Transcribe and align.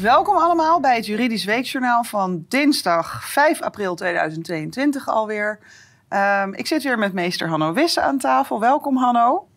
Welkom 0.00 0.36
allemaal 0.36 0.80
bij 0.80 0.96
het 0.96 1.06
Juridisch 1.06 1.44
Weekjournaal 1.44 2.04
van 2.04 2.44
dinsdag 2.48 3.24
5 3.24 3.62
april 3.62 3.94
2022 3.94 5.08
alweer. 5.08 5.58
Um, 6.08 6.54
ik 6.54 6.66
zit 6.66 6.82
weer 6.82 6.98
met 6.98 7.12
meester 7.12 7.48
Hanno 7.48 7.72
Wisse 7.72 8.00
aan 8.00 8.18
tafel. 8.18 8.60
Welkom 8.60 8.96
Hanno. 8.96 9.48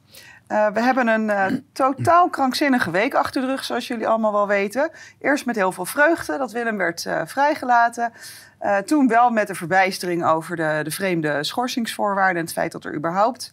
Uh, 0.47 0.67
we 0.67 0.81
hebben 0.81 1.07
een 1.07 1.29
uh, 1.29 1.45
totaal 1.73 2.29
krankzinnige 2.29 2.91
week 2.91 3.13
achter 3.13 3.41
de 3.41 3.47
rug, 3.47 3.63
zoals 3.63 3.87
jullie 3.87 4.07
allemaal 4.07 4.31
wel 4.31 4.47
weten. 4.47 4.91
Eerst 5.21 5.45
met 5.45 5.55
heel 5.55 5.71
veel 5.71 5.85
vreugde 5.85 6.37
dat 6.37 6.51
Willem 6.51 6.77
werd 6.77 7.05
uh, 7.05 7.21
vrijgelaten. 7.25 8.13
toen 8.85 9.07
wel 9.07 9.29
met 9.29 9.47
de 9.47 9.55
verbijstering 9.55 10.25
over 10.25 10.55
de, 10.55 10.79
de 10.83 10.91
vreemde 10.91 11.43
schorsingsvoorwaarden 11.43 12.35
en 12.35 12.43
het 12.43 12.53
feit 12.53 12.71
dat 12.71 12.85
er 12.85 12.95
überhaupt 12.95 13.51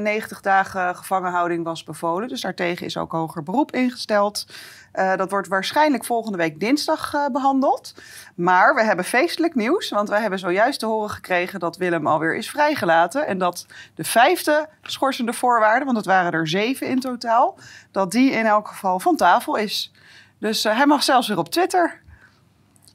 90 0.00 0.40
dagen 0.40 0.96
gevangenhouding 0.96 1.64
was 1.64 1.84
bevolen. 1.84 2.28
Dus 2.28 2.40
daartegen 2.40 2.86
is 2.86 2.96
ook 2.96 3.12
hoger 3.12 3.42
beroep 3.42 3.72
ingesteld. 3.72 4.46
Uh, 4.96 5.16
dat 5.16 5.30
wordt 5.30 5.48
waarschijnlijk 5.48 6.04
volgende 6.04 6.38
week 6.38 6.60
dinsdag 6.60 7.14
uh, 7.14 7.26
behandeld. 7.32 7.94
Maar 8.34 8.74
we 8.74 8.84
hebben 8.84 9.04
feestelijk 9.04 9.54
nieuws, 9.54 9.90
want 9.90 10.08
wij 10.08 10.20
hebben 10.20 10.38
zojuist 10.38 10.78
te 10.78 10.86
horen 10.86 11.10
gekregen 11.10 11.60
dat 11.60 11.76
Willem 11.76 12.06
alweer 12.06 12.36
is 12.36 12.50
vrijgelaten. 12.50 13.26
En 13.26 13.38
dat 13.38 13.66
de 13.94 14.04
vijfde 14.04 14.68
schorsende 14.82 15.32
voorwaarde, 15.32 15.84
want 15.84 15.96
het 15.96 16.06
waren 16.06 16.32
er 16.32 16.48
zeven 16.48 16.86
in 16.86 17.00
totaal, 17.00 17.58
dat 17.90 18.10
die 18.10 18.30
in 18.30 18.46
elk 18.46 18.68
geval 18.68 19.00
van 19.00 19.16
tafel 19.16 19.56
is. 19.56 19.92
Dus 20.38 20.64
uh, 20.64 20.76
hij 20.76 20.86
mag 20.86 21.02
zelfs 21.02 21.28
weer 21.28 21.38
op 21.38 21.48
Twitter. 21.48 22.00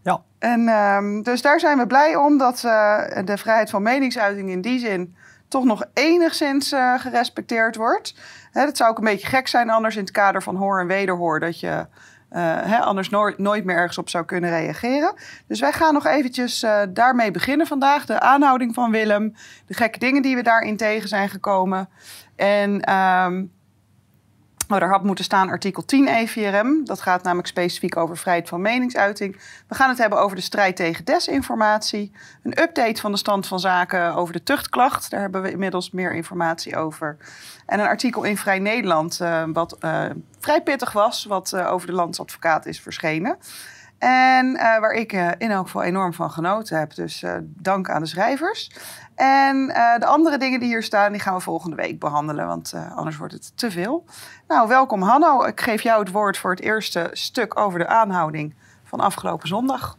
Ja. 0.04 0.22
En 0.40 0.68
um, 0.68 1.24
dus 1.24 1.42
daar 1.42 1.60
zijn 1.60 1.78
we 1.78 1.88
blij 1.88 2.16
om 2.16 2.38
dat 2.38 2.58
de 3.26 3.38
vrijheid 3.38 3.70
van 3.70 3.82
meningsuiting 3.82 4.50
in 4.50 4.62
die 4.62 4.80
zin 4.80 5.16
toch 5.52 5.64
nog 5.64 5.84
enigszins 5.94 6.74
gerespecteerd 6.98 7.76
wordt. 7.76 8.16
Hè, 8.52 8.66
dat 8.66 8.78
zou 8.78 8.90
ook 8.90 8.98
een 8.98 9.04
beetje 9.04 9.28
gek 9.28 9.48
zijn 9.48 9.70
anders 9.70 9.96
in 9.96 10.02
het 10.02 10.12
kader 10.12 10.44
van 10.44 10.56
hoor 10.56 10.80
en 10.80 10.88
wederhoor. 10.88 11.40
Dat 11.40 11.60
je 11.60 11.86
uh, 12.32 12.62
hè, 12.62 12.80
anders 12.80 13.10
nooit, 13.10 13.66
meer 13.66 13.76
ergens 13.76 13.98
op 13.98 14.10
zou 14.10 14.26
kunnen 14.26 14.50
reageren. 14.50 15.14
Dus 15.48 15.60
wij 15.60 15.72
gaan 15.72 15.94
nog 15.94 16.06
eventjes 16.06 16.64
uh, 16.64 16.82
daarmee 16.90 17.32
beginnen 17.32 17.68
vandaag. 17.68 18.06
De 18.06 18.20
aanhouding 18.20 18.74
van 18.74 18.92
Willem. 18.92 19.34
De 19.66 19.74
gekke 19.74 20.00
dingen 20.00 20.22
die 20.22 20.36
we 20.36 20.42
daarin 20.42 20.78
tegen 20.78 21.10
zijn 21.10 21.30
gekomen. 21.30 21.90
En 22.36 22.94
um, 22.94 23.52
Er 24.80 24.90
had 24.90 25.04
moeten 25.04 25.26
staan 25.26 25.50
artikel 25.50 25.86
10 25.86 26.08
EVRM. 26.08 26.86
Dat 26.86 27.02
gaat 27.02 27.24
namelijk 27.24 27.48
specifiek 27.48 27.98
over 27.98 28.18
vrijheid 28.18 28.50
van 28.50 28.62
meningsuiting. 28.62 29.40
We 29.68 29.76
gaan 29.76 29.90
het 29.90 29.98
hebben 29.98 30.20
over 30.20 30.36
de 30.36 30.42
strijd 30.42 30.76
tegen 30.76 31.06
desinformatie. 31.06 32.12
Een 32.44 32.62
update 32.62 33.02
van 33.02 33.12
de 33.12 33.18
stand 33.18 33.48
van 33.48 33.60
zaken 33.60 34.16
over 34.16 34.34
de 34.34 34.44
tuchtklacht. 34.44 35.10
Daar 35.10 35.22
hebben 35.22 35.42
we 35.42 35.52
inmiddels 35.52 35.92
meer 35.92 36.14
informatie 36.14 36.76
over. 36.76 37.18
En 37.66 37.80
een 37.80 37.86
artikel 37.86 38.24
in 38.24 38.38
Vrij 38.38 38.60
Nederland, 38.60 39.20
uh, 39.22 39.44
wat 39.54 39.78
uh, 39.80 40.06
vrij 40.40 40.62
pittig 40.62 40.92
was, 40.92 41.26
wat 41.26 41.52
uh, 41.56 41.72
over 41.72 41.88
de 41.88 41.94
landsadvocaat 41.94 42.66
is 42.66 42.82
verschenen. 42.82 43.38
En 43.98 44.54
waar 44.54 44.94
ik 44.94 45.12
in 45.38 45.52
elk 45.52 45.66
geval 45.66 45.84
enorm 45.84 46.14
van 46.14 46.32
genoten 46.32 46.78
heb. 46.78 46.96
Dus 46.96 47.24
dank 47.44 47.90
aan 47.90 48.02
de 48.02 48.08
schrijvers. 48.08 48.72
En 49.16 49.58
uh, 49.70 49.98
de 50.00 50.06
andere 50.06 50.38
dingen 50.38 50.60
die 50.60 50.70
hier 50.70 50.84
staan, 50.84 51.12
die 51.12 51.22
gaan 51.22 51.34
we 51.34 51.40
volgende 51.40 51.76
week 51.76 52.00
behandelen, 52.00 52.48
want 52.48 52.74
uh, 52.76 52.98
anders 52.98 53.18
wordt 53.18 53.34
het 53.34 53.58
te 53.58 53.72
veel. 53.72 54.06
Nou, 54.48 54.68
welkom 54.68 55.02
Hanno. 55.02 55.44
Ik 55.44 55.62
geef 55.62 55.82
jou 55.82 56.00
het 56.00 56.12
woord 56.12 56.38
voor 56.38 56.52
het 56.52 56.60
eerste 56.60 57.10
stuk 57.12 57.60
over 57.60 57.80
de 57.80 57.88
aanhouding 57.88 58.54
van 58.84 59.00
afgelopen 59.00 59.48
zondag. 59.48 59.98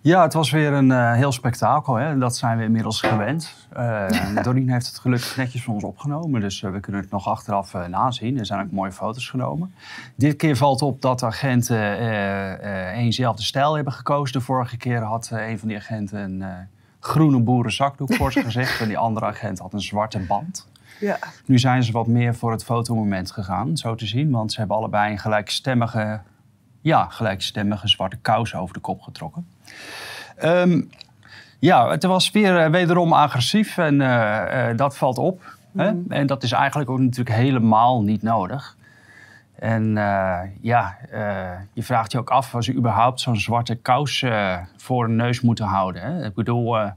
Ja, 0.00 0.22
het 0.22 0.32
was 0.32 0.50
weer 0.50 0.72
een 0.72 0.90
uh, 0.90 1.12
heel 1.12 1.32
spektakel. 1.32 1.94
Hè? 1.94 2.18
Dat 2.18 2.36
zijn 2.36 2.58
we 2.58 2.64
inmiddels 2.64 3.00
gewend. 3.00 3.54
Doreen 4.42 4.70
heeft 4.70 4.86
het 4.86 4.98
gelukkig 4.98 5.36
netjes 5.36 5.62
van 5.64 5.74
ons 5.74 5.84
opgenomen, 5.84 6.40
dus 6.40 6.60
we 6.60 6.80
kunnen 6.80 7.00
het 7.00 7.10
nog 7.10 7.28
achteraf 7.28 7.72
nazien. 7.88 8.38
Er 8.38 8.46
zijn 8.46 8.60
ook 8.60 8.70
mooie 8.70 8.92
foto's 8.92 9.28
genomen. 9.28 9.74
Dit 10.14 10.36
keer 10.36 10.56
valt 10.56 10.82
op 10.82 11.02
dat 11.02 11.18
de 11.18 11.26
agenten 11.26 11.98
eenzelfde 12.92 13.42
stijl 13.42 13.74
hebben 13.74 13.92
gekozen. 13.92 14.38
De 14.38 14.44
vorige 14.44 14.76
keer 14.76 15.02
had 15.02 15.30
een 15.32 15.58
van 15.58 15.68
die 15.68 15.76
agenten 15.76 16.18
een 16.18 16.68
groene 17.00 17.40
boerenzakdoek 17.40 18.14
voor 18.14 18.32
zijn 18.32 18.44
gezicht. 18.44 18.80
En 18.80 18.88
die 18.88 18.98
andere 18.98 19.26
agent 19.26 19.58
had 19.58 19.72
een 19.72 19.80
zwarte 19.80 20.18
band. 20.18 20.68
Ja. 21.00 21.18
Nu 21.46 21.58
zijn 21.58 21.82
ze 21.82 21.92
wat 21.92 22.06
meer 22.06 22.34
voor 22.34 22.50
het 22.50 22.64
fotomoment 22.64 23.30
gegaan, 23.30 23.76
zo 23.76 23.94
te 23.94 24.06
zien. 24.06 24.30
Want 24.30 24.52
ze 24.52 24.58
hebben 24.58 24.76
allebei 24.76 25.12
een 25.12 25.18
gelijkstemmige, 25.18 26.20
ja, 26.80 27.04
gelijkstemmige 27.04 27.88
zwarte 27.88 28.16
kous 28.16 28.54
over 28.54 28.74
de 28.74 28.80
kop 28.80 29.00
getrokken. 29.00 29.46
Um, 30.44 30.90
ja, 31.58 31.90
het 31.90 32.04
was 32.04 32.30
weer 32.30 32.64
uh, 32.64 32.70
wederom 32.70 33.12
agressief 33.12 33.78
en 33.78 34.00
uh, 34.00 34.68
uh, 34.70 34.76
dat 34.76 34.96
valt 34.96 35.18
op. 35.18 35.56
Mm. 35.72 35.80
Hè? 35.80 35.92
En 36.08 36.26
dat 36.26 36.42
is 36.42 36.52
eigenlijk 36.52 36.90
ook 36.90 36.98
natuurlijk 36.98 37.36
helemaal 37.36 38.02
niet 38.02 38.22
nodig. 38.22 38.76
En 39.58 39.96
uh, 39.96 40.38
ja, 40.60 40.96
uh, 41.12 41.50
je 41.72 41.82
vraagt 41.82 42.12
je 42.12 42.18
ook 42.18 42.30
af 42.30 42.54
of 42.54 42.64
ze 42.64 42.74
überhaupt 42.74 43.20
zo'n 43.20 43.36
zwarte 43.36 43.74
kous 43.74 44.22
uh, 44.22 44.56
voor 44.76 45.04
een 45.04 45.16
neus 45.16 45.40
moeten 45.40 45.64
houden. 45.64 46.02
Hè? 46.02 46.24
Ik 46.24 46.34
bedoel, 46.34 46.76
ja. 46.76 46.94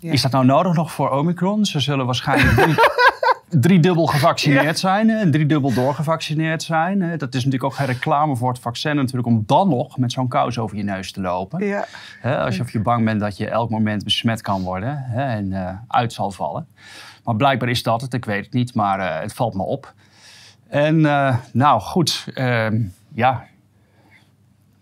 is 0.00 0.22
dat 0.22 0.30
nou 0.30 0.44
nodig 0.44 0.74
nog 0.74 0.92
voor 0.92 1.10
Omicron? 1.10 1.64
Ze 1.64 1.80
zullen 1.80 2.06
waarschijnlijk 2.06 2.56
drie, 2.56 2.74
driedubbel 3.60 4.06
gevaccineerd 4.06 4.64
ja. 4.64 4.74
zijn 4.74 5.10
en 5.10 5.30
driedubbel 5.30 5.72
doorgevaccineerd 5.72 6.62
zijn. 6.62 6.98
Dat 6.98 7.34
is 7.34 7.44
natuurlijk 7.44 7.64
ook 7.64 7.74
geen 7.74 7.86
reclame 7.86 8.36
voor 8.36 8.48
het 8.48 8.58
vaccin 8.58 8.96
natuurlijk 8.96 9.26
om 9.26 9.42
dan 9.46 9.68
nog 9.68 9.98
met 9.98 10.12
zo'n 10.12 10.28
kous 10.28 10.58
over 10.58 10.76
je 10.76 10.82
neus 10.82 11.12
te 11.12 11.20
lopen. 11.20 11.66
Ja. 11.66 11.84
Hè, 12.20 12.38
als 12.38 12.56
je 12.56 12.62
of 12.62 12.72
je 12.72 12.80
bang 12.80 13.04
bent 13.04 13.20
dat 13.20 13.36
je 13.36 13.48
elk 13.48 13.70
moment 13.70 14.04
besmet 14.04 14.40
kan 14.40 14.62
worden 14.62 15.04
hè, 15.06 15.24
en 15.24 15.80
uit 15.88 16.12
zal 16.12 16.30
vallen. 16.30 16.66
Maar 17.24 17.36
blijkbaar 17.36 17.68
is 17.68 17.82
dat 17.82 18.00
het, 18.00 18.14
ik 18.14 18.24
weet 18.24 18.44
het 18.44 18.54
niet, 18.54 18.74
maar 18.74 19.20
het 19.20 19.34
valt 19.34 19.54
me 19.54 19.62
op. 19.62 19.94
En 20.68 20.98
uh, 20.98 21.36
nou 21.52 21.80
goed, 21.80 22.26
uh, 22.34 22.66
ja, 23.14 23.44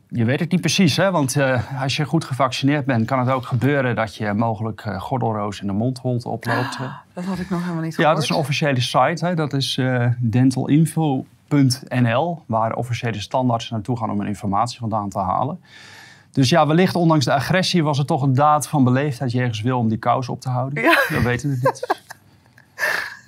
je 0.09 0.25
weet 0.25 0.41
het 0.41 0.51
niet 0.51 0.61
precies, 0.61 0.97
hè? 0.97 1.11
want 1.11 1.37
uh, 1.37 1.83
als 1.83 1.97
je 1.97 2.05
goed 2.05 2.25
gevaccineerd 2.25 2.85
bent, 2.85 3.07
kan 3.07 3.19
het 3.19 3.29
ook 3.29 3.47
gebeuren 3.47 3.95
dat 3.95 4.17
je 4.17 4.33
mogelijk 4.33 4.95
gordelroos 4.99 5.61
in 5.61 5.67
de 5.67 5.73
mondholte 5.73 6.29
oploopt. 6.29 6.79
Ah, 6.81 6.93
dat 7.13 7.25
had 7.25 7.39
ik 7.39 7.51
nog 7.51 7.61
helemaal 7.61 7.83
niet 7.83 7.95
gehoord. 7.95 8.11
Ja, 8.11 8.15
dat 8.15 8.23
is 8.23 8.29
een 8.29 8.37
officiële 8.37 8.81
site, 8.81 9.27
hè? 9.27 9.35
dat 9.35 9.53
is 9.53 9.81
dentalinfo.nl, 10.19 12.43
waar 12.47 12.75
officiële 12.75 13.21
standaards 13.21 13.71
naartoe 13.71 13.99
gaan 13.99 14.11
om 14.11 14.21
een 14.21 14.27
informatie 14.27 14.79
vandaan 14.79 15.09
te 15.09 15.19
halen. 15.19 15.61
Dus 16.35 16.49
ja, 16.49 16.67
wellicht 16.67 16.95
ondanks 16.95 17.25
de 17.25 17.33
agressie 17.33 17.85
was 17.85 17.99
het 17.99 18.07
toch 18.07 18.23
een 18.23 18.35
daad 18.35 18.69
van 18.69 18.85
beleefdheid 18.85 19.33
jegens 19.33 19.61
wil 19.61 19.79
om 19.79 19.89
die 19.89 19.99
kous 19.99 20.29
op 20.29 20.41
te 20.41 20.49
houden. 20.49 20.83
Ja. 20.83 20.99
Dat 21.09 21.23
weten 21.23 21.49
we 21.49 21.59
niet. 21.63 22.03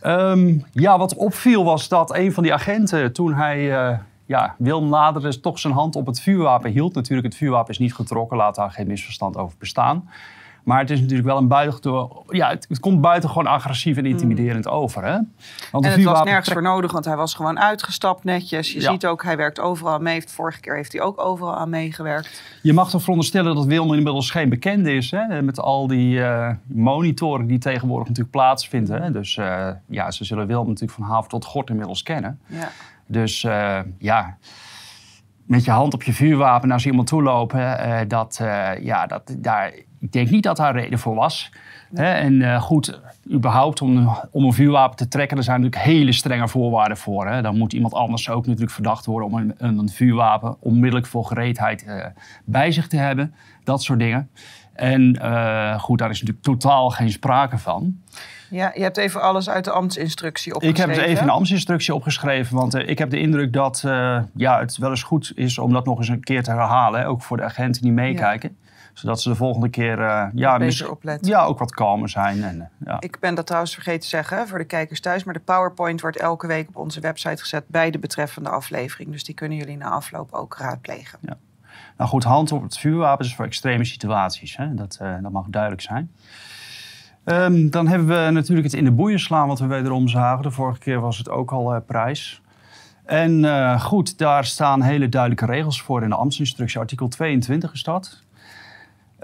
Um, 0.06 0.64
ja, 0.72 0.98
wat 0.98 1.14
opviel 1.14 1.64
was 1.64 1.88
dat 1.88 2.16
een 2.16 2.32
van 2.32 2.42
die 2.42 2.54
agenten, 2.54 3.12
toen 3.12 3.34
hij 3.34 3.90
uh, 3.90 3.98
ja, 4.26 4.54
Wilm 4.58 4.88
naderde, 4.88 5.40
toch 5.40 5.58
zijn 5.58 5.72
hand 5.72 5.96
op 5.96 6.06
het 6.06 6.20
vuurwapen 6.20 6.70
hield. 6.70 6.94
Natuurlijk, 6.94 7.28
het 7.28 7.36
vuurwapen 7.36 7.70
is 7.70 7.78
niet 7.78 7.94
getrokken, 7.94 8.36
laat 8.36 8.54
daar 8.54 8.70
geen 8.70 8.86
misverstand 8.86 9.36
over 9.36 9.58
bestaan. 9.58 10.08
Maar 10.66 10.78
het 10.78 10.90
is 10.90 11.00
natuurlijk 11.00 11.28
wel 11.28 11.36
een 11.36 11.48
buitengewoon... 11.48 12.24
Ja, 12.28 12.48
het, 12.48 12.66
het, 12.68 12.80
komt 12.80 13.00
buitengewoon 13.00 13.46
agressief 13.46 13.96
en 13.96 14.06
intimiderend 14.06 14.64
mm. 14.64 14.70
over. 14.70 15.04
Hè? 15.04 15.18
Want 15.72 15.84
en 15.84 15.90
het 15.90 16.04
was 16.04 16.22
nergens 16.22 16.52
voor 16.52 16.62
nodig, 16.62 16.92
want 16.92 17.04
hij 17.04 17.16
was 17.16 17.34
gewoon 17.34 17.60
uitgestapt 17.60 18.24
netjes. 18.24 18.72
Je 18.72 18.80
ja. 18.80 18.90
ziet 18.90 19.06
ook, 19.06 19.22
hij 19.22 19.36
werkt 19.36 19.60
overal 19.60 19.92
aan 19.92 20.02
mee. 20.02 20.22
Vorige 20.28 20.60
keer 20.60 20.74
heeft 20.74 20.92
hij 20.92 21.00
ook 21.00 21.20
overal 21.20 21.56
aan 21.56 21.70
meegewerkt. 21.70 22.42
Je 22.62 22.72
mag 22.72 22.90
toch 22.90 23.00
veronderstellen 23.00 23.54
dat 23.54 23.64
Wilm 23.64 23.94
inmiddels 23.94 24.30
geen 24.30 24.48
bekende 24.48 24.94
is. 24.94 25.10
Hè? 25.10 25.42
Met 25.42 25.60
al 25.60 25.86
die 25.86 26.18
uh, 26.18 26.50
monitoren 26.66 27.46
die 27.46 27.58
tegenwoordig 27.58 28.08
natuurlijk 28.08 28.36
plaatsvinden. 28.36 29.02
Hè? 29.02 29.10
Dus 29.10 29.36
uh, 29.36 29.68
ja, 29.86 30.10
ze 30.10 30.24
zullen 30.24 30.46
Wilm 30.46 30.66
natuurlijk 30.66 30.98
van 30.98 31.08
haven 31.08 31.28
tot 31.28 31.44
gort 31.44 31.70
inmiddels 31.70 32.02
kennen. 32.02 32.40
Ja. 32.46 32.68
Dus 33.06 33.42
uh, 33.42 33.78
ja 33.98 34.36
met 35.46 35.64
je 35.64 35.70
hand 35.70 35.94
op 35.94 36.02
je 36.02 36.12
vuurwapen 36.12 36.68
naar 36.68 36.84
iemand 36.86 37.08
toe 37.08 37.22
lopen, 37.22 37.60
uh, 37.60 37.98
dat, 38.08 38.38
uh, 38.42 38.70
ja, 38.80 39.06
dat, 39.06 39.34
daar, 39.38 39.72
ik 40.06 40.12
denk 40.12 40.30
niet 40.30 40.42
dat 40.42 40.56
daar 40.56 40.76
reden 40.76 40.98
voor 40.98 41.14
was. 41.14 41.50
Hè? 41.94 42.12
En 42.12 42.32
uh, 42.32 42.62
goed, 42.62 43.00
überhaupt 43.32 43.82
om, 43.82 44.16
om 44.30 44.44
een 44.44 44.52
vuurwapen 44.52 44.96
te 44.96 45.08
trekken, 45.08 45.36
er 45.36 45.42
zijn 45.42 45.60
natuurlijk 45.60 45.88
hele 45.88 46.12
strenge 46.12 46.48
voorwaarden 46.48 46.96
voor. 46.96 47.28
Hè? 47.28 47.42
Dan 47.42 47.58
moet 47.58 47.72
iemand 47.72 47.94
anders 47.94 48.30
ook 48.30 48.46
natuurlijk 48.46 48.72
verdacht 48.72 49.06
worden 49.06 49.28
om 49.28 49.34
een, 49.36 49.54
een 49.78 49.88
vuurwapen 49.88 50.56
onmiddellijk 50.60 51.06
voor 51.06 51.24
gereedheid 51.24 51.86
bij 52.44 52.70
zich 52.70 52.86
te 52.86 52.96
hebben. 52.96 53.34
Dat 53.64 53.82
soort 53.82 53.98
dingen. 53.98 54.30
En 54.72 55.16
goed, 55.80 55.98
daar 55.98 56.10
is 56.10 56.20
natuurlijk 56.20 56.44
totaal 56.44 56.90
geen 56.90 57.10
sprake 57.10 57.58
van. 57.58 58.00
Ja, 58.50 58.72
je 58.74 58.82
hebt 58.82 58.96
even 58.96 59.22
alles 59.22 59.48
uit 59.48 59.64
de 59.64 59.70
ambtsinstructie 59.70 60.54
opgeschreven. 60.54 60.90
Ik 60.90 60.98
heb 60.98 61.06
even 61.06 61.22
een 61.22 61.30
ambtsinstructie 61.30 61.94
opgeschreven, 61.94 62.56
want 62.56 62.74
uh, 62.74 62.88
ik 62.88 62.98
heb 62.98 63.10
de 63.10 63.18
indruk 63.18 63.52
dat 63.52 63.82
uh, 63.86 64.18
ja, 64.34 64.58
het 64.58 64.76
wel 64.76 64.90
eens 64.90 65.02
goed 65.02 65.32
is 65.34 65.58
om 65.58 65.72
dat 65.72 65.84
nog 65.84 65.98
eens 65.98 66.08
een 66.08 66.24
keer 66.24 66.42
te 66.42 66.50
herhalen. 66.50 67.00
Hè, 67.00 67.08
ook 67.08 67.22
voor 67.22 67.36
de 67.36 67.42
agenten 67.42 67.82
die 67.82 67.92
meekijken. 67.92 68.56
Ja. 68.60 68.65
Zodat 68.98 69.20
ze 69.20 69.28
de 69.28 69.34
volgende 69.34 69.68
keer 69.68 69.98
uh, 69.98 70.26
ja, 70.34 70.58
beter 70.58 70.90
opletten. 70.90 71.28
Ja, 71.28 71.44
ook 71.44 71.58
wat 71.58 71.74
kalmer 71.74 72.08
zijn. 72.08 72.42
En, 72.42 72.70
ja. 72.84 72.96
Ik 73.00 73.20
ben 73.20 73.34
dat 73.34 73.46
trouwens 73.46 73.74
vergeten 73.74 74.00
te 74.00 74.06
zeggen 74.06 74.48
voor 74.48 74.58
de 74.58 74.64
kijkers 74.64 75.00
thuis. 75.00 75.24
Maar 75.24 75.34
de 75.34 75.40
PowerPoint 75.40 76.00
wordt 76.00 76.16
elke 76.16 76.46
week 76.46 76.68
op 76.68 76.76
onze 76.76 77.00
website 77.00 77.42
gezet 77.42 77.64
bij 77.68 77.90
de 77.90 77.98
betreffende 77.98 78.48
aflevering. 78.48 79.10
Dus 79.10 79.24
die 79.24 79.34
kunnen 79.34 79.58
jullie 79.58 79.76
na 79.76 79.88
afloop 79.88 80.32
ook 80.32 80.56
raadplegen. 80.58 81.18
Ja. 81.22 81.36
Nou 81.96 82.10
goed, 82.10 82.24
hand 82.24 82.52
op 82.52 82.62
het 82.62 82.78
vuurwapen 82.78 83.24
is 83.24 83.34
voor 83.34 83.44
extreme 83.44 83.84
situaties. 83.84 84.56
Hè? 84.56 84.74
Dat, 84.74 84.98
dat 85.22 85.32
mag 85.32 85.46
duidelijk 85.48 85.82
zijn. 85.82 86.10
Um, 87.24 87.70
dan 87.70 87.86
hebben 87.86 88.06
we 88.06 88.30
natuurlijk 88.30 88.66
het 88.66 88.76
in 88.76 88.84
de 88.84 88.92
boeien 88.92 89.20
slaan 89.20 89.48
wat 89.48 89.58
we 89.58 89.66
wederom 89.66 90.08
zagen. 90.08 90.42
De 90.42 90.50
vorige 90.50 90.78
keer 90.78 91.00
was 91.00 91.18
het 91.18 91.28
ook 91.28 91.52
al 91.52 91.74
uh, 91.74 91.80
prijs. 91.86 92.42
En 93.04 93.44
uh, 93.44 93.80
goed, 93.80 94.18
daar 94.18 94.44
staan 94.44 94.82
hele 94.82 95.08
duidelijke 95.08 95.46
regels 95.46 95.82
voor 95.82 96.02
in 96.02 96.08
de 96.08 96.14
ambtsinstructie. 96.14 96.80
Artikel 96.80 97.08
22 97.08 97.72
is 97.72 97.82
dat. 97.82 98.22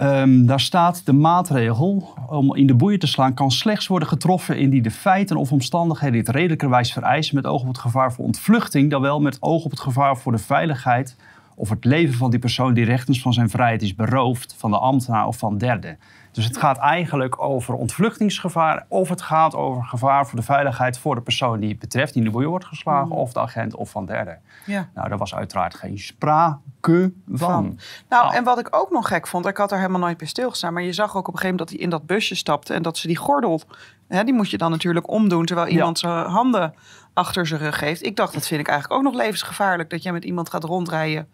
Um, 0.00 0.46
daar 0.46 0.60
staat 0.60 1.06
de 1.06 1.12
maatregel 1.12 2.14
om 2.28 2.54
in 2.54 2.66
de 2.66 2.74
boeien 2.74 2.98
te 2.98 3.06
slaan 3.06 3.34
kan 3.34 3.50
slechts 3.50 3.86
worden 3.86 4.08
getroffen 4.08 4.58
indien 4.58 4.82
de 4.82 4.90
feiten 4.90 5.36
of 5.36 5.52
omstandigheden 5.52 6.24
dit 6.24 6.34
redelijkerwijs 6.34 6.92
vereisen 6.92 7.34
met 7.34 7.46
oog 7.46 7.60
op 7.60 7.68
het 7.68 7.78
gevaar 7.78 8.12
voor 8.12 8.24
ontvluchting, 8.24 8.90
dan 8.90 9.00
wel 9.02 9.20
met 9.20 9.36
oog 9.40 9.64
op 9.64 9.70
het 9.70 9.80
gevaar 9.80 10.16
voor 10.16 10.32
de 10.32 10.38
veiligheid 10.38 11.16
of 11.54 11.68
het 11.68 11.84
leven 11.84 12.14
van 12.14 12.30
die 12.30 12.38
persoon 12.38 12.74
die 12.74 12.84
rechtens 12.84 13.22
van 13.22 13.32
zijn 13.32 13.50
vrijheid 13.50 13.82
is 13.82 13.94
beroofd, 13.94 14.54
van 14.58 14.70
de 14.70 14.78
ambtenaar 14.78 15.26
of 15.26 15.38
van 15.38 15.58
derden. 15.58 15.98
Dus 16.32 16.44
het 16.44 16.56
gaat 16.56 16.78
eigenlijk 16.78 17.42
over 17.42 17.74
ontvluchtingsgevaar 17.74 18.84
of 18.88 19.08
het 19.08 19.22
gaat 19.22 19.54
over 19.54 19.84
gevaar 19.84 20.26
voor 20.26 20.38
de 20.38 20.44
veiligheid 20.44 20.98
voor 20.98 21.14
de 21.14 21.20
persoon 21.20 21.60
die 21.60 21.68
het 21.68 21.78
betreft, 21.78 22.12
die 22.12 22.22
in 22.22 22.28
de 22.28 22.34
boeien 22.34 22.48
wordt 22.48 22.64
geslagen, 22.64 23.06
mm. 23.06 23.12
of 23.12 23.32
de 23.32 23.40
agent 23.40 23.74
of 23.74 23.90
van 23.90 24.06
derden. 24.06 24.40
Ja. 24.66 24.88
Nou, 24.94 25.08
daar 25.08 25.18
was 25.18 25.34
uiteraard 25.34 25.74
geen 25.74 25.98
sprake 25.98 27.12
van. 27.32 27.78
Nou, 28.08 28.26
ah. 28.26 28.34
en 28.34 28.44
wat 28.44 28.58
ik 28.58 28.76
ook 28.76 28.90
nog 28.90 29.08
gek 29.08 29.26
vond, 29.26 29.46
ik 29.46 29.56
had 29.56 29.72
er 29.72 29.78
helemaal 29.78 30.00
nooit 30.00 30.16
bij 30.16 30.26
stilgestaan, 30.26 30.72
maar 30.72 30.82
je 30.82 30.92
zag 30.92 31.16
ook 31.16 31.28
op 31.28 31.34
een 31.34 31.40
gegeven 31.40 31.50
moment 31.50 31.68
dat 31.68 31.78
hij 31.78 31.78
in 31.78 31.90
dat 31.90 32.06
busje 32.06 32.34
stapte 32.34 32.74
en 32.74 32.82
dat 32.82 32.96
ze 32.96 33.06
die 33.06 33.16
gordel, 33.16 33.60
hè, 34.08 34.24
die 34.24 34.34
moet 34.34 34.50
je 34.50 34.58
dan 34.58 34.70
natuurlijk 34.70 35.08
omdoen 35.08 35.44
terwijl 35.44 35.68
iemand 35.68 35.98
zijn 35.98 36.26
handen 36.26 36.74
achter 37.12 37.46
zijn 37.46 37.60
rug 37.60 37.80
heeft. 37.80 38.04
Ik 38.04 38.16
dacht, 38.16 38.32
dat 38.32 38.46
vind 38.46 38.60
ik 38.60 38.68
eigenlijk 38.68 38.98
ook 39.00 39.12
nog 39.12 39.22
levensgevaarlijk, 39.22 39.90
dat 39.90 40.02
jij 40.02 40.12
met 40.12 40.24
iemand 40.24 40.50
gaat 40.50 40.64
rondrijden 40.64 41.28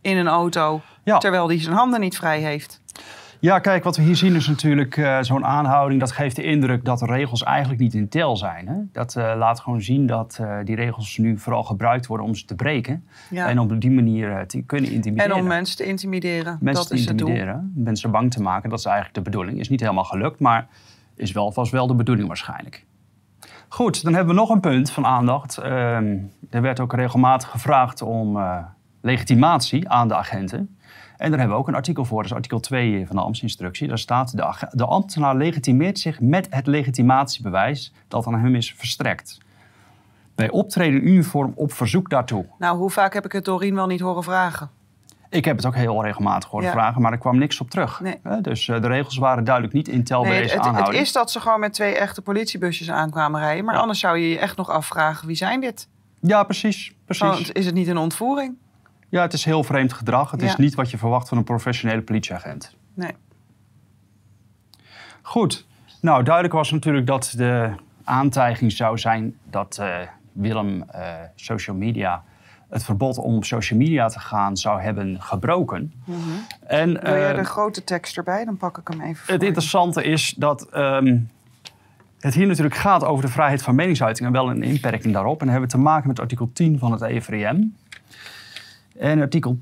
in 0.00 0.16
een 0.16 0.28
auto, 0.28 0.80
terwijl 1.18 1.46
die 1.46 1.60
zijn 1.60 1.76
handen 1.76 2.00
niet 2.00 2.16
vrij 2.16 2.40
heeft. 2.40 2.80
Ja, 3.40 3.58
kijk, 3.58 3.84
wat 3.84 3.96
we 3.96 4.02
hier 4.02 4.16
zien 4.16 4.34
is 4.34 4.48
natuurlijk 4.48 4.96
uh, 4.96 5.18
zo'n 5.20 5.44
aanhouding. 5.44 6.00
Dat 6.00 6.12
geeft 6.12 6.36
de 6.36 6.42
indruk 6.42 6.84
dat 6.84 6.98
de 6.98 7.06
regels 7.06 7.42
eigenlijk 7.42 7.80
niet 7.80 7.94
in 7.94 8.08
tel 8.08 8.36
zijn. 8.36 8.68
Hè? 8.68 8.74
Dat 8.92 9.14
uh, 9.18 9.34
laat 9.36 9.60
gewoon 9.60 9.82
zien 9.82 10.06
dat 10.06 10.38
uh, 10.40 10.56
die 10.64 10.76
regels 10.76 11.18
nu 11.18 11.38
vooral 11.38 11.64
gebruikt 11.64 12.06
worden 12.06 12.26
om 12.26 12.34
ze 12.34 12.44
te 12.44 12.54
breken. 12.54 13.04
En 13.30 13.58
op 13.58 13.80
die 13.80 13.90
manier 13.90 14.46
te 14.46 14.62
kunnen 14.62 14.90
intimideren. 14.90 15.34
En 15.34 15.40
om 15.40 15.46
mensen 15.46 15.76
te 15.76 15.84
intimideren. 15.84 16.58
Mensen 16.60 16.88
dat 16.88 17.04
te 17.04 17.10
intimideren. 17.10 17.72
Mensen 17.74 18.10
bang 18.10 18.30
te 18.30 18.42
maken. 18.42 18.70
Dat 18.70 18.78
is 18.78 18.84
eigenlijk 18.84 19.14
de 19.14 19.30
bedoeling. 19.30 19.58
Is 19.58 19.68
niet 19.68 19.80
helemaal 19.80 20.04
gelukt, 20.04 20.40
maar 20.40 20.66
is 21.16 21.32
wel, 21.32 21.52
was 21.52 21.70
wel 21.70 21.86
de 21.86 21.94
bedoeling 21.94 22.28
waarschijnlijk. 22.28 22.84
Goed, 23.68 24.02
dan 24.02 24.14
hebben 24.14 24.34
we 24.34 24.40
nog 24.40 24.50
een 24.50 24.60
punt 24.60 24.90
van 24.90 25.06
aandacht. 25.06 25.58
Ehm, 25.58 26.16
er 26.50 26.62
werd 26.62 26.80
ook 26.80 26.92
regelmatig 26.92 27.48
gevraagd 27.48 28.02
om 28.02 28.38
legitimatie 29.00 29.88
aan 29.88 30.08
de 30.08 30.14
agenten. 30.14 30.77
En 31.18 31.30
daar 31.30 31.38
hebben 31.38 31.56
we 31.56 31.62
ook 31.62 31.68
een 31.68 31.74
artikel 31.74 32.04
voor, 32.04 32.22
dat 32.22 32.30
is 32.30 32.36
artikel 32.36 32.60
2 32.60 33.06
van 33.06 33.16
de 33.16 33.22
ambtsinstructie. 33.22 33.88
Daar 33.88 33.98
staat, 33.98 34.36
de, 34.36 34.68
de 34.70 34.84
ambtenaar 34.84 35.36
legitimeert 35.36 35.98
zich 35.98 36.20
met 36.20 36.46
het 36.50 36.66
legitimatiebewijs 36.66 37.92
dat 38.08 38.26
aan 38.26 38.38
hem 38.38 38.54
is 38.54 38.74
verstrekt. 38.76 39.38
Bij 40.34 40.50
optreden 40.50 41.08
uniform 41.08 41.52
op 41.54 41.72
verzoek 41.72 42.10
daartoe. 42.10 42.46
Nou, 42.58 42.78
hoe 42.78 42.90
vaak 42.90 43.14
heb 43.14 43.24
ik 43.24 43.32
het 43.32 43.44
Doreen 43.44 43.74
wel 43.74 43.86
niet 43.86 44.00
horen 44.00 44.22
vragen? 44.22 44.70
Ik 45.30 45.44
heb 45.44 45.56
het 45.56 45.66
ook 45.66 45.74
heel 45.74 46.04
regelmatig 46.04 46.50
horen 46.50 46.70
vragen, 46.70 47.02
maar 47.02 47.12
er 47.12 47.18
kwam 47.18 47.38
niks 47.38 47.60
op 47.60 47.70
terug. 47.70 48.00
Nee. 48.00 48.40
Dus 48.40 48.68
eh, 48.68 48.80
de 48.80 48.86
regels 48.86 49.16
waren 49.16 49.44
duidelijk 49.44 49.74
niet 49.74 49.88
in 49.88 50.04
tel 50.04 50.22
nee, 50.22 50.42
deze 50.42 50.56
het. 50.56 50.76
Het 50.86 50.94
is 50.94 51.12
dat 51.12 51.30
ze 51.30 51.40
gewoon 51.40 51.60
met 51.60 51.72
twee 51.72 51.96
echte 51.96 52.22
politiebusjes 52.22 52.90
aankwamen 52.90 53.40
rijden. 53.40 53.64
Maar 53.64 53.76
anders 53.76 53.98
zou 53.98 54.18
je 54.18 54.28
je 54.28 54.38
echt 54.38 54.56
nog 54.56 54.70
afvragen, 54.70 55.26
wie 55.26 55.36
zijn 55.36 55.60
dit? 55.60 55.88
Ja, 56.20 56.42
precies. 56.42 56.94
precies. 57.04 57.26
Want 57.26 57.52
is 57.52 57.66
het 57.66 57.74
niet 57.74 57.88
een 57.88 57.96
ontvoering? 57.96 58.56
Ja, 59.08 59.22
het 59.22 59.32
is 59.32 59.44
heel 59.44 59.64
vreemd 59.64 59.92
gedrag. 59.92 60.30
Het 60.30 60.42
is 60.42 60.56
niet 60.56 60.74
wat 60.74 60.90
je 60.90 60.98
verwacht 60.98 61.28
van 61.28 61.38
een 61.38 61.44
professionele 61.44 62.02
politieagent. 62.02 62.76
Nee. 62.94 63.12
Goed. 65.22 65.66
Nou, 66.00 66.22
duidelijk 66.22 66.54
was 66.54 66.70
natuurlijk 66.70 67.06
dat 67.06 67.32
de 67.36 67.70
aantijging 68.04 68.72
zou 68.72 68.98
zijn 68.98 69.36
dat 69.50 69.78
uh, 69.80 69.96
Willem 70.32 70.84
uh, 70.94 71.14
social 71.34 71.76
media 71.76 72.24
het 72.68 72.84
verbod 72.84 73.18
om 73.18 73.36
op 73.36 73.44
social 73.44 73.78
media 73.78 74.08
te 74.08 74.20
gaan 74.20 74.56
zou 74.56 74.80
hebben 74.80 75.22
gebroken. 75.22 75.92
Mm 76.04 76.14
-hmm. 76.14 76.46
en, 76.66 77.02
Wil 77.02 77.14
je 77.14 77.30
uh, 77.30 77.34
de 77.34 77.44
grote 77.44 77.84
tekst 77.84 78.16
erbij? 78.16 78.44
Dan 78.44 78.56
pak 78.56 78.78
ik 78.78 78.88
hem 78.88 79.00
even 79.00 79.32
Het 79.32 79.42
interessante 79.42 80.04
is 80.04 80.34
dat 80.36 80.76
um, 80.76 81.30
het 82.18 82.34
hier 82.34 82.46
natuurlijk 82.46 82.76
gaat 82.76 83.04
over 83.04 83.24
de 83.24 83.30
vrijheid 83.30 83.62
van 83.62 83.74
meningsuiting 83.74 84.26
en 84.26 84.32
wel 84.32 84.50
een 84.50 84.62
inperking 84.62 85.12
daarop. 85.12 85.40
En 85.40 85.46
dan 85.46 85.48
hebben 85.48 85.70
we 85.70 85.76
te 85.76 85.82
maken 85.82 86.08
met 86.08 86.20
artikel 86.20 86.50
10 86.52 86.78
van 86.78 86.92
het 86.92 87.02
EVRM. 87.02 87.74
En 88.98 89.20
artikel 89.20 89.58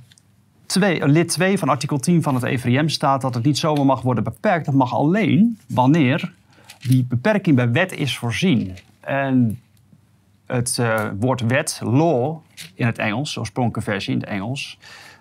2, 0.66 1.00
eh, 1.00 1.08
lid 1.08 1.28
2 1.28 1.58
van 1.58 1.68
artikel 1.68 1.98
10 1.98 2.22
van 2.22 2.34
het 2.34 2.44
EVRM 2.44 2.88
staat 2.88 3.20
dat 3.20 3.34
het 3.34 3.44
niet 3.44 3.58
zomaar 3.58 3.84
mag 3.84 4.02
worden 4.02 4.24
beperkt. 4.24 4.66
Dat 4.66 4.74
mag 4.74 4.94
alleen 4.94 5.58
wanneer 5.68 6.32
die 6.80 7.04
beperking 7.04 7.56
bij 7.56 7.70
wet 7.70 7.92
is 7.92 8.18
voorzien. 8.18 8.76
En 9.00 9.60
het 10.46 10.76
uh, 10.80 11.04
woord 11.20 11.40
wet, 11.40 11.80
law 11.84 12.36
in 12.74 12.86
het 12.86 12.98
Engels, 12.98 13.34
de 13.34 13.40
oorspronkelijke 13.40 13.90
versie 13.90 14.12
in 14.12 14.20
het 14.20 14.28
Engels, 14.28 14.78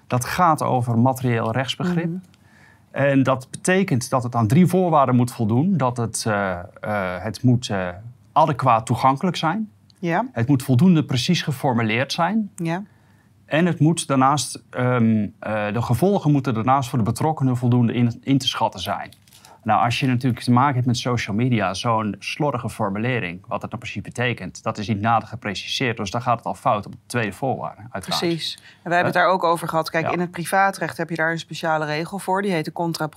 dat 0.07 0.25
gaat 0.25 0.63
over 0.63 0.97
materieel 0.99 1.51
rechtsbegrip. 1.51 2.05
Mhm. 2.05 2.17
En 2.91 3.23
dat 3.23 3.47
betekent 3.51 4.09
dat 4.09 4.23
het 4.23 4.35
aan 4.35 4.47
drie 4.47 4.65
voorwaarden 4.65 5.15
moet 5.15 5.31
voldoen. 5.31 5.77
Dat 5.77 5.97
het, 5.97 6.25
uh, 6.27 6.59
uh, 6.83 7.23
het 7.23 7.43
moet 7.43 7.71
adequaat 8.31 8.85
toegankelijk 8.85 9.35
zijn. 9.35 9.69
Ja. 9.99 10.25
Het 10.31 10.47
moet 10.47 10.63
voldoende 10.63 11.03
precies 11.03 11.41
geformuleerd 11.41 12.13
zijn. 12.13 12.51
Ja. 12.55 12.83
En 13.45 13.65
het 13.65 13.79
moet 13.79 14.07
daarnaast, 14.07 14.63
um, 14.77 15.21
uh, 15.21 15.73
de 15.73 15.81
gevolgen 15.81 16.31
moeten 16.31 16.53
daarnaast 16.53 16.89
voor 16.89 16.97
de 16.97 17.03
betrokkenen 17.03 17.57
voldoende 17.57 17.93
in, 17.93 18.21
in, 18.23 18.37
te 18.37 18.47
schatten 18.47 18.79
zijn. 18.79 19.13
Nou, 19.63 19.83
als 19.83 19.99
je 19.99 20.07
natuurlijk 20.07 20.43
te 20.43 20.51
maken 20.51 20.73
hebt 20.73 20.85
met 20.85 20.97
social 20.97 21.35
media, 21.35 21.73
zo'n 21.73 22.15
slordige 22.19 22.69
formulering, 22.69 23.45
wat 23.47 23.61
dat 23.61 23.69
nou 23.69 23.81
precies 23.81 24.01
betekent, 24.01 24.63
dat 24.63 24.77
is 24.77 24.87
niet 24.87 25.01
nader 25.01 25.27
gepreciseerd. 25.27 25.97
Dus 25.97 26.11
dan 26.11 26.21
gaat 26.21 26.37
het 26.37 26.45
al 26.45 26.53
fout 26.53 26.85
op 26.85 26.91
de 26.91 26.97
tweede 27.05 27.31
voorwaarde. 27.31 27.81
Uiteraard. 27.89 28.21
Precies. 28.21 28.55
En 28.55 28.89
we 28.89 28.93
hebben 28.93 29.13
het 29.13 29.13
daar 29.13 29.27
ook 29.27 29.43
over 29.43 29.67
gehad. 29.67 29.89
Kijk, 29.89 30.11
in 30.11 30.19
het 30.19 30.31
privaatrecht 30.31 30.97
heb 30.97 31.09
je 31.09 31.15
daar 31.15 31.31
een 31.31 31.39
speciale 31.39 31.85
regel 31.85 32.19
voor. 32.19 32.41
Die 32.41 32.51
heet 32.51 32.65
de 32.65 32.71
contra 32.71 33.09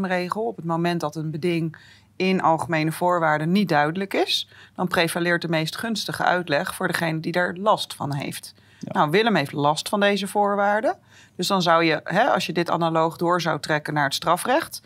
regel. 0.00 0.46
Op 0.46 0.56
het 0.56 0.64
moment 0.64 1.00
dat 1.00 1.16
een 1.16 1.30
beding 1.30 1.76
in 2.16 2.40
algemene 2.40 2.92
voorwaarden 2.92 3.52
niet 3.52 3.68
duidelijk 3.68 4.14
is, 4.14 4.48
dan 4.74 4.88
prevaleert 4.88 5.42
de 5.42 5.48
meest 5.48 5.76
gunstige 5.76 6.24
uitleg 6.24 6.74
voor 6.74 6.88
degene 6.88 7.20
die 7.20 7.32
daar 7.32 7.54
last 7.54 7.94
van 7.94 8.14
heeft. 8.14 8.54
Nou, 8.84 9.10
Willem 9.10 9.34
heeft 9.34 9.52
last 9.52 9.88
van 9.88 10.00
deze 10.00 10.28
voorwaarden. 10.28 10.96
Dus 11.36 11.46
dan 11.46 11.62
zou 11.62 11.84
je, 11.84 12.00
hè, 12.04 12.24
als 12.24 12.46
je 12.46 12.52
dit 12.52 12.70
analoog 12.70 13.16
door 13.16 13.40
zou 13.40 13.60
trekken 13.60 13.94
naar 13.94 14.04
het 14.04 14.14
strafrecht, 14.14 14.82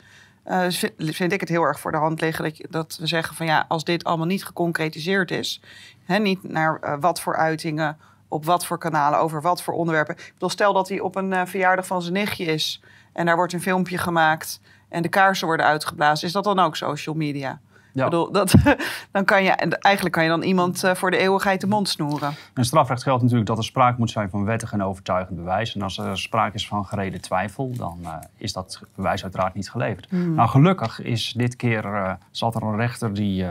uh, 0.46 0.66
vind, 0.98 1.32
ik 1.32 1.40
het 1.40 1.48
heel 1.48 1.62
erg 1.62 1.81
voor 1.81 1.93
de 1.93 1.98
hand 1.98 2.20
liggen 2.20 2.54
dat, 2.70 2.96
we 3.00 3.06
zeggen 3.06 3.34
van 3.34 3.46
ja, 3.46 3.64
als 3.69 3.84
dit 3.84 4.04
allemaal 4.04 4.26
niet 4.26 4.44
geconcretiseerd 4.44 5.31
is, 5.31 5.60
hè, 6.04 6.19
niet 6.19 6.43
naar 6.43 6.81
uh, 6.84 6.94
wat 7.00 7.20
voor 7.20 7.37
uitingen, 7.37 7.98
op 8.28 8.44
wat 8.44 8.66
voor 8.66 8.78
kanalen, 8.78 9.18
over 9.18 9.42
wat 9.42 9.62
voor 9.62 9.75
onderwerpen. 9.75 10.14
Ik 10.14 10.32
bedoel, 10.32 10.49
stel 10.49 10.73
dat 10.73 10.88
hij 10.88 11.00
op 11.00 11.16
een 11.16 11.32
uh, 11.32 11.42
verjaardag 11.44 11.87
van 11.87 12.02
zijn 12.02 12.14
nichtje 12.14 12.44
is 12.44 12.80
en 13.12 13.26
daar 13.26 13.37
wordt 13.37 13.52
een 13.52 13.62
filmpje 13.62 13.99
gemaakt 13.99 14.61
en 14.88 15.02
de 15.02 15.09
kaarsen 15.09 15.47
worden 15.47 15.66
uitgeblazen, 15.66 16.26
is 16.26 16.32
dat 16.32 16.44
dan 16.44 16.59
ook 16.59 16.76
social 16.76 17.14
media? 17.14 17.61
Ja. 17.97 18.05
Bedoel, 18.05 18.33
dat, 18.33 18.55
dan 19.12 19.25
kan 19.25 19.43
je, 19.43 19.50
eigenlijk 19.50 20.15
kan 20.15 20.23
je 20.23 20.29
dan 20.29 20.43
iemand 20.43 20.85
uh, 20.85 20.95
voor 20.95 21.11
de 21.11 21.17
eeuwigheid 21.17 21.61
de 21.61 21.67
mond 21.67 21.88
snoeren. 21.88 22.35
In 22.55 22.65
strafrecht 22.65 23.03
geldt 23.03 23.23
natuurlijk 23.23 23.49
dat 23.49 23.59
er 23.59 23.65
sprake 23.65 23.99
moet 23.99 24.11
zijn 24.11 24.31
van 24.31 24.45
wettig 24.45 24.73
en 24.73 24.83
overtuigend 24.83 25.37
bewijs. 25.37 25.75
En 25.75 25.83
als 25.83 25.99
er 25.99 26.19
sprake 26.19 26.55
is 26.55 26.69
van 26.69 26.87
gereden 26.87 27.21
twijfel, 27.21 27.73
dan 27.76 27.99
uh, 28.03 28.15
is 28.37 28.53
dat 28.53 28.81
bewijs 28.95 29.23
uiteraard 29.23 29.55
niet 29.55 29.71
geleverd. 29.71 30.11
Mm. 30.11 30.35
Nou, 30.35 30.49
gelukkig 30.49 31.03
is 31.03 31.33
dit 31.37 31.57
keer, 31.57 31.85
uh, 31.85 32.12
zat 32.31 32.55
er 32.55 32.62
een 32.62 32.76
rechter 32.76 33.15
die 33.15 33.47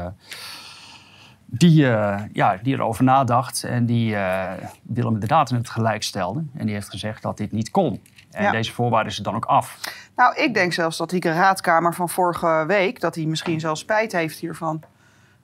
die, 1.45 1.81
uh, 1.83 2.21
ja, 2.33 2.59
die 2.63 2.73
erover 2.73 3.03
nadacht 3.03 3.63
en 3.63 3.85
die 3.85 4.11
uh, 4.11 4.51
Willem 4.81 5.13
inderdaad 5.13 5.49
in 5.49 5.55
het 5.55 5.69
gelijk 5.69 6.03
stelde. 6.03 6.43
En 6.53 6.65
die 6.65 6.75
heeft 6.75 6.89
gezegd 6.89 7.21
dat 7.21 7.37
dit 7.37 7.51
niet 7.51 7.71
kon. 7.71 8.01
En 8.35 8.51
deze 8.51 8.73
voorwaarde 8.73 9.09
is 9.09 9.17
er 9.17 9.23
dan 9.23 9.35
ook 9.35 9.45
af. 9.45 9.79
Nou, 10.15 10.35
ik 10.35 10.53
denk 10.53 10.73
zelfs 10.73 10.97
dat 10.97 11.09
die 11.09 11.21
raadkamer 11.21 11.93
van 11.93 12.09
vorige 12.09 12.63
week, 12.67 12.99
dat 12.99 13.15
hij 13.15 13.25
misschien 13.25 13.59
zelfs 13.59 13.81
spijt 13.81 14.11
heeft 14.11 14.39
hiervan. 14.39 14.83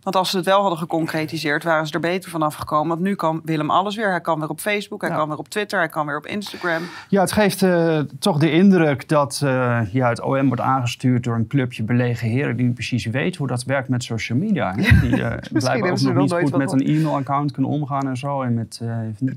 Want 0.04 0.16
als 0.16 0.30
ze 0.30 0.38
het 0.38 0.46
wel 0.46 0.62
hadden 0.62 0.80
geconcretiseerd, 0.80 1.64
waren 1.64 1.88
ze 1.88 1.94
er 1.94 2.00
beter 2.00 2.30
vanaf 2.30 2.56
gekomen. 2.56 2.88
Want 2.88 3.02
nu 3.02 3.16
kan 3.16 3.42
Willem 3.44 3.70
alles 3.70 3.96
weer. 3.96 4.10
Hij 4.10 4.22
kan 4.22 4.40
weer 4.40 4.50
op 4.50 4.60
Facebook, 4.60 5.02
hij 5.02 5.10
kan 5.10 5.28
weer 5.28 5.38
op 5.38 5.50
Twitter, 5.50 5.80
hij 5.80 5.90
kan 5.90 6.06
weer 6.06 6.18
op 6.18 6.26
Instagram. 6.26 6.84
Ja, 7.10 7.22
het 7.22 7.32
geeft 7.32 7.62
uh, 7.62 8.00
toch 8.20 8.38
de 8.38 8.52
indruk 8.52 9.10
dat 9.10 9.42
uh, 9.44 9.82
ja, 9.92 10.10
het 10.10 10.22
OM 10.22 10.48
wordt 10.48 10.62
aangestuurd 10.62 11.24
door 11.24 11.36
een 11.36 11.48
clubje 11.48 11.84
belegen 11.84 12.28
heren 12.28 12.56
die 12.58 12.66
niet 12.66 12.74
precies 12.74 13.06
weet 13.06 13.36
hoe 13.36 13.48
dat 13.48 13.64
werkt 13.64 13.90
met 13.90 14.04
social 14.04 14.38
media. 14.38 14.74
Die 15.02 15.18
uh, 15.18 15.34
blijven 15.52 15.92
ook 15.92 16.00
nog 16.00 16.16
niet 16.16 16.34
goed 16.34 16.58
met 16.58 16.72
een 16.72 16.86
e-mailaccount 16.88 17.52
kunnen 17.52 17.72
omgaan 17.72 18.08
en 18.08 18.18
zo. 18.18 18.42
En 18.42 18.54
met 18.54 18.82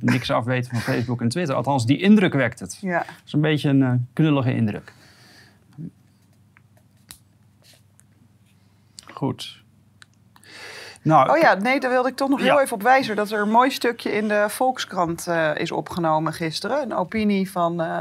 niks 0.01 0.31
afweten 0.31 0.71
van 0.71 0.81
Facebook 0.81 1.21
en 1.21 1.29
Twitter. 1.29 1.55
Althans, 1.55 1.87
die 1.87 2.01
indruk 2.01 2.33
wekt 2.33 2.61
het. 2.61 2.79
Ja. 2.81 2.99
Dat 2.99 3.07
is 3.27 3.33
een 3.33 3.41
beetje 3.41 3.69
een 3.69 4.09
knullige 4.13 4.55
indruk. 4.55 4.93
Goed. 9.13 9.64
Nou, 11.05 11.31
oh 11.31 11.39
ja, 11.39 11.55
nee, 11.55 11.81
daar 11.81 11.91
wilde 11.91 12.09
ik 12.09 12.17
toch 12.17 12.29
nog 12.29 12.41
heel 12.41 12.61
even 12.61 12.77
op 12.77 12.83
wijzen. 12.83 13.17
Dat 13.17 13.31
er 13.31 13.41
een 13.41 13.51
mooi 13.51 13.71
stukje 13.71 14.13
in 14.13 14.29
de 14.29 14.47
Volkskrant 14.49 15.27
uh, 15.29 15.57
is 15.57 15.73
opgenomen 15.73 16.33
gisteren. 16.33 16.83
Een 16.83 16.95
opinie 16.95 17.51
van 17.51 17.83
uh, 17.83 17.99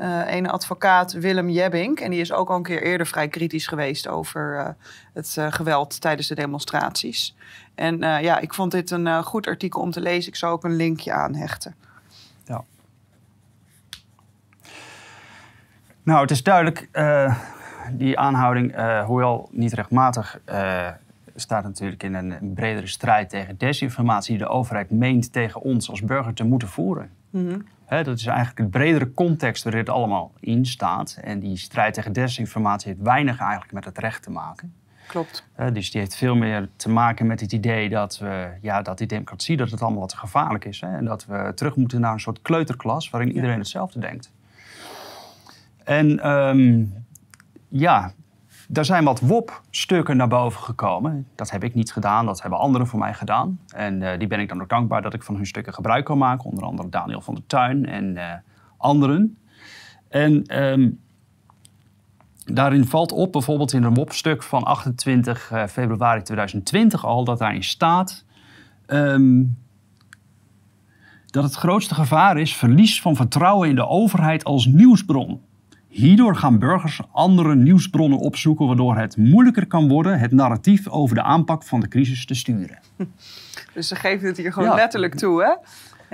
uh, 0.00 0.26
ene 0.26 0.50
advocaat 0.50 1.12
Willem 1.12 1.48
Jebbink. 1.48 2.00
En 2.00 2.10
die 2.10 2.20
is 2.20 2.32
ook 2.32 2.48
al 2.48 2.56
een 2.56 2.62
keer 2.62 2.82
eerder 2.82 3.06
vrij 3.06 3.28
kritisch 3.28 3.66
geweest 3.66 4.08
over 4.08 4.76
het 5.12 5.36
geweld 5.50 6.00
tijdens 6.00 6.28
de 6.28 6.34
demonstraties. 6.34 7.36
En 7.74 7.98
ja, 7.98 8.38
ik 8.38 8.54
vond 8.54 8.70
dit 8.70 8.90
een 8.90 9.24
goed 9.24 9.46
artikel 9.46 9.80
om 9.80 9.90
te 9.90 10.00
lezen. 10.00 10.28
Ik 10.28 10.36
zou 10.36 10.52
ook 10.52 10.64
een 10.64 10.76
linkje 10.76 11.12
aanhechten. 11.12 11.74
Ja. 12.44 12.64
Nou, 16.02 16.20
het 16.20 16.30
is 16.30 16.42
duidelijk, 16.42 16.88
die 17.92 18.18
aanhouding, 18.18 18.74
hoewel 19.04 19.48
niet 19.52 19.72
rechtmatig, 19.72 20.38
staat 21.34 21.62
natuurlijk 21.62 22.02
in 22.02 22.14
een, 22.14 22.52
bredere 22.54 22.86
strijd 22.86 23.28
tegen 23.28 23.58
desinformatie 23.58 24.36
die 24.36 24.46
de 24.46 24.50
overheid 24.50 24.90
meent 24.90 25.32
tegen 25.32 25.60
ons 25.60 25.90
als 25.90 26.02
burger 26.02 26.34
te 26.34 26.44
moeten 26.44 26.68
voeren. 26.68 27.10
Mm 27.30 27.48
-hmm. 27.48 27.64
dat 28.04 28.18
is 28.18 28.26
eigenlijk 28.26 28.58
het 28.58 28.70
bredere 28.70 29.14
context 29.14 29.64
waarin 29.64 29.80
het 29.80 29.90
allemaal 29.90 30.32
in 30.40 30.66
staat. 30.66 31.18
En 31.20 31.40
die 31.40 31.56
strijd 31.56 31.94
tegen 31.94 32.12
desinformatie 32.12 32.88
heeft 32.88 33.02
weinig 33.02 33.40
eigenlijk 33.40 33.72
met 33.72 33.84
het 33.84 33.98
recht 33.98 34.22
te 34.22 34.30
maken. 34.30 34.72
Klopt. 35.06 35.46
dus 35.72 35.90
die 35.90 36.00
heeft 36.00 36.16
veel 36.16 36.34
meer 36.34 36.68
te 36.76 36.88
maken 36.88 37.26
met 37.26 37.40
het 37.40 37.52
idee 37.52 37.88
dat, 37.88 38.18
we, 38.18 38.48
ja, 38.60 38.82
dat 38.82 38.98
die 38.98 39.06
democratie 39.06 39.56
dat 39.56 39.70
het 39.70 39.82
allemaal 39.82 40.00
wat 40.00 40.14
gevaarlijk 40.14 40.64
is. 40.64 40.80
Hè? 40.80 40.96
En 40.96 41.04
dat 41.04 41.26
we 41.26 41.52
terug 41.54 41.76
moeten 41.76 42.00
naar 42.00 42.12
een 42.12 42.20
soort 42.20 42.42
kleuterklas 42.42 43.10
waarin 43.10 43.32
iedereen 43.32 43.58
hetzelfde 43.58 43.98
denkt. 43.98 44.32
En 45.84 46.30
um, 46.30 46.94
ja, 47.68 48.12
er 48.72 48.84
zijn 48.84 49.04
wat 49.04 49.20
WOP-stukken 49.20 50.16
naar 50.16 50.28
boven 50.28 50.60
gekomen. 50.60 51.26
Dat 51.34 51.50
heb 51.50 51.64
ik 51.64 51.74
niet 51.74 51.92
gedaan, 51.92 52.26
dat 52.26 52.42
hebben 52.42 52.58
anderen 52.58 52.86
voor 52.86 52.98
mij 52.98 53.14
gedaan. 53.14 53.60
En 53.74 54.00
uh, 54.00 54.18
die 54.18 54.28
ben 54.28 54.40
ik 54.40 54.48
dan 54.48 54.62
ook 54.62 54.68
dankbaar 54.68 55.02
dat 55.02 55.14
ik 55.14 55.22
van 55.22 55.36
hun 55.36 55.46
stukken 55.46 55.74
gebruik 55.74 56.04
kan 56.04 56.18
maken. 56.18 56.44
Onder 56.44 56.64
andere 56.64 56.88
Daniel 56.88 57.20
van 57.20 57.34
der 57.34 57.46
Tuin 57.46 57.86
en 57.86 58.04
uh, 58.16 58.32
anderen. 58.76 59.38
En 60.08 60.62
um, 60.62 61.00
daarin 62.44 62.86
valt 62.86 63.12
op, 63.12 63.32
bijvoorbeeld 63.32 63.72
in 63.72 63.82
een 63.82 63.94
WOP-stuk 63.94 64.42
van 64.42 64.62
28 64.62 65.50
uh, 65.52 65.66
februari 65.66 66.22
2020 66.22 67.04
al, 67.04 67.24
dat 67.24 67.38
daarin 67.38 67.64
staat... 67.64 68.24
Um, 68.86 69.56
dat 71.26 71.44
het 71.44 71.54
grootste 71.54 71.94
gevaar 71.94 72.38
is 72.38 72.56
verlies 72.56 73.00
van 73.00 73.16
vertrouwen 73.16 73.68
in 73.68 73.74
de 73.74 73.86
overheid 73.86 74.44
als 74.44 74.66
nieuwsbron. 74.66 75.40
Hierdoor 75.92 76.36
gaan 76.36 76.58
burgers 76.58 77.00
andere 77.10 77.54
nieuwsbronnen 77.54 78.18
opzoeken, 78.18 78.66
waardoor 78.66 78.96
het 78.96 79.16
moeilijker 79.16 79.66
kan 79.66 79.88
worden 79.88 80.18
het 80.18 80.32
narratief 80.32 80.88
over 80.88 81.14
de 81.14 81.22
aanpak 81.22 81.62
van 81.62 81.80
de 81.80 81.88
crisis 81.88 82.26
te 82.26 82.34
sturen. 82.34 82.78
Dus 83.74 83.88
ze 83.88 83.96
geven 83.96 84.26
het 84.26 84.36
hier 84.36 84.52
gewoon 84.52 84.74
letterlijk 84.74 85.14
toe, 85.14 85.42
hè? 85.42 85.54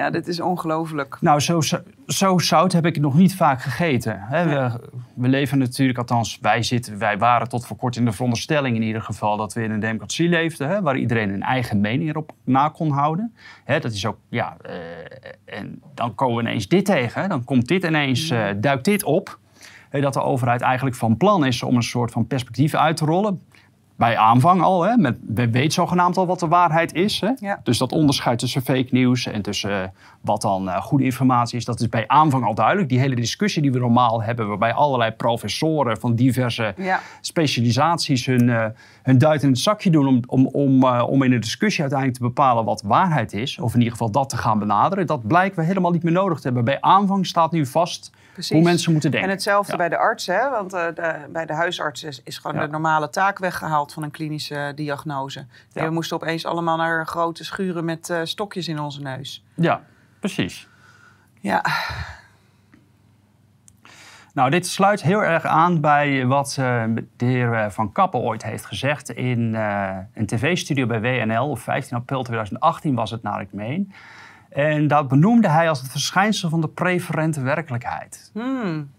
Ja, 0.02 0.10
dit 0.10 0.28
is 0.28 0.40
ongelooflijk. 0.40 1.16
Nou, 1.20 1.40
zo, 1.40 1.60
zo, 2.06 2.38
zout 2.38 2.72
heb 2.72 2.86
ik 2.86 3.00
nog 3.00 3.14
niet 3.14 3.34
vaak 3.34 3.62
gegeten. 3.62 4.20
Hè? 4.20 4.44
We, 4.44 4.80
we, 5.14 5.28
leven 5.28 5.58
natuurlijk, 5.58 5.98
althans 5.98 6.38
wij, 6.40 6.62
zitten, 6.62 6.98
wij 6.98 7.18
waren 7.18 7.48
tot 7.48 7.66
voor 7.66 7.76
kort 7.76 7.96
in 7.96 8.04
de 8.04 8.12
veronderstelling 8.12 8.76
in 8.76 8.82
ieder 8.82 9.02
geval... 9.02 9.36
dat 9.36 9.52
we 9.52 9.62
in 9.62 9.70
een 9.70 9.80
democratie 9.80 10.28
leefden, 10.28 10.68
hè? 10.68 10.82
waar 10.82 10.96
iedereen 10.96 11.30
een 11.30 11.42
eigen 11.42 11.80
mening 11.80 12.10
erop 12.10 12.32
na 12.44 12.68
kon 12.68 12.90
houden. 12.90 13.34
Hè? 13.64 13.80
Dat 13.80 13.92
is 13.92 14.06
ook, 14.06 14.18
ja, 14.28 14.56
uh, 14.66 14.72
en 15.58 15.82
dan 15.94 16.14
komen 16.14 16.36
we 16.36 16.42
ineens 16.42 16.68
dit 16.68 16.84
tegen. 16.84 17.28
Dan 17.28 17.44
komt 17.44 17.68
dit 17.68 17.84
ineens, 17.84 18.30
uh, 18.30 18.48
duikt 18.56 18.84
dit 18.84 19.04
op 19.04 19.38
dat 19.90 20.12
de 20.12 20.22
overheid 20.22 20.60
eigenlijk 20.60 20.96
van 20.96 21.16
plan 21.16 21.44
is 21.44 21.62
om 21.62 21.76
een 21.76 21.82
soort 21.82 22.10
van 22.10 22.26
perspectief 22.26 22.74
uit 22.74 22.96
te 22.96 23.04
rollen. 23.04 23.40
Bij 23.96 24.16
aanvang 24.16 24.62
al, 24.62 24.82
hè, 24.82 24.96
met, 24.96 25.18
we 25.26 25.50
weten 25.50 25.72
zogenaamd 25.72 26.16
al 26.16 26.26
wat 26.26 26.40
de 26.40 26.48
waarheid 26.48 26.94
is. 26.94 27.20
Hè? 27.20 27.54
Dus 27.62 27.78
dat 27.78 27.92
onderscheid 27.92 28.38
tussen 28.38 28.62
fake 28.62 28.88
nieuws 28.90 29.26
en 29.26 29.42
tussen 29.42 29.70
uh, 29.70 29.88
wat 30.20 30.42
dan 30.42 30.68
uh, 30.68 30.76
goede 30.80 31.04
informatie 31.04 31.58
is, 31.58 31.64
dat 31.64 31.80
is 31.80 31.88
bij 31.88 32.08
aanvang 32.08 32.44
al 32.44 32.54
duidelijk. 32.54 32.88
Die 32.88 32.98
hele 32.98 33.14
discussie 33.14 33.62
die 33.62 33.72
we 33.72 33.78
normaal 33.78 34.22
hebben, 34.22 34.48
waarbij 34.48 34.72
allerlei 34.72 35.10
professoren 35.10 36.00
van 36.00 36.14
diverse 36.14 36.74
ja. 36.76 37.00
specialisaties 37.20 38.26
hun, 38.26 38.48
uh, 38.48 38.64
hun 39.02 39.18
duit 39.18 39.42
in 39.42 39.48
het 39.48 39.58
zakje 39.58 39.90
doen 39.90 40.06
om, 40.06 40.22
om, 40.26 40.46
om, 40.46 40.84
om 40.84 41.22
in 41.22 41.30
de 41.30 41.38
discussie 41.38 41.80
uiteindelijk 41.80 42.20
te 42.20 42.26
bepalen 42.26 42.64
wat 42.64 42.82
waarheid 42.82 43.32
is, 43.32 43.58
of 43.58 43.72
in 43.72 43.78
ieder 43.78 43.92
geval 43.92 44.10
dat 44.10 44.28
te 44.28 44.36
gaan 44.36 44.58
benaderen, 44.58 45.06
dat 45.06 45.26
blijken 45.26 45.58
we 45.58 45.64
helemaal 45.64 45.90
niet 45.90 46.02
meer 46.02 46.12
nodig 46.12 46.38
te 46.38 46.46
hebben. 46.46 46.64
Bij 46.64 46.80
aanvang 46.80 47.26
staat 47.26 47.52
nu 47.52 47.66
vast 47.66 48.10
hoe 48.48 48.62
mensen 48.62 48.92
moeten 48.92 49.10
denken. 49.10 49.28
En 49.28 49.34
hetzelfde 49.34 49.76
bij 49.76 49.88
de 49.88 49.96
arts, 49.96 50.26
hè? 50.26 50.50
want 50.50 50.74
uh, 50.74 50.86
de, 50.94 51.26
bij 51.28 51.46
de 51.46 51.52
huisarts 51.52 52.02
is, 52.02 52.22
is 52.24 52.38
gewoon 52.38 52.60
de 52.60 52.68
normale 52.68 53.10
taak 53.10 53.38
weggehaald 53.38 53.92
van 53.92 54.02
een 54.02 54.10
klinische 54.10 54.72
diagnose. 54.74 55.46
We 55.72 55.90
moesten 55.90 56.16
opeens 56.16 56.46
allemaal 56.46 56.76
naar 56.76 57.06
grote 57.06 57.44
schuren 57.44 57.84
met 57.84 58.08
uh, 58.08 58.20
stokjes 58.22 58.68
in 58.68 58.78
onze 58.78 59.00
neus. 59.00 59.44
Ja, 59.54 59.82
precies. 60.20 60.68
Ja. 61.40 61.64
Nou, 64.34 64.50
dit 64.50 64.66
sluit 64.66 65.02
heel 65.02 65.22
erg 65.22 65.44
aan 65.44 65.80
bij 65.80 66.26
wat 66.26 66.56
uh, 66.60 66.84
de 67.16 67.24
heer 67.24 67.72
Van 67.72 67.92
Kappen 67.92 68.20
ooit 68.20 68.42
heeft 68.42 68.66
gezegd 68.66 69.10
in 69.10 69.54
een 70.14 70.26
tv-studio 70.26 70.86
bij 70.86 71.00
WNL. 71.00 71.50
Op 71.50 71.58
15 71.58 71.96
april 71.96 72.22
2018 72.22 72.94
was 72.94 73.10
het 73.10 73.22
naar 73.22 73.40
ik 73.40 73.52
meen. 73.52 73.92
En 74.48 74.88
dat 74.88 75.08
benoemde 75.08 75.48
hij 75.48 75.68
als 75.68 75.80
het 75.80 75.90
verschijnsel 75.90 76.48
van 76.48 76.60
de 76.60 76.68
preferente 76.68 77.40
werkelijkheid. 77.40 78.30
Hmm. 78.32 78.90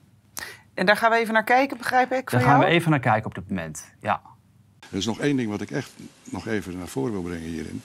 En 0.74 0.86
daar 0.86 0.98
gaan 0.98 1.12
we 1.12 1.18
even 1.18 1.34
naar 1.34 1.44
kijken, 1.44 1.78
begrijp 1.78 2.12
ik? 2.12 2.32
Daar 2.32 2.42
gaan 2.42 2.60
we 2.60 2.66
even 2.66 2.92
naar 2.92 3.00
kijken 3.00 3.26
op 3.26 3.36
dit 3.36 3.50
moment, 3.50 3.94
ja. 4.00 4.22
Er 4.92 4.98
is 4.98 5.06
nog 5.06 5.20
één 5.20 5.36
ding 5.38 5.50
wat 5.50 5.62
ik 5.62 5.72
echt 5.72 5.92
nog 6.24 6.48
even 6.48 6.78
naar 6.78 6.88
voren 6.88 7.12
wil 7.12 7.22
brengen 7.22 7.48
hierin. 7.48 7.82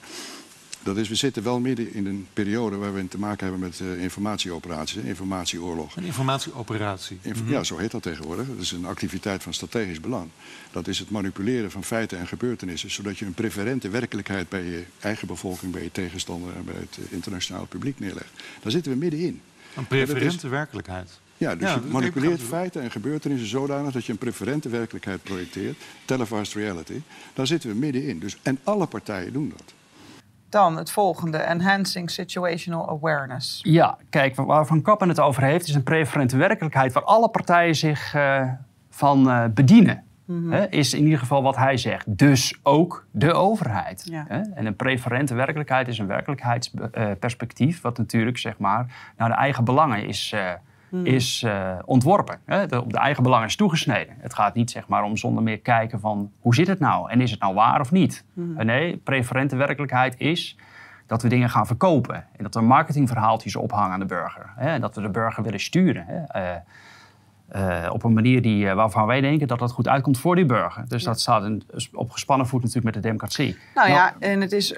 Dat 0.84 0.96
is, 0.96 1.08
we 1.08 1.14
zitten 1.14 1.42
wel 1.42 1.60
midden 1.60 1.94
in 1.94 2.06
een 2.06 2.26
periode 2.32 2.76
waar 2.76 2.94
we 2.94 3.08
te 3.08 3.18
maken 3.18 3.46
hebben 3.46 3.68
met 3.68 3.80
uh, 3.80 4.02
informatieoperaties, 4.02 5.02
informatieoorlog. 5.02 5.96
Een 5.96 6.04
informatieoperatie? 6.04 7.18
Inf 7.22 7.40
Ja, 7.46 7.62
zo 7.62 7.76
heet 7.76 7.90
dat 7.90 8.02
tegenwoordig. 8.02 8.46
Dat 8.46 8.58
is 8.58 8.72
een 8.72 8.84
activiteit 8.84 9.42
van 9.42 9.54
strategisch 9.54 10.00
belang. 10.00 10.28
Dat 10.70 10.88
is 10.88 10.98
het 10.98 11.10
manipuleren 11.10 11.70
van 11.70 11.84
feiten 11.84 12.18
en 12.18 12.26
gebeurtenissen, 12.26 12.90
zodat 12.90 13.18
je 13.18 13.26
een 13.26 13.34
preferente 13.34 13.88
werkelijkheid 13.88 14.48
bij 14.48 14.64
je 14.64 14.84
eigen 15.00 15.26
bevolking, 15.26 15.72
bij 15.72 15.82
je 15.82 15.92
tegenstander 15.92 16.56
en 16.56 16.64
bij 16.64 16.74
het 16.74 16.98
uh, 17.00 17.12
internationale 17.12 17.66
publiek 17.66 17.98
neerlegt. 17.98 18.32
Daar 18.62 18.72
zitten 18.72 18.92
we 18.92 18.98
middenin. 18.98 19.40
Een 19.76 19.86
preferente 19.86 20.48
werkelijkheid? 20.48 21.20
Ja, 21.36 21.56
dus 21.56 21.72
je 21.72 21.80
manipuleert 21.90 22.40
feiten 22.40 22.82
en 22.82 22.90
gebeurtenissen 22.90 23.48
zodanig 23.48 23.92
dat 23.92 24.04
je 24.04 24.12
een 24.12 24.18
preferente 24.18 24.68
werkelijkheid 24.68 25.22
projecteert, 25.22 25.76
televised 26.04 26.54
reality. 26.54 27.00
Daar 27.34 27.46
zitten 27.46 27.70
we 27.70 27.76
middenin. 27.76 28.18
Dus, 28.18 28.36
en 28.42 28.58
alle 28.62 28.86
partijen 28.86 29.32
doen 29.32 29.52
dat. 29.56 29.74
Dan 30.54 30.76
het 30.76 30.90
volgende, 30.90 31.38
enhancing 31.38 32.10
situational 32.10 32.88
awareness. 32.88 33.60
Ja, 33.62 33.98
kijk, 34.10 34.36
waar 34.36 34.66
Van 34.66 34.82
Kappen 34.82 35.08
het 35.08 35.20
over 35.20 35.42
heeft, 35.42 35.68
is 35.68 35.74
een 35.74 35.82
preferente 35.82 36.36
werkelijkheid 36.36 36.92
waar 36.92 37.02
alle 37.02 37.28
partijen 37.28 37.74
zich 37.74 38.14
uh, 38.14 38.48
van 38.90 39.28
uh, 39.28 39.44
bedienen. 39.54 40.04
Mm 40.24 40.52
-hmm. 40.52 40.66
is 40.70 40.94
in 40.94 41.04
ieder 41.04 41.18
geval 41.18 41.42
wat 41.42 41.56
hij 41.56 41.76
zegt. 41.76 42.18
Dus 42.18 42.58
ook 42.62 43.06
de 43.10 43.32
overheid. 43.32 44.06
Ja. 44.10 44.28
En 44.28 44.66
een 44.66 44.76
preferente 44.76 45.34
werkelijkheid 45.34 45.88
is 45.88 45.98
een 45.98 46.06
werkelijkheidsperspectief, 46.06 47.80
wat 47.80 47.98
natuurlijk 47.98 48.38
zeg 48.38 48.58
maar, 48.58 49.12
naar 49.16 49.28
de 49.28 49.34
eigen 49.34 49.64
belangen 49.64 50.06
is 50.06 50.34
Hmm. 50.94 51.06
is 51.06 51.42
uh, 51.46 51.78
ontworpen. 51.84 52.38
Hè? 52.44 52.66
De, 52.66 52.80
op 52.80 52.92
de 52.92 52.98
eigen 52.98 53.22
belang 53.22 53.44
is 53.44 53.56
toegesneden. 53.56 54.14
Het 54.18 54.34
gaat 54.34 54.54
niet 54.54 54.70
zeg 54.70 54.88
maar, 54.88 55.02
om 55.02 55.16
zonder 55.16 55.42
meer 55.42 55.58
kijken 55.58 56.00
van 56.00 56.32
hoe 56.40 56.54
zit 56.54 56.66
het 56.66 56.78
nou 56.78 57.10
en 57.10 57.20
is 57.20 57.30
het 57.30 57.40
nou 57.40 57.54
waar 57.54 57.80
of 57.80 57.90
niet. 57.90 58.24
Hmm. 58.34 58.64
Nee, 58.64 58.96
preferente 58.96 59.56
werkelijkheid 59.56 60.14
is 60.18 60.56
dat 61.06 61.22
we 61.22 61.28
dingen 61.28 61.50
gaan 61.50 61.66
verkopen 61.66 62.14
en 62.14 62.42
dat 62.42 62.54
we 62.54 62.60
marketingverhaaltjes 62.60 63.56
ophangen 63.56 63.92
aan 63.92 63.98
de 63.98 64.06
burger. 64.06 64.52
Hè? 64.56 64.68
En 64.68 64.80
dat 64.80 64.94
we 64.94 65.00
de 65.00 65.10
burger 65.10 65.42
willen 65.42 65.60
sturen. 65.60 66.04
Hè? 66.06 66.52
Uh, 66.52 66.56
uh, 67.56 67.92
op 67.92 68.04
een 68.04 68.12
manier 68.12 68.42
die, 68.42 68.74
waarvan 68.74 69.06
wij 69.06 69.20
denken 69.20 69.48
dat 69.48 69.58
dat 69.58 69.72
goed 69.72 69.88
uitkomt 69.88 70.18
voor 70.18 70.34
die 70.34 70.46
burger. 70.46 70.84
Dus 70.88 71.02
dat 71.02 71.20
staat 71.20 71.44
in, 71.44 71.62
op 71.92 72.10
gespannen 72.10 72.46
voet 72.46 72.60
natuurlijk 72.60 72.84
met 72.84 72.94
de 72.94 73.08
democratie. 73.08 73.58
Nou, 73.74 73.88
ja, 73.88 74.14
nou, 74.18 74.32
en 74.32 74.40
het 74.40 74.52
is 74.52 74.74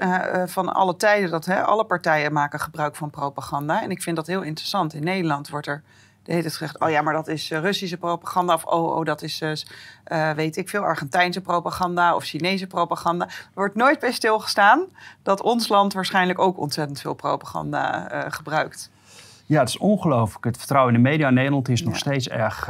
van 0.46 0.75
alle 0.75 0.96
tijden 0.96 1.30
dat 1.30 1.44
hè, 1.44 1.62
alle 1.62 1.85
partijen 1.85 2.32
maken 2.32 2.61
gebruik 2.61 2.96
van 2.96 3.11
propaganda. 3.11 3.82
En 3.82 3.90
ik 3.90 4.02
vind 4.02 4.16
dat 4.16 4.26
heel 4.26 4.42
interessant. 4.42 4.94
In 4.94 5.04
Nederland 5.04 5.49
wordt 5.49 5.66
er 5.66 5.82
de 6.26 6.33
hele 6.33 6.42
tijd 6.42 6.56
gezegd: 6.56 6.80
oh 6.80 6.90
ja, 6.90 7.02
maar 7.02 7.14
dat 7.14 7.28
is 7.28 7.50
eh, 7.50 7.61
Russische 7.61 7.97
propaganda. 7.97 8.54
Of 8.54 8.64
oh, 8.64 8.97
oh 8.97 9.04
dat 9.04 9.23
is, 9.23 9.42
uh, 9.42 10.30
weet 10.30 10.56
ik 10.56 10.68
veel, 10.68 10.83
Argentijnse 10.83 11.40
propaganda 11.40 12.14
of 12.14 12.25
Chinese 12.25 12.66
propaganda. 12.66 13.25
Er 13.25 13.50
wordt 13.54 13.75
nooit 13.75 14.00
bij 14.00 14.12
stilgestaan 14.12 14.85
dat 15.23 15.42
ons 15.42 15.68
land 15.68 15.92
waarschijnlijk 15.92 16.38
ook 16.38 16.59
ontzettend 16.59 17.00
veel 17.00 17.14
propaganda 17.14 18.12
uh, 18.12 18.33
gebruikt. 18.33 18.90
Ja, 19.47 19.61
het 19.61 19.68
is 19.68 19.78
ongelooflijk. 19.78 20.45
Het 20.45 20.56
vertrouwen 20.56 20.95
in 20.95 21.02
de 21.02 21.09
media 21.09 21.28
in 21.28 21.35
Nederland 21.35 21.68
is 21.68 21.83
nog 21.83 21.97
steeds 21.97 22.28
erg, 22.28 22.68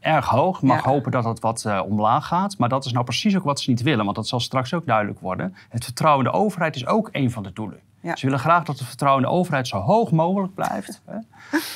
erg 0.00 0.26
hoog. 0.26 0.62
Mag 0.62 0.82
hopen 0.82 1.10
dat 1.10 1.24
het 1.24 1.40
wat 1.40 1.66
omlaag 1.84 2.26
gaat. 2.26 2.58
Maar 2.58 2.68
dat 2.68 2.84
is 2.84 2.92
nou 2.92 3.04
precies 3.04 3.36
ook 3.36 3.44
wat 3.44 3.60
ze 3.60 3.70
niet 3.70 3.82
willen. 3.82 4.04
Want 4.04 4.16
dat 4.16 4.28
zal 4.28 4.40
straks 4.40 4.74
ook 4.74 4.86
duidelijk 4.86 5.20
worden. 5.20 5.56
Het 5.68 5.84
vertrouwen 5.84 6.24
in 6.24 6.32
de 6.32 6.38
overheid 6.38 6.76
is 6.76 6.86
ook 6.86 7.08
een 7.12 7.30
van 7.30 7.42
de 7.42 7.52
doelen. 7.52 7.80
Ja. 8.04 8.16
Ze 8.16 8.24
willen 8.24 8.40
graag 8.40 8.64
dat 8.64 8.78
het 8.78 8.88
vertrouwen 8.88 9.22
in 9.22 9.28
de 9.28 9.34
overheid 9.36 9.68
zo 9.68 9.78
hoog 9.78 10.10
mogelijk 10.10 10.54
blijft. 10.54 11.02
Hè? 11.04 11.16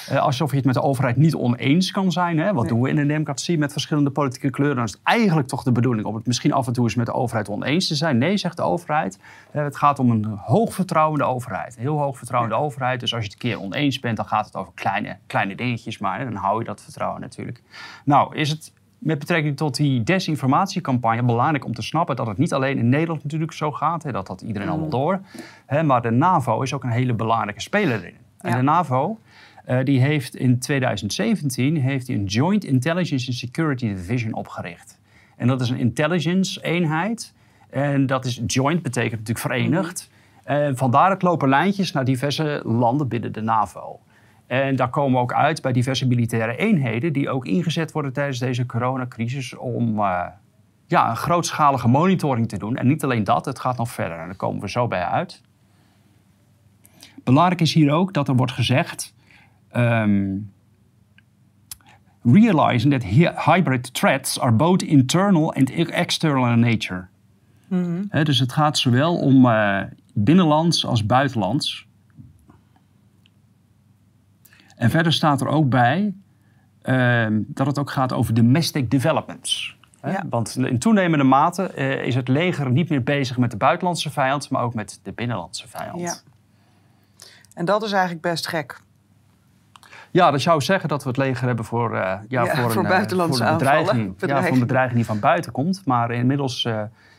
Eh, 0.08 0.22
alsof 0.22 0.50
je 0.50 0.56
het 0.56 0.64
met 0.64 0.74
de 0.74 0.82
overheid 0.82 1.16
niet 1.16 1.34
oneens 1.34 1.90
kan 1.90 2.12
zijn. 2.12 2.38
Hè? 2.38 2.52
Wat 2.52 2.62
Nee. 2.62 2.72
doen 2.72 2.80
we 2.80 2.88
in 2.88 2.98
een 2.98 3.08
democratie 3.08 3.58
met 3.58 3.72
verschillende 3.72 4.10
politieke 4.10 4.50
kleuren? 4.50 4.76
Dan 4.76 4.84
is 4.84 4.92
het 4.92 5.00
eigenlijk 5.02 5.48
toch 5.48 5.62
de 5.62 5.72
bedoeling 5.72 6.06
om 6.06 6.14
het 6.14 6.26
misschien 6.26 6.52
af 6.52 6.66
en 6.66 6.72
toe 6.72 6.84
eens 6.84 6.94
met 6.94 7.06
de 7.06 7.12
overheid 7.12 7.48
oneens 7.48 7.86
te 7.88 7.94
zijn. 7.94 8.18
Nee, 8.18 8.36
zegt 8.36 8.56
de 8.56 8.62
overheid. 8.62 9.18
Het 9.50 9.76
gaat 9.76 9.98
om 9.98 10.10
een 10.10 10.24
hoog 10.24 10.74
vertrouwen 10.74 11.18
in 11.18 11.24
de 11.26 11.30
overheid. 11.32 11.76
Een 11.76 11.82
heel 11.82 11.98
hoog 11.98 12.16
vertrouwen 12.16 12.50
in 12.50 12.56
de 12.56 12.62
overheid. 12.62 13.00
Dus 13.00 13.14
als 13.14 13.24
je 13.24 13.30
het 13.30 13.42
een 13.42 13.48
keer 13.50 13.60
oneens 13.60 14.00
bent, 14.00 14.16
dan 14.16 14.26
gaat 14.26 14.46
het 14.46 14.56
over 14.56 14.72
kleine, 14.74 15.16
kleine 15.26 15.54
dingetjes. 15.54 15.98
Maar 15.98 16.18
hè, 16.18 16.24
dan 16.24 16.34
hou 16.34 16.58
je 16.58 16.64
dat 16.64 16.82
vertrouwen 16.82 17.20
natuurlijk. 17.20 17.62
Nou, 18.04 18.36
is 18.36 18.50
het 18.50 18.72
met 18.98 19.18
betrekking 19.18 19.56
tot 19.56 19.76
die 19.76 20.02
desinformatiecampagne 20.02 21.22
belangrijk 21.22 21.64
om 21.64 21.74
te 21.74 21.82
snappen 21.82 22.16
dat 22.16 22.26
het 22.26 22.38
niet 22.38 22.52
alleen 22.52 22.78
in 22.78 22.88
Nederland 22.88 23.22
natuurlijk 23.22 23.52
zo 23.52 23.72
gaat. 23.72 24.02
Hè, 24.02 24.12
dat 24.12 24.28
had 24.28 24.40
iedereen 24.40 24.68
allemaal 24.68 24.88
door. 24.88 25.20
Hè, 25.66 25.82
maar 25.82 26.02
de 26.02 26.10
NAVO 26.10 26.62
is 26.62 26.72
ook 26.74 26.84
een 26.84 26.90
hele 26.90 27.14
belangrijke 27.14 27.60
speler 27.60 28.04
in. 28.06 28.14
En 28.38 28.50
Ja. 28.50 28.56
de 28.56 28.62
NAVO 28.62 29.18
eh, 29.64 29.84
die 29.84 30.00
heeft 30.00 30.36
in 30.36 30.58
2017 30.58 31.76
heeft 31.76 32.06
die 32.06 32.16
een 32.16 32.24
Joint 32.24 32.64
Intelligence 32.64 33.26
and 33.26 33.36
Security 33.36 33.86
Division 33.86 34.32
opgericht. 34.34 34.98
En 35.36 35.46
dat 35.46 35.60
is 35.60 35.70
een 35.70 35.78
intelligence 35.78 36.62
eenheid. 36.62 37.34
En 37.70 38.06
dat 38.06 38.24
is 38.24 38.40
joint, 38.46 38.82
betekent 38.82 39.10
natuurlijk 39.20 39.38
verenigd. 39.38 40.10
En 40.44 40.76
vandaar 40.76 41.10
het 41.10 41.22
lopen 41.22 41.48
lijntjes 41.48 41.92
naar 41.92 42.04
diverse 42.04 42.60
landen 42.64 43.08
binnen 43.08 43.32
de 43.32 43.40
NAVO. 43.40 44.00
En 44.48 44.76
daar 44.76 44.90
komen 44.90 45.12
we 45.12 45.18
ook 45.18 45.32
uit 45.32 45.62
bij 45.62 45.72
diverse 45.72 46.06
militaire 46.06 46.56
eenheden 46.56 47.12
die 47.12 47.30
ook 47.30 47.46
ingezet 47.46 47.92
worden 47.92 48.12
tijdens 48.12 48.38
deze 48.38 48.66
coronacrisis 48.66 49.56
om 49.56 49.98
eh, 49.98 50.26
ja, 50.86 51.10
een 51.10 51.16
grootschalige 51.16 51.88
monitoring 51.88 52.48
te 52.48 52.58
doen. 52.58 52.76
En 52.76 52.86
niet 52.86 53.04
alleen 53.04 53.24
dat, 53.24 53.44
het 53.44 53.58
gaat 53.58 53.76
nog 53.76 53.90
verder. 53.90 54.18
En 54.18 54.26
daar 54.26 54.36
komen 54.36 54.60
we 54.60 54.68
zo 54.70 54.88
bij 54.88 55.04
uit. 55.04 55.42
Belangrijk 57.24 57.60
is 57.60 57.74
hier 57.74 57.92
ook 57.92 58.12
dat 58.14 58.28
er 58.28 58.36
wordt 58.36 58.52
gezegd. 58.52 59.14
ehm, 59.68 60.36
realizing 62.22 62.92
that 62.92 63.02
hy- 63.04 63.52
hybrid 63.54 63.94
threats 63.94 64.40
are 64.40 64.52
both 64.52 64.82
internal 64.82 65.54
and 65.54 65.70
external 65.70 66.52
in 66.52 66.60
nature. 66.60 67.06
Hè, 68.08 68.22
dus 68.24 68.38
het 68.38 68.52
gaat 68.52 68.78
zowel 68.78 69.16
om 69.18 69.46
eh, 69.46 69.80
binnenlands 70.14 70.86
als 70.86 71.06
buitenlands. 71.06 71.87
En 74.78 74.90
verder 74.90 75.12
staat 75.12 75.40
er 75.40 75.48
ook 75.48 75.68
bij 75.68 76.14
ehm, 76.82 77.40
dat 77.46 77.66
het 77.66 77.78
ook 77.78 77.90
gaat 77.90 78.12
over 78.12 78.34
domestic 78.34 78.90
developments. 78.90 79.76
Hè? 80.00 80.10
Ja. 80.10 80.24
Want 80.30 80.56
in 80.56 80.78
toenemende 80.78 81.24
mate 81.24 81.62
eh, 81.66 82.06
is 82.06 82.14
het 82.14 82.28
leger 82.28 82.70
niet 82.70 82.88
meer 82.88 83.02
bezig 83.02 83.38
met 83.38 83.50
de 83.50 83.56
buitenlandse 83.56 84.10
vijand, 84.10 84.50
maar 84.50 84.62
ook 84.62 84.74
met 84.74 85.00
de 85.02 85.12
binnenlandse 85.12 85.68
vijand. 85.68 86.00
Ja. 86.00 86.14
En 87.54 87.64
dat 87.64 87.82
is 87.82 87.92
eigenlijk 87.92 88.22
best 88.22 88.46
gek. 88.48 88.80
Ja, 90.10 90.30
dat 90.30 90.40
zou 90.40 90.60
zeggen 90.60 90.88
dat 90.88 91.02
we 91.02 91.08
het 91.08 91.18
leger 91.18 91.46
hebben 91.46 91.64
voor, 91.64 91.94
eh, 91.94 92.00
ja, 92.00 92.20
Ja, 92.28 92.44
voor, 92.56 92.70
voor 92.70 92.80
een, 92.82 92.88
eh, 92.88 92.96
buitenlandse 92.96 93.42
voor 93.42 93.52
een 93.52 93.58
bedreiging. 93.58 94.08
aanvallen. 94.08 94.34
Ja, 94.36 94.42
voor 94.42 94.52
een 94.52 94.60
bedreiging 94.60 94.96
die 94.96 95.04
van 95.06 95.20
buiten 95.20 95.52
komt. 95.52 95.82
Maar 95.84 96.10
inmiddels 96.10 96.64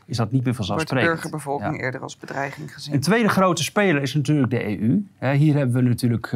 is 0.06 0.18
dat 0.18 0.32
niet 0.32 0.44
meer 0.44 0.44
Wordt 0.44 0.46
de 0.46 0.54
vanzelfsprekend. 0.54 1.12
burgerbevolking 1.12 1.76
Ja. 1.78 1.82
eerder 1.84 2.02
als 2.02 2.18
bedreiging 2.18 2.74
gezien. 2.74 2.94
Een 2.94 3.00
tweede 3.00 3.30
grote 3.30 3.64
speler 3.64 4.02
is 4.02 4.14
natuurlijk 4.14 4.50
de 4.52 4.80
EU. 4.82 5.06
Hè, 5.18 5.34
hier 5.34 5.56
hebben 5.56 5.76
we 5.76 5.90
natuurlijk 5.90 6.32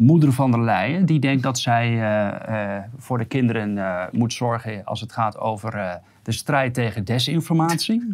moeder 0.00 0.32
van 0.32 0.50
der 0.50 0.60
Leyen. 0.60 1.06
Die 1.06 1.18
denkt 1.18 1.42
dat 1.42 1.58
zij 1.58 1.86
eh, 1.86 2.76
eh, 2.76 2.82
voor 2.96 3.18
de 3.18 3.24
kinderen 3.24 3.78
eh, 3.78 4.02
moet 4.12 4.32
zorgen 4.32 4.84
als 4.84 5.00
het 5.00 5.12
gaat 5.12 5.38
over 5.38 6.00
de 6.22 6.32
strijd 6.32 6.74
tegen 6.74 7.04
desinformatie. 7.04 8.02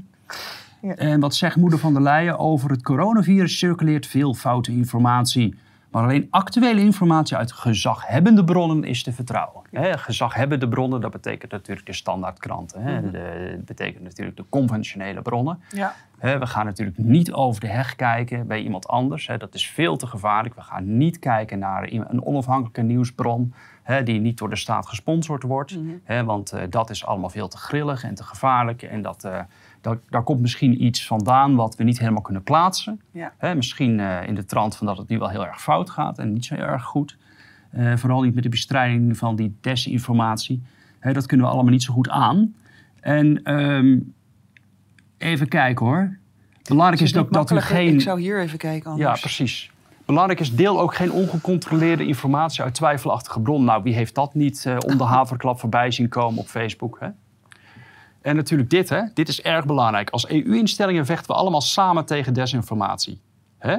Ja. 0.81 0.95
En 0.95 1.21
wat 1.21 1.35
zegt 1.35 1.57
moeder 1.57 1.78
van 1.78 1.93
der 1.93 2.02
Leyen 2.02 2.38
over 2.38 2.71
het 2.71 2.83
coronavirus? 2.83 3.59
Circuleert 3.59 4.07
veel 4.07 4.35
foute 4.35 4.73
informatie. 4.73 5.55
Maar 5.97 6.05
alleen 6.05 6.26
actuele 6.31 6.81
informatie 6.81 7.37
uit 7.37 7.53
gezaghebbende 7.53 8.45
bronnen 8.45 8.85
is 8.85 9.03
te 9.03 9.12
vertrouwen. 9.12 9.62
Gezaghebbende 9.99 10.69
bronnen, 10.69 11.00
dat 11.00 11.11
betekent 11.11 11.53
natuurlijk 11.53 11.87
de 11.87 11.93
standaardkranten. 11.93 13.11
De- 13.12 13.53
Dat 13.57 13.65
betekent 13.65 14.03
natuurlijk 14.03 14.37
de 14.37 14.45
conventionele 14.49 15.23
bronnen. 15.23 15.61
Ja. 15.71 15.95
We 16.21 16.47
gaan 16.47 16.65
natuurlijk 16.65 16.99
niet 16.99 17.33
over 17.33 17.61
de 17.61 17.67
heg 17.69 17.97
kijken 17.97 18.47
bij 18.47 18.61
iemand 18.62 18.88
anders. 18.88 19.31
Dat 19.38 19.55
is 19.55 19.69
veel 19.71 19.97
te 19.97 20.07
gevaarlijk. 20.07 20.55
We 20.55 20.61
gaan 20.61 20.97
niet 20.97 21.19
kijken 21.19 21.59
naar 21.59 21.88
een 21.93 22.25
onafhankelijke 22.25 22.83
nieuwsbron 22.83 23.55
die 24.05 24.21
niet 24.21 24.38
door 24.38 24.50
de 24.50 24.57
staat 24.57 24.87
gesponsord 24.87 25.43
wordt. 25.43 25.79
Hè, 26.05 26.25
want 26.25 26.53
eh, 26.53 26.62
dat 26.71 26.91
is 26.91 27.07
allemaal 27.07 27.31
veel 27.31 27.49
te 27.49 27.57
grillig 27.57 28.05
en 28.05 28.15
te 28.15 28.23
gevaarlijk. 28.25 28.83
En 28.83 29.03
dat, 29.03 29.25
eh, 29.25 29.41
daar 30.09 30.23
komt 30.23 30.40
misschien 30.40 30.85
iets 30.85 31.07
vandaan 31.07 31.55
wat 31.55 31.76
we 31.76 31.85
niet 31.85 31.99
helemaal 31.99 32.23
kunnen 32.23 32.43
plaatsen. 32.43 33.00
Ja. 33.11 33.33
Hè, 33.38 33.55
misschien 33.55 34.00
eh, 34.00 34.28
in 34.28 34.35
de 34.35 34.45
trant 34.45 34.76
van 34.76 34.87
dat 34.87 34.99
het 34.99 35.09
nu 35.09 35.19
wel 35.19 35.28
heel 35.28 35.47
erg 35.47 35.62
fout 35.62 35.90
gaat 35.90 36.19
en 36.19 36.33
niet 36.33 36.45
zo 36.45 36.55
erg 36.55 36.85
goed. 36.85 37.16
Eh, 37.71 37.97
vooral 37.97 38.23
niet 38.23 38.34
met 38.34 38.43
de 38.43 38.49
bestrijding 38.49 39.17
van 39.17 39.37
die 39.37 39.56
desinformatie. 39.61 40.63
Hè, 40.99 41.13
dat 41.13 41.26
kunnen 41.26 41.47
we 41.47 41.52
allemaal 41.52 41.73
niet 41.73 41.82
zo 41.82 41.93
goed 41.93 42.08
aan. 42.08 42.54
En 43.00 43.43
ehm, 43.43 43.99
even 45.19 45.49
kijken 45.49 45.87
hoor. 45.87 46.17
Belangrijk 46.69 47.02
is, 47.02 47.17
ook 47.17 47.32
dat 47.32 47.50
u 47.50 47.61
geen. 47.61 47.95
Ik 47.95 48.00
zou 48.00 48.21
hier 48.21 48.41
even 48.41 48.58
kijken 48.58 48.91
anders. 48.91 49.11
Ja, 49.11 49.21
precies. 49.21 49.71
Belangrijk 50.04 50.41
is, 50.41 50.54
deel 50.54 50.80
ook 50.80 50.95
geen 50.95 51.13
ongecontroleerde 51.13 52.06
informatie 52.06 52.63
uit 52.63 52.75
twijfelachtige 52.75 53.41
bronnen. 53.41 53.67
Nou, 53.67 53.82
wie 53.82 53.95
heeft 53.95 54.15
dat 54.15 54.34
niet 54.34 54.67
eh 54.67 54.76
om 54.87 54.99
de 54.99 55.04
haverklap 55.17 55.61
voorbij 55.61 55.91
zien 55.91 56.08
komen 56.08 56.39
op 56.39 56.47
Facebook? 56.47 56.97
Hè? 57.00 57.08
En 58.26 58.36
natuurlijk 58.36 58.71
dit, 58.71 58.89
hè? 58.89 59.02
dit 59.15 59.28
is 59.28 59.43
erg 59.43 59.67
belangrijk. 59.67 60.10
Als 60.10 60.28
EU-instellingen 60.28 61.06
vechten 61.06 61.30
we 61.30 61.36
allemaal 61.36 61.60
samen 61.60 62.04
tegen 62.04 62.32
desinformatie. 62.32 63.21
Hè? 63.58 63.73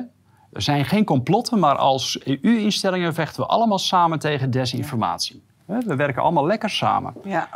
Er 0.52 0.62
zijn 0.62 0.86
geen 0.86 1.04
complotten, 1.04 1.60
maar 1.60 1.76
als 1.78 2.20
EU-instellingen 2.24 3.14
vechten 3.14 3.42
we 3.42 3.48
allemaal 3.48 3.80
samen 3.80 4.20
tegen 4.20 4.52
desinformatie. 4.52 5.44
We 5.66 5.96
werken 5.96 6.22
allemaal 6.22 6.46
lekker 6.46 6.70
samen. 6.70 7.14
Ja. 7.24 7.50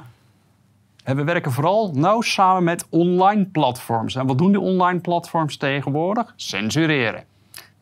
En 1.04 1.16
we 1.16 1.24
werken 1.24 1.52
vooral 1.52 1.92
nauw 1.94 2.22
samen 2.22 2.64
met 2.64 2.86
online 2.90 3.46
platforms. 3.46 4.16
En 4.16 4.28
wat 4.28 4.38
doen 4.38 4.52
die 4.52 4.62
online 4.62 5.00
platforms 5.00 5.58
tegenwoordig? 5.58 6.34
Censureren. 6.36 7.24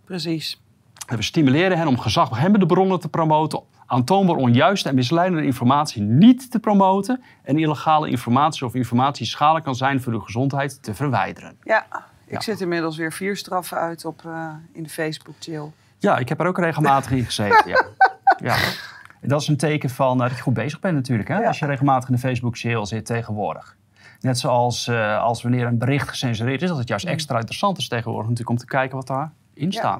precies. 0.05 0.61
En 1.07 1.15
we 1.15 1.23
stimuleren 1.23 1.77
hen 1.77 1.87
om 1.87 1.99
gezaghebbende 1.99 2.65
bronnen 2.65 2.99
te 2.99 3.09
promoten, 3.09 3.61
aantoonbaar 3.89 4.35
onjuiste 4.35 4.89
en 4.89 4.95
misleidende 4.95 5.45
informatie 5.45 6.01
niet 6.01 6.51
te 6.51 6.59
promoten 6.59 7.21
en 7.43 7.57
illegale 7.57 8.09
informatie 8.09 8.65
of 8.65 8.75
informatie 8.75 9.23
die 9.23 9.31
schadelijk 9.31 9.65
kan 9.65 9.75
zijn 9.75 10.01
voor 10.01 10.13
uw 10.13 10.19
gezondheid 10.19 10.83
te 10.83 10.93
verwijderen. 10.95 11.57
Ja. 11.63 11.85
Ik 12.25 12.33
Ja. 12.35 12.41
zit 12.41 12.61
inmiddels 12.61 12.97
weer 12.97 13.13
vier 13.13 13.37
straffen 13.37 13.77
uit 13.77 14.05
op, 14.05 14.21
eh, 14.25 14.49
in 14.73 14.83
de 14.83 14.89
Facebook 14.89 15.35
chill. 15.39 15.71
Ja, 15.97 16.17
ik 16.17 16.29
heb 16.29 16.39
er 16.39 16.45
ook 16.47 16.57
regelmatig 16.57 17.11
in 17.11 17.25
gezeten. 17.25 17.69
Ja. 17.69 17.85
ja. 18.49 18.55
Dat 19.21 19.41
is 19.41 19.47
een 19.47 19.57
teken 19.57 19.89
van 19.89 20.21
eh, 20.21 20.27
dat 20.27 20.37
je 20.37 20.43
goed 20.43 20.53
bezig 20.53 20.79
bent 20.79 20.95
natuurlijk. 20.95 21.29
Hè? 21.29 21.37
Ja. 21.39 21.47
Als 21.47 21.59
je 21.59 21.65
regelmatig 21.65 22.09
in 22.09 22.15
de 22.15 22.21
Facebook 22.21 22.55
jail 22.55 22.85
zit 22.85 23.05
tegenwoordig. 23.05 23.75
Net 24.19 24.39
zoals 24.39 24.87
eh, 24.87 25.21
als 25.23 25.41
wanneer 25.41 25.65
een 25.65 25.77
bericht 25.77 26.09
gecensureerd 26.09 26.61
is, 26.61 26.69
dat 26.69 26.77
het 26.77 26.87
juist 26.87 27.05
extra 27.05 27.35
interessant 27.35 27.77
is 27.77 27.87
tegenwoordig 27.87 28.29
natuurlijk 28.29 28.49
om 28.49 28.65
te 28.65 28.71
kijken 28.71 28.95
wat 28.97 29.07
daarin 29.07 29.31
Ja. 29.71 29.99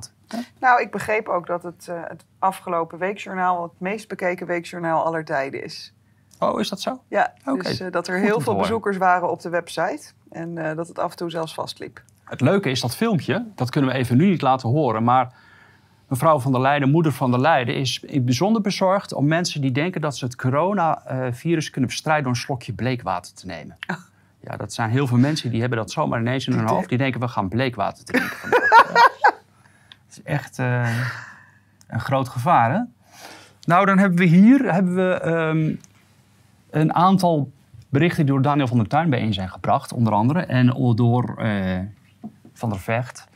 Nou, 0.60 0.82
ik 0.82 0.92
begreep 0.92 1.28
ook 1.28 1.48
dat 1.48 1.64
het, 1.64 1.88
eh, 1.88 2.02
het 2.08 2.26
afgelopen 2.40 2.98
weekjournaal 2.98 3.64
het 3.64 3.72
meest 3.78 4.08
bekeken 4.08 4.48
weekjournaal 4.48 5.04
aller 5.04 5.26
tijden 5.26 5.64
is. 5.64 5.94
Oh, 6.40 6.60
is 6.60 6.70
dat 6.70 6.82
zo? 6.82 7.02
Ja, 7.08 7.34
dus 7.44 7.80
eh, 7.80 7.92
dat 7.92 8.08
er 8.08 8.18
Goed 8.18 8.28
heel 8.28 8.40
veel 8.40 8.56
bezoekers 8.56 8.98
waren 8.98 9.30
op 9.30 9.42
de 9.42 9.50
website. 9.50 10.12
En 10.32 10.58
eh, 10.58 10.76
dat 10.76 10.88
het 10.88 11.00
af 11.00 11.12
en 11.12 11.18
toe 11.18 11.30
zelfs 11.30 11.54
vastliep. 11.54 12.02
Het 12.24 12.42
leuke 12.42 12.70
is 12.70 12.82
dat 12.82 12.96
filmpje, 12.96 13.46
dat 13.56 13.70
kunnen 13.70 13.92
we 13.92 13.98
even 13.98 14.18
nu 14.18 14.30
niet 14.30 14.42
laten 14.42 14.70
horen, 14.70 15.04
maar 15.04 15.34
mevrouw 16.08 16.40
van 16.40 16.52
der 16.52 16.62
Leijden, 16.62 16.90
moeder 16.90 17.12
van 17.12 17.32
der 17.32 17.40
Leijden, 17.40 17.76
is 17.76 18.06
bijzonder 18.22 18.62
bezorgd 18.62 19.14
om 19.14 19.28
mensen 19.28 19.62
die 19.62 19.72
denken 19.72 20.02
dat 20.02 20.18
ze 20.18 20.26
het 20.26 20.36
coronavirus 20.36 21.70
kunnen 21.70 21.90
bestrijden 21.90 22.24
door 22.24 22.34
een 22.34 22.40
slokje 22.40 22.74
bleekwater 22.74 23.34
te 23.34 23.46
nemen. 23.46 23.78
Ja, 24.42 24.58
dat 24.58 24.74
zijn 24.74 24.90
heel 24.90 25.08
veel 25.08 25.18
mensen 25.18 25.52
die 25.52 25.60
hebben 25.60 25.78
dat 25.78 25.92
zomaar 25.92 26.20
ineens 26.20 26.48
in 26.48 26.54
hun 26.54 26.68
hoofd. 26.68 26.90
Die 26.90 26.98
denken, 26.98 27.20
we 27.20 27.28
gaan 27.28 27.50
bleekwater 27.50 28.06
drinken. 28.06 28.38
Het 30.10 30.18
is 30.18 30.24
echt 30.24 30.60
eh, 30.60 30.98
een 31.88 32.00
groot 32.00 32.30
gevaar, 32.30 32.72
hè? 32.72 32.80
Nou, 33.62 33.86
dan 33.86 33.98
hebben 33.98 34.18
we 34.18 34.26
hier 34.26 34.74
hebben 34.74 34.96
we, 34.96 35.14
ehm, 35.14 35.76
een 36.70 36.94
aantal 36.94 37.52
berichten 37.90 38.26
die 38.26 38.34
door 38.34 38.44
Daniel 38.44 38.68
van 38.68 38.78
der 38.78 38.88
Tuin 38.88 39.10
bijeen 39.10 39.34
zijn 39.34 39.50
gebracht, 39.50 39.94
onder 39.94 40.14
andere. 40.14 40.40
En 40.40 40.94
door 40.96 41.36
eh, 41.38 41.80
Van 42.54 42.70
der 42.70 42.80
Vecht. 42.80 43.28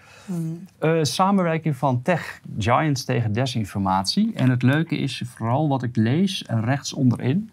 Eh, 0.80 1.00
samenwerking 1.02 1.76
van 1.76 2.02
tech 2.02 2.40
giants 2.58 3.06
tegen 3.06 3.34
desinformatie. 3.34 4.34
En 4.36 4.50
het 4.50 4.62
leuke 4.62 4.98
is 4.98 5.24
vooral 5.26 5.68
wat 5.68 5.84
ik 5.84 5.96
lees, 5.96 6.46
en 6.46 6.66
rechts 6.66 6.94
onderin. 6.94 7.50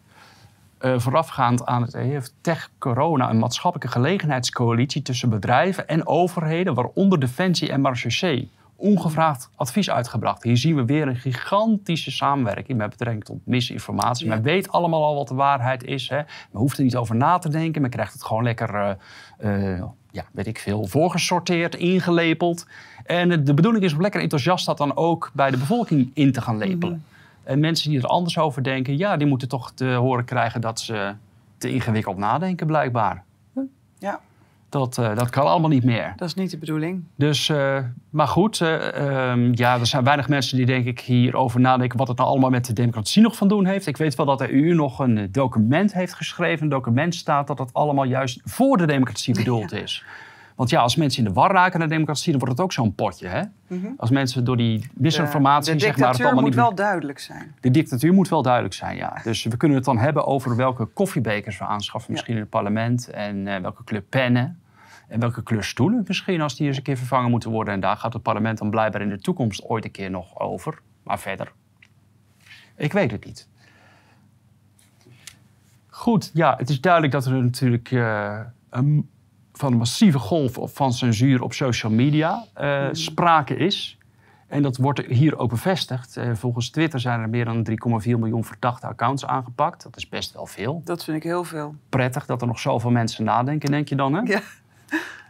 voorafgaand 0.80 1.66
aan 1.66 1.82
het 1.82 1.92
heeft 1.92 2.34
Tech 2.40 2.70
Corona 2.78 3.30
een 3.30 3.38
maatschappelijke 3.38 3.92
gelegenheidscoalitie 3.92 5.02
tussen 5.02 5.30
bedrijven 5.30 5.88
en 5.88 6.06
overheden, 6.06 6.74
waaronder 6.74 7.20
Defensie 7.20 7.72
en 7.72 7.80
Marechaussee, 7.80 8.50
ongevraagd 8.80 9.50
advies 9.56 9.90
uitgebracht. 9.90 10.42
Hier 10.42 10.56
zien 10.56 10.76
we 10.76 10.84
weer 10.84 11.08
een 11.08 11.16
gigantische 11.16 12.10
samenwerking 12.10 12.78
met 12.78 12.90
betrekking 12.90 13.24
tot 13.24 13.38
misinformatie. 13.44 14.26
Ja. 14.26 14.34
Men 14.34 14.42
weet 14.42 14.72
allemaal 14.72 15.04
al 15.04 15.14
wat 15.14 15.28
de 15.28 15.34
waarheid 15.34 15.84
is. 15.84 16.08
Hè. 16.08 16.16
Men 16.16 16.60
hoeft 16.60 16.78
er 16.78 16.84
niet 16.84 16.96
over 16.96 17.16
na 17.16 17.38
te 17.38 17.48
denken. 17.48 17.82
Men 17.82 17.90
krijgt 17.90 18.12
het 18.12 18.24
gewoon 18.24 18.42
lekker, 18.42 18.74
eh, 18.74 19.74
eh, 19.76 19.84
ja, 20.10 20.24
weet 20.32 20.46
ik 20.46 20.58
veel, 20.58 20.86
voorgesorteerd, 20.86 21.74
ingelepeld. 21.74 22.66
En 23.04 23.44
de 23.44 23.54
bedoeling 23.54 23.84
is 23.84 23.92
om 23.92 24.00
lekker 24.00 24.20
enthousiast 24.20 24.66
dat 24.66 24.78
dan 24.78 24.96
ook 24.96 25.30
bij 25.34 25.50
de 25.50 25.56
bevolking 25.56 26.10
in 26.14 26.32
te 26.32 26.40
gaan 26.40 26.58
lepelen. 26.58 27.04
En 27.42 27.60
mensen 27.60 27.90
die 27.90 27.98
er 27.98 28.06
anders 28.06 28.38
over 28.38 28.62
denken, 28.62 28.98
ja, 28.98 29.16
die 29.16 29.26
moeten 29.26 29.48
toch 29.48 29.72
te 29.72 29.86
horen 29.86 30.24
krijgen 30.24 30.60
dat 30.60 30.80
ze 30.80 31.14
te 31.58 31.70
ingewikkeld 31.72 32.16
nadenken, 32.16 32.66
blijkbaar. 32.66 33.24
Ja, 33.98 34.20
Dat, 34.70 34.98
eh, 34.98 35.16
dat 35.16 35.30
kan 35.30 35.46
allemaal 35.46 35.70
niet 35.70 35.84
meer. 35.84 36.12
dat 36.16 36.28
is 36.28 36.34
niet 36.34 36.50
de 36.50 36.58
bedoeling. 36.58 37.04
Dus, 37.16 37.48
eh, 37.48 37.78
maar 38.10 38.28
goed, 38.28 38.60
eh, 38.60 39.30
ehm, 39.30 39.50
ja, 39.54 39.78
er 39.78 39.86
zijn 39.86 40.04
weinig 40.04 40.28
mensen 40.28 40.56
die 40.56 40.66
denk 40.66 40.86
ik 40.86 41.00
hierover 41.00 41.60
nadenken 41.60 41.98
wat 41.98 42.08
het 42.08 42.16
nou 42.16 42.28
allemaal 42.28 42.50
met 42.50 42.66
de 42.66 42.72
democratie 42.72 43.22
nog 43.22 43.36
van 43.36 43.48
doen 43.48 43.66
heeft. 43.66 43.86
Ik 43.86 43.96
weet 43.96 44.14
wel 44.14 44.26
dat 44.26 44.38
de 44.38 44.54
EU 44.54 44.74
nog 44.74 44.98
een 44.98 45.28
document 45.32 45.92
heeft 45.92 46.14
geschreven. 46.14 46.62
Een 46.62 46.68
document 46.68 47.14
staat 47.14 47.46
dat 47.46 47.58
het 47.58 47.72
allemaal 47.72 48.04
juist 48.04 48.40
voor 48.44 48.76
de 48.76 48.86
democratie 48.86 49.34
bedoeld 49.34 49.72
is. 49.72 50.04
Want 50.60 50.72
ja, 50.72 50.80
als 50.80 50.96
mensen 50.96 51.24
in 51.24 51.28
de 51.28 51.34
war 51.34 51.50
raken 51.50 51.78
naar 51.78 51.88
democratie, 51.88 52.30
dan 52.30 52.40
wordt 52.40 52.54
het 52.54 52.64
ook 52.64 52.72
zo'n 52.72 52.94
potje. 52.94 53.26
Hè? 53.26 53.42
Als 53.96 54.10
mensen 54.10 54.44
door 54.44 54.56
die 54.56 54.90
misinformatie, 54.94 55.72
de, 55.72 55.78
de 55.78 55.84
zeg 55.84 55.96
maar, 55.96 56.08
het 56.08 56.16
dictatuur 56.16 56.24
allemaal 56.24 56.42
moet 56.42 56.50
niet 56.50 56.60
wel 56.60 56.74
duidelijk 56.74 57.18
zijn. 57.18 57.54
de 57.60 57.70
dictatuur 57.70 58.12
moet 58.12 58.28
wel 58.28 58.42
duidelijk 58.42 58.74
zijn, 58.74 58.96
ja. 58.96 59.20
Dus 59.22 59.44
we 59.44 59.56
kunnen 59.56 59.76
het 59.76 59.86
dan 59.86 59.98
hebben 59.98 60.26
over 60.26 60.56
welke 60.56 60.84
koffiebekers 60.84 61.58
we 61.58 61.64
aanschaffen, 61.64 62.12
misschien 62.12 62.34
in 62.34 62.40
het 62.40 62.50
parlement. 62.50 63.08
En 63.08 63.46
eh, 63.46 63.60
welke 63.60 63.84
kleur 63.84 64.02
pennen. 64.02 64.60
En 65.08 65.20
welke 65.20 65.42
kleur 65.42 65.64
stoelen 65.64 66.04
misschien, 66.06 66.40
als 66.40 66.56
die 66.56 66.66
eens 66.66 66.76
een 66.76 66.82
keer 66.82 66.96
vervangen 66.96 67.30
moeten 67.30 67.50
worden. 67.50 67.74
En 67.74 67.80
daar 67.80 67.96
gaat 67.96 68.12
het 68.12 68.22
parlement 68.22 68.58
dan 68.58 68.70
blijkbaar 68.70 69.02
in 69.02 69.08
de 69.08 69.20
toekomst 69.20 69.64
ooit 69.64 69.84
een 69.84 69.90
keer 69.90 70.10
nog 70.10 70.38
over. 70.38 70.78
Maar 71.02 71.18
verder, 71.18 71.52
ik 72.76 72.92
weet 72.92 73.10
het 73.10 73.24
niet. 73.24 73.48
Goed, 75.88 76.30
ja, 76.34 76.54
het 76.56 76.68
is 76.68 76.80
duidelijk 76.80 77.12
dat 77.12 77.26
er 77.26 77.42
natuurlijk 77.42 77.90
eh, 77.90 78.40
een, 78.70 79.08
van 79.60 79.72
een 79.72 79.78
massieve 79.78 80.18
golf 80.18 80.58
van 80.62 80.92
censuur 80.92 81.42
op 81.42 81.52
social 81.52 81.92
media 81.92 82.44
eh, 82.54 82.88
sprake 82.92 83.56
is. 83.56 83.98
En 84.46 84.62
dat 84.62 84.76
wordt 84.76 85.00
hier 85.06 85.38
ook 85.38 85.50
bevestigd. 85.50 86.16
Eh, 86.16 86.30
volgens 86.34 86.70
Twitter 86.70 87.00
zijn 87.00 87.20
er 87.20 87.28
meer 87.28 87.44
dan 87.44 87.62
3,4 88.02 88.18
miljoen 88.18 88.44
verdachte 88.44 88.86
accounts 88.86 89.26
aangepakt. 89.26 89.82
Dat 89.82 89.96
is 89.96 90.08
best 90.08 90.32
wel 90.32 90.46
veel. 90.46 90.80
Dat 90.84 91.04
vind 91.04 91.16
ik 91.16 91.22
heel 91.22 91.44
veel. 91.44 91.74
Prettig 91.88 92.26
dat 92.26 92.40
er 92.40 92.46
nog 92.46 92.58
zoveel 92.58 92.90
mensen 92.90 93.24
nadenken, 93.24 93.70
denk 93.70 93.88
je 93.88 93.96
dan, 93.96 94.14
hè? 94.14 94.20
Ja. 94.20 94.40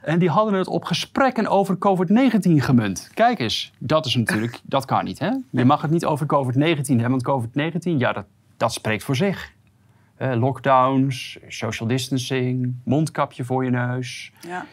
En 0.02 0.18
die 0.18 0.30
hadden 0.30 0.54
het 0.54 0.66
op 0.66 0.84
gesprekken 0.84 1.46
over 1.46 1.76
COVID-19 1.78 2.50
gemunt. 2.56 3.10
Kijk 3.14 3.38
eens, 3.38 3.72
dat 3.78 4.06
is 4.06 4.14
natuurlijk, 4.14 4.60
dat 4.62 4.84
kan 4.84 5.04
niet, 5.04 5.18
hè? 5.18 5.30
Je 5.50 5.64
mag 5.64 5.82
het 5.82 5.90
niet 5.90 6.04
over 6.04 6.26
COVID-19 6.26 6.86
hebben, 6.86 7.20
want 7.20 7.46
COVID-19, 7.46 7.80
ja, 7.82 8.12
dat, 8.12 8.24
dat 8.56 8.72
spreekt 8.72 9.04
voor 9.04 9.16
zich. 9.16 9.52
Eh, 10.20 10.34
lockdowns, 10.34 11.38
social 11.48 11.88
distancing, 11.88 12.74
mondkapje 12.84 13.44
voor 13.44 13.64
je 13.64 13.70
neus, 13.70 14.32
Ja. 14.40 14.64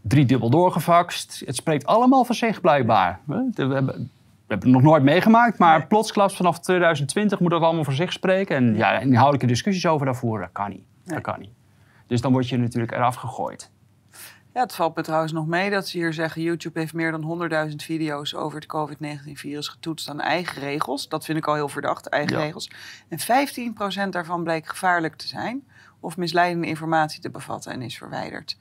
driedubbel 0.00 0.50
doorgefaxt. 0.50 1.42
Het 1.46 1.56
spreekt 1.56 1.86
allemaal 1.86 2.24
voor 2.24 2.34
zich 2.34 2.60
blijkbaar. 2.60 3.20
We 3.26 3.34
hebben, 3.34 3.68
we 3.68 3.74
hebben 3.74 4.08
het 4.46 4.64
nog 4.64 4.82
nooit 4.82 5.02
meegemaakt, 5.02 5.58
maar 5.58 5.78
Nee. 5.78 5.86
plotsklaps 5.86 6.36
vanaf 6.36 6.60
2020 6.60 7.40
moet 7.40 7.50
dat 7.50 7.62
allemaal 7.62 7.84
voor 7.84 7.92
zich 7.92 8.12
spreken. 8.12 8.56
En 8.56 8.76
ja, 8.76 8.98
inhoudelijke 8.98 9.46
discussies 9.46 9.86
over 9.86 10.06
daarvoor, 10.06 10.40
dat 10.40 10.52
kan 10.52 10.68
niet. 10.70 10.84
Nee. 11.04 11.14
Dat 11.14 11.22
kan 11.22 11.40
niet. 11.40 11.52
Dus 12.06 12.20
dan 12.20 12.32
word 12.32 12.48
je 12.48 12.56
natuurlijk 12.56 12.92
eraf 12.92 13.14
gegooid. 13.14 13.70
Ja, 14.60 14.66
het 14.66 14.74
valt 14.74 14.96
me 14.96 15.02
trouwens 15.02 15.32
nog 15.32 15.46
mee 15.46 15.70
dat 15.70 15.88
ze 15.88 15.98
hier 15.98 16.12
zeggen... 16.12 16.42
YouTube 16.42 16.78
heeft 16.78 16.94
meer 16.94 17.10
dan 17.10 17.50
100.000 17.70 17.74
video's 17.76 18.34
over 18.34 18.58
het 18.58 18.66
COVID-19-virus 18.66 19.68
getoetst 19.68 20.08
aan 20.08 20.20
eigen 20.20 20.60
regels. 20.62 21.08
Dat 21.08 21.24
vind 21.24 21.38
ik 21.38 21.46
al 21.46 21.54
heel 21.54 21.68
verdacht, 21.68 22.06
eigen 22.08 22.36
Ja. 22.38 22.42
regels. 22.42 22.70
En 23.08 23.18
15% 23.18 24.08
daarvan 24.10 24.42
bleek 24.42 24.66
gevaarlijk 24.68 25.16
te 25.16 25.26
zijn... 25.26 25.62
of 26.00 26.16
misleidende 26.16 26.66
informatie 26.66 27.20
te 27.20 27.30
bevatten 27.30 27.72
en 27.72 27.82
is 27.82 27.96
verwijderd. 27.96 28.56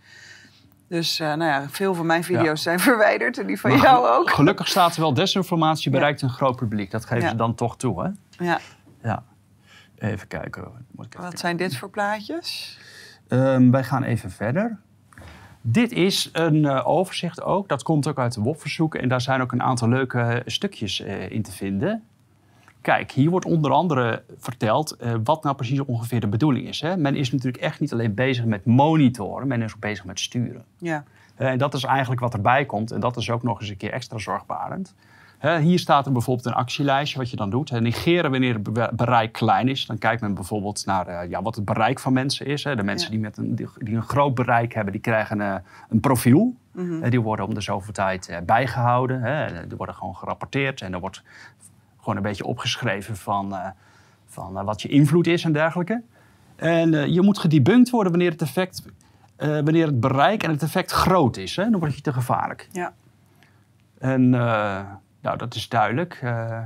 Dus 0.87 1.19
eh, 1.19 1.27
nou 1.27 1.43
ja, 1.43 1.69
veel 1.69 1.93
van 1.93 2.05
mijn 2.05 2.23
video's 2.23 2.45
Ja. 2.45 2.55
zijn 2.55 2.79
verwijderd 2.89 3.37
en 3.37 3.47
die 3.47 3.59
van 3.59 3.69
Maar 3.71 3.79
jou 3.81 4.07
ook. 4.07 4.29
Gelukkig 4.31 4.67
staat 4.67 4.95
er 4.95 5.01
wel 5.01 5.13
desinformatie 5.13 5.91
bereikt 5.91 6.21
een 6.21 6.29
groot 6.29 6.55
publiek. 6.55 6.91
Dat 6.91 7.05
geven 7.05 7.29
ze 7.29 7.35
dan 7.35 7.55
toch 7.55 7.77
toe, 7.77 8.03
hè? 8.03 8.09
Ja. 8.45 8.59
Ja. 9.03 9.23
Even 9.97 10.27
kijken. 10.27 10.63
Moet 10.91 11.05
ik 11.05 11.13
even 11.13 11.25
Wat 11.29 11.39
zijn 11.39 11.57
dit 11.57 11.77
voor 11.77 11.89
plaatjes? 11.89 12.77
Ehm, 13.27 13.69
wij 13.71 13.83
gaan 13.83 14.03
even 14.03 14.31
verder. 14.31 14.79
Dit 15.61 15.91
is 15.91 16.29
een 16.33 16.65
eh, 16.65 16.87
overzicht 16.87 17.41
ook. 17.41 17.67
Dat 17.67 17.83
komt 17.83 18.07
ook 18.07 18.19
uit 18.19 18.33
de 18.33 18.41
WOP-verzoeken. 18.41 19.01
En 19.01 19.09
daar 19.09 19.21
zijn 19.21 19.41
ook 19.41 19.51
een 19.51 19.63
aantal 19.63 19.89
leuke 19.89 20.41
stukjes 20.45 21.01
eh, 21.01 21.31
in 21.31 21.41
te 21.41 21.51
vinden. 21.51 22.03
Kijk, 22.81 23.11
hier 23.11 23.29
wordt 23.29 23.45
onder 23.45 23.71
andere 23.71 24.23
verteld 24.37 24.91
eh, 24.91 25.13
wat 25.23 25.43
nou 25.43 25.55
precies 25.55 25.79
ongeveer 25.79 26.19
de 26.19 26.27
bedoeling 26.27 26.67
is. 26.67 26.81
Hè? 26.81 26.97
Men 26.97 27.15
is 27.15 27.31
natuurlijk 27.31 27.63
echt 27.63 27.79
niet 27.79 27.93
alleen 27.93 28.13
bezig 28.13 28.45
met 28.45 28.65
monitoren, 28.65 29.47
men 29.47 29.61
is 29.61 29.73
ook 29.73 29.79
bezig 29.79 30.05
met 30.05 30.19
sturen. 30.19 30.63
Ja. 30.77 31.03
Eh, 31.35 31.49
En 31.49 31.57
dat 31.57 31.73
is 31.73 31.83
eigenlijk 31.83 32.21
wat 32.21 32.33
erbij 32.33 32.65
komt. 32.65 32.91
En 32.91 32.99
dat 32.99 33.17
is 33.17 33.29
ook 33.29 33.43
nog 33.43 33.59
eens 33.59 33.69
een 33.69 33.77
keer 33.77 33.91
extra 33.91 34.17
zorgbarend. 34.17 34.95
Hier 35.41 35.79
staat 35.79 36.05
er 36.05 36.11
bijvoorbeeld 36.11 36.45
een 36.47 36.53
actielijstje 36.53 37.17
wat 37.17 37.29
je 37.29 37.35
dan 37.35 37.49
doet. 37.49 37.69
Hè, 37.69 37.81
negeren 37.81 38.31
wanneer 38.31 38.53
het 38.53 38.73
be- 38.73 38.89
bereik 38.93 39.31
klein 39.31 39.67
is. 39.67 39.85
Dan 39.85 39.97
kijkt 39.97 40.21
men 40.21 40.33
bijvoorbeeld 40.33 40.85
naar 40.85 41.07
eh, 41.07 41.29
ja, 41.29 41.41
wat 41.41 41.55
het 41.55 41.65
bereik 41.65 41.99
van 41.99 42.13
mensen 42.13 42.45
is. 42.45 42.63
De 42.63 42.83
mensen 42.83 43.07
Ja. 43.07 43.13
die, 43.13 43.19
met 43.19 43.37
een, 43.37 43.55
die, 43.55 43.67
die 43.77 43.95
een 43.95 44.01
groot 44.01 44.35
bereik 44.35 44.73
hebben, 44.73 44.93
die 44.93 45.01
krijgen 45.01 45.41
eh, 45.41 45.55
een 45.89 45.99
profiel. 45.99 46.55
Eh, 46.75 47.09
die 47.09 47.21
worden 47.21 47.45
om 47.45 47.53
de 47.53 47.61
zoveel 47.61 47.93
tijd 47.93 48.27
eh, 48.27 48.37
bijgehouden. 48.45 49.21
Die 49.67 49.77
worden 49.77 49.95
gewoon 49.95 50.15
gerapporteerd. 50.15 50.81
En 50.81 50.93
er 50.93 50.99
wordt 50.99 51.23
gewoon 51.99 52.15
een 52.15 52.21
beetje 52.21 52.45
opgeschreven 52.45 53.15
van, 53.17 53.55
van 54.27 54.53
wat 54.65 54.81
je 54.81 54.87
invloed 54.87 55.27
is 55.27 55.43
en 55.43 55.51
dergelijke. 55.51 56.01
En 56.55 57.11
je 57.13 57.21
moet 57.21 57.37
gedebunked 57.39 57.89
worden 57.89 58.11
wanneer 58.11 58.31
het 58.31 58.41
effect, 58.41 58.83
wanneer 59.37 59.85
het 59.85 59.99
bereik 59.99 60.43
en 60.43 60.49
het 60.51 60.63
effect 60.63 60.91
groot 60.91 61.37
is. 61.37 61.55
Dan 61.55 61.79
word 61.79 61.95
je 61.95 62.01
te 62.01 62.13
gevaarlijk. 62.13 62.67
Ja. 62.71 62.93
En 63.97 64.33
nou, 65.21 65.37
dat 65.37 65.55
is 65.55 65.69
duidelijk. 65.69 66.19
Eh, 66.21 66.59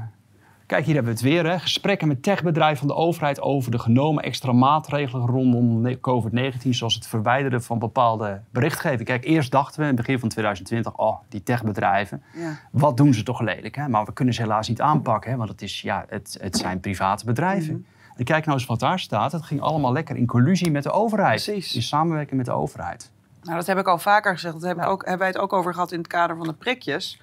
kijk, 0.65 0.85
hier 0.85 0.93
hebben 0.93 1.13
we 1.13 1.19
het 1.19 1.29
weer. 1.29 1.45
Hè? 1.45 1.59
Gesprekken 1.59 2.07
met 2.07 2.23
techbedrijven 2.23 2.77
van 2.77 2.87
de 2.87 2.95
overheid 2.95 3.41
over 3.41 3.71
de 3.71 3.79
genomen 3.79 4.23
extra 4.23 4.51
maatregelen 4.51 5.27
rondom 5.27 5.81
ne- 5.81 5.99
COVID-19, 5.99 6.69
zoals 6.69 6.95
het 6.95 7.07
verwijderen 7.07 7.63
van 7.63 7.79
bepaalde 7.79 8.41
berichtgeving. 8.51 9.03
Kijk, 9.07 9.23
eerst 9.25 9.51
dachten 9.51 9.75
we 9.79 9.81
in 9.87 9.95
het 9.95 10.05
begin 10.05 10.19
van 10.19 10.29
2020, 10.29 10.97
oh, 10.97 11.17
die 11.29 11.43
techbedrijven, 11.43 12.23
Ja. 12.33 12.59
wat 12.71 12.97
doen 12.97 13.13
ze 13.13 13.23
toch 13.23 13.41
lelijk? 13.41 13.75
Hè? 13.75 13.87
Maar 13.87 14.05
we 14.05 14.13
kunnen 14.13 14.33
ze 14.33 14.41
helaas 14.41 14.67
niet 14.67 14.81
aanpakken, 14.81 15.31
hè? 15.31 15.37
want 15.37 15.49
het, 15.49 15.61
is, 15.61 15.81
ja, 15.81 16.05
het, 16.09 16.37
het 16.41 16.57
zijn 16.57 16.79
private 16.79 17.25
bedrijven. 17.25 17.73
Mhm. 17.73 17.83
En 18.15 18.25
kijk 18.25 18.45
nou 18.45 18.57
eens 18.57 18.67
wat 18.67 18.79
daar 18.79 18.99
staat. 18.99 19.31
Het 19.31 19.43
ging 19.43 19.61
allemaal 19.61 19.91
lekker 19.93 20.15
in 20.15 20.25
collusie 20.25 20.71
met 20.71 20.83
de 20.83 20.91
overheid. 20.91 21.43
Precies. 21.43 21.75
In 21.75 21.81
samenwerking 21.81 22.37
met 22.37 22.45
de 22.45 22.51
overheid. 22.51 23.11
Nou, 23.43 23.55
dat 23.57 23.67
heb 23.67 23.77
ik 23.77 23.87
al 23.87 23.97
vaker 23.97 24.33
gezegd. 24.33 24.53
Dat 24.53 24.63
heb 24.63 24.77
ik 24.77 24.85
ook, 24.85 25.01
hebben 25.01 25.19
wij 25.19 25.27
het 25.27 25.37
ook 25.37 25.53
over 25.53 25.73
gehad 25.73 25.91
in 25.91 25.97
het 25.97 26.07
kader 26.07 26.37
van 26.37 26.47
de 26.47 26.53
prikjes. 26.53 27.21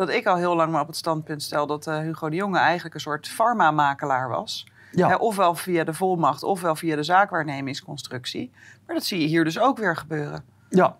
Dat 0.00 0.08
ik 0.08 0.26
al 0.26 0.36
heel 0.36 0.56
lang 0.56 0.72
maar 0.72 0.80
op 0.80 0.86
het 0.86 0.96
standpunt 0.96 1.42
stel 1.42 1.66
dat 1.66 1.86
eh, 1.86 1.98
Hugo 1.98 2.28
de 2.28 2.36
Jonge 2.36 2.58
eigenlijk 2.58 2.94
een 2.94 3.00
soort 3.00 3.28
farmamakelaar 3.28 4.28
was. 4.28 4.66
Ja. 4.92 5.08
Hè, 5.08 5.14
ofwel 5.14 5.54
via 5.54 5.84
de 5.84 5.94
volmacht, 5.94 6.42
ofwel 6.42 6.76
via 6.76 6.96
de 6.96 7.02
zaakwaarnemingsconstructie. 7.02 8.50
Maar 8.86 8.94
dat 8.96 9.04
zie 9.04 9.20
je 9.20 9.26
hier 9.26 9.44
dus 9.44 9.58
ook 9.58 9.78
weer 9.78 9.96
gebeuren. 9.96 10.44
Ja, 10.68 10.96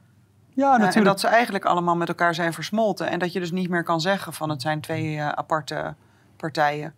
ja 0.55 0.69
Eh, 0.69 0.75
en 0.75 0.81
natuurlijk. 0.81 1.07
dat 1.07 1.21
ze 1.21 1.27
eigenlijk 1.27 1.65
allemaal 1.65 1.97
met 1.97 2.09
elkaar 2.09 2.35
zijn 2.35 2.53
versmolten. 2.53 3.11
En 3.11 3.19
dat 3.19 3.33
je 3.33 3.41
dus 3.41 3.51
niet 3.51 3.69
meer 3.71 3.83
kan 3.83 4.01
zeggen 4.01 4.33
van 4.33 4.51
het 4.51 4.63
zijn 4.63 4.81
twee 4.81 5.17
eh, 5.17 5.29
aparte 5.29 5.95
partijen. 6.37 6.95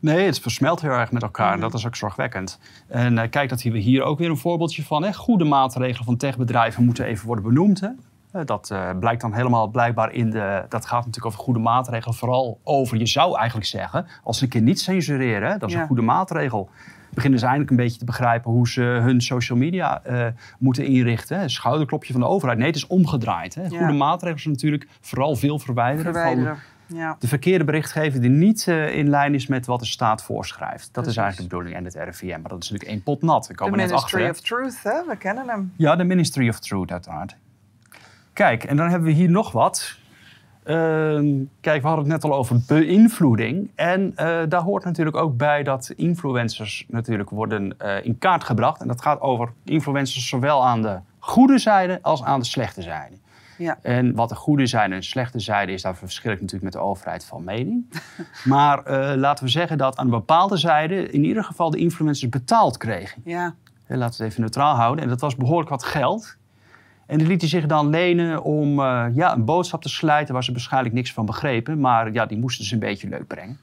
Nee, 0.00 0.26
het 0.26 0.40
versmelt 0.40 0.80
heel 0.80 0.90
erg 0.90 1.12
met 1.12 1.22
elkaar. 1.22 1.52
En 1.52 1.60
dat 1.60 1.74
is 1.74 1.86
ook 1.86 1.96
zorgwekkend. 1.96 2.58
En 2.88 3.18
eh, 3.18 3.30
kijk, 3.30 3.48
dat 3.48 3.62
hebben 3.62 3.80
we 3.80 3.86
hier 3.86 4.02
ook 4.02 4.18
weer 4.18 4.30
een 4.30 4.36
voorbeeldje 4.36 4.84
van. 4.84 5.02
Hè. 5.02 5.12
Goede 5.12 5.44
maatregelen 5.44 6.04
van 6.04 6.16
techbedrijven 6.16 6.84
moeten 6.84 7.04
even 7.04 7.26
worden 7.26 7.44
benoemd. 7.44 7.80
Hè. 7.80 7.88
Eh, 8.32 8.42
Dat 8.44 8.70
eh, 8.70 8.90
blijkt 9.00 9.20
dan 9.20 9.32
helemaal 9.34 9.68
blijkbaar 9.68 10.12
in 10.12 10.30
de... 10.30 10.64
Dat 10.68 10.86
gaat 10.86 10.98
natuurlijk 10.98 11.26
over 11.26 11.38
goede 11.38 11.60
maatregelen. 11.60 12.14
Vooral 12.16 12.60
over, 12.64 12.98
je 12.98 13.06
zou 13.06 13.36
eigenlijk 13.36 13.66
zeggen... 13.68 14.06
als 14.24 14.38
ze 14.38 14.44
een 14.44 14.50
keer 14.50 14.62
niet 14.62 14.80
censureren, 14.80 15.58
dat 15.58 15.68
is 15.68 15.74
Ja. 15.74 15.80
een 15.80 15.86
goede 15.86 16.02
maatregel. 16.02 16.70
Beginnen 17.14 17.38
ze 17.38 17.44
eindelijk 17.44 17.70
een 17.70 17.76
beetje 17.76 17.98
te 17.98 18.04
begrijpen... 18.04 18.50
hoe 18.50 18.68
ze 18.68 18.80
hun 18.82 19.20
social 19.20 19.58
media 19.58 20.02
eh, 20.04 20.26
moeten 20.58 20.84
inrichten. 20.86 21.50
Schouderklopje 21.50 22.12
van 22.12 22.20
de 22.22 22.28
overheid. 22.28 22.58
Nee, 22.58 22.66
het 22.66 22.76
is 22.76 22.86
omgedraaid. 22.86 23.54
Hè. 23.54 23.62
Ja. 23.62 23.68
Goede 23.78 23.92
maatregelen 23.92 24.40
zijn 24.42 24.54
natuurlijk 24.54 24.86
vooral 25.00 25.36
veel 25.36 25.58
verwijderen... 25.58 26.12
van 26.12 26.22
Verwijderen. 26.22 26.58
Ja. 26.86 27.16
de 27.18 27.28
verkeerde 27.28 27.64
berichtgeving 27.64 28.22
die 28.22 28.30
niet 28.30 28.66
in 28.66 29.08
lijn 29.08 29.34
is 29.34 29.46
met 29.46 29.66
wat 29.66 29.80
de 29.80 29.86
staat 29.86 30.22
voorschrijft. 30.22 30.84
Dat 30.84 30.92
Precies. 30.92 31.10
is 31.10 31.16
eigenlijk 31.16 31.50
de 31.50 31.56
bedoeling 31.56 31.78
en 31.78 31.84
het 31.84 31.94
RIVM. 32.18 32.40
Maar 32.40 32.50
dat 32.50 32.62
is 32.62 32.70
natuurlijk 32.70 32.90
één 32.90 33.02
pot 33.02 33.22
nat. 33.22 33.46
We 33.46 33.52
De 33.52 33.58
komen 33.58 33.78
net 33.78 33.92
achter. 33.92 34.18
Ministry 34.18 34.54
hè. 34.54 34.64
of 34.64 34.70
Truth, 34.80 34.94
hè? 34.94 35.08
we 35.10 35.16
kennen 35.16 35.48
hem. 35.48 35.72
Ja, 35.76 35.96
de 35.96 36.04
Ministry 36.04 36.48
of 36.48 36.58
Truth 36.58 36.90
uiteraard. 36.92 37.36
Kijk, 38.40 38.64
en 38.64 38.76
dan 38.76 38.88
hebben 38.88 39.08
we 39.08 39.14
hier 39.14 39.30
nog 39.30 39.52
wat. 39.52 39.96
Ehm, 40.64 41.26
kijk, 41.60 41.82
we 41.82 41.88
hadden 41.88 42.04
het 42.04 42.22
net 42.22 42.24
al 42.24 42.38
over 42.38 42.60
beïnvloeding. 42.66 43.70
En 43.74 44.12
eh, 44.16 44.40
daar 44.48 44.60
hoort 44.60 44.84
natuurlijk 44.84 45.16
ook 45.16 45.36
bij 45.36 45.62
dat 45.62 45.92
influencers 45.96 46.84
natuurlijk 46.88 47.30
worden 47.30 47.78
eh, 47.78 48.04
in 48.04 48.18
kaart 48.18 48.44
gebracht. 48.44 48.80
En 48.80 48.88
dat 48.88 49.02
gaat 49.02 49.20
over 49.20 49.52
influencers 49.64 50.28
zowel 50.28 50.66
aan 50.66 50.82
de 50.82 50.98
goede 51.18 51.58
zijde 51.58 51.98
als 52.02 52.22
aan 52.22 52.40
de 52.40 52.46
slechte 52.46 52.82
zijde. 52.82 53.16
Ja. 53.58 53.78
En 53.82 54.14
wat 54.14 54.28
de 54.28 54.34
goede 54.34 54.66
zijde 54.66 54.94
en 54.94 55.02
slechte 55.02 55.40
zijde 55.40 55.72
is, 55.72 55.82
daar 55.82 55.96
verschil 55.96 56.32
ik 56.32 56.40
natuurlijk 56.40 56.64
met 56.64 56.82
de 56.82 56.88
overheid 56.88 57.24
van 57.24 57.44
mening. 57.44 57.92
maar 58.44 58.84
eh, 58.84 59.16
laten 59.16 59.44
we 59.44 59.50
zeggen 59.50 59.78
dat 59.78 59.96
aan 59.96 60.04
een 60.04 60.10
bepaalde 60.10 60.56
zijde 60.56 61.10
in 61.10 61.24
ieder 61.24 61.44
geval 61.44 61.70
de 61.70 61.78
influencers 61.78 62.30
betaald 62.30 62.76
kregen. 62.76 63.22
Ja. 63.24 63.54
Laten 63.86 64.18
we 64.18 64.24
het 64.24 64.32
even 64.32 64.40
neutraal 64.40 64.74
houden. 64.74 65.04
En 65.04 65.10
dat 65.10 65.20
was 65.20 65.36
behoorlijk 65.36 65.70
wat 65.70 65.84
geld. 65.84 66.38
En 67.10 67.18
die 67.18 67.26
lieten 67.26 67.48
zich 67.48 67.66
dan 67.66 67.88
lenen 67.88 68.42
om 68.42 68.78
eh, 68.80 69.06
ja, 69.12 69.34
een 69.34 69.44
boodschap 69.44 69.82
te 69.82 69.88
slijten 69.88 70.34
waar 70.34 70.44
ze 70.44 70.52
waarschijnlijk 70.52 70.94
niks 70.94 71.12
van 71.12 71.26
begrepen. 71.26 71.80
Maar 71.80 72.12
ja, 72.12 72.26
die 72.26 72.38
moesten 72.38 72.64
ze 72.64 72.74
een 72.74 72.80
beetje 72.80 73.08
leuk 73.08 73.26
brengen. 73.26 73.58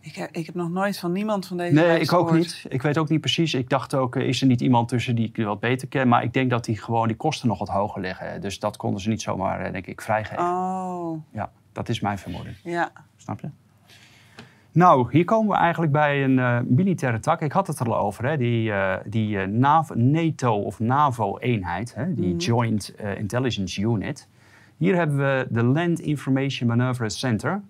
Ik 0.00 0.14
heb, 0.14 0.30
ik 0.32 0.46
heb 0.46 0.54
nog 0.54 0.70
nooit 0.70 0.98
van 0.98 1.12
niemand 1.12 1.46
van 1.46 1.56
deze 1.56 1.72
Nee, 1.74 2.00
ik 2.00 2.12
ook 2.12 2.28
gehoord. 2.28 2.32
niet. 2.34 2.64
Ik 2.68 2.82
weet 2.82 2.98
ook 2.98 3.08
niet 3.08 3.20
precies. 3.20 3.54
Ik 3.54 3.68
dacht 3.68 3.94
ook, 3.94 4.16
eh, 4.16 4.28
is 4.28 4.40
er 4.40 4.46
niet 4.46 4.60
iemand 4.60 4.88
tussen 4.88 5.14
die 5.14 5.32
ik 5.34 5.44
wat 5.44 5.60
beter 5.60 5.88
ken? 5.88 6.08
Maar 6.08 6.22
ik 6.22 6.32
denk 6.32 6.50
dat 6.50 6.64
die 6.64 6.76
gewoon 6.78 7.06
die 7.08 7.16
kosten 7.16 7.48
nog 7.48 7.58
wat 7.58 7.68
hoger 7.68 8.00
liggen. 8.00 8.40
Dus 8.40 8.58
dat 8.58 8.76
konden 8.76 9.00
ze 9.00 9.08
niet 9.08 9.22
zomaar, 9.22 9.60
eh, 9.60 9.72
denk 9.72 9.86
ik, 9.86 10.00
vrijgeven. 10.00 10.44
Oh, 10.44 11.18
Ja, 11.32 11.50
dat 11.72 11.88
is 11.88 12.00
mijn 12.00 12.18
vermoeden. 12.18 12.56
ja. 12.64 12.90
Snap 13.16 13.40
je? 13.40 13.48
Nou, 14.78 15.06
hier 15.10 15.24
komen 15.24 15.50
we 15.50 15.56
eigenlijk 15.56 15.92
bij 15.92 16.24
een 16.24 16.38
eh, 16.38 16.58
militaire 16.66 17.18
tak. 17.18 17.40
Ik 17.40 17.52
had 17.52 17.66
het 17.66 17.78
er 17.78 17.86
al 17.86 17.98
over, 17.98 18.24
hè? 18.24 18.36
die, 18.36 18.72
eh, 18.72 18.96
die 19.06 19.38
eh, 19.38 19.46
NATO 19.96 20.54
of 20.54 20.78
NAVO-eenheid, 20.78 21.94
hè? 21.94 22.14
die 22.14 22.36
Joint 22.36 22.94
eh, 22.94 23.18
Intelligence 23.18 23.80
Unit. 23.80 24.28
Hier 24.76 24.94
hebben 24.94 25.16
we 25.16 25.46
de 25.50 25.62
Land 25.62 26.00
Information 26.00 26.68
Manoeuvre 26.68 27.08
Center. 27.08 27.60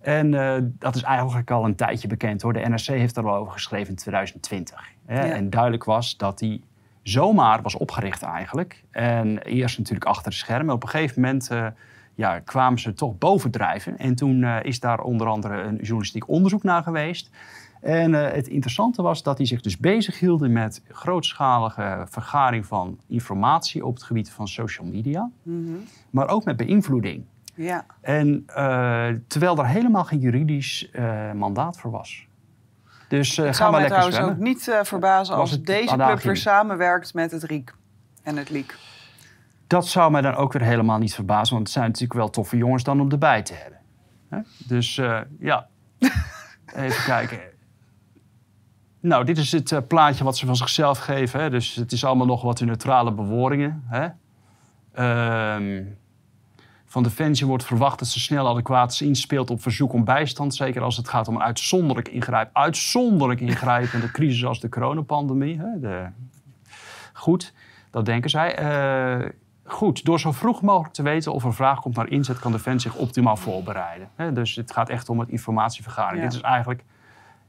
En 0.00 0.30
dat 0.78 0.94
is 0.94 1.02
eigenlijk 1.02 1.50
al 1.50 1.64
een 1.64 1.74
tijdje 1.74 2.08
bekend 2.08 2.42
hoor. 2.42 2.52
De 2.52 2.68
NRC 2.68 2.86
heeft 2.86 3.16
er 3.16 3.28
al 3.28 3.34
over 3.34 3.52
geschreven 3.52 3.88
in 3.88 3.96
2020. 3.96 4.84
Hè? 5.06 5.26
Ja. 5.26 5.34
En 5.34 5.50
duidelijk 5.50 5.84
was 5.84 6.16
dat 6.16 6.38
die 6.38 6.64
zomaar 7.02 7.62
was 7.62 7.74
opgericht 7.74 8.22
eigenlijk. 8.22 8.84
En 8.90 9.38
eerst 9.38 9.78
natuurlijk 9.78 10.06
achter 10.06 10.30
de 10.30 10.36
schermen. 10.36 10.74
Op 10.74 10.82
een 10.82 10.88
gegeven 10.88 11.20
moment 11.20 11.50
ja, 12.14 12.38
kwamen 12.38 12.78
ze 12.78 12.92
toch 12.92 13.18
bovendrijven. 13.18 13.98
En 13.98 14.14
toen 14.14 14.42
eh, 14.44 14.56
is 14.62 14.80
daar 14.80 15.00
onder 15.00 15.26
andere 15.26 15.62
een 15.62 15.76
journalistiek 15.76 16.28
onderzoek 16.28 16.62
naar 16.62 16.82
geweest. 16.82 17.30
En 17.80 18.14
eh, 18.14 18.32
het 18.32 18.48
interessante 18.48 19.02
was 19.02 19.22
dat 19.22 19.36
die 19.36 19.46
zich 19.46 19.60
dus 19.60 19.78
bezig 19.78 20.18
hielden 20.18 20.52
met 20.52 20.82
grootschalige 20.88 22.06
vergaring 22.08 22.66
van 22.66 22.98
informatie 23.06 23.86
op 23.86 23.94
het 23.94 24.02
gebied 24.02 24.30
van 24.30 24.48
social 24.48 24.86
media. 24.86 25.30
Mhm. 25.42 25.72
Maar 26.10 26.28
ook 26.28 26.44
met 26.44 26.56
beïnvloeding. 26.56 27.24
Ja. 27.54 27.84
En 28.00 28.42
eh, 28.46 29.08
terwijl 29.26 29.58
er 29.58 29.66
helemaal 29.66 30.04
geen 30.04 30.20
juridisch 30.20 30.90
mandaat 31.34 31.78
voor 31.78 31.90
was. 31.90 32.28
Dus 33.08 33.36
Het 33.36 33.46
ga 33.46 33.52
zou 33.52 33.70
maar 33.70 33.80
mij 33.80 33.88
lekker 33.88 34.10
trouwens 34.10 34.16
zwemmen. 34.16 34.36
ook 34.36 34.70
niet 34.78 34.88
verbazen 34.88 35.36
Was 35.36 35.50
als 35.50 35.62
deze 35.62 35.96
club 35.96 36.20
weer 36.20 36.36
samenwerkt 36.36 37.14
met 37.14 37.30
het 37.30 37.42
RIEK 37.42 37.74
en 38.22 38.36
het 38.36 38.50
LIEK. 38.50 38.76
Dat 39.70 39.88
zou 39.88 40.10
mij 40.10 40.20
dan 40.20 40.34
ook 40.34 40.52
weer 40.52 40.62
helemaal 40.62 40.98
niet 40.98 41.14
verbazen, 41.14 41.54
want 41.54 41.66
het 41.66 41.76
zijn 41.76 41.86
natuurlijk 41.86 42.12
wel 42.12 42.30
toffe 42.30 42.56
jongens 42.56 42.82
dan 42.82 43.00
om 43.00 43.10
erbij 43.10 43.42
te 43.42 43.54
hebben. 43.54 43.78
Hè? 44.28 44.38
Dus 44.66 44.98
eh, 44.98 45.20
ja, 45.40 45.68
even 46.74 47.04
kijken. 47.04 47.40
Nou, 49.00 49.24
dit 49.24 49.38
is 49.38 49.52
het 49.52 49.72
eh, 49.72 49.78
plaatje 49.88 50.24
wat 50.24 50.36
ze 50.36 50.46
van 50.46 50.56
zichzelf 50.56 50.98
geven. 50.98 51.40
Hè? 51.40 51.50
Dus 51.50 51.74
het 51.74 51.92
is 51.92 52.04
allemaal 52.04 52.26
nog 52.26 52.42
wat 52.42 52.60
neutrale 52.60 53.12
bewoordingen. 53.12 53.84
Hè? 53.86 54.08
Ehm, 54.92 55.84
van 56.84 57.02
Defensie 57.02 57.46
wordt 57.46 57.64
verwacht 57.64 57.98
dat 57.98 58.08
ze 58.08 58.20
snel 58.20 58.48
adequaat 58.48 59.00
inspeelt 59.00 59.50
op 59.50 59.62
verzoek 59.62 59.92
om 59.92 60.04
bijstand. 60.04 60.54
Zeker 60.54 60.82
als 60.82 60.96
het 60.96 61.08
gaat 61.08 61.28
om 61.28 61.34
een 61.34 61.42
uitzonderlijk 61.42 62.08
ingrijp, 62.08 62.50
uitzonderlijk 62.52 63.40
ingrijpende 63.40 64.10
crisis 64.16 64.44
als 64.44 64.60
de 64.60 64.68
coronapandemie. 64.68 65.58
Hè? 65.58 65.80
De... 65.80 66.06
Goed, 67.12 67.52
dat 67.90 68.04
denken 68.04 68.30
zij. 68.30 68.56
Eh, 68.56 69.28
goed, 69.72 70.04
door 70.04 70.20
zo 70.20 70.32
vroeg 70.32 70.62
mogelijk 70.62 70.94
te 70.94 71.02
weten 71.02 71.32
of 71.32 71.44
er 71.44 71.54
vraag 71.54 71.80
komt 71.80 71.96
naar 71.96 72.08
inzet, 72.08 72.38
kan 72.38 72.52
Defensie 72.52 72.90
zich 72.90 73.00
optimaal 73.00 73.36
voorbereiden. 73.36 74.08
Dus 74.34 74.56
het 74.56 74.72
gaat 74.72 74.88
echt 74.88 75.08
om 75.08 75.20
het 75.20 75.28
informatievergaring. 75.28 76.22
Ja. 76.22 76.28
Dit 76.28 76.34
is 76.34 76.40
eigenlijk. 76.40 76.84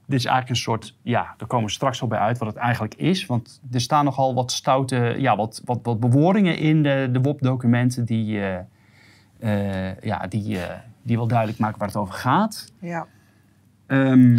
Dit 0.06 0.20
is 0.20 0.26
eigenlijk 0.26 0.56
een 0.56 0.64
soort, 0.64 0.96
ja, 1.02 1.34
daar 1.38 1.48
komen 1.48 1.66
we 1.66 1.72
straks 1.72 2.00
wel 2.00 2.10
bij 2.10 2.20
uit 2.20 2.38
wat 2.38 2.48
het 2.48 2.58
eigenlijk 2.58 2.96
is. 2.96 3.26
Want 3.26 3.62
er 3.72 3.82
staan 3.82 4.06
nogal 4.06 4.34
wat 4.34 4.52
stoute, 4.52 5.16
ja, 5.18 5.36
wat, 5.36 5.62
wat, 5.66 5.80
wat 5.84 6.00
bewoordingen 6.00 6.58
in 6.58 6.84
de, 6.84 7.10
de 7.12 7.22
WOP-documenten 7.22 8.06
die, 8.06 8.40
eh, 8.42 9.90
eh, 9.90 9.98
ja, 10.00 10.28
die, 10.28 10.62
eh, 10.62 10.78
die 11.02 11.18
wel 11.18 11.28
duidelijk 11.28 11.60
maken 11.60 11.80
waar 11.80 11.88
het 11.88 11.98
over 11.98 12.14
gaat. 12.14 12.74
Ja. 12.80 13.08
Ehm, 13.88 14.38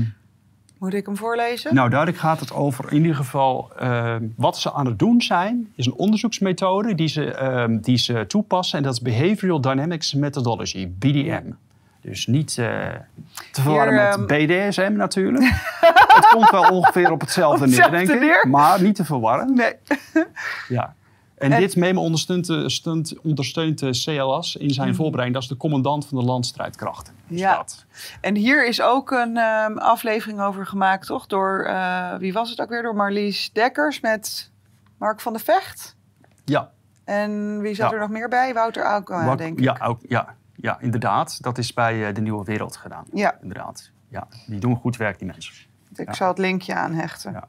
Moet 0.82 0.94
ik 0.94 1.06
hem 1.06 1.16
voorlezen? 1.16 1.74
nou, 1.74 1.88
duidelijk 1.88 2.20
gaat 2.20 2.40
het 2.40 2.52
over 2.52 2.92
in 2.92 2.96
ieder 2.96 3.14
geval 3.14 3.70
eh, 3.78 4.14
wat 4.36 4.58
ze 4.58 4.72
aan 4.72 4.86
het 4.86 4.98
doen 4.98 5.20
zijn. 5.20 5.72
Is 5.76 5.86
een 5.86 5.94
onderzoeksmethode 5.94 6.94
die 6.94 7.08
ze, 7.08 7.34
ehm, 7.34 7.78
die 7.80 7.96
ze 7.96 8.24
toepassen. 8.26 8.78
En 8.78 8.84
dat 8.84 8.92
is 8.92 9.00
Behavioral 9.00 9.60
Dynamics 9.60 10.14
Methodology, 10.14 10.88
BDM. 10.98 11.42
Dus 12.00 12.26
niet 12.26 12.58
eh, 12.58 12.66
te 13.52 13.62
verwarren 13.62 13.94
met 13.94 14.14
ehm, 14.14 14.26
BDSM 14.26 14.92
natuurlijk. 14.92 15.44
het 16.18 16.28
komt 16.28 16.50
wel 16.50 16.70
ongeveer 16.70 17.10
op 17.10 17.20
hetzelfde 17.20 17.64
Op 17.64 17.70
neer, 17.70 17.90
denk 17.90 18.08
ik. 18.08 18.20
neer? 18.20 18.48
Maar 18.48 18.82
niet 18.82 18.94
te 18.94 19.04
verwarren. 19.04 19.54
Nee. 19.54 19.74
Ja. 20.68 20.94
En, 21.42 21.52
En- 21.52 21.60
dit 21.60 21.76
memo 21.76 22.00
ondersteunt, 22.02 22.46
de- 22.46 22.68
steunt- 22.68 23.20
ondersteunt 23.22 23.78
de 23.78 23.90
CLAS 23.90 24.56
in 24.56 24.70
zijn 24.70 24.94
voorbereiding. 24.94 25.34
Dat 25.34 25.42
is 25.42 25.48
de 25.48 25.56
commandant 25.56 26.06
van 26.06 26.18
de 26.18 26.24
landstrijdkrachten. 26.24 27.14
Ja. 27.26 27.56
dat. 27.56 27.84
En 28.20 28.34
hier 28.36 28.66
is 28.66 28.82
ook 28.82 29.10
een 29.10 29.36
ehm, 29.36 29.76
aflevering 29.78 30.40
over 30.40 30.66
gemaakt, 30.66 31.06
toch? 31.06 31.26
Door, 31.26 31.64
eh, 31.64 32.14
wie 32.16 32.32
was 32.32 32.50
het 32.50 32.60
ook 32.60 32.68
weer? 32.68 32.82
Door 32.82 32.94
Marlies 32.96 33.52
Dekkers 33.52 34.00
met 34.00 34.50
Mark 34.98 35.20
van 35.20 35.32
der 35.32 35.42
Vecht. 35.42 35.96
Ja. 36.44 36.70
En 37.04 37.60
wie 37.60 37.74
zat 37.74 37.88
Ja. 37.90 37.94
er 37.96 38.00
nog 38.00 38.10
meer 38.10 38.28
bij? 38.28 38.54
Wouter 38.54 39.02
Wat- 39.24 39.38
denk 39.38 39.58
ik. 39.58 39.64
ja, 39.64 39.78
ook, 39.82 40.00
ja, 40.08 40.34
ja, 40.56 40.80
inderdaad. 40.80 41.42
Dat 41.42 41.58
is 41.58 41.72
bij 41.74 42.08
eh, 42.08 42.14
de 42.14 42.20
Nieuwe 42.20 42.44
Wereld 42.44 42.76
gedaan. 42.76 43.04
Ja, 43.12 43.38
Inderdaad. 43.42 43.90
Ja, 44.08 44.26
die 44.46 44.60
doen 44.60 44.76
goed 44.76 44.96
werk, 44.96 45.18
die 45.18 45.26
mensen. 45.26 45.54
ik 45.94 46.06
Ja. 46.06 46.14
zal 46.14 46.28
het 46.28 46.38
linkje 46.38 46.74
aanhechten. 46.74 47.32
Ja. 47.32 47.44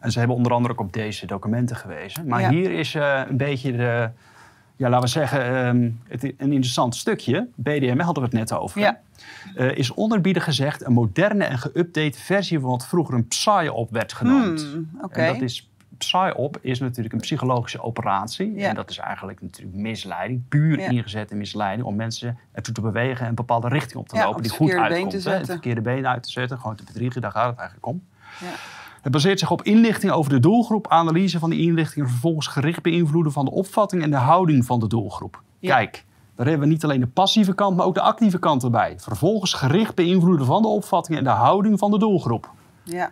En 0.00 0.12
ze 0.12 0.18
hebben 0.18 0.36
onder 0.36 0.52
andere 0.52 0.74
ook 0.74 0.80
op 0.80 0.92
deze 0.92 1.26
documenten 1.26 1.76
gewezen. 1.76 2.26
Maar 2.26 2.40
Ja. 2.40 2.50
hier 2.50 2.70
is 2.70 2.94
eh, 2.94 3.20
een 3.28 3.36
beetje 3.36 3.72
de, 3.72 4.10
ja, 4.76 4.88
laten 4.88 5.00
we 5.00 5.06
zeggen, 5.08 5.44
ehm, 5.44 5.90
het, 6.08 6.22
een 6.22 6.34
interessant 6.38 6.96
stukje. 6.96 7.48
BDM 7.54 7.98
hadden 7.98 8.22
we 8.22 8.28
het 8.28 8.38
net 8.38 8.52
over. 8.52 8.80
Ja. 8.80 9.00
Eh, 9.56 9.76
is 9.76 9.94
onderbieden 9.94 10.42
gezegd 10.42 10.86
een 10.86 10.92
moderne 10.92 11.44
en 11.44 11.58
geüpdate 11.58 12.18
versie 12.18 12.60
van 12.60 12.70
wat 12.70 12.86
vroeger 12.86 13.14
een 13.14 13.28
PSYOP 13.28 13.90
werd 13.90 14.12
genoemd. 14.12 14.60
Hmm. 14.60 14.90
En 15.10 15.32
dat 15.32 15.42
is, 15.42 15.70
PSYOP 15.98 16.58
is 16.60 16.78
natuurlijk 16.80 17.14
een 17.14 17.20
psychologische 17.20 17.82
operatie. 17.82 18.54
Ja. 18.54 18.68
En 18.68 18.74
dat 18.74 18.90
is 18.90 18.98
eigenlijk 18.98 19.40
natuurlijk 19.42 19.76
misleiding, 19.76 20.42
puur 20.48 20.80
Ja. 20.80 20.88
ingezette 20.88 21.34
misleiding... 21.34 21.86
om 21.86 21.96
mensen 21.96 22.38
ertoe 22.52 22.74
te 22.74 22.80
bewegen 22.80 23.22
en 23.22 23.28
een 23.28 23.34
bepaalde 23.34 23.68
richting 23.68 23.96
op 24.00 24.08
te 24.08 24.16
Ja, 24.16 24.22
lopen... 24.22 24.36
op 24.36 24.42
die 24.42 24.52
goed 24.52 24.68
been 24.70 24.78
uitkomt. 24.80 25.22
te 25.22 25.30
hè. 25.30 25.36
Het 25.36 25.46
verkeerde 25.46 25.80
been 25.80 26.06
uit 26.06 26.22
te 26.22 26.30
zetten, 26.30 26.58
gewoon 26.58 26.76
te 26.76 26.84
bedriegen, 26.84 27.20
daar 27.20 27.30
gaat 27.32 27.48
het 27.48 27.58
eigenlijk 27.58 27.86
om. 27.86 28.02
Ja. 28.40 28.46
Het 29.02 29.12
baseert 29.12 29.38
zich 29.38 29.50
op 29.50 29.62
inlichting 29.62 30.12
over 30.12 30.30
de 30.30 30.40
doelgroep, 30.40 30.88
analyse 30.88 31.38
van 31.38 31.50
die 31.50 31.60
inlichting... 31.60 32.04
en 32.04 32.10
vervolgens 32.10 32.46
gericht 32.46 32.82
beïnvloeden 32.82 33.32
van 33.32 33.44
de 33.44 33.50
opvatting 33.50 34.02
en 34.02 34.10
de 34.10 34.16
houding 34.16 34.64
van 34.64 34.80
de 34.80 34.86
doelgroep. 34.86 35.42
Ja. 35.58 35.74
Kijk, 35.74 36.04
daar 36.34 36.46
hebben 36.46 36.66
we 36.66 36.72
niet 36.72 36.84
alleen 36.84 37.00
de 37.00 37.06
passieve 37.06 37.54
kant, 37.54 37.76
maar 37.76 37.86
ook 37.86 37.94
de 37.94 38.00
actieve 38.00 38.38
kant 38.38 38.62
erbij. 38.62 38.94
Vervolgens 38.98 39.52
gericht 39.52 39.94
beïnvloeden 39.94 40.46
van 40.46 40.62
de 40.62 40.68
opvatting 40.68 41.18
en 41.18 41.24
de 41.24 41.30
houding 41.30 41.78
van 41.78 41.90
de 41.90 41.98
doelgroep. 41.98 42.50
Ja. 42.82 43.10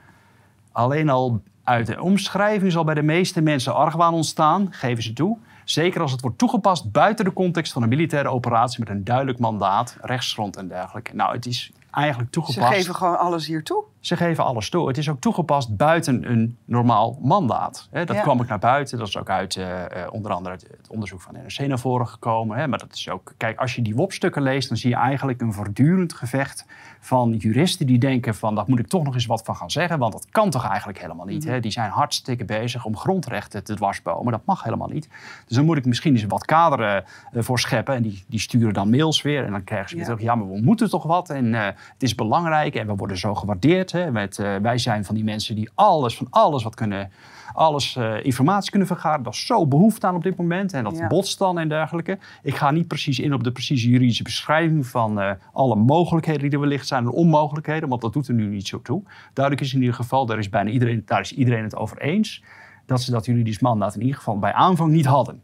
Alleen 0.72 1.08
al 1.08 1.42
uit 1.64 1.86
de 1.86 2.02
omschrijving 2.02 2.72
zal 2.72 2.84
bij 2.84 2.94
de 2.94 3.02
meeste 3.02 3.40
mensen 3.40 3.74
argwaan 3.74 4.14
ontstaan, 4.14 4.68
geven 4.70 5.02
ze 5.02 5.12
toe. 5.12 5.38
Zeker 5.64 6.00
als 6.00 6.12
het 6.12 6.20
wordt 6.20 6.38
toegepast 6.38 6.92
buiten 6.92 7.24
de 7.24 7.32
context 7.32 7.72
van 7.72 7.82
een 7.82 7.88
militaire 7.88 8.28
operatie 8.28 8.80
met 8.80 8.88
een 8.88 9.04
duidelijk 9.04 9.38
mandaat, 9.38 9.96
rechtsgrond 10.00 10.56
en 10.56 10.68
dergelijke. 10.68 11.14
Nou, 11.14 11.34
het 11.34 11.46
is 11.46 11.72
eigenlijk 11.96 12.34
Ze 12.34 12.40
toegepast. 12.40 12.72
geven 12.74 12.94
gewoon 12.94 13.18
alles 13.18 13.46
hier 13.46 13.62
toe. 13.64 13.84
Ze 14.00 14.16
geven 14.16 14.44
alles 14.44 14.70
toe. 14.70 14.88
Het 14.88 14.98
is 14.98 15.08
ook 15.10 15.20
toegepast 15.20 15.76
buiten 15.76 16.30
een 16.30 16.56
normaal 16.64 17.18
mandaat. 17.22 17.88
Dat 17.92 18.08
Ja. 18.08 18.20
kwam 18.22 18.40
ik 18.42 18.48
naar 18.48 18.58
buiten. 18.58 18.98
Dat 18.98 19.08
is 19.08 19.16
ook 19.16 19.30
uit 19.30 19.56
eh, 19.56 19.84
eh, 20.04 20.12
onder 20.12 20.32
andere 20.32 20.54
het, 20.54 20.66
het 20.76 20.88
onderzoek 20.88 21.20
van 21.20 21.34
NRC 21.34 21.66
naar 21.68 21.78
voren 21.78 22.08
gekomen. 22.08 22.68
Maar 22.70 22.78
dat 22.78 22.92
is 22.92 23.08
ook, 23.08 23.32
kijk, 23.36 23.58
als 23.58 23.74
je 23.74 23.82
die 23.82 23.94
WOP-stukken 23.94 24.42
leest, 24.42 24.68
dan 24.68 24.76
zie 24.76 24.90
je 24.90 24.96
eigenlijk 24.96 25.40
een 25.40 25.52
voortdurend 25.52 26.12
gevecht 26.12 26.66
van 27.06 27.34
juristen 27.36 27.86
die 27.86 27.98
denken 27.98 28.34
van, 28.34 28.54
daar 28.54 28.64
moet 28.66 28.78
ik 28.78 28.86
toch 28.86 29.04
nog 29.04 29.14
eens 29.14 29.26
wat 29.26 29.42
van 29.44 29.56
gaan 29.56 29.70
zeggen, 29.70 29.98
want 29.98 30.12
dat 30.12 30.26
kan 30.30 30.50
toch 30.50 30.66
eigenlijk 30.68 31.00
helemaal 31.00 31.26
niet. 31.26 31.44
Mhm. 31.44 31.52
Hè. 31.52 31.60
Die 31.60 31.70
zijn 31.70 31.90
hartstikke 31.90 32.44
bezig 32.44 32.84
om 32.84 32.96
grondrechten 32.96 33.64
te 33.64 33.74
dwarsbomen. 33.74 34.32
Dat 34.32 34.44
mag 34.44 34.62
helemaal 34.62 34.88
niet. 34.88 35.08
Dus 35.46 35.56
dan 35.56 35.64
moet 35.64 35.76
ik 35.76 35.84
misschien 35.84 36.12
eens 36.12 36.24
wat 36.24 36.44
kaderen 36.44 37.04
eh, 37.32 37.42
voor 37.42 37.58
scheppen. 37.58 37.94
En 37.94 38.02
die, 38.02 38.24
die 38.26 38.40
sturen 38.40 38.74
dan 38.74 38.90
mails 38.90 39.22
weer. 39.22 39.44
En 39.44 39.50
dan 39.50 39.64
krijgen 39.64 39.88
ze 39.88 39.94
weer 39.94 40.04
Ja. 40.04 40.10
terug, 40.10 40.26
ja, 40.26 40.34
maar 40.34 40.50
we 40.52 40.60
moeten 40.60 40.90
toch 40.90 41.02
wat. 41.02 41.30
En 41.30 41.54
eh, 41.54 41.64
het 41.64 42.02
is 42.02 42.14
belangrijk 42.14 42.74
en 42.74 42.86
we 42.86 42.94
worden 42.94 43.18
zo 43.18 43.34
gewaardeerd. 43.34 43.92
Hè, 43.92 44.10
met, 44.10 44.38
eh, 44.38 44.56
wij 44.56 44.78
zijn 44.78 45.04
van 45.04 45.14
die 45.14 45.24
mensen 45.24 45.54
die 45.54 45.70
alles, 45.74 46.16
van 46.16 46.26
alles 46.30 46.62
wat 46.62 46.74
kunnen, 46.74 47.10
alles 47.56 47.96
eh, 47.96 48.24
informatie 48.24 48.70
kunnen 48.70 48.88
vergaren. 48.88 49.22
Dat 49.22 49.32
is 49.32 49.46
zo 49.46 49.66
behoefte 49.66 50.06
aan 50.06 50.14
op 50.14 50.22
dit 50.22 50.36
moment. 50.36 50.72
En 50.72 50.84
dat 50.84 50.98
Ja. 50.98 51.06
botst 51.06 51.38
dan 51.38 51.58
en 51.58 51.68
dergelijke. 51.68 52.18
Ik 52.42 52.54
ga 52.54 52.70
niet 52.70 52.88
precies 52.88 53.18
in 53.18 53.34
op 53.34 53.44
de 53.44 53.52
precieze 53.52 53.88
juridische 53.90 54.22
beschrijving 54.22 54.86
van 54.86 55.20
eh, 55.20 55.30
alle 55.52 55.76
mogelijkheden 55.76 56.40
die 56.42 56.50
er 56.50 56.60
wellicht 56.60 56.86
zijn 56.86 57.04
en 57.04 57.10
onmogelijkheden. 57.10 57.88
Want 57.88 58.00
dat 58.00 58.12
doet 58.12 58.28
er 58.28 58.34
nu 58.34 58.46
niet 58.46 58.66
zo 58.66 58.82
toe. 58.82 59.02
Duidelijk 59.32 59.66
is 59.66 59.74
in 59.74 59.80
ieder 59.80 59.94
geval, 59.94 60.26
daar 60.26 60.38
is 60.38 60.48
bijna 60.48 60.70
iedereen, 60.70 61.02
daar 61.06 61.20
is 61.20 61.32
iedereen 61.32 61.62
het 61.62 61.76
over 61.76 61.98
eens. 61.98 62.42
Dat 62.86 63.00
ze 63.02 63.10
dat 63.10 63.26
juridisch 63.26 63.58
mandaat 63.60 63.94
in 63.94 64.00
ieder 64.00 64.16
geval 64.16 64.38
bij 64.38 64.52
aanvang 64.52 64.92
niet 64.92 65.06
hadden. 65.06 65.40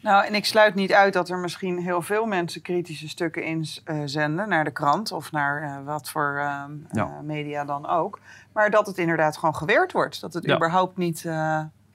Nou, 0.00 0.26
en 0.26 0.34
ik 0.34 0.44
sluit 0.44 0.74
niet 0.74 0.92
uit 0.92 1.12
dat 1.12 1.28
er 1.28 1.38
misschien 1.38 1.78
heel 1.78 2.02
veel 2.02 2.26
mensen 2.26 2.62
kritische 2.62 3.08
stukken 3.08 3.44
inzenden 3.44 4.48
naar 4.48 4.64
de 4.64 4.70
krant 4.70 5.12
of 5.12 5.32
naar 5.32 5.62
eh, 5.62 5.84
wat 5.84 6.10
voor 6.10 6.36
ehm, 6.38 6.72
Ja. 6.92 7.04
eh, 7.04 7.20
media 7.22 7.64
dan 7.64 7.86
ook. 7.88 8.18
Maar 8.52 8.70
dat 8.70 8.86
het 8.86 8.98
inderdaad 8.98 9.36
gewoon 9.38 9.54
geweerd 9.56 9.92
wordt. 9.92 10.20
Dat 10.20 10.34
het 10.34 10.44
Ja. 10.44 10.54
überhaupt 10.56 10.96
niet. 10.96 11.24
eh 11.24 11.32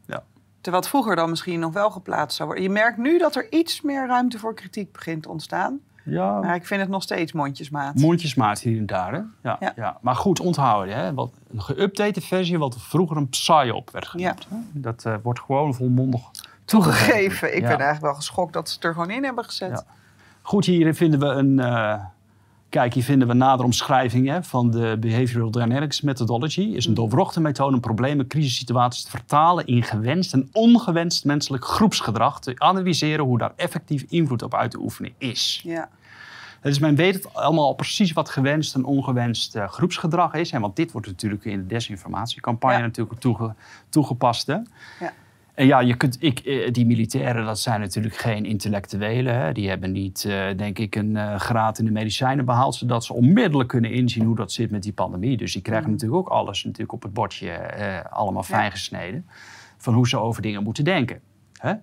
Ja. 0.05 0.23
Terwijl 0.61 0.83
het 0.83 0.91
vroeger 0.91 1.15
dan 1.15 1.29
misschien 1.29 1.59
nog 1.59 1.73
wel 1.73 1.89
geplaatst 1.91 2.37
zou 2.37 2.47
worden. 2.49 2.67
Je 2.67 2.73
merkt 2.73 2.97
nu 2.97 3.17
dat 3.17 3.35
er 3.35 3.51
iets 3.51 3.81
meer 3.81 4.07
ruimte 4.07 4.39
voor 4.39 4.53
kritiek 4.53 4.91
begint 4.91 5.23
te 5.23 5.29
ontstaan. 5.29 5.79
Ja, 6.03 6.39
Maar 6.39 6.55
ik 6.55 6.65
vind 6.65 6.81
het 6.81 6.89
nog 6.89 7.03
steeds 7.03 7.31
mondjesmaat. 7.31 7.95
mondjesmaat 7.95 8.59
hier 8.59 8.77
en 8.77 8.85
daar. 8.85 9.13
Hè? 9.13 9.19
Ja, 9.41 9.57
ja. 9.59 9.73
Ja. 9.75 9.97
Maar 10.01 10.15
goed 10.15 10.39
onthouden. 10.39 10.95
Hè? 10.95 11.13
Wat, 11.13 11.31
een 11.51 11.61
geüpdate 11.61 12.21
versie 12.21 12.57
wat 12.59 12.75
vroeger 12.81 13.17
een 13.17 13.29
psyop 13.29 13.89
werd 13.91 14.07
genoemd. 14.07 14.47
Dat 14.73 15.05
eh, 15.05 15.15
wordt 15.23 15.39
gewoon 15.39 15.73
volmondig 15.73 16.21
Toegegeven. 16.71 17.47
Ik 17.55 17.61
ben 17.61 17.69
eigenlijk 17.69 18.01
wel 18.01 18.13
geschokt 18.13 18.53
dat 18.53 18.69
ze 18.69 18.75
het 18.75 18.83
er 18.83 18.93
gewoon 18.93 19.09
in 19.09 19.23
hebben 19.23 19.43
gezet. 19.43 19.85
Goed, 20.41 20.65
hier 20.65 20.93
vinden 20.95 21.19
we 21.19 21.25
een. 21.25 21.59
eh, 21.59 22.03
kijk, 22.69 22.93
hier 22.93 23.03
vinden 23.03 23.27
we 23.27 23.33
nader 23.33 23.65
omschrijving 23.65 24.27
hè, 24.27 24.43
van 24.43 24.71
de 24.71 24.97
Behavioral 24.99 25.51
Dynamics 25.51 26.01
Methodology. 26.01 26.61
Is 26.61 26.85
een 26.85 26.93
doorwrochte 26.93 27.41
methode 27.41 27.75
om 27.75 27.81
problemen, 27.81 28.27
crisissituaties 28.27 29.03
te 29.03 29.09
vertalen 29.09 29.65
in 29.65 29.83
gewenst 29.83 30.33
en 30.33 30.49
ongewenst 30.51 31.25
menselijk 31.25 31.65
groepsgedrag. 31.65 32.39
Te 32.39 32.53
analyseren 32.57 33.25
hoe 33.25 33.37
daar 33.37 33.51
effectief 33.55 34.05
invloed 34.09 34.41
op 34.41 34.55
uit 34.55 34.71
te 34.71 34.79
oefenen 34.79 35.11
is. 35.17 35.61
Ja. 35.63 35.89
Dus 36.61 36.79
men 36.79 36.95
weet 36.95 37.13
het 37.15 37.33
allemaal 37.33 37.65
al 37.65 37.73
precies 37.73 38.11
wat 38.13 38.29
gewenst 38.29 38.75
en 38.75 38.83
ongewenst 38.85 39.55
eh, 39.55 39.67
groepsgedrag 39.67 40.33
is. 40.33 40.51
Hè, 40.51 40.59
want 40.59 40.75
dit 40.75 40.91
wordt 40.91 41.07
natuurlijk 41.07 41.45
in 41.45 41.57
de 41.59 41.65
desinformatiecampagne 41.67 42.77
Ja. 42.77 42.81
natuurlijk 42.83 43.19
toege- 43.19 43.53
toegepast. 43.89 44.47
Hè. 44.47 44.53
Ja. 44.99 45.13
En 45.53 45.65
ja, 45.65 45.79
je 45.79 45.95
kunt, 45.95 46.17
ik, 46.19 46.39
eh, 46.39 46.71
die 46.71 46.85
militairen, 46.85 47.45
dat 47.45 47.59
zijn 47.59 47.79
natuurlijk 47.79 48.15
geen 48.15 48.45
intellectuelen. 48.45 49.35
Hè. 49.35 49.51
Die 49.51 49.69
hebben 49.69 49.91
niet, 49.91 50.25
eh, 50.25 50.57
denk 50.57 50.79
ik, 50.79 50.95
een 50.95 51.17
eh, 51.17 51.35
graad 51.35 51.79
in 51.79 51.85
de 51.85 51.91
medicijnen 51.91 52.45
behaald... 52.45 52.75
zodat 52.75 53.03
ze 53.05 53.13
onmiddellijk 53.13 53.69
kunnen 53.69 53.91
inzien 53.91 54.25
hoe 54.25 54.35
dat 54.35 54.51
zit 54.51 54.71
met 54.71 54.83
die 54.83 54.93
pandemie. 54.93 55.37
Dus 55.37 55.53
die 55.53 55.61
krijgen 55.61 55.91
natuurlijk 55.91 56.19
ook 56.19 56.27
alles 56.27 56.63
natuurlijk 56.63 56.93
op 56.93 57.03
het 57.03 57.13
bordje 57.13 58.09
allemaal 58.09 58.43
fijn 58.43 58.71
gesneden. 58.71 59.25
Van 59.77 59.93
hoe 59.93 60.07
ze 60.07 60.17
over 60.17 60.41
dingen 60.41 60.63
moeten 60.63 60.83
denken. 60.83 61.19
Hè. 61.53 61.73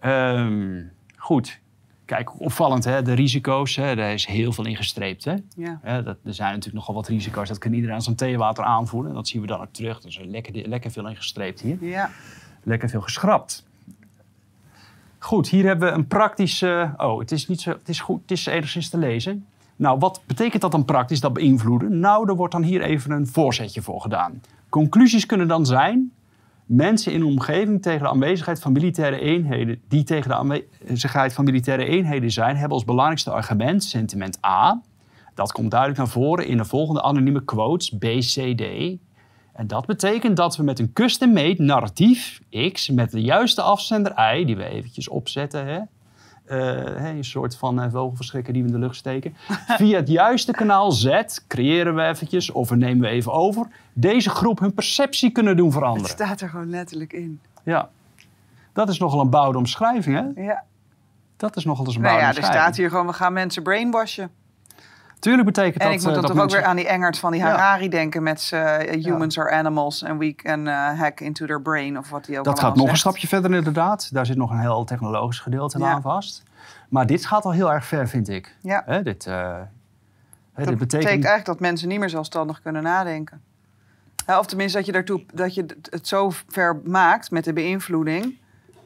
Ehm, 0.00 0.82
goed. 1.16 1.60
Kijk, 2.04 2.40
opvallend, 2.40 2.84
hè? 2.84 3.02
de 3.02 3.12
risico's, 3.12 3.76
hè? 3.76 3.96
daar 3.96 4.12
is 4.12 4.26
heel 4.26 4.52
veel 4.52 4.66
in 4.66 4.76
gestreept. 4.76 5.24
Hè? 5.24 5.34
Ja. 5.56 6.02
Dat, 6.02 6.16
er 6.24 6.34
zijn 6.34 6.48
natuurlijk 6.48 6.74
nogal 6.74 6.94
wat 6.94 7.08
risico's, 7.08 7.48
dat 7.48 7.58
kan 7.58 7.72
iedereen 7.72 7.94
aan 7.94 8.02
zijn 8.02 8.16
theewater 8.16 8.64
aanvoelen. 8.64 9.10
En 9.10 9.16
dat 9.16 9.28
zien 9.28 9.40
we 9.40 9.46
dan 9.46 9.60
ook 9.60 9.72
terug. 9.72 9.98
Er 9.98 10.06
is 10.06 10.18
er 10.18 10.26
lekker, 10.26 10.68
lekker 10.68 10.90
veel 10.90 11.08
in 11.08 11.16
gestreept 11.16 11.60
hier. 11.60 11.84
ja. 11.84 12.10
Lekker 12.62 12.88
veel 12.88 13.00
geschrapt. 13.00 13.66
Goed, 15.18 15.48
hier 15.48 15.64
hebben 15.64 15.88
we 15.88 15.94
een 15.94 16.06
praktische... 16.06 16.94
Oh, 16.96 17.18
het 17.18 17.32
is, 17.32 17.48
niet 17.48 17.60
zo, 17.60 17.70
het 17.70 17.88
is 17.88 18.00
goed, 18.00 18.20
het 18.20 18.30
is 18.30 18.46
enigszins 18.46 18.88
te 18.88 18.98
lezen. 18.98 19.46
Nou, 19.76 19.98
wat 19.98 20.20
betekent 20.26 20.62
dat 20.62 20.72
dan 20.72 20.84
praktisch, 20.84 21.20
dat 21.20 21.32
beïnvloeden? 21.32 21.98
Nou, 21.98 22.28
er 22.28 22.36
wordt 22.36 22.52
dan 22.52 22.62
hier 22.62 22.82
even 22.82 23.10
een 23.10 23.26
voorzetje 23.26 23.82
voor 23.82 24.00
gedaan. 24.00 24.42
Conclusies 24.68 25.26
kunnen 25.26 25.48
dan 25.48 25.66
zijn... 25.66 26.12
Mensen 26.66 27.12
in 27.12 27.20
een 27.20 27.26
omgeving 27.26 27.82
tegen 27.82 28.02
de 28.02 28.08
aanwezigheid 28.08 28.60
van 28.60 28.72
militaire 28.72 29.20
eenheden... 29.20 29.80
die 29.88 30.02
tegen 30.02 30.28
de 30.28 30.36
aanwezigheid 30.36 31.32
van 31.32 31.44
militaire 31.44 31.84
eenheden 31.84 32.30
zijn... 32.30 32.56
hebben 32.56 32.76
als 32.76 32.84
belangrijkste 32.84 33.30
argument 33.30 33.84
sentiment 33.84 34.38
A. 34.46 34.80
Dat 35.34 35.52
komt 35.52 35.70
duidelijk 35.70 36.00
naar 36.00 36.08
voren 36.08 36.46
in 36.46 36.56
de 36.56 36.64
volgende 36.64 37.02
anonieme 37.02 37.44
quotes 37.44 37.88
B, 37.98 38.04
C, 38.04 38.56
D. 38.56 38.62
En 39.58 39.66
dat 39.66 39.86
betekent 39.86 40.36
dat 40.36 40.56
we 40.56 40.62
met 40.62 40.78
een 40.78 40.92
custom-made 40.92 41.62
narratief 41.62 42.40
X... 42.72 42.88
met 42.88 43.10
de 43.10 43.20
juiste 43.20 43.62
afzender 43.62 44.12
Y, 44.36 44.44
die 44.44 44.56
we 44.56 44.64
eventjes 44.64 45.08
opzetten... 45.08 45.66
Hè, 45.66 45.80
eh, 46.44 47.16
een 47.16 47.24
soort 47.24 47.56
van 47.56 47.80
eh, 47.80 47.90
vogelverschrikker 47.90 48.52
die 48.52 48.62
we 48.62 48.68
in 48.68 48.74
de 48.74 48.80
lucht 48.80 48.96
steken. 48.96 49.34
Via 49.78 49.96
het 49.96 50.08
juiste 50.08 50.52
kanaal 50.52 50.92
Z 50.92 51.22
creëren 51.48 51.94
we 51.94 52.02
eventjes, 52.02 52.50
of 52.50 52.68
we 52.68 52.76
nemen 52.76 53.00
we 53.00 53.08
even 53.08 53.32
over... 53.32 53.66
deze 53.92 54.30
groep 54.30 54.58
hun 54.58 54.74
perceptie 54.74 55.30
kunnen 55.30 55.56
doen 55.56 55.66
Het 55.66 55.74
veranderen. 55.74 56.08
staat 56.10 56.40
er 56.40 56.48
gewoon 56.48 56.70
letterlijk 56.70 57.12
in. 57.12 57.40
Ja. 57.64 57.90
Dat 58.72 58.88
is 58.88 58.98
nogal 58.98 59.20
een 59.20 59.30
bouwde 59.30 59.58
omschrijving, 59.58 60.16
hè? 60.16 60.42
Ja. 60.42 60.64
Dat 61.36 61.56
is 61.56 61.64
nogal 61.64 61.86
eens 61.86 61.94
een 61.94 62.02
Nou 62.02 62.18
bouwde 62.18 62.40
ja, 62.40 62.46
er 62.46 62.54
staat 62.54 62.76
hier 62.76 62.88
gewoon, 62.88 63.06
we 63.06 63.12
gaan 63.12 63.32
mensen 63.32 63.62
brainwashen. 63.62 64.30
Tuurlijk 65.18 65.46
betekent 65.46 65.82
En 65.82 65.90
dat... 65.90 65.98
ik 65.98 66.06
moet 66.06 66.08
eh, 66.08 66.14
dan 66.14 66.22
dat 66.22 66.36
toch 66.36 66.44
ook 66.44 66.50
weer 66.50 66.64
aan 66.64 66.76
die 66.76 66.86
Engert 66.86 67.18
van 67.18 67.32
die 67.32 67.40
Ja. 67.40 67.46
Harari 67.46 67.88
denken 67.88 68.22
met 68.22 68.50
eh, 68.52 68.78
humans 69.04 69.38
are 69.38 69.50
animals 69.50 70.04
and 70.04 70.18
we 70.18 70.34
can 70.34 70.66
eh, 70.66 70.98
hack 70.98 71.20
into 71.20 71.46
their 71.46 71.62
brain 71.62 71.98
of 71.98 72.10
wat 72.10 72.24
die 72.24 72.38
ook 72.38 72.44
Dat 72.44 72.60
gaat 72.60 72.76
nog 72.76 72.88
een 72.88 72.96
stapje 72.96 73.28
verder 73.28 73.54
inderdaad. 73.54 74.12
Daar 74.12 74.26
zit 74.26 74.36
nog 74.36 74.50
een 74.50 74.60
heel 74.60 74.84
technologisch 74.84 75.40
gedeelte 75.40 75.84
aan 75.84 76.02
vast. 76.02 76.42
Maar 76.88 77.06
dit 77.06 77.26
gaat 77.26 77.44
al 77.44 77.52
heel 77.52 77.72
erg 77.72 77.84
ver, 77.84 78.08
vind 78.08 78.28
ik. 78.28 78.56
Ja. 78.60 78.82
Hè, 78.86 79.02
dit, 79.02 79.24
hè, 79.24 79.64
Dat 80.54 80.66
dit 80.66 80.78
betekent 80.78 81.08
eigenlijk 81.08 81.44
dat 81.44 81.60
mensen 81.60 81.88
niet 81.88 81.98
meer 81.98 82.10
zelfstandig 82.10 82.62
kunnen 82.62 82.82
nadenken. 82.82 83.42
Ja, 84.26 84.38
of 84.38 84.46
tenminste 84.46 84.76
dat 84.76 84.86
je, 84.86 84.92
daartoe, 84.92 85.24
dat 85.34 85.54
je 85.54 85.66
het 85.90 86.08
zo 86.08 86.30
ver 86.48 86.80
maakt 86.84 87.30
met 87.30 87.44
de 87.44 87.52
beïnvloeding... 87.52 88.38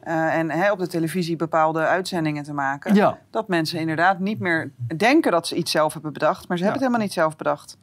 eh, 0.03 0.37
en 0.37 0.51
hè, 0.51 0.71
op 0.71 0.79
de 0.79 0.87
televisie 0.87 1.35
bepaalde 1.35 1.79
uitzendingen 1.79 2.43
te 2.43 2.53
maken... 2.53 2.95
Ja. 2.95 3.17
dat 3.29 3.47
mensen 3.47 3.79
inderdaad 3.79 4.19
niet 4.19 4.39
meer 4.39 4.71
denken 4.97 5.31
dat 5.31 5.47
ze 5.47 5.55
iets 5.55 5.71
zelf 5.71 5.93
hebben 5.93 6.13
bedacht... 6.13 6.47
maar 6.47 6.57
ze 6.57 6.63
hebben 6.63 6.81
het 6.81 6.89
helemaal 6.89 7.07
niet 7.07 7.17
zelf 7.17 7.35
bedacht. 7.35 7.77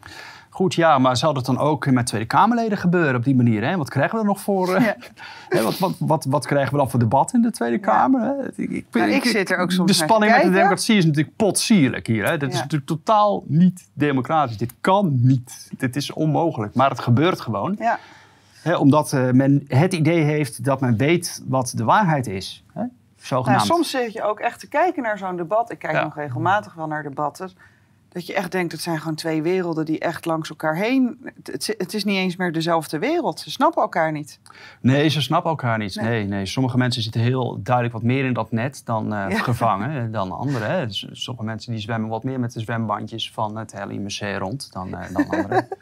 Goed, 0.53 0.75
ja, 0.75 0.99
maar 0.99 1.17
zou 1.17 1.35
dat 1.35 1.47
dan 1.47 1.59
ook 1.59 1.91
met 1.91 2.07
Tweede 2.07 2.27
Kamerleden 2.27 2.79
gebeuren 2.79 3.15
op 3.17 3.25
die 3.25 3.37
manier? 3.37 3.65
Hè? 3.65 3.77
Wat 3.77 3.91
krijgen 3.91 4.15
we 4.15 4.21
er 4.21 4.27
nog 4.27 4.41
voor? 4.41 4.75
eh, 4.75 4.85
Ja. 4.85 4.97
hè, 5.49 5.63
wat, 5.63 5.79
wat, 5.79 5.95
wat, 5.99 6.25
wat 6.25 6.47
krijgen 6.47 6.73
we 6.73 6.79
dan 6.79 6.91
voor 6.91 6.99
debat 6.99 7.33
in 7.33 7.43
de 7.43 7.51
Tweede 7.51 7.79
Kamer? 7.79 8.21
Hè? 8.21 8.63
Ik, 8.63 8.71
ik, 8.71 8.87
Nou, 8.93 9.11
ik 9.11 9.25
zit 9.25 9.51
er 9.51 9.59
ook 9.59 9.71
soms 9.71 9.91
De 9.91 10.05
spanning 10.05 10.33
met 10.33 10.43
de 10.43 10.51
democratie 10.51 10.97
is 10.97 11.05
natuurlijk 11.05 11.37
potsierlijk 11.37 12.07
hier. 12.07 12.27
Hè? 12.27 12.37
Dit 12.37 12.53
is 12.53 12.59
natuurlijk 12.59 12.87
totaal 12.87 13.45
niet 13.47 13.89
democratisch. 13.93 14.57
Dit 14.57 14.75
kan 14.81 15.19
niet. 15.23 15.71
Dit 15.79 15.97
is 15.97 16.13
onmogelijk. 16.13 16.75
Maar 16.75 16.91
het 16.91 17.01
gebeurt 17.01 17.41
gewoon. 17.41 17.77
Ja. 17.79 17.99
Omdat 18.79 19.13
eh, 19.13 19.31
men 19.31 19.65
het 19.69 19.93
idee 19.93 20.23
heeft 20.23 20.65
dat 20.65 20.81
men 20.81 20.97
weet 20.97 21.43
wat 21.49 21.73
de 21.77 21.85
waarheid 21.85 22.27
is. 22.27 22.65
Hè? 22.73 22.81
Nou, 22.81 22.93
Zogenaamd. 23.17 23.63
soms 23.67 23.91
zit 23.91 24.13
je 24.13 24.23
ook 24.23 24.41
echt 24.41 24.61
te 24.61 24.69
kijken 24.69 25.03
naar 25.03 25.19
zo'n 25.19 25.37
debat. 25.37 25.71
Ik 25.73 25.79
kijk 25.79 25.93
Ja. 25.95 26.03
nog 26.03 26.15
regelmatig 26.15 26.75
wel 26.75 26.87
naar 26.87 27.03
debatten. 27.03 27.51
Dat 28.09 28.27
je 28.27 28.35
echt 28.35 28.53
denkt, 28.53 28.73
het 28.73 28.81
zijn 28.81 28.99
gewoon 28.99 29.15
twee 29.15 29.43
werelden 29.43 29.85
die 29.85 29.99
echt 29.99 30.25
langs 30.25 30.51
elkaar 30.51 30.77
heen... 30.77 31.31
Het, 31.45 31.95
is 31.95 32.05
niet 32.05 32.17
eens 32.17 32.37
meer 32.37 32.53
dezelfde 32.53 32.99
wereld. 32.99 33.41
Ze 33.41 33.51
snappen 33.51 33.83
elkaar 33.83 34.13
niet. 34.13 34.39
Nee, 34.81 35.09
ze 35.09 35.21
snappen 35.23 35.51
elkaar 35.51 35.79
niet. 35.79 35.95
Nee. 35.95 36.05
Nee. 36.09 36.25
Nee, 36.25 36.47
Sommige 36.47 36.77
mensen 36.79 37.03
zitten 37.03 37.21
heel 37.21 37.61
duidelijk 37.63 37.95
wat 37.95 38.05
meer 38.05 38.25
in 38.25 38.33
dat 38.33 38.53
net 38.53 38.83
dan 38.85 39.07
Ja. 39.09 39.31
gevangen 39.31 40.07
eh, 40.07 40.13
dan 40.19 40.33
anderen. 40.33 40.71
Hè. 40.71 40.87
Dus 40.87 41.07
sommige 41.13 41.47
mensen 41.47 41.73
die 41.73 41.81
zwemmen 41.81 42.09
wat 42.11 42.25
meer 42.25 42.41
met 42.41 42.53
de 42.53 42.61
zwembandjes 42.61 43.31
van 43.33 43.57
het 43.57 43.75
LIMC 43.87 44.39
rond 44.39 44.73
dan, 44.73 44.95
eh, 44.97 45.15
dan 45.15 45.29
anderen. 45.29 45.69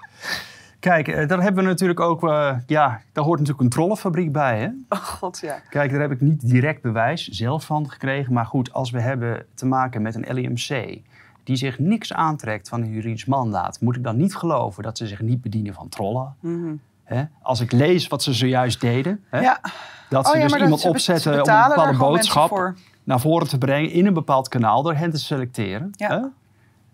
Kijk, 0.81 1.09
eh, 1.09 1.29
daar 1.29 1.43
hebben 1.43 1.65
we 1.65 1.71
natuurlijk 1.71 2.01
ook... 2.01 2.29
eh, 2.29 2.57
ja, 2.67 3.01
daar 3.13 3.25
hoort 3.25 3.39
natuurlijk 3.39 3.65
een 3.65 3.71
trollenfabriek 3.71 4.33
bij, 4.33 4.59
hè? 4.59 4.67
Oh 4.99 5.05
god, 5.05 5.39
ja. 5.41 5.59
Kijk, 5.71 5.91
daar 5.91 6.01
heb 6.01 6.11
ik 6.11 6.21
niet 6.21 6.49
direct 6.49 6.83
bewijs 6.83 7.29
zelf 7.29 7.65
van 7.65 7.91
gekregen. 7.91 8.33
Maar 8.33 8.47
goed, 8.47 8.73
als 8.73 8.91
we 8.91 9.01
hebben 9.01 9.47
te 9.55 9.67
maken 9.67 10.03
met 10.03 10.15
een 10.15 10.35
LIMC... 10.35 10.99
die 11.45 11.57
zich 11.57 11.79
niks 11.79 12.13
aantrekt 12.13 12.69
van 12.69 12.83
een 12.83 12.91
juridisch 12.91 13.25
mandaat... 13.25 13.81
moet 13.81 13.97
ik 13.97 14.03
dan 14.05 14.17
niet 14.17 14.37
geloven 14.37 14.83
dat 14.83 14.99
ze 14.99 15.07
zich 15.07 15.21
niet 15.21 15.43
bedienen 15.43 15.75
van 15.75 15.89
trollen? 15.89 16.35
Mhm. 16.41 16.75
Hè? 17.05 17.25
Als 17.43 17.61
ik 17.61 17.73
lees 17.73 18.09
wat 18.09 18.23
ze 18.23 18.33
zojuist 18.33 18.81
deden... 18.81 19.25
Hè? 19.29 19.41
Ja. 19.41 19.61
Dat 20.09 20.27
Oh 20.27 20.33
ze 20.33 20.39
ja, 20.39 20.47
dus 20.47 20.57
iemand 20.61 20.81
ze 20.81 20.89
opzetten 20.89 21.33
om 21.33 21.39
een 21.39 21.45
bepaalde 21.69 21.99
boodschap 21.99 22.49
voor. 22.49 22.77
naar 23.05 23.21
voren 23.21 23.49
te 23.49 23.59
brengen 23.59 23.91
in 23.91 24.07
een 24.07 24.15
bepaald 24.15 24.49
kanaal 24.49 24.83
door 24.83 24.95
hen 24.95 25.11
te 25.11 25.19
selecteren. 25.19 25.91
Ja. 25.97 26.31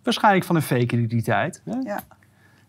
Waarschijnlijk 0.03 0.45
van 0.45 0.57
een 0.57 0.63
fake 0.63 0.97
identiteit. 0.97 1.63
Hè? 1.65 1.77
Ja. 1.85 2.01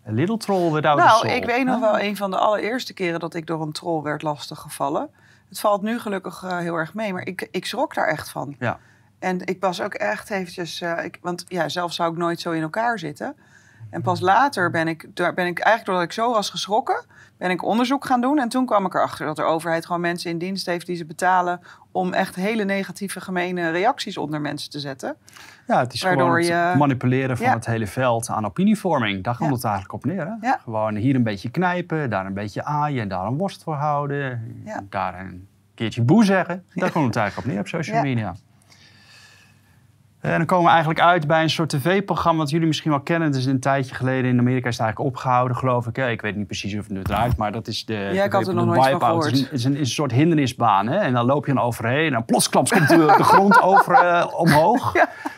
Little 0.07 0.37
troll 0.37 0.71
without 0.71 0.99
a 0.99 1.05
Nou, 1.05 1.27
ik 1.27 1.45
weet 1.45 1.65
nog 1.65 1.79
wel 1.79 1.99
een 1.99 2.17
van 2.17 2.31
de 2.31 2.37
allereerste 2.37 2.93
keren 2.93 3.19
dat 3.19 3.33
ik 3.33 3.47
door 3.47 3.61
een 3.61 3.71
troll 3.71 4.01
werd 4.01 4.21
lastiggevallen. 4.21 5.09
Het 5.49 5.59
valt 5.59 5.81
nu 5.81 5.99
gelukkig 5.99 6.43
eh, 6.43 6.57
heel 6.57 6.75
erg 6.75 6.93
mee, 6.93 7.13
maar 7.13 7.25
ik, 7.27 7.47
ik 7.51 7.65
schrok 7.65 7.93
daar 7.93 8.07
echt 8.07 8.29
van. 8.29 8.55
Ja. 8.59 8.79
En 9.19 9.45
ik 9.45 9.59
was 9.59 9.81
ook 9.81 9.93
echt 9.93 10.29
eventjes... 10.29 10.81
eh, 10.81 11.03
ik, 11.03 11.17
want 11.21 11.45
ja, 11.47 11.69
zelf 11.69 11.93
zou 11.93 12.11
ik 12.11 12.17
nooit 12.17 12.39
zo 12.39 12.51
in 12.51 12.61
elkaar 12.61 12.99
zitten. 12.99 13.35
En 13.89 14.01
pas 14.01 14.19
later 14.19 14.71
ben 14.71 14.87
ik, 14.87 15.07
daar 15.13 15.33
ben 15.33 15.45
ik 15.45 15.59
eigenlijk 15.59 15.85
doordat 15.85 16.03
ik 16.03 16.11
zo 16.11 16.33
was 16.33 16.49
geschrokken... 16.49 17.05
ben 17.37 17.49
ik 17.49 17.63
onderzoek 17.63 18.05
gaan 18.05 18.21
doen. 18.21 18.39
En 18.39 18.49
toen 18.49 18.65
kwam 18.65 18.85
ik 18.85 18.93
erachter 18.93 19.25
dat 19.25 19.35
de 19.35 19.43
overheid 19.43 19.85
gewoon 19.85 20.01
mensen 20.01 20.31
in 20.31 20.37
dienst 20.37 20.65
heeft... 20.65 20.85
die 20.85 20.95
ze 20.95 21.05
betalen 21.05 21.59
om 21.91 22.13
echt 22.13 22.35
hele 22.35 22.63
negatieve, 22.63 23.21
gemene 23.21 23.69
reacties 23.71 24.17
onder 24.17 24.41
mensen 24.41 24.69
te 24.69 24.79
zetten. 24.79 25.15
Ja, 25.67 25.79
het 25.79 25.93
is 25.93 26.01
Waardoor 26.01 26.21
gewoon 26.23 26.37
het 26.37 26.71
je- 26.71 26.77
manipuleren 26.77 27.37
van 27.37 27.45
Ja. 27.45 27.53
het 27.53 27.65
hele 27.65 27.87
veld 27.87 28.29
aan 28.29 28.45
opinievorming. 28.45 29.23
Daar 29.23 29.37
komt 29.37 29.49
Ja. 29.49 29.55
het 29.55 29.63
eigenlijk 29.65 29.93
op 29.93 30.05
neer. 30.05 30.25
Hè? 30.25 30.47
Ja. 30.47 30.59
Gewoon 30.63 30.95
hier 30.95 31.15
een 31.15 31.23
beetje 31.23 31.49
knijpen, 31.49 32.09
daar 32.09 32.25
een 32.25 32.33
beetje 32.33 32.63
aaien, 32.63 33.01
en 33.01 33.07
daar 33.07 33.25
een 33.25 33.37
worst 33.37 33.63
voor 33.63 33.75
houden. 33.75 34.55
Daar 34.89 35.19
een 35.19 35.47
keertje 35.75 36.01
boe 36.01 36.23
zeggen. 36.25 36.65
Daar 36.73 36.91
komt 36.91 37.05
het 37.05 37.15
eigenlijk 37.15 37.47
op 37.47 37.53
neer 37.53 37.61
op 37.61 37.67
social 37.67 38.01
media. 38.01 38.35
En 40.25 40.37
dan 40.37 40.45
komen 40.45 40.65
we 40.65 40.71
eigenlijk 40.71 41.01
uit 41.01 41.27
bij 41.27 41.41
een 41.41 41.49
soort 41.49 41.69
tv-programma 41.69 42.39
wat 42.39 42.49
jullie 42.49 42.67
misschien 42.67 42.91
wel 42.91 42.99
kennen. 42.99 43.27
Het 43.27 43.37
is 43.37 43.45
een 43.45 43.59
tijdje 43.59 43.95
geleden 43.95 44.31
in 44.31 44.39
Amerika 44.39 44.67
is 44.67 44.77
het 44.77 44.85
eigenlijk 44.85 45.15
opgehouden, 45.15 45.57
geloof 45.57 45.87
ik. 45.87 45.97
Ik 45.97 46.21
weet 46.21 46.35
niet 46.35 46.47
precies 46.47 46.73
of 46.73 46.83
het 46.83 46.89
nu 46.89 47.03
draait, 47.03 47.37
maar 47.37 47.51
dat 47.51 47.67
is 47.67 47.85
de. 47.85 48.09
Ja, 48.13 48.23
ik 48.23 48.31
had 48.31 48.47
er 48.47 48.53
nog 48.53 48.65
nooit 48.65 48.95
van. 48.99 49.23
Het 49.23 49.33
is 49.33 49.41
een, 49.41 49.51
is 49.51 49.63
een, 49.63 49.73
is 49.73 49.79
een 49.79 49.85
soort 49.85 50.11
hindernisbaan. 50.11 50.87
Hè? 50.87 50.97
En 50.97 51.13
dan 51.13 51.25
loop 51.25 51.45
je 51.45 51.53
dan 51.53 51.63
overheen. 51.63 52.05
En 52.05 52.11
dan 52.11 52.25
plotsklaps 52.25 52.71
komt 52.71 52.89
de, 52.89 53.13
de 53.17 53.23
grond 53.23 53.61
over, 53.61 53.93
eh, 53.93 54.27
omhoog. 54.33 54.93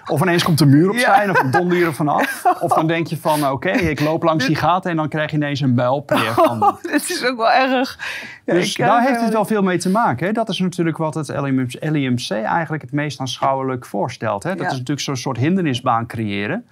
Of 0.07 0.21
ineens 0.21 0.43
komt 0.43 0.57
de 0.57 0.65
muur 0.65 0.89
opzij. 0.89 1.29
Of 1.29 1.39
een 1.39 1.51
donder 1.51 1.83
er 1.85 1.93
vanaf. 1.93 2.43
Of 2.59 2.73
dan 2.73 2.87
denk 2.87 3.07
je 3.07 3.17
van, 3.17 3.49
oké, 3.49 3.69
ik 3.69 3.99
loop 3.99 4.23
langs 4.23 4.45
die 4.45 4.55
gaten. 4.55 4.91
En 4.91 4.97
dan 4.97 5.09
krijg 5.09 5.31
je 5.31 5.37
ineens 5.37 5.59
een 5.59 5.75
bijlpeer. 5.75 6.33
Van, 6.33 6.63
Oh, 6.63 6.81
dit 6.91 7.09
is 7.09 7.25
ook 7.25 7.37
wel 7.37 7.51
erg. 7.51 7.99
Ja, 8.45 8.53
dus 8.53 8.75
daar 8.75 8.99
het 8.99 9.07
heeft 9.09 9.21
het 9.21 9.33
wel 9.33 9.45
veel 9.45 9.63
mee 9.63 9.77
te 9.77 9.89
maken. 9.89 10.25
Hè? 10.27 10.33
Dat 10.33 10.49
is 10.49 10.59
natuurlijk 10.59 10.97
wat 10.97 11.13
het 11.13 11.27
LIMC, 11.27 11.75
LIMC 11.79 12.29
eigenlijk 12.31 12.81
het 12.83 12.91
meest 12.91 13.19
aanschouwelijk 13.19 13.85
voorstelt. 13.85 14.43
Hè? 14.43 14.49
Dat 14.49 14.59
Ja. 14.59 14.65
is 14.65 14.71
natuurlijk 14.71 14.99
zo'n 14.99 15.15
soort 15.15 15.37
hindernisbaan 15.37 16.07
creëren. 16.07 16.65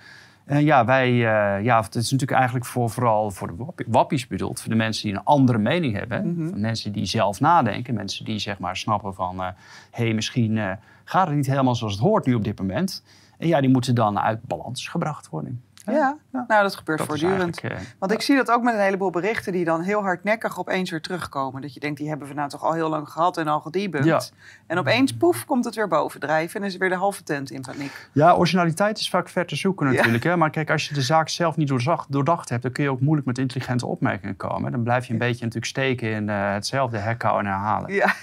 En 0.46 0.64
ja, 0.64 0.86
wij, 0.86 1.10
eh, 1.10 1.64
ja, 1.64 1.82
het 1.82 1.96
is 1.96 2.12
natuurlijk 2.12 2.32
eigenlijk 2.40 2.66
voor, 2.66 2.90
vooral 2.90 3.32
voor 3.32 3.48
de 3.48 3.54
wappie- 3.58 3.86
wappies 3.90 4.28
bedoeld. 4.28 4.62
Voor 4.62 4.70
de 4.70 4.76
mensen 4.76 5.04
die 5.08 5.18
een 5.18 5.24
andere 5.24 5.58
mening 5.58 5.98
hebben. 5.98 6.34
Mhm. 6.36 6.48
Voor 6.50 6.58
mensen 6.60 6.92
die 6.92 7.06
zelf 7.06 7.40
nadenken. 7.40 7.94
Mensen 7.94 8.26
die 8.26 8.40
zeg 8.40 8.60
maar 8.60 8.78
snappen 8.78 9.14
van... 9.14 9.40
hé, 9.40 9.52
hey, 9.92 10.14
misschien 10.14 10.58
eh, 10.58 10.72
gaat 11.06 11.28
het 11.28 11.36
niet 11.36 11.46
helemaal 11.48 11.76
zoals 11.76 11.94
het 11.94 12.02
hoort 12.02 12.26
nu 12.26 12.34
op 12.34 12.44
dit 12.44 12.60
moment. 12.60 13.04
En 13.38 13.48
ja, 13.48 13.62
die 13.62 13.70
moeten 13.70 13.96
dan 13.96 14.20
uit 14.20 14.44
balans 14.44 14.88
gebracht 14.88 15.30
worden. 15.30 15.62
Ja, 15.92 16.18
nou 16.32 16.46
dat 16.48 16.76
gebeurt 16.76 16.98
Dat 16.98 17.08
voortdurend. 17.08 17.60
eh, 17.60 17.78
Want 18.00 18.12
ik 18.12 18.22
zie 18.22 18.36
dat 18.36 18.52
ook 18.52 18.64
met 18.64 18.74
een 18.74 18.80
heleboel 18.80 19.10
berichten 19.10 19.52
die 19.52 19.66
dan 19.66 19.82
heel 19.82 20.02
hardnekkig 20.02 20.60
opeens 20.60 20.90
weer 20.90 21.02
terugkomen. 21.02 21.62
Dat 21.62 21.74
je 21.74 21.80
denkt, 21.80 21.98
die 21.98 22.08
hebben 22.08 22.28
we 22.28 22.34
nou 22.34 22.50
toch 22.50 22.64
al 22.64 22.74
heel 22.74 22.90
lang 22.90 23.10
gehad 23.10 23.38
en 23.38 23.48
al 23.48 23.60
gedebunked. 23.60 24.08
Ja. 24.08 24.22
En 24.68 24.78
opeens, 24.78 25.14
poef, 25.14 25.46
komt 25.46 25.66
het 25.66 25.76
weer 25.76 25.88
bovendrijven 25.88 26.62
en 26.62 26.68
is 26.68 26.78
weer 26.78 26.90
de 26.90 26.96
halve 26.96 27.24
tent 27.24 27.52
in 27.52 27.62
paniek. 27.62 28.10
Ja, 28.12 28.34
originaliteit 28.36 29.00
is 29.00 29.10
vaak 29.10 29.30
ver 29.30 29.46
te 29.46 29.56
zoeken 29.56 29.86
natuurlijk. 29.86 30.24
Hè? 30.24 30.38
Maar 30.38 30.50
kijk, 30.50 30.70
als 30.70 30.88
je 30.88 30.94
de 30.94 31.02
zaak 31.02 31.30
zelf 31.30 31.56
niet 31.56 31.68
doordacht, 31.68 32.12
doordacht 32.12 32.50
hebt... 32.50 32.62
dan 32.64 32.72
kun 32.72 32.84
je 32.84 32.90
ook 32.90 33.02
moeilijk 33.02 33.28
met 33.28 33.38
intelligente 33.38 33.86
opmerkingen 33.86 34.36
komen. 34.36 34.72
Dan 34.72 34.84
blijf 34.84 35.06
je 35.06 35.14
een 35.14 35.20
beetje 35.20 35.40
natuurlijk 35.44 35.66
steken 35.72 36.10
in 36.12 36.30
eh, 36.30 36.52
hetzelfde 36.54 36.98
herkauwen 36.98 37.46
en 37.46 37.52
herhalen. 37.52 37.94
Ja, 37.94 38.14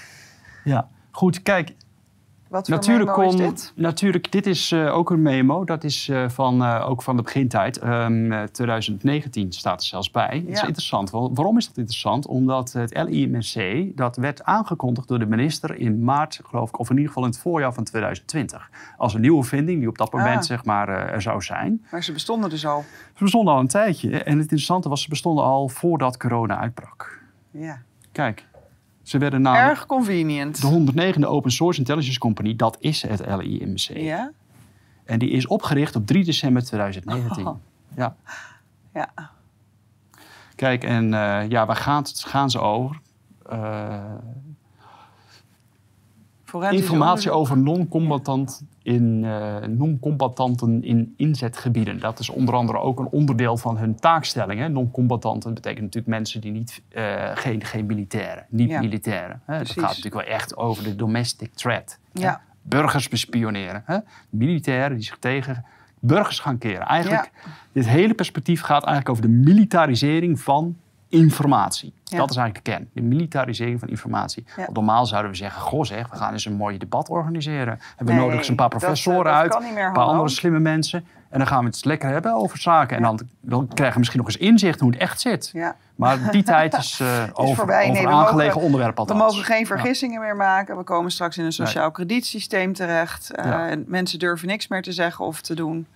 Ja, 0.63 0.87
goed, 1.11 1.41
kijk. 1.41 1.73
Wat 2.53 2.67
voor 2.67 2.75
Natuurlijk, 2.75 3.17
memo 3.17 3.29
is 3.29 3.35
kon, 3.35 3.43
dit? 3.45 3.73
natuurlijk 3.75 4.31
dit 4.31 4.45
is 4.45 4.71
eh, 4.71 4.95
ook 4.95 5.09
een 5.09 5.21
memo. 5.21 5.63
Dat 5.65 5.83
is 5.83 6.09
eh, 6.09 6.29
van, 6.29 6.63
eh, 6.63 6.89
ook 6.89 7.01
van 7.01 7.15
de 7.15 7.21
begintijd. 7.21 7.77
Ehm, 7.77 8.31
eh, 8.31 8.43
2019 8.43 9.51
staat 9.51 9.81
er 9.81 9.87
zelfs 9.87 10.11
bij. 10.11 10.39
Dat 10.41 10.49
is 10.53 10.59
Ja. 10.59 10.65
interessant. 10.67 11.09
Waarom 11.11 11.57
is 11.57 11.67
dat 11.67 11.77
interessant? 11.77 12.27
Omdat 12.27 12.71
het 12.73 13.03
LIMC, 13.07 13.91
dat 13.97 14.15
werd 14.15 14.43
aangekondigd 14.43 15.07
door 15.07 15.19
de 15.19 15.25
minister 15.25 15.75
in 15.77 16.03
maart, 16.03 16.39
geloof 16.45 16.69
ik, 16.69 16.79
of 16.79 16.89
in 16.89 16.95
ieder 16.95 17.07
geval 17.07 17.23
in 17.23 17.29
het 17.29 17.39
voorjaar 17.39 17.73
van 17.73 17.83
2020. 17.83 18.69
Als 18.97 19.13
een 19.13 19.21
nieuwe 19.21 19.43
vinding 19.43 19.79
die 19.79 19.87
op 19.89 19.97
dat 19.97 20.11
moment 20.11 20.37
Ah. 20.37 20.43
zeg 20.43 20.65
maar, 20.65 20.89
er 20.89 21.21
zou 21.21 21.41
zijn. 21.41 21.85
Maar 21.91 22.03
ze 22.03 22.11
bestonden 22.11 22.49
dus 22.49 22.65
al. 22.65 22.83
Ze 23.15 23.23
bestonden 23.23 23.53
al 23.53 23.59
een 23.59 23.67
tijdje. 23.67 24.09
En 24.09 24.31
het 24.33 24.41
interessante 24.41 24.89
was, 24.89 25.01
ze 25.01 25.09
bestonden 25.09 25.43
al 25.43 25.69
voordat 25.69 26.17
corona 26.17 26.57
uitbrak. 26.59 27.21
Ja. 27.51 27.81
Kijk, 28.11 28.45
ze 29.03 29.17
werden 29.17 29.41
namelijk 29.41 29.69
Erg 29.69 29.85
convenient. 29.85 30.61
de 30.61 31.13
109e 31.13 31.25
Open 31.27 31.51
Source 31.51 31.79
Intelligence 31.79 32.19
Company. 32.19 32.55
Dat 32.55 32.77
is 32.79 33.01
het 33.01 33.25
LIMC. 33.25 33.79
Ja? 33.79 34.31
En 35.05 35.19
die 35.19 35.29
is 35.29 35.47
opgericht 35.47 35.95
op 35.95 36.07
3 36.07 36.23
december 36.23 36.63
2019. 36.63 37.47
Oh. 37.47 37.55
Ja. 37.95 38.15
Ja. 38.93 39.31
Kijk, 40.55 40.83
en 40.83 41.13
eh, 41.13 41.49
ja, 41.49 41.65
waar 41.65 41.75
gaan, 41.75 42.03
gaan 42.05 42.49
ze 42.49 42.59
over? 42.59 42.99
Eh, 43.49 44.15
Informatie 46.61 47.31
over 47.31 47.57
non-combatant 47.57 48.63
in, 48.81 49.21
eh, 49.25 49.55
non-combatanten 49.67 50.83
in 50.83 51.13
inzetgebieden. 51.17 51.99
Dat 51.99 52.19
is 52.19 52.29
onder 52.29 52.55
andere 52.55 52.77
ook 52.79 52.99
een 52.99 53.07
onderdeel 53.11 53.57
van 53.57 53.77
hun 53.77 53.95
taakstelling. 53.95 54.59
hè. 54.59 54.69
Non-combatanten 54.69 55.53
betekent 55.53 55.81
natuurlijk 55.81 56.13
mensen 56.15 56.41
die 56.41 56.51
niet, 56.51 56.81
eh, 56.89 57.29
geen, 57.33 57.63
geen 57.63 57.85
militairen, 57.85 58.45
niet 58.49 58.69
Ja. 58.69 58.79
militairen. 58.79 59.41
Hè. 59.45 59.53
Dat 59.53 59.63
Precies. 59.63 59.73
gaat 59.81 59.95
natuurlijk 59.95 60.25
wel 60.25 60.35
echt 60.35 60.57
over 60.57 60.83
de 60.83 60.95
domestic 60.95 61.53
threat. 61.53 61.99
Ja. 62.13 62.41
Burgers 62.61 63.07
bespioneren. 63.09 63.83
Hè. 63.85 63.97
Militairen 64.29 64.95
die 64.95 65.05
zich 65.05 65.17
tegen 65.19 65.65
burgers 65.99 66.39
gaan 66.39 66.57
keren. 66.57 66.87
Eigenlijk, 66.87 67.31
dit 67.71 67.87
hele 67.87 68.13
perspectief 68.13 68.61
gaat 68.61 68.83
eigenlijk 68.83 69.09
over 69.09 69.21
de 69.21 69.51
militarisering 69.51 70.39
van 70.39 70.77
informatie. 71.13 71.93
Ja. 72.03 72.17
Dat 72.17 72.29
is 72.29 72.35
eigenlijk 72.35 72.65
de 72.65 72.71
kern. 72.71 72.89
De 72.93 73.01
militarisering 73.01 73.79
van 73.79 73.87
informatie. 73.89 74.43
Ja. 74.47 74.53
Want 74.55 74.73
normaal 74.73 75.05
zouden 75.05 75.31
we 75.31 75.37
zeggen, 75.37 75.61
goh 75.61 75.83
zeg, 75.83 76.09
we 76.09 76.15
gaan 76.15 76.31
eens 76.33 76.45
een 76.45 76.53
mooi 76.55 76.77
debat 76.77 77.09
organiseren. 77.09 77.79
En 77.97 78.05
we 78.05 78.11
Nee, 78.11 78.15
nodigen 78.15 78.37
eens 78.39 78.47
een 78.47 78.55
paar 78.55 78.69
professoren 78.69 79.31
eh, 79.31 79.41
dat 79.41 79.53
uit, 79.55 79.65
een 79.77 79.93
paar 79.93 80.05
andere 80.05 80.29
slimme 80.29 80.59
mensen. 80.59 81.05
En 81.29 81.39
dan 81.39 81.47
gaan 81.47 81.59
we 81.59 81.65
het 81.65 81.85
lekker 81.85 82.09
hebben 82.09 82.33
over 82.33 82.57
zaken. 82.57 82.97
En 82.97 83.03
dan, 83.03 83.19
dan 83.41 83.67
krijgen 83.67 83.93
we 83.93 83.99
misschien 83.99 84.19
nog 84.19 84.27
eens 84.27 84.37
inzicht 84.37 84.79
hoe 84.79 84.89
het 84.91 84.99
echt 84.99 85.21
zit. 85.21 85.49
Ja. 85.53 85.75
Maar 85.95 86.31
die 86.31 86.43
tijd 86.53 86.73
is, 86.77 87.01
over, 87.33 87.55
voorbij. 87.55 87.81
over 87.81 87.93
Nee, 87.93 88.03
we 88.07 88.09
aangelegen 88.13 88.53
mogen- 88.53 88.61
onderwerp 88.65 88.93
We 88.93 88.99
althans. 88.99 89.19
mogen 89.19 89.43
geen 89.43 89.65
vergissingen 89.65 90.21
meer 90.21 90.35
maken. 90.35 90.77
We 90.77 90.83
komen 90.83 91.11
straks 91.11 91.37
in 91.37 91.45
een 91.45 91.51
sociaal 91.51 91.91
kredietsysteem 91.91 92.73
terecht. 92.73 93.31
En 93.35 93.83
mensen 93.87 94.19
durven 94.19 94.47
niks 94.47 94.67
meer 94.67 94.81
te 94.81 94.91
zeggen 94.91 95.25
of 95.25 95.41
te 95.41 95.53
doen. 95.55 95.87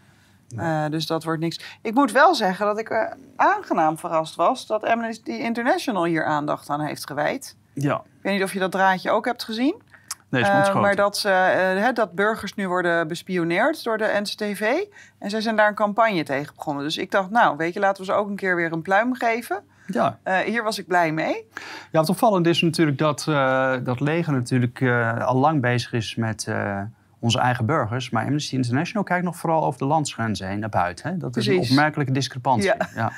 Eh, 0.55 0.85
dus 0.89 1.05
dat 1.05 1.23
wordt 1.23 1.39
niks. 1.39 1.77
Ik 1.81 1.93
moet 1.93 2.11
wel 2.11 2.35
zeggen 2.35 2.65
dat 2.65 2.79
ik 2.79 2.89
eh, 2.89 3.11
aangenaam 3.35 3.97
verrast 3.97 4.35
was 4.35 4.67
dat 4.67 4.83
Amnesty 4.83 5.31
International 5.31 6.05
hier 6.05 6.25
aandacht 6.25 6.69
aan 6.69 6.81
heeft 6.81 7.07
gewijd. 7.07 7.55
Ja, 7.73 7.95
Ik 7.95 8.21
weet 8.21 8.33
niet 8.33 8.43
of 8.43 8.53
je 8.53 8.59
dat 8.59 8.71
draadje 8.71 9.11
ook 9.11 9.25
hebt 9.25 9.43
gezien. 9.43 9.81
nee, 10.29 10.43
ontschoten. 10.43 10.81
maar 10.81 10.95
dat, 10.95 11.17
ze, 11.17 11.27
hè, 11.27 11.91
dat 11.91 12.11
burgers 12.11 12.53
nu 12.53 12.67
worden 12.67 13.07
bespioneerd 13.07 13.83
door 13.83 13.97
de 13.97 14.19
NCTV. 14.21 14.83
En 15.19 15.29
zij 15.29 15.41
zijn 15.41 15.55
daar 15.55 15.67
een 15.67 15.75
campagne 15.75 16.23
tegen 16.23 16.55
begonnen. 16.55 16.83
Dus 16.83 16.97
ik 16.97 17.11
dacht, 17.11 17.29
nou, 17.29 17.57
weet 17.57 17.73
je, 17.73 17.79
laten 17.79 18.05
we 18.05 18.11
ze 18.11 18.17
ook 18.17 18.29
een 18.29 18.35
keer 18.35 18.55
weer 18.55 18.71
een 18.71 18.81
pluim 18.81 19.15
geven. 19.15 19.63
Ja. 19.87 20.19
Hier 20.45 20.63
was 20.63 20.79
ik 20.79 20.87
blij 20.87 21.11
mee. 21.11 21.47
Ja, 21.91 21.99
wat 21.99 22.09
opvallend 22.09 22.47
is 22.47 22.61
natuurlijk 22.61 22.97
dat 22.97 23.25
uh, 23.29 23.73
dat 23.83 23.99
leger 23.99 24.33
natuurlijk 24.33 24.79
uh, 24.79 25.25
al 25.25 25.35
lang 25.35 25.61
bezig 25.61 25.93
is 25.93 26.15
met 26.15 26.45
uh, 26.49 26.81
onze 27.19 27.39
eigen 27.39 27.65
burgers. 27.65 28.09
Maar 28.09 28.25
Amnesty 28.25 28.55
International 28.55 29.03
kijkt 29.03 29.25
nog 29.25 29.35
vooral 29.35 29.65
over 29.65 29.79
de 29.79 29.85
landsgrenzen 29.85 30.47
heen 30.47 30.59
naar 30.59 30.69
buiten. 30.69 31.09
Hè? 31.11 31.17
Dat 31.17 31.31
Precies. 31.31 31.51
is 31.51 31.69
een 31.69 31.69
opmerkelijke 31.75 32.11
discrepantie. 32.13 32.65
Ja. 32.65 32.89
Ja. 32.95 33.11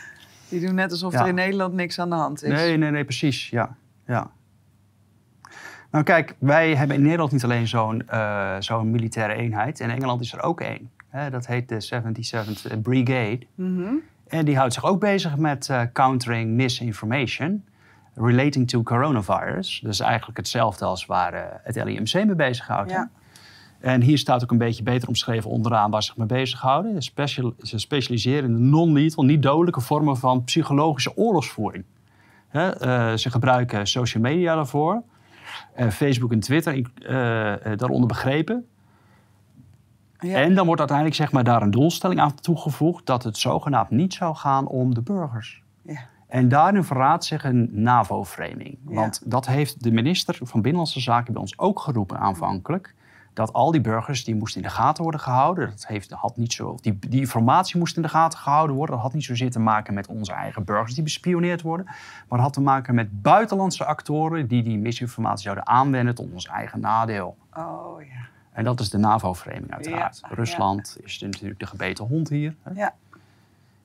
Die 0.49 0.65
doen 0.65 0.75
net 0.75 0.91
alsof 0.91 1.13
Ja. 1.13 1.21
er 1.21 1.27
in 1.27 1.35
Nederland 1.35 1.73
niks 1.73 1.99
aan 1.99 2.09
de 2.09 2.15
hand 2.15 2.43
is. 2.43 2.49
Nee, 2.51 2.77
nee, 2.77 2.91
nee, 2.91 3.03
precies. 3.03 3.49
Ja. 3.49 3.75
ja. 4.05 4.29
Nou 5.91 6.03
kijk, 6.03 6.35
wij 6.39 6.75
hebben 6.75 6.95
in 6.95 7.01
Nederland 7.01 7.31
niet 7.31 7.43
alleen 7.43 7.67
zo'n 7.67 8.03
uh, 8.11 8.55
zo'n 8.59 8.91
militaire 8.91 9.33
eenheid. 9.33 9.79
In 9.79 9.89
Engeland 9.89 10.21
is 10.21 10.33
er 10.33 10.41
ook 10.41 10.61
één. 10.61 10.91
Dat 11.29 11.47
heet 11.47 11.69
de 11.69 11.81
77th 11.81 12.81
Brigade. 12.81 13.39
Mhm. 13.55 13.93
En 14.27 14.45
die 14.45 14.57
houdt 14.57 14.73
zich 14.73 14.85
ook 14.85 14.99
bezig 14.99 15.37
met 15.37 15.67
uh, 15.71 15.81
countering 15.93 16.51
misinformation 16.51 17.63
relating 18.15 18.67
to 18.69 18.83
coronavirus. 18.83 19.79
Dus 19.83 19.99
eigenlijk 19.99 20.37
hetzelfde 20.37 20.85
als 20.85 21.05
waar 21.05 21.33
uh, 21.33 21.41
het 21.63 21.75
LIMC 21.75 22.13
mee 22.13 22.35
bezighoudt. 22.35 22.91
Ja. 22.91 23.09
En 23.79 24.01
hier 24.01 24.17
staat 24.17 24.43
ook 24.43 24.51
een 24.51 24.57
beetje 24.57 24.83
beter 24.83 25.07
omschreven 25.07 25.49
onderaan 25.49 25.91
waar 25.91 26.01
ze 26.01 26.07
zich 26.07 26.17
mee 26.17 26.27
bezighouden. 26.27 27.01
Special, 27.01 27.53
ze 27.61 27.77
specialiseren 27.77 28.49
in 28.49 28.55
de 28.55 28.61
non-lethal, 28.61 29.23
niet 29.23 29.41
dodelijke 29.41 29.81
vormen 29.81 30.17
van 30.17 30.43
psychologische 30.43 31.17
oorlogsvoering. 31.17 31.83
Uh, 32.51 32.71
ze 33.13 33.29
gebruiken 33.29 33.87
social 33.87 34.23
media 34.23 34.55
daarvoor. 34.55 35.01
Facebook 35.89 36.31
en 36.31 36.39
Twitter 36.39 36.75
uh, 36.75 36.85
daaronder 37.77 38.07
begrepen. 38.07 38.67
Ja. 40.19 40.35
En 40.35 40.55
dan 40.55 40.65
wordt 40.65 40.79
uiteindelijk 40.79 41.17
zeg 41.17 41.31
maar, 41.31 41.43
daar 41.43 41.61
een 41.61 41.71
doelstelling 41.71 42.19
aan 42.19 42.35
toegevoegd 42.35 43.05
dat 43.05 43.23
het 43.23 43.37
zogenaamd 43.37 43.89
niet 43.89 44.13
zou 44.13 44.35
gaan 44.35 44.67
om 44.67 44.93
de 44.93 45.01
burgers. 45.01 45.61
Ja. 45.81 45.99
En 46.27 46.49
daarin 46.49 46.83
verraadt 46.83 47.25
zich 47.25 47.43
een 47.43 47.69
NAVO-framing. 47.71 48.77
Ja. 48.87 48.95
Want 48.95 49.21
dat 49.31 49.47
heeft 49.47 49.83
de 49.83 49.91
minister 49.91 50.37
van 50.41 50.61
Binnenlandse 50.61 50.99
Zaken 50.99 51.33
bij 51.33 51.41
ons 51.41 51.59
ook 51.59 51.79
geroepen 51.79 52.19
aanvankelijk. 52.19 52.95
Dat 53.39 53.53
al 53.53 53.71
die 53.71 53.81
burgers 53.81 54.23
die 54.23 54.35
moesten 54.35 54.61
in 54.61 54.67
de 54.67 54.73
gaten 54.73 55.03
worden 55.03 55.21
gehouden. 55.21 55.69
Dat 55.69 55.87
heeft, 55.87 56.11
had 56.11 56.37
niet 56.37 56.53
zo, 56.53 56.77
die, 56.81 56.99
die 57.09 57.19
informatie 57.19 57.77
moest 57.77 57.95
in 57.95 58.01
de 58.01 58.09
gaten 58.09 58.39
gehouden 58.39 58.75
worden. 58.75 58.95
Dat 58.95 59.03
had 59.03 59.13
niet 59.13 59.23
zozeer 59.23 59.51
te 59.51 59.59
maken 59.59 59.93
met 59.93 60.07
onze 60.07 60.31
eigen 60.31 60.63
burgers 60.63 60.93
die 60.93 61.03
bespioneerd 61.03 61.61
worden. 61.61 61.85
Maar 61.85 62.25
dat 62.27 62.39
had 62.39 62.53
te 62.53 62.61
maken 62.61 62.95
met 62.95 63.21
buitenlandse 63.21 63.85
actoren 63.85 64.47
die 64.47 64.63
die 64.63 64.77
misinformatie 64.77 65.43
zouden 65.43 65.67
aanwenden 65.67 66.15
tot 66.15 66.31
ons 66.31 66.47
eigen 66.47 66.79
nadeel. 66.79 67.37
Oh 67.55 68.01
ja. 68.01 68.27
En 68.51 68.63
dat 68.63 68.79
is 68.79 68.89
de 68.89 68.97
NAVO-framing 68.97 69.73
uiteraard. 69.73 70.19
Ja, 70.21 70.35
Rusland 70.35 70.97
is 71.03 71.19
natuurlijk 71.19 71.59
de 71.59 71.65
gebeten 71.65 72.05
hond 72.05 72.29
hier. 72.29 72.55
Hè? 72.63 72.71
Ja. 72.73 72.93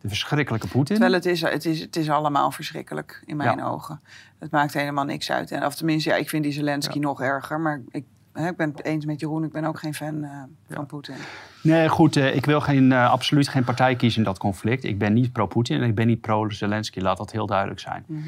De 0.01 0.09
verschrikkelijke 0.09 0.69
Poetin. 0.69 0.97
Terwijl 0.97 1.15
het 1.15 1.27
is, 1.27 1.41
het, 1.41 1.65
is, 1.65 1.81
het 1.81 1.97
is 1.97 2.11
allemaal 2.11 2.51
verschrikkelijk 2.51 3.23
in 3.27 3.37
mijn 3.37 3.59
Ja. 3.59 3.65
ogen. 3.65 4.01
Het 4.39 4.51
maakt 4.51 4.75
helemaal 4.75 5.05
niks 5.05 5.31
uit. 5.31 5.51
En, 5.51 5.65
of 5.65 5.75
tenminste, 5.75 6.11
ja, 6.11 6.17
ik 6.17 6.29
vind 6.29 6.43
die 6.43 6.53
Zelensky 6.53 6.99
nog 6.99 7.21
erger. 7.21 7.61
Maar 7.61 7.81
ik, 7.91 8.05
hè, 8.35 8.49
ik 8.49 8.57
ben 8.57 8.71
het 8.71 8.85
eens 8.85 9.05
met 9.05 9.21
Jeroen. 9.21 9.45
Ik 9.45 9.53
ben 9.53 9.65
ook 9.65 9.79
geen 9.79 9.95
fan 9.95 10.25
eh, 10.25 10.31
van 10.71 10.87
Poetin. 10.87 11.15
Nee, 11.63 11.89
goed, 11.89 12.17
eh, 12.17 12.35
ik 12.35 12.47
wil 12.47 12.61
geen, 12.61 12.93
eh, 12.93 13.11
absoluut 13.11 13.49
geen 13.49 13.65
partij 13.65 13.97
kiezen 13.97 14.19
in 14.19 14.25
dat 14.25 14.39
conflict. 14.39 14.85
Ik 14.85 14.99
ben 14.99 15.13
niet 15.13 15.33
pro-Poetin 15.33 15.81
en 15.81 15.89
ik 15.89 15.95
ben 15.95 16.07
niet 16.07 16.21
pro-Zelensky. 16.21 17.01
Laat 17.01 17.17
dat 17.17 17.33
heel 17.33 17.47
duidelijk 17.47 17.81
zijn. 17.81 18.05
Mhm. 18.07 18.21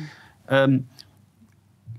Ehm, 0.45 0.79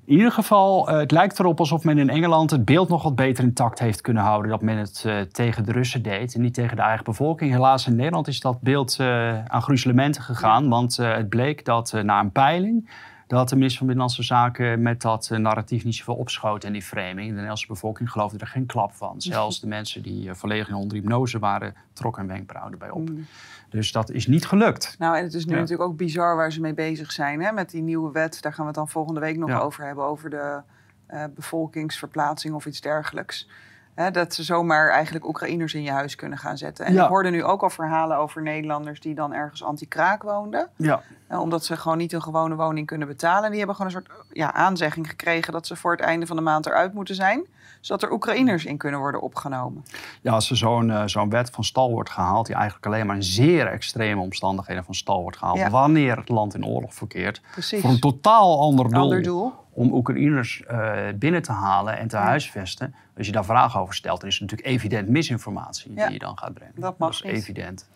In 0.06 0.14
ieder 0.14 0.32
geval, 0.32 0.88
het 0.88 1.12
lijkt 1.12 1.40
erop 1.40 1.60
alsof 1.60 1.84
men 1.84 1.98
in 1.98 2.10
Engeland 2.10 2.52
het 2.52 2.66
beeld 2.66 2.90
nog 2.90 3.04
wat 3.04 3.16
beter 3.16 3.44
intact 3.44 3.80
heeft 3.80 4.02
kunnen 4.02 4.24
houden. 4.24 4.52
Dat 4.52 4.62
men 4.62 4.78
het 4.78 5.04
uh, 5.08 5.22
tegen 5.22 5.66
de 5.66 5.72
Russen 5.72 6.02
deed 6.02 6.36
en 6.36 6.42
niet 6.42 6.54
tegen 6.54 6.76
de 6.76 6.82
eigen 6.82 7.04
bevolking. 7.04 7.52
Helaas 7.52 7.88
in 7.88 7.96
Nederland 7.96 8.28
is 8.28 8.40
dat 8.40 8.62
beeld 8.62 8.98
uh, 9.02 9.46
aan 9.46 9.62
gruzelementen 9.62 10.22
gegaan. 10.22 10.70
Want 10.70 10.98
het 10.98 11.30
bleek 11.30 11.66
dat 11.66 11.94
na 12.04 12.20
een 12.20 12.32
peiling 12.32 12.90
dat 13.28 13.50
de 13.50 13.56
minister 13.56 13.78
van 13.78 13.88
Binnenlandse 13.88 14.24
Zaken 14.24 14.82
met 14.82 15.02
dat 15.02 15.30
narratief 15.30 15.84
niet 15.84 15.96
zoveel 15.96 16.16
opschoot 16.16 16.64
in 16.64 16.74
die 16.74 16.82
framing. 16.82 17.28
De 17.28 17.32
Nederlandse 17.32 17.68
bevolking 17.68 18.12
geloofde 18.12 18.38
er 18.38 18.48
geen 18.48 18.66
klap 18.66 18.94
van. 18.94 19.22
Zelfs 19.22 19.60
de 19.60 19.68
mensen 19.68 20.02
die 20.02 20.34
volledig 20.34 20.74
onder 20.74 20.98
hypnose 20.98 21.40
waren, 21.40 21.76
trokken 21.94 22.22
een 22.22 22.28
wenkbrauw 22.28 22.72
erbij 22.72 22.90
op. 22.90 23.10
Mm. 23.10 23.26
Dus 23.70 23.92
dat 23.92 24.10
is 24.10 24.28
niet 24.28 24.46
gelukt. 24.46 24.96
Nou, 25.00 25.18
en 25.18 25.24
het 25.24 25.34
is 25.34 25.46
nu 25.46 25.54
natuurlijk 25.54 25.90
ook 25.90 25.98
bizar 25.98 26.36
waar 26.36 26.52
ze 26.52 26.62
mee 26.62 26.74
bezig 26.74 27.12
zijn. 27.12 27.42
Hè? 27.42 27.52
Met 27.52 27.70
die 27.70 27.82
nieuwe 27.82 28.12
wet, 28.12 28.42
daar 28.42 28.54
gaan 28.54 28.62
we 28.62 28.68
het 28.68 28.80
dan 28.80 28.90
volgende 28.90 29.20
week 29.20 29.38
nog 29.38 29.62
over 29.62 29.86
hebben. 29.86 30.04
Over 30.04 30.30
de 30.30 30.62
uh, 31.10 31.24
bevolkingsverplaatsing 31.36 32.54
of 32.54 32.66
iets 32.66 32.82
dergelijks. 32.82 33.50
Hè, 33.98 34.12
dat 34.12 34.34
ze 34.34 34.44
zomaar 34.44 34.90
eigenlijk 34.90 35.28
Oekraïners 35.28 35.74
in 35.74 35.84
je 35.84 35.92
huis 35.92 36.16
kunnen 36.16 36.38
gaan 36.38 36.58
zetten. 36.58 36.86
En 36.86 36.94
ik 36.94 37.00
hoorde 37.00 37.30
nu 37.30 37.44
ook 37.44 37.62
al 37.62 37.70
verhalen 37.70 38.18
over 38.18 38.42
Nederlanders 38.42 39.00
die 39.00 39.16
dan 39.16 39.34
ergens 39.34 39.64
anti-kraak 39.64 40.24
woonden. 40.24 40.70
Ja. 40.76 41.02
Uh, 41.32 41.40
omdat 41.42 41.66
ze 41.66 41.78
gewoon 41.78 41.98
niet 41.98 42.14
een 42.14 42.22
gewone 42.22 42.56
woning 42.56 42.88
kunnen 42.88 43.08
betalen. 43.08 43.50
Die 43.50 43.58
hebben 43.58 43.76
gewoon 43.76 43.92
een 43.92 44.04
soort 44.04 44.26
ja, 44.32 44.54
aanzegging 44.54 45.10
gekregen 45.10 45.54
dat 45.54 45.68
ze 45.68 45.76
voor 45.76 45.92
het 45.92 46.00
einde 46.00 46.26
van 46.26 46.36
de 46.36 46.42
maand 46.42 46.66
eruit 46.66 46.94
moeten 46.94 47.16
zijn 47.16 47.46
zodat 47.82 48.04
er 48.04 48.12
Oekraïners 48.12 48.66
in 48.66 48.78
kunnen 48.78 49.00
worden 49.00 49.22
opgenomen. 49.22 49.86
Ja, 50.22 50.32
als 50.32 50.50
er 50.50 50.58
zo'n 50.58 50.90
uh, 50.90 51.04
zo'n 51.06 51.30
wet 51.30 51.50
van 51.50 51.64
stal 51.64 51.92
wordt 51.92 52.10
gehaald, 52.10 52.46
die 52.46 52.56
eigenlijk 52.56 52.86
alleen 52.86 53.06
maar 53.06 53.16
in 53.16 53.24
zeer 53.24 53.68
extreme 53.68 54.22
omstandigheden 54.22 54.84
van 54.84 54.96
stal 54.96 55.22
wordt 55.22 55.38
gehaald, 55.38 55.68
wanneer 55.70 56.18
het 56.18 56.30
land 56.30 56.56
in 56.56 56.66
oorlog 56.66 56.94
verkeert, 56.94 57.42
Precies. 57.52 57.82
voor 57.82 57.90
een 57.90 58.00
totaal 58.00 58.60
ander 58.60 58.90
doel, 58.90 59.02
ander 59.02 59.24
doel. 59.24 59.54
om 59.72 59.94
Oekraïners 59.94 60.64
uh, 60.72 60.98
binnen 61.16 61.42
te 61.42 61.52
halen 61.52 61.98
en 61.98 62.08
te 62.08 62.18
huisvesten. 62.18 62.96
Als 63.18 63.26
je 63.26 63.32
daar 63.32 63.46
vragen 63.46 63.80
over 63.80 63.94
stelt, 63.94 64.20
dan 64.20 64.30
is 64.30 64.40
het 64.40 64.50
natuurlijk 64.50 64.76
evident 64.76 65.08
misinformatie 65.08 65.94
die 65.94 66.12
je 66.12 66.20
dan 66.20 66.38
gaat 66.38 66.54
brengen. 66.54 66.74
Dat 66.76 66.98
mag 66.98 67.22
Dat 67.22 67.32
is 67.32 67.38
evident. 67.38 67.90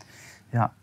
Ja. 0.50 0.74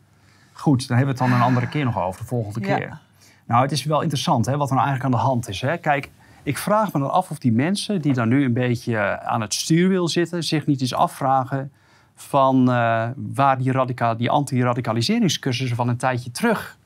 Goed, 0.53 0.89
dan 0.89 0.97
hebben 0.97 1.17
we 1.17 1.23
het 1.23 1.31
dan 1.31 1.41
een 1.41 1.47
andere 1.47 1.69
keer 1.69 1.85
nog 1.85 1.99
over, 1.99 2.21
de 2.21 2.27
volgende 2.27 2.61
keer. 2.61 2.99
Nou, 3.45 3.63
het 3.63 3.73
is 3.73 3.85
wel 3.85 4.01
interessant 4.01 4.47
hè, 4.47 4.57
wat 4.57 4.69
er 4.69 4.75
nou 4.75 4.87
eigenlijk 4.87 5.15
aan 5.15 5.21
de 5.21 5.27
hand 5.27 5.49
is. 5.49 5.61
Hè. 5.61 5.77
Kijk, 5.77 6.11
ik 6.49 6.59
vraag 6.59 6.93
me 6.93 7.01
dan 7.01 7.11
af 7.11 7.31
of 7.31 7.39
die 7.39 7.53
mensen 7.53 8.01
die 8.01 8.13
dan 8.13 8.29
nu 8.29 8.45
een 8.45 8.53
beetje 8.53 8.97
eh, 8.97 9.27
aan 9.27 9.41
het 9.41 9.55
stuurwiel 9.55 10.09
zitten, 10.09 10.45
zich 10.45 10.67
niet 10.67 10.81
eens 10.81 10.95
afvragen 10.95 11.73
van 12.15 12.61
uh, 12.61 13.09
waar 13.17 13.59
die, 13.59 13.73
radica 13.73 14.15
die 14.15 14.31
anti-radicaliseringscursussen 14.31 15.77
van 15.77 15.89
een 15.89 15.97
tijdje 15.97 16.31
terug 16.31 16.79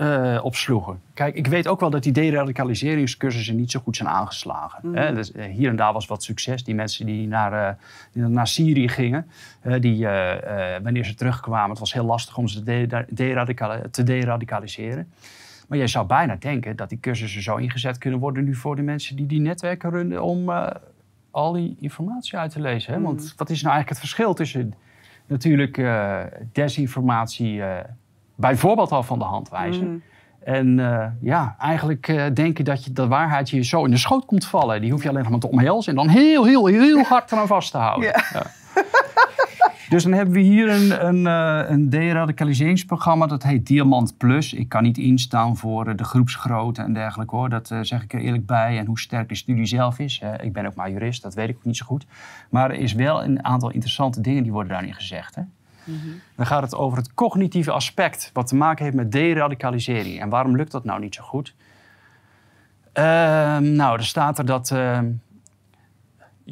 uh, 0.00 0.38
op 0.42 0.54
sloegen. 0.54 1.00
Kijk, 1.14 1.34
ik 1.34 1.46
weet 1.46 1.68
ook 1.68 1.80
wel 1.80 1.90
dat 1.90 2.02
die 2.02 2.12
deradicaliseringscursussen 2.12 3.56
niet 3.56 3.70
zo 3.70 3.80
goed 3.80 3.96
zijn 3.96 4.08
aangeslagen. 4.08 4.80
Mm. 4.82 4.94
Hè? 4.94 5.14
Dus, 5.14 5.32
hier 5.50 5.68
en 5.68 5.76
daar 5.76 5.92
was 5.92 6.06
wat 6.06 6.22
succes. 6.22 6.64
Die 6.64 6.74
mensen 6.74 7.06
die 7.06 7.26
naar, 7.26 7.78
die 8.12 8.22
naar 8.22 8.46
Syrië 8.46 8.88
gingen, 8.88 9.30
die, 9.80 10.06
wanneer 10.82 11.04
ze 11.04 11.14
terugkwamen, 11.14 11.70
het 11.70 11.78
was 11.78 11.92
heel 11.92 12.04
lastig 12.04 12.36
om 12.36 12.48
ze 12.48 12.62
te, 12.62 13.06
te 13.90 14.02
deradicaliseren. 14.02 15.12
Maar 15.68 15.78
je 15.78 15.86
zou 15.86 16.06
bijna 16.06 16.36
denken 16.38 16.76
dat 16.76 16.88
die 16.88 17.00
cursussen 17.00 17.42
zo 17.42 17.56
ingezet 17.56 17.98
kunnen 17.98 18.20
worden 18.20 18.44
nu 18.44 18.54
voor 18.54 18.76
de 18.76 18.82
mensen 18.82 19.16
die 19.16 19.26
die 19.26 19.40
netwerken 19.40 19.90
runnen 19.90 20.22
om 20.22 20.48
uh, 20.48 20.66
al 21.30 21.52
die 21.52 21.76
informatie 21.80 22.38
uit 22.38 22.50
te 22.50 22.60
lezen. 22.60 22.92
Hè? 22.92 23.00
Want 23.00 23.20
mm. 23.20 23.30
wat 23.36 23.50
is 23.50 23.62
nou 23.62 23.74
eigenlijk 23.74 23.88
het 23.88 23.98
verschil 23.98 24.34
tussen 24.34 24.74
natuurlijk 25.26 25.76
uh, 25.76 26.20
desinformatie 26.52 27.54
uh, 27.54 27.76
bijvoorbeeld 28.34 28.92
al 28.92 29.02
van 29.02 29.18
de 29.18 29.24
hand 29.24 29.48
wijzen. 29.48 29.90
Mm. 29.90 30.02
En 30.44 30.76
ja, 31.20 31.56
eigenlijk 31.58 32.30
denken 32.34 32.64
dat 32.64 32.84
je 32.84 32.92
de 32.92 33.06
waarheid 33.06 33.50
je 33.50 33.62
zo 33.62 33.84
in 33.84 33.90
de 33.90 33.96
schoot 33.96 34.24
komt 34.24 34.46
vallen. 34.46 34.80
Die 34.80 34.90
hoef 34.90 35.02
je 35.02 35.08
alleen 35.08 35.22
nog 35.22 35.30
maar 35.30 35.40
te 35.40 35.48
omhelzen 35.50 35.90
en 35.90 35.96
dan 35.98 36.08
heel, 36.08 36.44
heel, 36.44 36.66
heel 36.66 37.02
hard 37.02 37.32
eraan 37.32 37.46
vast 37.46 37.70
te 37.70 37.78
houden. 37.78 38.08
Ja. 38.32 38.46
Dus 39.88 40.02
dan 40.02 40.12
hebben 40.12 40.34
we 40.34 40.40
hier 40.40 40.68
een, 40.68 41.06
een, 41.06 41.24
uh, 41.24 41.70
een 41.70 41.90
deradicaliseringsprogramma. 41.90 43.26
Dat 43.26 43.42
heet 43.42 43.66
Diamant 43.66 44.16
Plus. 44.16 44.52
Ik 44.52 44.68
kan 44.68 44.82
niet 44.82 44.98
instaan 44.98 45.56
voor 45.56 45.88
uh, 45.88 45.96
de 45.96 46.04
groepsgrootte 46.04 46.82
en 46.82 46.92
dergelijke 46.92 47.36
hoor. 47.36 47.48
Dat 47.48 47.70
uh, 47.70 47.78
zeg 47.82 48.02
ik 48.02 48.12
er 48.12 48.20
eerlijk 48.20 48.46
bij. 48.46 48.78
En 48.78 48.86
hoe 48.86 48.98
sterk 48.98 49.28
de 49.28 49.34
studie 49.34 49.66
zelf 49.66 49.98
is. 49.98 50.22
ik 50.40 50.52
ben 50.52 50.66
ook 50.66 50.74
maar 50.74 50.90
jurist, 50.90 51.22
dat 51.22 51.34
weet 51.34 51.48
ik 51.48 51.56
ook 51.56 51.64
niet 51.64 51.76
zo 51.76 51.86
goed. 51.86 52.06
Maar 52.50 52.70
er 52.70 52.78
is 52.78 52.92
wel 52.92 53.24
een 53.24 53.44
aantal 53.44 53.70
interessante 53.70 54.20
dingen 54.20 54.42
die 54.42 54.52
worden 54.52 54.72
daarin 54.72 54.94
gezegd. 54.94 55.34
Hè? 55.34 55.42
Mm 55.84 55.98
-hmm. 56.00 56.20
Dan 56.36 56.46
gaat 56.46 56.62
het 56.62 56.74
over 56.74 56.98
het 56.98 57.14
cognitieve 57.14 57.70
aspect. 57.70 58.30
Wat 58.32 58.46
te 58.46 58.56
maken 58.56 58.84
heeft 58.84 58.96
met 58.96 59.12
deradicalisering. 59.12 60.20
En 60.20 60.28
waarom 60.28 60.56
lukt 60.56 60.72
dat 60.72 60.84
nou 60.84 61.00
niet 61.00 61.14
zo 61.14 61.22
goed? 61.22 61.54
Ehm, 62.92 63.72
nou, 63.72 63.98
er 63.98 64.04
staat 64.04 64.38
er 64.38 64.46
dat 64.46 64.70
ehm, 64.70 65.06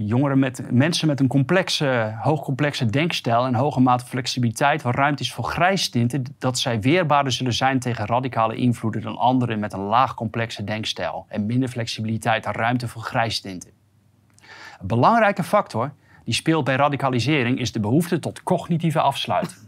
jongeren 0.05 0.39
met, 0.39 0.71
mensen 0.71 1.09
met 1.09 1.21
een 1.21 1.27
complexe, 1.27 2.17
hoogcomplexe 2.21 2.87
denkstijl 2.87 3.47
en 3.47 3.55
hoge 3.55 3.81
mate 3.81 4.05
flexibiliteit, 4.05 4.83
waar 4.83 4.95
ruimte 4.95 5.23
is 5.23 5.33
voor 5.33 5.45
grijstinten, 5.45 6.25
dat 6.39 6.59
zij 6.59 6.81
weerbaarder 6.81 7.33
zullen 7.33 7.53
zijn 7.53 7.79
tegen 7.79 8.07
radicale 8.07 8.55
invloeden 8.55 9.03
dan 9.03 9.17
anderen 9.17 9.59
met 9.59 9.73
een 9.73 9.81
laag 9.81 10.15
complexe 10.15 10.65
denkstijl 10.65 11.27
en 11.29 11.47
minder 11.47 11.69
flexibiliteit 11.69 12.47
en 12.47 12.53
ruimte 12.53 12.89
voor 12.89 13.03
grijstinten. 13.03 13.71
Een 14.81 14.87
belangrijke 14.87 15.43
factor 15.43 15.93
die 16.25 16.35
speelt 16.35 16.65
bij 16.65 16.77
radicalisering 16.77 17.59
is 17.59 17.73
de 17.73 17.81
behoefte 17.81 18.19
tot 18.19 18.43
cognitieve 18.43 19.01
afsluiting. 19.01 19.61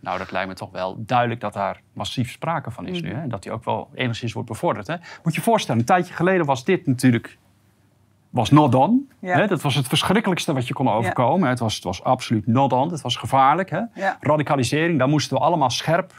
Nou, 0.00 0.18
dat 0.18 0.30
lijkt 0.30 0.48
me 0.48 0.54
toch 0.54 0.70
wel 0.70 0.96
duidelijk 0.98 1.40
dat 1.40 1.52
daar 1.52 1.80
massief 1.92 2.30
sprake 2.30 2.70
van 2.70 2.86
is 2.86 3.02
nu. 3.02 3.14
Hè? 3.14 3.26
Dat 3.26 3.42
die 3.42 3.52
ook 3.52 3.64
wel 3.64 3.90
enigszins 3.94 4.32
wordt 4.32 4.48
bevorderd. 4.48 4.86
Hè? 4.86 4.96
Moet 5.22 5.34
je 5.34 5.40
je 5.40 5.40
voorstellen, 5.40 5.80
een 5.80 5.86
tijdje 5.86 6.14
geleden 6.14 6.46
was 6.46 6.64
dit 6.64 6.86
natuurlijk 6.86 7.38
was 8.36 8.50
not 8.50 8.72
done. 8.72 9.00
Hè? 9.20 9.46
Dat 9.46 9.62
was 9.62 9.74
het 9.74 9.88
verschrikkelijkste 9.88 10.52
wat 10.52 10.68
je 10.68 10.74
kon 10.74 10.88
overkomen. 10.88 11.48
Het, 11.48 11.58
was, 11.58 11.74
het 11.74 11.84
was 11.84 12.04
absoluut 12.04 12.46
not 12.46 12.72
on. 12.72 12.90
Het 12.90 13.00
was 13.00 13.16
gevaarlijk. 13.16 13.70
Hè? 13.70 13.80
Radicalisering, 14.20 14.98
daar 14.98 15.08
moesten 15.08 15.36
we 15.36 15.42
allemaal 15.42 15.70
scherp 15.70 16.12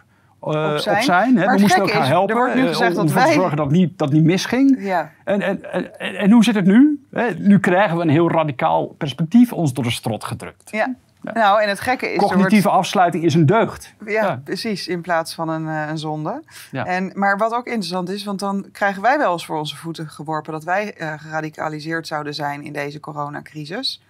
uh, 0.44 0.74
op 0.74 0.98
zijn. 1.00 1.38
hè? 1.38 1.46
We 1.54 1.60
moesten 1.60 1.82
elkaar 1.82 2.02
is, 2.02 2.08
helpen 2.08 2.36
wordt 2.36 2.56
nu 2.56 2.62
eh, 2.62 2.68
gezegd 2.68 2.98
om, 2.98 3.02
om 3.02 3.08
te 3.08 3.32
zorgen 3.34 3.58
dat 3.58 3.72
niet, 3.72 3.98
dat 3.98 4.12
niet 4.12 4.24
misging. 4.24 4.78
Ja. 4.80 5.12
En, 5.24 5.42
en, 5.42 5.72
en, 5.72 6.00
en, 6.18 6.32
hoe 6.32 6.44
zit 6.44 6.56
het 6.56 6.66
nu? 6.66 7.06
Nu 7.38 7.60
krijgen 7.60 7.98
we 7.98 8.04
een 8.04 8.10
heel 8.10 8.32
radicaal 8.32 8.86
perspectief 8.86 9.54
ons 9.54 9.74
door 9.74 9.84
de 9.84 9.92
strot 9.92 10.24
gedrukt. 10.24 10.72
Ja. 10.72 10.96
Nou, 11.22 11.62
en 11.62 11.70
het 11.70 11.80
gekke 11.80 12.14
is... 12.14 12.18
Cognitieve 12.18 12.70
afsluiting 12.70 13.24
is 13.24 13.34
een 13.34 13.46
deugd. 13.46 13.94
Ja, 14.06 14.42
precies. 14.44 14.88
In 14.88 15.02
plaats 15.02 15.34
van 15.34 15.50
een, 15.50 15.66
uh, 15.66 15.88
een 15.90 15.98
zonde. 15.98 16.44
Ja. 16.72 16.86
En, 16.86 17.12
maar 17.16 17.38
wat 17.38 17.54
ook 17.54 17.66
interessant 17.66 18.10
is, 18.10 18.24
want 18.24 18.40
dan 18.40 18.70
krijgen 18.72 19.02
wij 19.02 19.18
wel 19.18 19.32
eens 19.32 19.46
voor 19.46 19.58
onze 19.58 19.76
voeten 19.76 20.10
geworpen... 20.10 20.54
dat 20.54 20.64
wij 20.64 21.02
uh, 21.02 21.14
geradicaliseerd 21.18 22.08
zouden 22.08 22.34
zijn 22.34 22.64
in 22.64 22.74
deze 22.74 23.00
coronacrisis. 23.00 24.02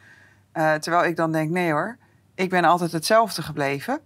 Uh, 0.53 0.73
terwijl 0.73 1.05
ik 1.05 1.15
dan 1.15 1.31
denk, 1.31 1.49
nee 1.49 1.71
hoor, 1.71 1.97
ik 2.35 2.49
ben 2.49 2.63
altijd 2.63 2.91
hetzelfde 2.91 3.41
gebleven. 3.41 3.99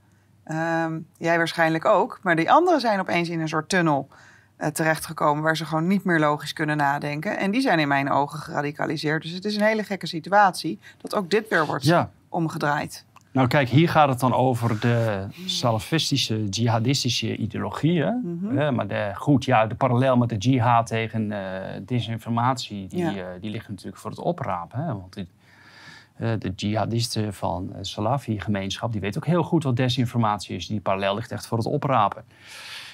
Ehm, 0.43 0.99
jij 1.17 1.37
waarschijnlijk 1.37 1.85
ook. 1.85 2.19
Maar 2.23 2.35
die 2.35 2.51
anderen 2.51 2.79
zijn 2.79 2.99
opeens 2.99 3.29
in 3.29 3.39
een 3.39 3.47
soort 3.47 3.69
tunnel 3.69 4.07
terechtgekomen... 4.73 5.43
waar 5.43 5.57
ze 5.57 5.65
gewoon 5.65 5.87
niet 5.87 6.03
meer 6.03 6.19
logisch 6.19 6.53
kunnen 6.53 6.77
nadenken. 6.77 7.37
En 7.37 7.51
die 7.51 7.61
zijn 7.61 7.79
in 7.79 7.87
mijn 7.87 8.11
ogen 8.11 8.39
geradicaliseerd. 8.39 9.21
Dus 9.21 9.31
het 9.31 9.45
is 9.45 9.55
een 9.55 9.61
hele 9.61 9.83
gekke 9.83 10.07
situatie 10.07 10.79
dat 10.97 11.15
ook 11.15 11.29
dit 11.29 11.47
weer 11.47 11.65
wordt... 11.65 11.83
Ja 11.83 12.09
omgedraaid. 12.31 13.05
Nou 13.31 13.47
kijk, 13.47 13.69
hier 13.69 13.89
gaat 13.89 14.09
het 14.09 14.19
dan 14.19 14.33
over 14.33 14.79
de 14.79 15.25
salafistische, 15.45 16.45
jihadistische 16.49 17.35
ideologieën. 17.35 18.21
Mm 18.23 18.75
maar 18.75 18.87
de, 18.87 19.11
goed, 19.15 19.45
ja, 19.45 19.67
de 19.67 19.75
parallel 19.75 20.17
met 20.17 20.29
de 20.29 20.37
jihad 20.37 20.87
tegen 20.87 21.31
uh, 21.31 21.37
desinformatie, 21.85 22.87
die, 22.87 22.99
ja. 22.99 23.13
uh, 23.13 23.25
die 23.41 23.51
ligt 23.51 23.69
natuurlijk 23.69 23.97
voor 23.97 24.09
het 24.09 24.19
oprapen. 24.19 24.79
Hè? 24.79 24.85
Want 24.85 25.13
die, 25.13 25.27
uh, 26.19 26.31
de 26.39 26.51
jihadisten 26.55 27.33
van 27.33 27.67
de 27.67 27.85
Salafi-gemeenschap, 27.85 28.91
die 28.91 29.01
weten 29.01 29.21
ook 29.21 29.27
heel 29.27 29.43
goed 29.43 29.63
wat 29.63 29.75
desinformatie 29.75 30.55
is. 30.55 30.67
Die 30.67 30.79
parallel 30.79 31.15
ligt 31.15 31.31
echt 31.31 31.47
voor 31.47 31.57
het 31.57 31.67
oprapen. 31.67 32.23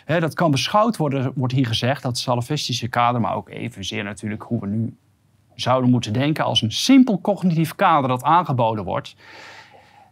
Hè, 0.05 0.19
dat 0.19 0.33
kan 0.33 0.51
beschouwd 0.51 0.97
worden, 0.97 1.31
wordt 1.35 1.53
hier 1.53 1.67
gezegd, 1.67 2.01
dat 2.01 2.17
salafistische 2.17 2.87
kader, 2.87 3.21
maar 3.21 3.35
ook 3.35 3.49
evenzeer 3.49 4.03
natuurlijk 4.03 4.41
hoe 4.41 4.59
we 4.59 4.67
nu 4.67 4.95
zouden 5.61 5.89
moeten 5.89 6.13
denken 6.13 6.43
als 6.43 6.61
een 6.61 6.71
simpel 6.71 7.21
cognitief 7.21 7.75
kader 7.75 8.09
dat 8.09 8.23
aangeboden 8.23 8.83
wordt. 8.83 9.15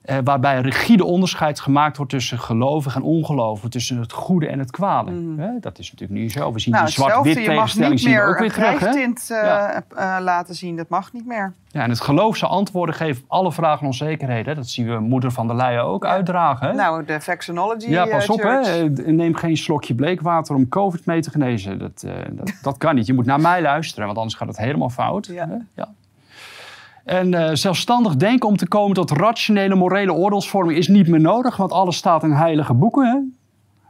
Eh, 0.06 0.18
waarbij 0.24 0.58
een 0.58 0.64
rigide 0.64 1.06
onderscheid 1.06 1.60
gemaakt 1.60 1.97
wordt 1.97 2.12
tussen 2.12 2.39
gelovig 2.39 2.95
en 2.95 3.01
ongelovig, 3.01 3.70
tussen 3.70 3.99
het 3.99 4.12
goede 4.12 4.47
en 4.47 4.60
het 4.60 4.72
kwade. 4.72 5.12
Mm. 5.12 5.58
dat 5.60 5.80
is 5.80 5.91
natuurlijk 5.91 6.20
nu 6.20 6.30
zo. 6.30 6.53
We 6.53 6.60
zien 6.60 6.74
nou, 6.74 6.86
die 6.86 6.93
zwart-wit 6.93 7.36
tegenstelling 7.36 7.99
zien 7.99 8.16
we 8.16 8.22
ook 8.22 8.39
weer 8.39 8.51
terug. 8.51 8.80
Je 8.80 8.86
mag 8.86 8.95
niet 8.95 9.30
meer 9.30 9.84
uh, 9.97 10.18
laten 10.20 10.56
zien, 10.56 10.76
dat 10.76 10.89
mag 10.89 11.14
niet 11.14 11.26
meer. 11.26 11.53
Ja, 11.68 11.82
en 11.82 11.89
het 11.89 12.01
geloofse 12.01 12.45
antwoorden 12.45 12.95
geeft 12.95 13.24
alle 13.28 13.51
vragen 13.51 13.80
en 13.80 13.86
onzekerheden. 13.86 14.56
Dat 14.56 14.68
zien 14.68 14.88
we 14.88 14.99
moeder 14.99 15.32
van 15.32 15.47
der 15.47 15.56
Leyen 15.56 15.84
ook 15.84 16.06
uitdragen. 16.06 16.68
Hè? 16.68 16.74
Nou, 16.74 17.06
de 17.06 17.22
vaccinology 17.22 17.89
Ja, 17.89 18.06
pas 18.06 18.30
op, 18.30 18.41
hè. 18.41 18.89
neem 18.89 19.36
geen 19.36 19.58
slokje 19.58 19.95
bleekwater 19.95 20.56
om 20.56 20.70
COVID 20.70 21.06
mee 21.06 21.22
te 21.22 21.30
genezen. 21.30 21.80
Dat, 21.80 22.06
dat, 22.32 22.53
dat, 22.62 22.78
kan 22.78 22.95
niet. 22.95 23.06
Je 23.06 23.14
moet 23.14 23.26
naar 23.26 23.41
mij 23.41 23.62
luisteren, 23.62 24.06
want 24.06 24.18
anders 24.18 24.36
gaat 24.36 24.47
het 24.47 24.58
helemaal 24.58 24.89
fout. 24.89 25.26
Ja. 25.26 25.62
ja. 25.76 25.88
En 27.06 27.34
uh, 27.34 27.49
zelfstandig 27.53 28.16
denken 28.16 28.47
om 28.49 28.58
te 28.58 28.68
komen 28.68 28.95
tot 28.95 29.12
rationele 29.12 29.76
morele 29.76 30.14
oordeelsvorming 30.14 30.78
is 30.78 30.88
niet 30.88 31.08
meer 31.08 31.22
nodig, 31.22 31.58
want 31.58 31.72
alles 31.72 31.97
staat 31.97 32.24
in 32.24 32.32
heilige 32.32 32.74
boeken. 32.74 33.06
Hè? 33.06 33.18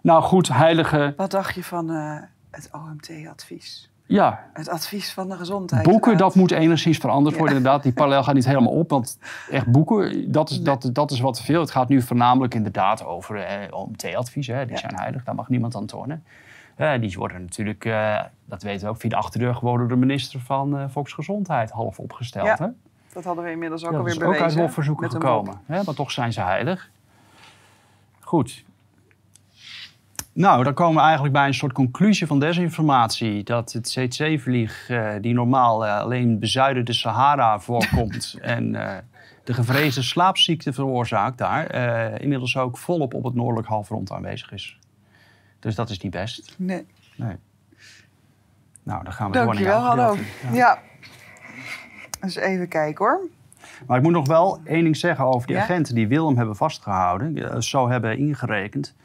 Nou 0.01 0.23
goed, 0.23 0.47
heilige. 0.47 1.13
Wat 1.17 1.31
dacht 1.31 1.55
je 1.55 1.63
van 1.63 1.91
uh, 1.91 2.17
het 2.51 2.69
OMT-advies? 2.71 3.89
Ja, 4.07 4.43
Het 4.53 4.69
advies 4.69 5.13
van 5.13 5.29
de 5.29 5.35
gezondheid. 5.35 5.83
boeken, 5.83 6.17
dat 6.17 6.35
moet 6.35 6.51
enigszins 6.51 6.97
veranderd 6.97 7.37
worden 7.37 7.55
inderdaad. 7.57 7.83
Die 7.83 7.93
parallel 7.93 8.23
gaat 8.23 8.33
niet 8.35 8.45
helemaal 8.45 8.71
op, 8.73 8.89
want 8.89 9.19
echt 9.49 9.71
boeken, 9.71 10.31
dat 10.31 10.49
is, 10.49 10.61
dat, 10.61 10.89
dat 10.93 11.11
is 11.11 11.19
wat 11.19 11.33
te 11.33 11.43
veel. 11.43 11.59
Het 11.59 11.71
gaat 11.71 11.89
nu 11.89 12.01
voornamelijk 12.01 12.53
inderdaad 12.53 13.05
over 13.05 13.43
eh, 13.43 13.77
OMT-advies. 13.77 14.47
Hè. 14.47 14.65
Die 14.65 14.73
Ja. 14.75 14.79
zijn 14.81 14.95
heilig, 14.95 15.23
daar 15.23 15.35
mag 15.35 15.49
niemand 15.49 15.75
aan 15.75 15.85
tornen. 15.85 16.23
Eh, 16.75 16.99
die 16.99 17.15
worden 17.17 17.41
natuurlijk, 17.41 17.85
eh, 17.85 18.21
dat 18.45 18.63
weten 18.63 18.83
we 18.85 18.89
ook, 18.91 18.99
via 18.99 19.09
de 19.09 19.15
achterdeur 19.15 19.55
geworden 19.55 19.87
door 19.87 19.97
de 19.99 20.05
minister 20.05 20.39
van 20.39 20.77
eh, 20.77 20.83
Volksgezondheid 20.89 21.71
half 21.71 21.99
opgesteld. 21.99 22.45
Ja, 22.45 22.55
Hè? 22.59 22.67
Dat 23.15 23.23
hadden 23.23 23.43
we 23.43 23.51
inmiddels 23.51 23.83
ook 23.85 23.91
Ja, 23.91 23.97
dat 23.97 24.05
alweer 24.05 24.15
is 24.21 24.21
ook 24.27 24.33
bewezen. 24.33 24.57
uit 24.59 24.65
hofverzoeken 24.67 25.03
met 25.05 25.13
een 25.13 25.19
mop. 25.19 25.29
gekomen. 25.29 25.61
Hè? 25.65 25.83
Maar 25.83 25.95
toch 25.95 26.11
zijn 26.11 26.33
ze 26.33 26.41
heilig. 26.41 26.89
Goed. 28.19 28.63
Nou, 30.33 30.63
dan 30.63 30.73
komen 30.73 30.95
we 30.95 31.01
eigenlijk 31.01 31.33
bij 31.33 31.47
een 31.47 31.53
soort 31.53 31.71
conclusie 31.73 32.27
van 32.27 32.39
desinformatie. 32.39 33.43
Dat 33.43 33.71
het 33.71 33.89
CC-vlieg, 33.97 34.89
eh, 34.89 35.13
die 35.21 35.33
normaal 35.33 35.85
eh, 35.85 35.97
alleen 35.99 36.39
bezuiden 36.39 36.85
de 36.85 36.93
Sahara 36.93 37.59
voorkomt... 37.69 38.37
en 38.41 38.75
eh, 38.75 38.97
de 39.43 39.53
gevreesde 39.53 40.01
slaapziekte 40.01 40.73
veroorzaakt 40.73 41.37
daar... 41.37 41.65
eh, 41.67 42.21
inmiddels 42.21 42.57
ook 42.57 42.77
volop 42.77 43.13
op 43.13 43.23
het 43.23 43.33
noordelijk 43.33 43.67
halfrond 43.67 44.11
aanwezig 44.11 44.51
is. 44.51 44.79
Dus 45.59 45.75
dat 45.75 45.89
is 45.89 45.99
niet 45.99 46.11
best. 46.11 46.55
Nee. 46.57 46.85
Nee. 47.15 47.35
Nou, 48.83 49.03
dan 49.03 49.13
gaan 49.13 49.31
we 49.31 49.37
door 49.37 49.61
naar 49.61 49.73
hallo. 49.73 50.15
Ja. 50.51 50.79
Dus 52.25 52.35
even 52.35 52.67
kijken 52.67 53.05
hoor. 53.05 53.19
Maar 53.87 53.97
ik 53.97 54.03
moet 54.03 54.11
nog 54.11 54.27
wel 54.27 54.59
één 54.63 54.83
ding 54.83 54.97
zeggen 54.97 55.25
over 55.25 55.47
die 55.47 55.55
Ja? 55.55 55.61
agenten 55.61 55.95
die 55.95 56.07
Willem 56.07 56.37
hebben 56.37 56.55
vastgehouden, 56.55 57.51
eh, 57.51 57.59
zo 57.59 57.89
hebben 57.89 58.17
ingerekend. 58.17 58.95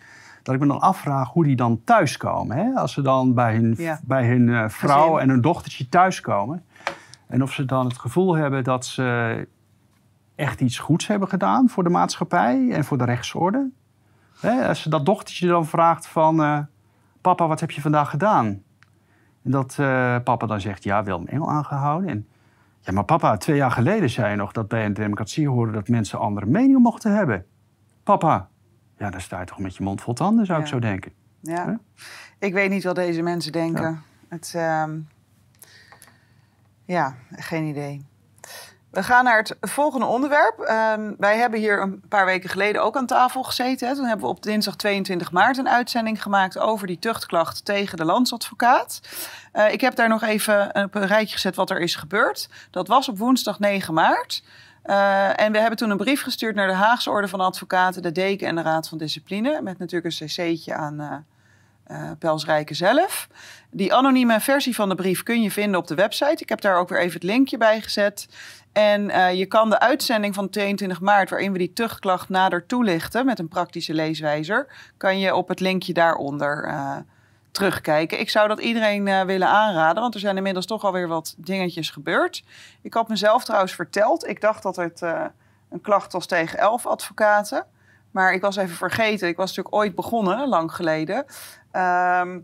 Dat 0.43 0.55
ik 0.55 0.61
me 0.61 0.67
dan 0.67 0.81
afvraag 0.81 1.29
hoe 1.33 1.45
die 1.45 1.57
dan 1.57 1.81
thuiskomen. 1.85 2.57
Hè? 2.57 2.73
Als 2.75 2.93
ze 2.93 3.03
dan 3.03 3.35
bij 3.35 3.55
hun, 3.55 3.75
Ja. 3.79 4.01
bij 4.05 4.27
hun 4.27 4.49
eh, 4.49 4.69
vrouw 4.69 5.19
en 5.19 5.29
hun 5.29 5.41
dochtertje 5.41 5.89
thuiskomen. 5.89 6.65
En 7.27 7.43
of 7.43 7.53
ze 7.53 7.65
dan 7.65 7.87
het 7.87 7.99
gevoel 7.99 8.35
hebben 8.37 8.65
dat 8.65 8.87
ze 8.87 9.49
echt 10.35 10.61
iets 10.61 10.79
goeds 10.79 11.07
hebben 11.07 11.29
gedaan 11.29 11.69
voor 11.69 11.83
de 11.83 11.91
maatschappij 11.91 12.71
en 12.73 12.85
voor 12.85 12.99
de 12.99 13.05
rechtsorde. 13.05 13.71
Hè? 14.41 14.69
Als 14.69 14.83
ze 14.83 14.89
dat 14.89 15.07
dochtertje 15.07 15.47
dan 15.49 15.67
vraagt 15.67 16.07
van... 16.07 16.43
eh, 16.43 16.59
papa, 17.21 17.47
wat 17.47 17.61
heb 17.61 17.71
je 17.71 17.81
vandaag 17.81 18.11
gedaan? 18.11 18.63
En 19.45 19.51
dat 19.51 19.75
papa 20.25 20.47
dan 20.47 20.61
zegt, 20.61 20.85
ja, 20.85 21.03
Willem 21.05 21.27
Engel 21.27 21.51
aangehouden. 21.51 22.11
En 22.11 22.27
ja, 22.91 22.97
maar 22.97 23.05
papa, 23.05 23.37
twee 23.37 23.57
jaar 23.57 23.71
geleden 23.71 24.11
zei 24.11 24.31
je 24.31 24.37
nog 24.37 24.53
dat 24.53 24.69
bij 24.69 24.85
een 24.85 24.93
democratie 24.93 25.49
hoorde 25.49 25.73
dat 25.73 25.89
mensen 25.89 26.19
andere 26.19 26.47
meningen 26.47 26.83
mochten 26.83 27.15
hebben. 27.15 27.47
Papa, 28.03 28.49
ja, 28.97 29.11
dan 29.11 29.21
sta 29.21 29.41
je 29.41 29.47
toch 29.47 29.59
met 29.59 29.77
je 29.77 29.83
mond 29.83 30.01
vol 30.01 30.15
tanden, 30.15 30.47
zou 30.47 30.61
ik 30.61 30.67
zo 30.67 30.79
denken. 30.79 31.13
Ja. 31.41 31.81
Ik 32.39 32.53
weet 32.53 32.71
niet 32.71 32.85
wat 32.85 32.95
deze 32.95 33.23
mensen 33.23 33.53
denken. 33.53 34.03
Het, 34.29 34.53
ehm, 34.57 34.99
ja, 36.85 37.15
geen 37.31 37.65
idee. 37.65 38.07
We 38.91 39.03
gaan 39.03 39.25
naar 39.25 39.37
het 39.37 39.57
volgende 39.61 40.07
onderwerp. 40.07 40.59
Ehm, 40.59 41.13
wij 41.19 41.39
hebben 41.39 41.61
hier 41.61 41.83
een 41.83 42.03
paar 42.09 42.25
weken 42.25 42.51
geleden 42.51 42.83
ook 42.83 42.97
aan 42.97 43.07
tafel 43.07 43.43
gezeten. 43.43 43.89
Hè. 43.89 43.95
Toen 43.95 44.05
hebben 44.05 44.27
we 44.27 44.33
op 44.33 44.43
dinsdag 44.43 44.77
22 44.77 45.33
maart 45.33 45.59
een 45.59 45.69
uitzending 45.69 46.23
gemaakt 46.23 46.59
over 46.59 46.87
die 46.87 46.99
tuchtklacht 46.99 47.65
tegen 47.65 47.97
de 47.97 48.05
landsadvocaat. 48.05 49.01
Eh, 49.53 49.73
ik 49.73 49.81
heb 49.81 49.95
daar 49.95 50.09
nog 50.09 50.23
even 50.23 50.75
op 50.75 50.95
een 50.95 51.07
rijtje 51.07 51.35
gezet 51.35 51.57
wat 51.57 51.71
er 51.71 51.81
is 51.81 51.95
gebeurd. 51.95 52.49
Dat 52.71 52.89
was 52.89 53.09
op 53.09 53.19
woensdag 53.19 53.59
9 53.59 53.95
maart. 53.95 54.43
Eh, 54.83 55.41
en 55.41 55.53
we 55.53 55.59
hebben 55.59 55.79
toen 55.79 55.91
een 55.91 55.97
brief 55.97 56.23
gestuurd 56.23 56.55
naar 56.55 56.69
de 56.69 56.75
Haagse 56.75 57.11
Orde 57.11 57.29
van 57.29 57.41
Advocaten, 57.41 58.03
de 58.03 58.13
deken 58.13 58.49
en 58.49 58.55
de 58.55 58.63
Raad 58.63 58.89
van 58.89 58.99
Discipline. 58.99 59.61
Met 59.63 59.79
natuurlijk 59.79 60.21
een 60.21 60.27
cc'tje 60.27 60.75
aan 60.75 61.25
Rijken 62.45 62.77
zelf. 62.77 63.29
Die 63.71 63.95
anonieme 63.95 64.41
versie 64.41 64.75
van 64.75 64.89
de 64.89 64.95
brief 64.95 65.23
kun 65.23 65.43
je 65.43 65.51
vinden 65.51 65.81
op 65.81 65.87
de 65.87 65.95
website. 65.95 66.43
Ik 66.43 66.49
heb 66.49 66.61
daar 66.61 66.77
ook 66.77 66.89
weer 66.89 67.01
even 67.01 67.15
het 67.15 67.23
linkje 67.23 67.57
bij 67.57 67.81
gezet. 67.81 68.29
En 68.73 69.11
eh, 69.11 69.35
je 69.35 69.47
kan 69.47 69.71
de 69.71 69.79
uitzending 69.79 70.35
van 70.35 70.49
22 70.49 71.01
maart, 71.01 71.31
waarin 71.31 71.53
we 71.53 71.59
die 71.59 71.73
tuchtklacht 71.73 72.29
nader 72.29 72.67
toelichten 72.67 73.27
met 73.27 73.39
een 73.39 73.49
praktische 73.49 73.95
leeswijzer, 73.95 74.67
kan 74.97 75.19
je 75.19 75.35
op 75.35 75.49
het 75.49 75.61
linkje 75.61 75.93
daaronder 75.93 76.65
eh, 76.65 76.97
terugkijken. 77.51 78.21
Ik 78.21 78.31
zou 78.31 78.49
dat 78.49 78.61
iedereen 78.61 79.09
eh, 79.09 79.23
willen 79.23 79.49
aanraden, 79.49 80.03
want 80.03 80.15
er 80.15 80.21
zijn 80.21 80.37
inmiddels 80.37 80.67
toch 80.67 80.85
alweer 80.85 81.09
wat 81.09 81.35
dingetjes 81.39 81.91
gebeurd. 81.91 82.45
Ik 82.83 82.95
had 82.95 83.09
mezelf 83.09 83.45
trouwens 83.45 83.75
verteld, 83.75 84.29
ik 84.29 84.41
dacht 84.41 84.63
dat 84.63 84.77
het 84.77 85.01
een 85.71 85.81
klacht 85.83 86.13
was 86.13 86.27
tegen 86.27 86.59
elf 86.59 86.87
advocaten. 86.87 87.67
Maar 88.11 88.33
ik 88.33 88.41
was 88.41 88.57
even 88.57 88.77
vergeten, 88.77 89.29
ik 89.29 89.37
was 89.37 89.49
natuurlijk 89.49 89.75
ooit 89.75 89.95
begonnen, 89.95 90.49
lang 90.49 90.73
geleden, 90.73 91.25
ehm, 91.71 92.39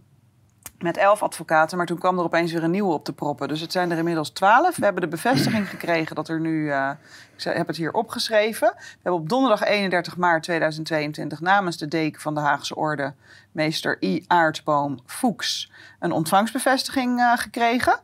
met 0.87 0.97
elf 0.97 1.23
advocaten. 1.23 1.77
Maar 1.77 1.87
toen 1.87 1.99
kwam 1.99 2.19
er 2.19 2.25
opeens 2.25 2.53
weer 2.53 2.63
een 2.63 2.71
nieuwe 2.71 2.93
op 2.93 3.05
te 3.05 3.13
proppen. 3.13 3.49
Dus 3.49 3.61
het 3.61 3.73
zijn 3.73 3.91
er 3.91 3.99
inmiddels 3.99 4.31
twaalf. 4.31 4.77
We 4.77 4.85
hebben 4.85 5.03
de 5.03 5.09
bevestiging 5.09 5.69
gekregen 5.69 6.17
dat 6.17 6.29
er 6.29 6.41
nu, 6.41 6.71
eh, 6.71 6.91
ik 7.37 7.43
heb 7.43 7.67
het 7.67 7.77
hier 7.77 7.93
opgeschreven. 7.93 8.73
We 8.77 9.01
hebben 9.03 9.21
op 9.21 9.29
donderdag 9.29 9.65
31 9.65 10.17
maart 10.17 10.43
2022 10.43 11.41
namens 11.41 11.77
de 11.77 11.89
deken 11.89 12.21
van 12.21 12.35
de 12.35 12.41
Haagse 12.41 12.77
Orde, 12.77 13.15
meester 13.53 14.03
I. 14.03 14.25
Aardboom 14.27 14.99
Fuchs, 15.07 15.71
een 16.01 16.13
ontvangstbevestiging 16.13 17.21
eh, 17.21 17.33
gekregen. 17.37 18.01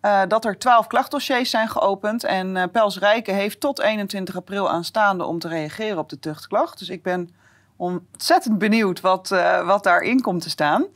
Eh, 0.00 0.22
dat 0.28 0.44
er 0.44 0.58
twaalf 0.58 0.86
klachtdossiers 0.86 1.50
zijn 1.50 1.68
geopend. 1.68 2.24
En 2.24 2.70
Pels 2.70 2.98
Rijken 2.98 3.34
heeft 3.34 3.60
tot 3.60 3.80
21 3.80 4.36
april 4.36 4.70
aanstaande 4.70 5.24
om 5.24 5.38
te 5.38 5.48
reageren 5.48 5.98
op 5.98 6.08
de 6.08 6.18
tuchtklacht. 6.18 6.78
Dus 6.78 6.88
ik 6.88 7.02
ben 7.02 7.30
ontzettend 7.76 8.58
benieuwd 8.58 9.00
wat, 9.00 9.28
wat 9.64 9.84
daarin 9.84 10.20
komt 10.20 10.42
te 10.42 10.50
staan. 10.50 10.86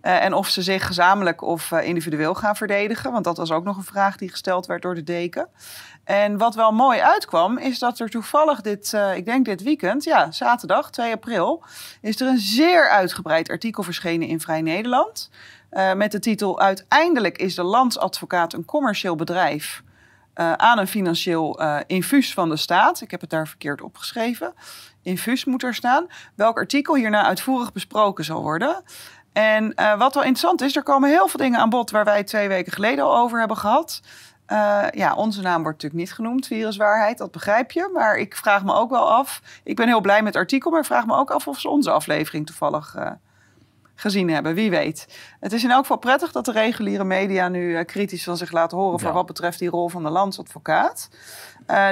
Eh, 0.00 0.24
en 0.24 0.32
of 0.32 0.48
ze 0.48 0.62
zich 0.62 0.86
gezamenlijk 0.86 1.42
of 1.42 1.72
eh, 1.72 1.86
individueel 1.86 2.34
gaan 2.34 2.56
verdedigen. 2.56 3.12
Want 3.12 3.24
dat 3.24 3.36
was 3.36 3.50
ook 3.50 3.64
nog 3.64 3.76
een 3.76 3.84
vraag 3.84 4.16
die 4.16 4.28
gesteld 4.28 4.66
werd 4.66 4.82
door 4.82 4.94
de 4.94 5.04
deken. 5.04 5.48
En 6.04 6.36
wat 6.36 6.54
wel 6.54 6.72
mooi 6.72 7.00
uitkwam, 7.00 7.58
is 7.58 7.78
dat 7.78 7.98
er 7.98 8.08
toevallig 8.08 8.60
dit, 8.60 8.92
eh, 8.92 9.16
ik 9.16 9.24
denk 9.24 9.44
dit 9.44 9.62
weekend, 9.62 10.04
ja, 10.04 10.30
zaterdag 10.30 10.90
2 10.90 11.12
april, 11.12 11.62
is 12.00 12.20
er 12.20 12.26
een 12.26 12.38
zeer 12.38 12.88
uitgebreid 12.88 13.50
artikel 13.50 13.82
verschenen 13.82 14.28
in 14.28 14.40
Vrij 14.40 14.62
Nederland. 14.62 15.30
Met 15.96 16.12
de 16.12 16.18
titel 16.18 16.60
Uiteindelijk 16.60 17.38
is 17.38 17.54
de 17.54 17.62
landsadvocaat 17.62 18.52
een 18.52 18.64
commercieel 18.64 19.16
bedrijf 19.16 19.82
aan 20.34 20.78
een 20.78 20.86
financieel 20.86 21.60
infuus 21.86 22.34
van 22.34 22.48
de 22.48 22.56
staat. 22.56 23.00
Ik 23.00 23.10
heb 23.10 23.20
het 23.20 23.30
daar 23.30 23.48
verkeerd 23.48 23.82
opgeschreven. 23.82 24.54
Infuus 25.02 25.44
moet 25.44 25.62
er 25.62 25.74
staan. 25.74 26.06
Welk 26.34 26.56
artikel 26.56 26.94
hierna 26.94 27.24
uitvoerig 27.24 27.72
besproken 27.72 28.24
zal 28.24 28.42
worden. 28.42 28.82
En 29.32 29.74
eh, 29.74 29.98
wat 29.98 30.14
wel 30.14 30.22
interessant 30.22 30.60
is, 30.62 30.76
er 30.76 30.82
komen 30.82 31.10
heel 31.10 31.28
veel 31.28 31.40
dingen 31.40 31.60
aan 31.60 31.70
bod 31.70 31.90
waar 31.90 32.04
wij 32.04 32.24
twee 32.24 32.48
weken 32.48 32.72
geleden 32.72 33.04
al 33.04 33.16
over 33.16 33.38
hebben 33.38 33.56
gehad. 33.56 34.00
Eh, 34.46 34.84
ja, 34.90 35.14
onze 35.14 35.40
naam 35.40 35.62
wordt 35.62 35.82
natuurlijk 35.82 36.00
niet 36.00 36.12
genoemd, 36.12 36.46
viruswaarheid, 36.46 37.18
dat 37.18 37.30
begrijp 37.30 37.70
je. 37.70 37.90
Maar 37.92 38.16
ik 38.16 38.36
vraag 38.36 38.64
me 38.64 38.74
ook 38.74 38.90
wel 38.90 39.10
af. 39.10 39.42
Ik 39.64 39.76
ben 39.76 39.86
heel 39.86 40.00
blij 40.00 40.18
met 40.18 40.26
het 40.26 40.42
artikel, 40.42 40.70
maar 40.70 40.80
ik 40.80 40.86
vraag 40.86 41.06
me 41.06 41.16
ook 41.16 41.30
af 41.30 41.48
of 41.48 41.60
ze 41.60 41.68
onze 41.68 41.90
aflevering 41.90 42.46
toevallig 42.46 42.94
eh, 42.94 43.10
gezien 43.94 44.30
hebben. 44.30 44.54
Wie 44.54 44.70
weet. 44.70 45.18
Het 45.40 45.52
is 45.52 45.64
in 45.64 45.70
elk 45.70 45.80
geval 45.80 45.96
prettig 45.96 46.32
dat 46.32 46.44
de 46.44 46.52
reguliere 46.52 47.04
media 47.04 47.48
nu 47.48 47.84
kritisch 47.84 48.24
van 48.24 48.36
zich 48.36 48.52
laten 48.52 48.78
horen 48.78 49.00
voor 49.00 49.12
wat 49.12 49.26
betreft 49.26 49.58
die 49.58 49.68
rol 49.68 49.88
van 49.88 50.02
de 50.02 50.10
landsadvocaat. 50.10 51.08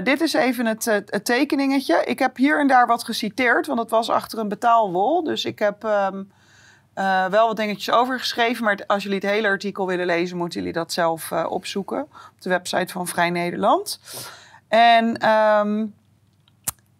Dit 0.02 0.20
is 0.20 0.32
even 0.32 0.66
het, 0.66 0.84
het, 0.84 1.10
het 1.10 1.24
tekeningetje. 1.24 2.04
Ik 2.04 2.18
heb 2.18 2.36
hier 2.36 2.60
en 2.60 2.66
daar 2.66 2.86
wat 2.86 3.04
geciteerd, 3.04 3.66
want 3.66 3.78
het 3.78 3.90
was 3.90 4.10
achter 4.10 4.38
een 4.38 4.48
betaalwol. 4.48 5.22
Dus 5.22 5.44
ik 5.44 5.58
heb 5.58 5.84
ehm, 5.84 6.22
eh, 6.96 7.26
wel 7.26 7.46
wat 7.46 7.56
dingetjes 7.56 7.90
overgeschreven. 7.94 8.64
Maar 8.64 8.78
als 8.86 9.02
jullie 9.02 9.18
het 9.18 9.30
hele 9.30 9.48
artikel 9.48 9.86
willen 9.86 10.06
lezen, 10.06 10.36
moeten 10.36 10.58
jullie 10.58 10.74
dat 10.74 10.92
zelf 10.92 11.30
eh, 11.30 11.46
opzoeken. 11.48 12.00
Op 12.02 12.40
de 12.40 12.48
website 12.48 12.92
van 12.92 13.06
Vrij 13.06 13.30
Nederland. 13.30 14.00
En 14.68 15.16
ehm, 15.16 15.86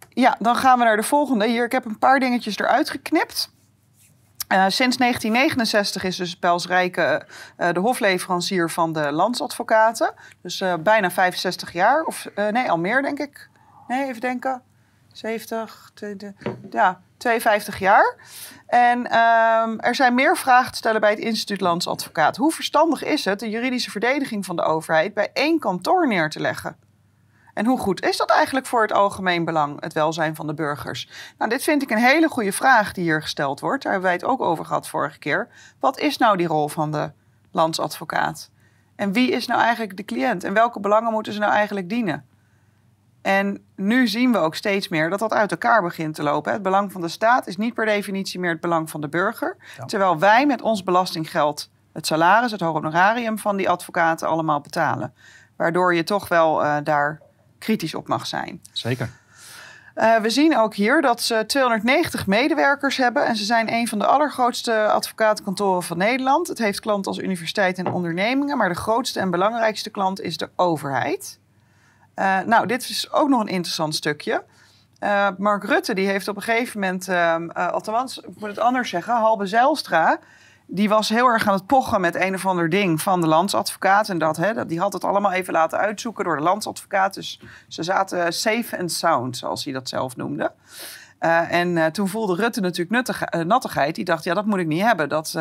ja, 0.09 0.36
dan 0.38 0.57
gaan 0.57 0.78
we 0.78 0.84
naar 0.84 0.97
de 0.97 1.03
volgende. 1.03 1.47
Hier, 1.47 1.64
ik 1.64 1.72
heb 1.72 1.84
een 1.84 1.99
paar 1.99 2.18
dingetjes 2.20 2.59
eruit 2.59 2.90
geknipt. 2.90 3.51
Eh, 4.49 4.64
sinds 4.68 4.97
1969 4.97 6.05
is 6.05 6.16
dus 6.16 6.38
eh, 6.38 7.72
de 7.72 7.80
hofleverancier 7.80 8.70
van 8.70 8.92
de 8.92 9.12
landsadvocaten. 9.12 10.14
Dus 10.42 10.64
bijna 10.80 11.11
65 11.11 11.72
jaar. 11.72 12.03
Of 12.05 12.26
nee, 12.51 12.70
al 12.70 12.78
meer 12.78 13.03
denk 13.03 13.18
ik. 13.18 13.49
Nee, 13.88 14.09
even 14.09 14.20
denken. 14.20 14.62
70, 15.12 15.90
de- 15.94 16.16
de- 16.16 16.34
ja, 16.70 17.01
52 17.17 17.79
jaar. 17.79 18.17
En 18.67 19.07
ehm, 19.07 19.79
er 19.79 19.95
zijn 19.95 20.14
meer 20.14 20.37
vragen 20.37 20.71
te 20.71 20.79
stellen 20.79 21.01
bij 21.01 21.11
het 21.11 21.19
instituut 21.19 21.61
landsadvocaat. 21.61 22.37
Hoe 22.37 22.53
verstandig 22.53 23.05
is 23.05 23.25
het 23.25 23.41
de 23.41 23.51
juridische 23.51 23.91
verdediging 23.91 24.45
van 24.45 24.57
de 24.57 24.62
overheid 24.62 25.14
bij 25.14 25.31
één 25.33 25.59
kantoor 25.59 26.09
neer 26.09 26.31
te 26.31 26.41
leggen? 26.41 26.77
En 27.55 27.67
hoe 27.67 27.79
goed 27.79 28.05
is 28.05 28.17
dat 28.17 28.31
eigenlijk 28.31 28.67
voor 28.67 28.83
het 28.83 28.93
algemeen 28.93 29.45
belang, 29.45 29.81
het 29.81 29.93
welzijn 29.93 30.35
van 30.35 30.47
de 30.47 30.55
burgers? 30.55 31.09
Nou, 31.39 31.51
dit 31.51 31.62
vind 31.62 31.83
ik 31.83 31.91
een 31.91 31.99
hele 31.99 32.29
goede 32.29 32.53
vraag 32.53 32.93
die 32.93 33.05
hier 33.05 33.23
gesteld 33.23 33.61
wordt. 33.61 33.83
Daar 33.83 33.93
hebben 33.93 34.11
wij 34.11 34.19
het 34.21 34.29
ook 34.29 34.41
over 34.41 34.64
gehad 34.64 34.89
vorige 34.89 35.19
keer. 35.19 35.49
Wat 35.81 35.99
is 35.99 36.17
nou 36.17 36.37
die 36.37 36.47
rol 36.47 36.69
van 36.69 36.93
de 36.93 37.12
landsadvocaat? 37.51 38.51
En 38.97 39.12
wie 39.12 39.31
is 39.31 39.47
nou 39.47 39.61
eigenlijk 39.61 39.97
de 39.97 40.05
cliënt? 40.05 40.45
En 40.45 40.53
welke 40.53 40.81
belangen 40.81 41.12
moeten 41.12 41.33
ze 41.33 41.39
nou 41.39 41.53
eigenlijk 41.53 41.89
dienen? 41.89 42.27
En 43.27 43.64
nu 43.77 44.09
zien 44.09 44.33
we 44.33 44.39
ook 44.39 44.55
steeds 44.55 44.89
meer 44.89 45.11
dat 45.11 45.18
dat 45.18 45.33
uit 45.33 45.51
elkaar 45.51 45.83
begint 45.83 46.14
te 46.14 46.22
lopen. 46.22 46.53
Het 46.53 46.62
belang 46.62 46.93
van 46.93 47.01
de 47.01 47.09
staat 47.09 47.47
is 47.47 47.57
niet 47.57 47.74
per 47.74 47.85
definitie 47.85 48.41
meer 48.41 48.51
het 48.51 48.61
belang 48.61 48.91
van 48.91 49.01
de 49.01 49.09
burger. 49.09 49.57
Ja. 49.77 49.85
Terwijl 49.85 50.18
wij 50.18 50.47
met 50.47 50.62
ons 50.62 50.83
belastinggeld 50.83 51.70
het 51.93 52.07
salaris, 52.07 52.51
het 52.51 52.61
honorarium 52.61 53.39
van 53.39 53.57
die 53.57 53.68
advocaten 53.68 54.29
allemaal 54.29 54.61
betalen. 54.61 55.14
Waardoor 55.57 55.95
je 55.95 56.05
toch 56.05 56.29
wel 56.29 56.64
uh, 56.64 56.77
daar 56.83 57.20
kritisch 57.59 57.95
op 57.95 58.09
mag 58.09 58.27
zijn. 58.27 58.61
Zeker. 58.72 59.11
Uh, 59.97 60.16
we 60.16 60.31
zien 60.31 60.59
ook 60.59 60.74
hier 60.74 61.03
dat 61.03 61.22
ze 61.22 61.45
290 61.47 62.27
medewerkers 62.27 62.97
hebben 62.97 63.27
en 63.27 63.37
ze 63.37 63.45
zijn 63.45 63.72
een 63.72 63.89
van 63.89 63.99
de 63.99 64.07
allergrootste 64.07 64.89
advocatenkantoren 64.89 65.83
van 65.83 65.99
Nederland. 65.99 66.49
Het 66.49 66.59
heeft 66.59 66.81
klanten 66.81 67.12
als 67.12 67.20
universiteiten 67.20 67.85
en 67.85 67.93
ondernemingen, 67.93 68.57
maar 68.57 68.68
de 68.68 68.74
grootste 68.74 69.20
en 69.20 69.31
belangrijkste 69.31 69.91
klant 69.91 70.20
is 70.20 70.37
de 70.37 70.51
overheid. 70.57 71.39
Uh, 72.17 72.39
nou, 72.41 72.67
dit 72.67 72.89
is 72.89 73.12
ook 73.12 73.29
nog 73.29 73.41
een 73.41 73.47
interessant 73.47 73.95
stukje. 73.95 74.45
Uh, 75.01 75.29
Mark 75.39 75.64
Rutte 75.64 75.95
die 75.95 76.07
heeft 76.07 76.29
op 76.29 76.37
een 76.37 76.43
gegeven 76.43 76.81
moment, 76.81 77.09
uh, 77.09 77.37
althans, 77.71 78.19
ik 78.19 78.39
moet 78.39 78.49
het 78.49 78.59
anders 78.59 78.91
zeggen, 78.91 79.14
Halbe 79.14 79.47
Zijlstra, 79.47 80.19
die 80.67 80.89
was 80.89 81.09
heel 81.09 81.27
erg 81.27 81.49
aan 81.49 81.55
het 81.55 81.67
pochen 81.67 82.01
met 82.01 82.14
een 82.14 82.35
of 82.35 82.47
ander 82.47 82.71
ding 82.71 83.03
van 83.03 83.21
de 83.21 83.27
landsadvocaat. 83.27 84.09
En 84.09 84.19
dat, 84.19 84.37
hè, 84.37 84.67
die 84.67 84.81
had 84.81 84.93
het 84.93 85.05
allemaal 85.05 85.33
even 85.33 85.53
laten 85.53 85.79
uitzoeken 85.79 86.25
door 86.25 86.37
de 86.37 86.43
landsadvocaat. 86.43 87.14
Dus 87.14 87.41
ze 87.69 87.83
zaten 87.83 88.33
safe 88.33 88.79
and 88.79 88.93
sound, 88.93 89.37
zoals 89.37 89.64
hij 89.64 89.73
dat 89.73 89.89
zelf 89.89 90.17
noemde. 90.17 90.53
En 91.19 91.93
toen 91.93 92.09
voelde 92.09 92.35
Rutte 92.35 92.61
natuurlijk 92.61 92.91
nuttig, 92.91 93.23
nattigheid. 93.45 93.95
Die 93.95 94.05
dacht, 94.05 94.25
ja, 94.25 94.35
dat 94.35 94.47
moet 94.47 94.59
ik 94.59 94.67
niet 94.67 94.83
hebben. 94.83 95.09
Dat, 95.09 95.33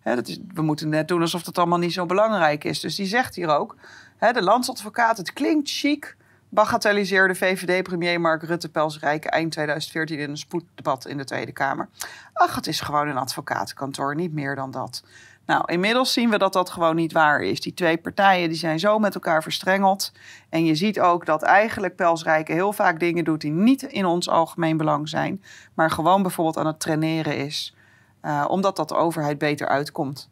hè, 0.00 0.14
dat 0.14 0.28
is, 0.28 0.38
we 0.54 0.62
moeten 0.62 0.88
net 0.88 1.08
doen 1.08 1.20
alsof 1.20 1.42
dat 1.42 1.58
allemaal 1.58 1.78
niet 1.78 1.92
zo 1.92 2.06
belangrijk 2.06 2.64
is. 2.64 2.80
Dus 2.80 2.94
die 2.94 3.06
zegt 3.06 3.34
hier 3.34 3.48
ook, 3.48 3.76
de 4.18 4.42
landsadvocaat, 4.42 5.16
het 5.16 5.32
klinkt 5.32 5.70
chic 5.70 6.16
bagatelliseerde 6.48 7.34
VVD-premier 7.34 8.20
Mark 8.20 8.42
Rutte 8.42 8.68
Pelsrijke 8.68 9.30
eind 9.30 9.52
2014 9.52 10.18
in 10.18 10.30
een 10.30 10.36
spoeddebat 10.36 11.06
in 11.06 11.16
de 11.16 11.24
Tweede 11.24 11.52
Kamer. 11.52 11.88
Ach, 12.32 12.54
het 12.54 12.66
is 12.66 12.80
gewoon 12.80 13.08
een 13.08 13.16
advocatenkantoor, 13.16 14.14
niet 14.14 14.32
meer 14.32 14.54
dan 14.54 14.70
dat. 14.70 15.02
Nou, 15.46 15.62
inmiddels 15.72 16.12
zien 16.12 16.30
we 16.30 16.38
dat 16.38 16.52
dat 16.52 16.70
gewoon 16.70 16.96
niet 16.96 17.12
waar 17.12 17.40
is. 17.40 17.60
Die 17.60 17.74
twee 17.74 17.96
partijen 17.96 18.48
die 18.48 18.58
zijn 18.58 18.78
zo 18.78 18.98
met 18.98 19.14
elkaar 19.14 19.42
verstrengeld. 19.42 20.12
En 20.48 20.64
je 20.64 20.74
ziet 20.74 21.00
ook 21.00 21.26
dat 21.26 21.42
eigenlijk 21.42 21.96
Pelsrijke 21.96 22.52
heel 22.52 22.72
vaak 22.72 23.00
dingen 23.00 23.24
doet 23.24 23.40
die 23.40 23.50
niet 23.50 23.82
in 23.82 24.04
ons 24.04 24.28
algemeen 24.28 24.76
belang 24.76 25.08
zijn, 25.08 25.42
maar 25.74 25.90
gewoon 25.90 26.22
bijvoorbeeld 26.22 26.56
aan 26.56 26.66
het 26.66 26.80
traineren 26.80 27.36
is, 27.36 27.74
uh, 28.22 28.44
omdat 28.48 28.76
dat 28.76 28.88
de 28.88 28.96
overheid 28.96 29.38
beter 29.38 29.68
uitkomt. 29.68 30.28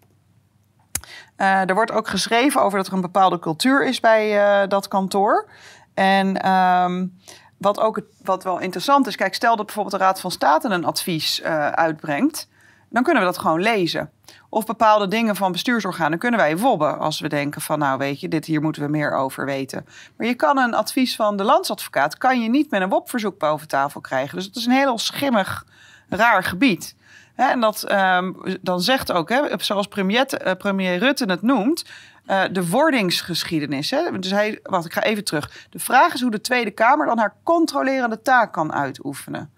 Uh, 1.37 1.69
er 1.69 1.75
wordt 1.75 1.93
ook 1.93 2.09
geschreven 2.09 2.63
over 2.63 2.79
dat 2.79 2.87
er 2.87 2.93
een 2.93 3.01
bepaalde 3.01 3.39
cultuur 3.39 3.87
is 3.87 4.01
bij 4.01 4.63
uh, 4.63 4.69
dat 4.69 4.89
kantoor. 4.89 5.49
En 5.95 6.51
um, 6.51 7.19
wat 7.59 7.81
ook 7.81 8.01
wat 8.23 8.45
wel 8.45 8.59
interessant 8.59 9.07
is, 9.07 9.17
kijk, 9.17 9.35
stel 9.35 9.57
dat 9.57 9.67
bijvoorbeeld 9.67 9.97
de 9.97 10.05
Raad 10.05 10.21
van 10.21 10.31
State 10.31 10.69
een 10.69 10.85
advies 10.85 11.41
uh, 11.41 11.69
uitbrengt, 11.69 12.49
dan 12.89 13.03
kunnen 13.03 13.23
we 13.23 13.29
dat 13.29 13.39
gewoon 13.39 13.61
lezen. 13.61 14.11
Of 14.49 14.67
bepaalde 14.67 15.09
dingen 15.09 15.37
van 15.37 15.53
bestuursorganen 15.53 16.19
kunnen 16.19 16.41
wij 16.41 16.59
wobben 16.59 16.99
als 16.99 17.21
we 17.21 17.29
denken 17.29 17.61
van, 17.61 17.79
nou 17.79 17.99
weet 17.99 18.21
je, 18.21 18.29
dit 18.29 18.45
hier 18.45 18.61
moeten 18.61 18.83
we 18.83 18.89
meer 18.89 19.15
over 19.15 19.45
weten. 19.45 19.87
Maar 20.17 20.27
je 20.27 20.35
kan 20.35 20.59
een 20.59 20.75
advies 20.75 21.17
van 21.17 21.37
de 21.37 21.45
landsadvocaat, 21.45 22.19
kan 22.19 22.41
je 22.41 22.49
niet 22.49 22.71
met 22.71 22.83
een 22.83 22.89
WOP-verzoek 22.89 23.39
boven 23.39 23.69
tafel 23.69 24.01
krijgen. 24.01 24.37
Dus 24.37 24.47
het 24.47 24.57
is 24.57 24.67
een 24.67 24.73
heel 24.73 24.99
schimmig, 24.99 25.67
raar 26.09 26.45
gebied. 26.45 26.97
En 27.35 27.61
dat 27.61 27.93
um, 27.93 28.37
dan 28.61 28.81
zegt 28.81 29.13
ook, 29.13 29.29
hè, 29.29 29.59
zoals 29.59 29.87
premier, 29.87 30.47
uh, 30.47 30.53
premier 30.53 30.99
Rutte 30.99 31.25
het 31.25 31.43
noemt, 31.43 31.85
uh, 32.27 32.43
de 32.53 32.69
wordingsgeschiedenis. 32.69 33.91
Hè? 33.91 34.19
Dus 34.19 34.31
hij, 34.31 34.61
wacht, 34.63 34.85
ik 34.85 34.93
ga 34.93 35.03
even 35.03 35.25
terug. 35.25 35.67
De 35.71 35.79
vraag 35.79 36.15
is 36.15 36.21
hoe 36.21 36.31
de 36.31 36.41
Tweede 36.41 36.71
Kamer 36.71 37.07
dan 37.07 37.19
haar 37.19 37.37
controlerende 37.43 38.23
taak 38.23 38.53
kan 38.53 38.73
uitoefenen. 38.73 39.53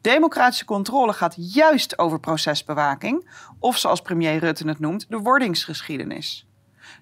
Democratische 0.00 0.64
controle 0.64 1.12
gaat 1.12 1.34
juist 1.36 1.98
over 1.98 2.20
procesbewaking, 2.20 3.30
of 3.58 3.78
zoals 3.78 4.02
premier 4.02 4.38
Rutte 4.38 4.68
het 4.68 4.78
noemt, 4.78 5.06
de 5.08 5.18
wordingsgeschiedenis. 5.18 6.46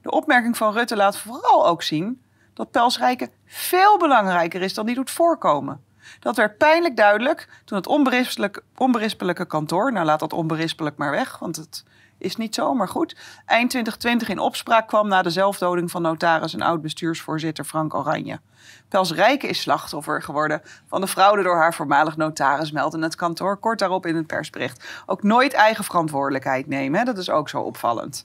De 0.03 0.11
opmerking 0.11 0.57
van 0.57 0.73
Rutte 0.73 0.97
laat 0.97 1.19
vooral 1.19 1.67
ook 1.67 1.83
zien 1.83 2.23
dat 2.55 2.71
Pelsrijke 2.71 3.31
veel 3.47 3.99
belangrijker 3.99 4.63
is 4.63 4.75
dan 4.75 4.87
die 4.87 4.95
doet 4.95 5.11
voorkomen. 5.11 5.85
Dat 6.21 6.37
werd 6.37 6.59
pijnlijk 6.59 6.97
duidelijk 6.97 7.49
toen 7.65 7.79
het 7.79 7.87
onberispelijk, 7.87 8.63
onberispelijke 8.77 9.47
kantoor, 9.47 9.93
nou 9.93 10.07
laat 10.07 10.21
dat 10.21 10.33
onberispelijk 10.33 10.97
maar 10.97 11.11
weg, 11.11 11.39
want 11.39 11.57
het 11.57 11.85
is 12.19 12.37
niet 12.37 12.55
zo, 12.55 12.75
maar 12.75 12.89
goed. 12.89 13.17
Eind 13.47 13.71
2020 13.71 14.29
in 14.29 14.39
opspraak 14.39 14.89
kwam 14.89 15.09
na 15.09 15.23
de 15.23 15.31
zelfdoding 15.31 15.91
van 15.91 16.03
notaris 16.03 16.55
en 16.55 16.63
oud-bestuursvoorzitter 16.63 17.65
Frank 17.65 17.95
Oranje. 17.95 18.41
Pels 18.89 19.13
Rijke 19.13 19.47
is 19.47 19.61
slachtoffer 19.61 20.23
geworden 20.23 20.63
van 20.87 21.01
de 21.01 21.07
fraude 21.07 21.43
door 21.43 21.57
haar 21.57 21.75
voormalig 21.75 22.17
notaris, 22.17 22.71
meldt 22.71 22.95
in 22.95 23.03
het 23.03 23.15
kantoor 23.15 23.57
kort 23.57 23.79
daarop 23.79 24.07
in 24.07 24.17
het 24.17 24.27
persbericht. 24.27 25.03
Ook 25.07 25.23
nooit 25.23 25.53
eigen 25.53 25.85
verantwoordelijkheid 25.85 26.67
nemen, 26.67 26.99
hè? 26.99 27.05
dat 27.05 27.19
is 27.19 27.31
ook 27.31 27.49
zo 27.49 27.61
opvallend. 27.61 28.25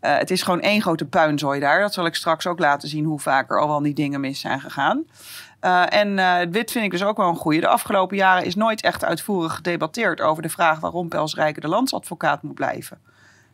Uh, 0.00 0.16
het 0.16 0.30
is 0.30 0.42
gewoon 0.42 0.60
één 0.60 0.82
grote 0.82 1.04
puinzooi 1.04 1.60
daar. 1.60 1.80
Dat 1.80 1.94
zal 1.94 2.06
ik 2.06 2.14
straks 2.14 2.46
ook 2.46 2.58
laten 2.58 2.88
zien 2.88 3.04
hoe 3.04 3.20
vaak 3.20 3.50
er 3.50 3.60
al 3.60 3.68
wel 3.68 3.82
die 3.82 3.94
dingen 3.94 4.20
mis 4.20 4.40
zijn 4.40 4.60
gegaan. 4.60 5.04
Uh, 5.66 5.92
en 5.92 6.18
uh, 6.18 6.38
dit 6.52 6.70
vind 6.70 6.84
ik 6.84 6.90
dus 6.90 7.04
ook 7.04 7.16
wel 7.16 7.28
een 7.28 7.36
goede. 7.36 7.60
De 7.60 7.68
afgelopen 7.68 8.16
jaren 8.16 8.44
is 8.44 8.54
nooit 8.54 8.80
echt 8.80 9.04
uitvoerig 9.04 9.54
gedebatteerd 9.54 10.20
over 10.20 10.42
de 10.42 10.48
vraag 10.48 10.80
waarom 10.80 11.08
Pels 11.08 11.34
Rijke 11.34 11.60
de 11.60 11.68
landsadvocaat 11.68 12.42
moet 12.42 12.54
blijven. 12.54 13.00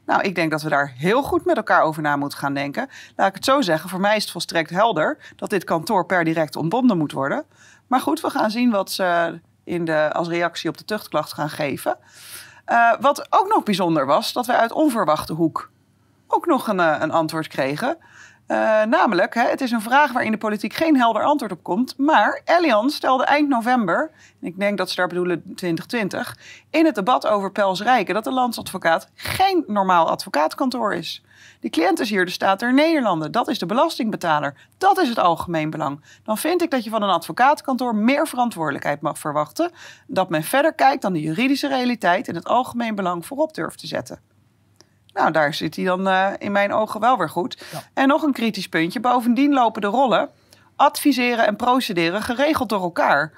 Nou, 0.06 0.22
ik 0.22 0.34
denk 0.34 0.50
dat 0.50 0.62
we 0.62 0.68
daar 0.68 0.92
heel 0.96 1.22
goed 1.22 1.44
met 1.44 1.56
elkaar 1.56 1.82
over 1.82 2.02
na 2.02 2.16
moeten 2.16 2.38
gaan 2.38 2.54
denken. 2.54 2.88
Laat 3.16 3.28
ik 3.28 3.34
het 3.34 3.44
zo 3.44 3.60
zeggen, 3.60 3.90
voor 3.90 4.00
mij 4.00 4.16
is 4.16 4.22
het 4.22 4.32
volstrekt 4.32 4.70
helder 4.70 5.18
dat 5.36 5.50
dit 5.50 5.64
kantoor 5.64 6.06
per 6.06 6.24
direct 6.24 6.56
ontbonden 6.56 6.98
moet 6.98 7.12
worden. 7.12 7.44
Maar 7.86 8.00
goed, 8.00 8.20
we 8.20 8.30
gaan 8.30 8.50
zien 8.50 8.70
wat 8.70 8.90
ze 8.90 9.40
in 9.64 9.84
de, 9.84 10.12
als 10.12 10.28
reactie 10.28 10.70
op 10.70 10.78
de 10.78 10.84
tuchtklacht 10.84 11.32
gaan 11.32 11.50
geven. 11.50 11.98
Uh, 12.68 12.92
wat 13.00 13.26
ook 13.30 13.48
nog 13.48 13.62
bijzonder 13.62 14.06
was, 14.06 14.32
dat 14.32 14.46
we 14.46 14.56
uit 14.56 14.72
onverwachte 14.72 15.32
hoek 15.32 15.70
ook 16.28 16.46
nog 16.46 16.68
een, 16.68 16.78
een 16.78 17.10
antwoord 17.10 17.46
kregen. 17.46 17.96
Uh, 18.53 18.82
namelijk, 18.82 19.34
hè, 19.34 19.48
het 19.48 19.61
is 19.61 19.70
een 19.70 19.80
vraag 19.80 20.12
waarin 20.12 20.32
de 20.32 20.38
politiek 20.38 20.72
geen 20.72 20.96
helder 20.96 21.24
antwoord 21.24 21.53
op 21.53 21.62
komt. 21.62 21.98
Maar 21.98 22.40
Allianz 22.44 22.94
stelde 22.94 23.24
eind 23.24 23.48
november, 23.48 24.11
ik 24.40 24.59
denk 24.59 24.78
dat 24.78 24.90
ze 24.90 24.96
daar 24.96 25.07
bedoelen 25.07 25.42
2020, 25.42 26.36
in 26.70 26.84
het 26.84 26.94
debat 26.94 27.26
over 27.26 27.53
Pels 27.53 27.82
Rijken 27.82 28.14
dat 28.14 28.24
de 28.24 28.32
landsadvocaat 28.32 29.09
geen 29.14 29.64
normaal 29.66 30.11
advocaatkantoor 30.11 30.94
is. 30.94 31.22
De 31.61 31.70
cliënt 31.70 32.00
is 32.00 32.11
hier 32.11 32.24
de 32.24 32.30
staat 32.30 32.61
der 32.61 32.74
Nederlanden. 32.74 33.32
Dat 33.32 33.48
is 33.48 33.59
de 33.59 33.66
belastingbetaler. 33.66 34.55
Dat 34.78 34.98
is 34.98 35.09
het 35.09 35.18
algemeen 35.18 35.70
belang. 35.70 36.05
Dan 36.24 36.38
vind 36.38 36.62
ik 36.62 36.70
dat 36.70 36.84
je 36.84 36.90
van 36.90 37.03
een 37.03 37.11
advocaatkantoor 37.11 37.94
meer 37.94 38.28
verantwoordelijkheid 38.28 39.00
mag 39.00 39.18
verwachten. 39.18 39.70
Dat 40.07 40.28
men 40.28 40.42
verder 40.42 40.74
kijkt 40.74 41.03
dan 41.03 41.12
de 41.12 41.20
juridische 41.20 41.68
realiteit 41.68 42.28
en 42.28 42.34
het 42.34 42.48
algemeen 42.48 42.94
belang 42.94 43.26
voorop 43.26 43.55
durft 43.55 43.78
te 43.78 43.86
zetten. 43.86 44.32
Nou, 45.14 45.30
daar 45.30 45.54
zit 45.54 45.76
hij 45.76 45.84
dan 45.84 46.08
uh, 46.08 46.28
in 46.38 46.52
mijn 46.52 46.72
ogen 46.72 47.00
wel 47.00 47.18
weer 47.18 47.30
goed. 47.30 47.64
Ja. 47.72 47.82
En 47.94 48.08
nog 48.08 48.22
een 48.22 48.32
kritisch 48.32 48.68
puntje. 48.68 49.00
Bovendien 49.00 49.52
lopen 49.52 49.80
de 49.80 49.86
rollen 49.86 50.30
adviseren 50.76 51.46
en 51.46 51.56
procederen 51.56 52.22
geregeld 52.22 52.68
door 52.68 52.82
elkaar. 52.82 53.32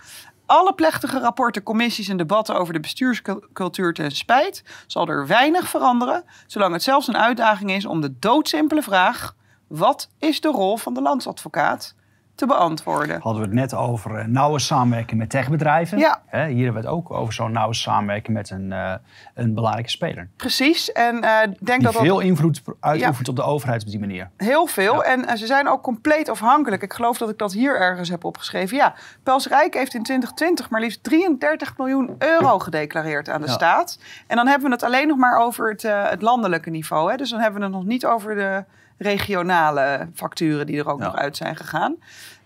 Alle 0.47 0.75
plechtige 0.75 1.19
rapporten, 1.19 1.63
commissies 1.63 2.09
en 2.09 2.17
debatten 2.17 2.57
over 2.57 2.73
de 2.73 2.81
bestuurscultuur 2.81 3.93
ten 3.93 4.11
spijt 4.11 4.63
zal 4.87 5.09
er 5.09 5.27
weinig 5.27 5.69
veranderen, 5.69 6.25
zolang 6.47 6.73
het 6.73 6.83
zelfs 6.83 7.09
een 7.09 7.17
uitdaging 7.17 7.71
is 7.71 7.87
om 7.87 8.01
de 8.01 8.19
doodsimpele 8.19 8.83
vraag: 8.83 9.35
wat 9.67 10.09
is 10.19 10.41
de 10.41 10.49
rol 10.49 10.77
van 10.77 10.95
de 10.95 11.03
landsadvocaat? 11.03 11.95
Te 12.35 12.47
beantwoorden. 12.47 13.21
Hadden 13.21 13.43
we 13.43 13.49
het 13.49 13.57
net 13.57 13.75
over 13.75 14.19
uh, 14.19 14.25
nauwe 14.25 14.59
samenwerking 14.59 15.21
met 15.21 15.31
techbedrijven. 15.31 15.99
Ja. 15.99 16.23
Hier 16.31 16.65
hebben 16.65 16.73
we 16.73 16.79
het 16.79 16.87
ook 16.87 17.11
over 17.11 17.35
zo'n 17.35 17.53
nauwe 17.53 17.75
samenwerking 17.75 18.37
met 18.37 18.51
een, 18.51 18.71
uh, 18.71 18.95
een 19.35 19.55
belangrijke 19.55 19.91
speler. 19.91 20.29
Precies. 20.37 20.93
En 20.93 21.15
uh, 21.15 21.41
denk 21.41 21.65
Die 21.65 21.79
dat 21.79 21.97
veel 21.97 22.21
invloed 22.21 22.63
uitoefent 22.81 23.27
ja. 23.27 23.33
op 23.33 23.37
de 23.37 23.43
overheid 23.43 23.83
op 23.83 23.89
die 23.89 23.99
manier. 23.99 24.31
Heel 24.37 24.67
veel. 24.67 24.95
Ja. 24.95 25.03
En 25.03 25.39
ze 25.39 25.47
zijn 25.47 25.69
ook 25.69 25.83
compleet 25.83 26.29
afhankelijk. 26.29 26.83
Ik 26.83 26.93
geloof 26.93 27.19
dat 27.19 27.31
ik 27.31 27.39
dat 27.39 27.53
hier 27.53 27.81
ergens 27.81 28.09
heb 28.09 28.25
opgeschreven. 28.25 28.77
Ja, 28.77 28.95
Pels 29.23 29.47
Rijk 29.47 29.75
heeft 29.75 29.95
in 29.95 30.03
2020 30.03 30.71
maar 30.71 30.81
liefst 30.81 31.03
33 31.03 31.79
miljoen 31.79 32.15
euro 32.19 32.59
gedeclareerd 32.59 33.29
aan 33.29 33.41
de 33.41 33.49
staat. 33.49 33.99
En 34.27 34.37
dan 34.37 34.47
hebben 34.47 34.69
we 34.69 34.75
het 34.75 34.85
alleen 34.85 35.09
nog 35.09 35.17
maar 35.17 35.39
over 35.39 35.71
het, 35.71 35.83
het 35.83 36.23
landelijke 36.23 36.71
niveau. 36.71 37.11
Hè. 37.11 37.17
Dus 37.17 37.31
dan 37.31 37.41
hebben 37.41 37.61
we 37.61 37.67
het 37.67 37.75
nog 37.75 37.85
niet 37.85 38.07
over 38.07 38.35
de 38.35 38.65
regionale 38.99 40.09
facturen 40.15 40.67
die 40.67 40.79
er 40.79 40.89
ook 40.89 40.99
ja. 40.99 41.05
nog 41.05 41.17
uit 41.17 41.37
zijn 41.37 41.57
gegaan. 41.57 41.97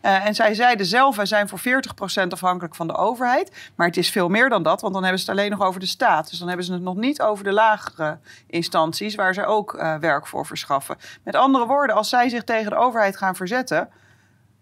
Uh, 0.03 0.27
en 0.27 0.35
zij 0.35 0.55
zeiden 0.55 0.87
zelf, 0.87 1.17
wij 1.17 1.27
zijn 1.27 1.49
voor 1.49 1.61
40% 1.61 2.29
afhankelijk 2.29 2.75
van 2.75 2.87
de 2.87 2.97
overheid. 2.97 3.71
Maar 3.75 3.87
het 3.87 3.97
is 3.97 4.11
veel 4.11 4.29
meer 4.29 4.49
dan 4.49 4.63
dat, 4.63 4.81
want 4.81 4.93
dan 4.93 5.03
hebben 5.03 5.21
ze 5.21 5.31
het 5.31 5.39
alleen 5.39 5.51
nog 5.51 5.63
over 5.63 5.81
de 5.81 5.87
staat. 5.87 6.29
Dus 6.31 6.39
dan 6.39 6.49
hebben 6.49 6.67
ze 6.67 6.73
het 6.73 6.83
nog 6.83 6.97
niet 6.97 7.23
over 7.23 7.45
de 7.45 7.53
lagere 7.53 8.19
instanties 8.47 9.15
waar 9.15 9.35
ze 9.35 9.45
ook 9.45 9.75
uh, 9.75 9.95
werk 9.95 10.27
voor 10.27 10.47
verschaffen. 10.47 10.97
Met 11.23 11.37
andere 11.37 11.67
woorden, 11.67 11.97
als 11.97 12.09
zij 12.09 12.29
zich 12.29 12.45
tegen 12.45 12.71
de 12.71 12.77
overheid 12.77 13.17
gaan 13.17 13.37
verzetten, 13.37 13.89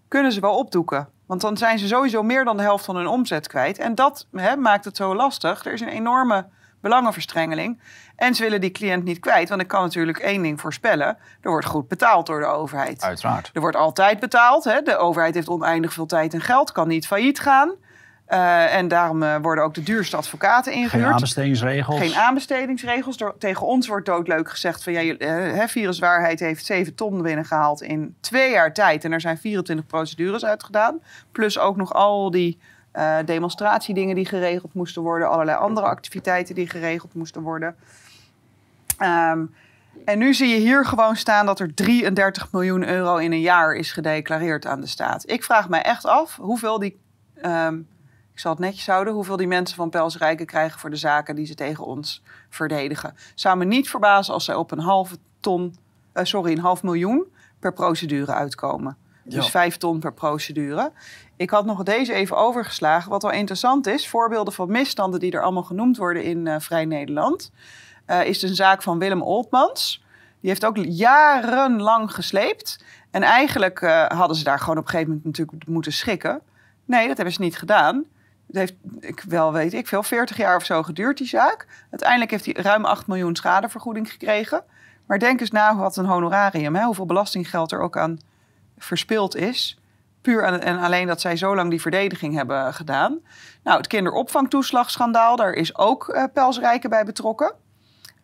kunnen 0.09 0.32
ze 0.32 0.41
wel 0.41 0.57
opdoeken. 0.57 1.09
Want 1.26 1.41
dan 1.41 1.57
zijn 1.57 1.78
ze 1.78 1.87
sowieso 1.87 2.22
meer 2.22 2.45
dan 2.45 2.57
de 2.57 2.62
helft 2.62 2.84
van 2.84 2.97
hun 2.97 3.07
omzet 3.07 3.49
kwijt. 3.49 3.78
En 3.78 3.95
dat 3.95 4.26
hè, 4.32 4.57
maakt 4.57 4.84
het 4.84 4.97
zo 4.97 5.14
lastig. 5.14 5.64
Er 5.64 5.72
is 5.72 5.80
een 5.80 5.89
enorme 5.89 6.47
belangenverstrengeling. 6.80 7.80
En 8.16 8.34
ze 8.34 8.42
willen 8.42 8.60
die 8.60 8.70
cliënt 8.70 9.04
niet 9.04 9.18
kwijt. 9.18 9.48
Want 9.48 9.60
ik 9.60 9.68
kan 9.68 9.82
natuurlijk 9.82 10.18
één 10.18 10.42
ding 10.42 10.60
voorspellen. 10.60 11.16
Er 11.40 11.50
wordt 11.50 11.66
goed 11.66 11.88
betaald 11.88 12.26
door 12.26 12.40
de 12.40 12.46
overheid. 12.46 13.02
Uiteraard. 13.02 13.50
Er 13.52 13.60
wordt 13.60 13.76
altijd 13.76 14.20
betaald. 14.20 14.64
Hè? 14.64 14.82
De 14.82 14.96
overheid 14.96 15.34
heeft 15.34 15.48
oneindig 15.48 15.92
veel 15.92 16.06
tijd 16.06 16.34
en 16.34 16.40
geld. 16.40 16.72
Kan 16.72 16.88
niet 16.88 17.06
failliet 17.06 17.40
gaan. 17.40 17.74
Uh, 18.28 18.74
en 18.74 18.88
daarom 18.88 19.22
uh, 19.22 19.36
worden 19.42 19.64
ook 19.64 19.74
de 19.74 19.82
duurste 19.82 20.16
advocaten 20.16 20.72
ingehuurd. 20.72 21.04
Geen 21.04 21.14
aanbestedingsregels. 21.14 21.98
Geen 21.98 22.14
aanbestedingsregels. 22.14 23.16
Door, 23.16 23.34
tegen 23.38 23.66
ons 23.66 23.86
wordt 23.86 24.06
doodleuk 24.06 24.50
gezegd 24.50 24.82
van 24.82 24.92
ja, 24.92 25.02
uh, 25.02 25.66
viruswaarheid 25.66 26.40
heeft 26.40 26.64
7 26.64 26.94
ton 26.94 27.22
binnengehaald 27.22 27.82
in 27.82 28.16
twee 28.20 28.50
jaar 28.50 28.72
tijd. 28.72 29.04
En 29.04 29.12
er 29.12 29.20
zijn 29.20 29.38
24 29.38 29.86
procedures 29.86 30.44
uitgedaan. 30.44 31.00
Plus 31.32 31.58
ook 31.58 31.76
nog 31.76 31.94
al 31.94 32.30
die 32.30 32.58
demonstratiedingen 33.24 34.14
die 34.14 34.26
geregeld 34.26 34.74
moesten 34.74 35.02
worden. 35.02 35.30
Allerlei 35.30 35.58
andere 35.58 35.86
activiteiten 35.86 36.54
die 36.54 36.68
geregeld 36.68 37.14
moesten 37.14 37.42
worden. 37.42 37.76
Um, 38.99 39.55
en 40.05 40.18
nu 40.18 40.34
zie 40.34 40.49
je 40.49 40.57
hier 40.57 40.84
gewoon 40.84 41.16
staan 41.16 41.47
dat 41.47 41.61
er 41.61 41.74
33 41.74 42.53
miljoen 42.53 42.88
euro 42.88 43.16
in 43.16 43.32
een 43.32 43.40
jaar 43.40 43.74
is 43.74 43.92
gedeclareerd 43.92 44.66
aan 44.66 44.80
de 44.80 44.86
staat. 44.86 45.30
Ik 45.30 45.44
vraag 45.44 45.68
mij 45.68 45.82
echt 45.82 46.05
af 46.05 46.36
hoeveel 46.36 46.78
die, 46.78 47.01
um, 47.44 47.88
ik 48.32 48.38
zal 48.38 48.51
het 48.51 48.61
netjes 48.61 48.86
houden, 48.86 49.14
hoeveel 49.14 49.36
die 49.36 49.47
mensen 49.47 49.76
van 49.76 49.90
Pels 49.90 50.18
Rijken 50.18 50.47
krijgen 50.47 50.80
voor 50.80 50.90
de 50.90 50.97
zaken 50.97 51.36
die 51.36 51.47
ze 51.47 51.55
tegen 51.55 51.84
ons 51.84 52.22
verdedigen. 52.49 53.14
Zou 53.34 53.57
me 53.57 53.64
niet 53.64 53.90
verbazen 53.90 54.34
als 54.34 54.44
zij 54.44 54.55
op 54.55 54.70
een 54.70 54.78
halve 54.78 55.16
ton, 55.40 55.76
uh, 56.14 56.24
sorry, 56.24 56.53
een 56.53 56.59
half 56.59 56.82
miljoen 56.82 57.24
per 57.59 57.72
procedure 57.72 58.32
uitkomen. 58.32 58.97
Dus 59.24 59.49
vijf 59.49 59.76
ton 59.76 59.99
per 59.99 60.12
procedure. 60.12 60.92
Ik 61.36 61.51
had 61.51 61.64
nog 61.64 61.82
deze 61.82 62.12
even 62.12 62.36
overgeslagen. 62.36 63.11
Wat 63.11 63.22
wel 63.22 63.30
interessant 63.30 63.86
is, 63.86 64.09
voorbeelden 64.09 64.53
van 64.53 64.70
misstanden 64.70 65.20
die 65.20 65.32
er 65.32 65.42
allemaal 65.42 65.62
genoemd 65.62 65.97
worden 65.97 66.24
in 66.24 66.47
uh, 66.47 66.55
Vrij 66.59 66.84
Nederland 66.84 67.51
uh, 68.07 68.24
is 68.24 68.42
een 68.42 68.54
zaak 68.54 68.82
van 68.82 68.98
Willem 68.98 69.22
Oltmans. 69.22 70.04
Die 70.40 70.50
heeft 70.50 70.64
ook 70.64 70.76
jarenlang 70.76 72.14
gesleept. 72.14 72.84
En 73.11 73.22
eigenlijk 73.22 73.80
uh, 73.80 74.07
hadden 74.07 74.36
ze 74.36 74.44
daar 74.44 74.59
gewoon 74.59 74.78
op 74.78 74.84
een 74.84 74.90
gegeven 74.90 75.09
moment 75.09 75.26
natuurlijk 75.38 75.68
moeten 75.68 75.92
schikken. 75.92 76.40
Nee, 76.84 77.07
dat 77.07 77.16
hebben 77.16 77.34
ze 77.34 77.40
niet 77.40 77.59
gedaan. 77.59 78.04
Het 78.46 78.57
heeft, 78.57 78.74
ik 79.00 79.20
wel 79.28 79.52
weet 79.52 79.74
ik 79.74 79.86
veel, 79.86 80.02
40 80.02 80.36
jaar 80.36 80.57
of 80.57 80.64
zo 80.64 80.82
geduurd, 80.82 81.18
die 81.18 81.26
zaak. 81.26 81.66
Uiteindelijk 81.90 82.30
heeft 82.30 82.44
hij 82.44 82.54
ruim 82.54 82.84
8 82.84 83.07
miljoen 83.07 83.36
schadevergoeding 83.36 84.11
gekregen. 84.11 84.64
Maar 85.07 85.18
denk 85.18 85.40
eens 85.40 85.50
na 85.50 85.76
wat 85.76 85.96
een 85.96 86.04
honorarium, 86.04 86.76
hoeveel 86.76 87.07
belastinggeld 87.07 87.72
er 87.72 87.80
ook 87.80 87.96
aan 87.96 88.18
verspild 88.78 89.36
is. 89.36 89.78
Puur 90.20 90.42
en 90.42 90.78
alleen 90.78 91.07
dat 91.07 91.20
zij 91.20 91.36
zo 91.36 91.54
lang 91.54 91.70
die 91.70 91.80
verdediging 91.80 92.34
hebben 92.34 92.74
gedaan. 92.74 93.18
Nou, 93.62 93.76
het 93.76 93.86
kinderopvangtoeslagschandaal, 93.86 95.36
daar 95.36 95.52
is 95.52 95.76
ook 95.76 96.09
uh, 96.34 96.80
bij 96.88 97.04
betrokken. 97.04 97.54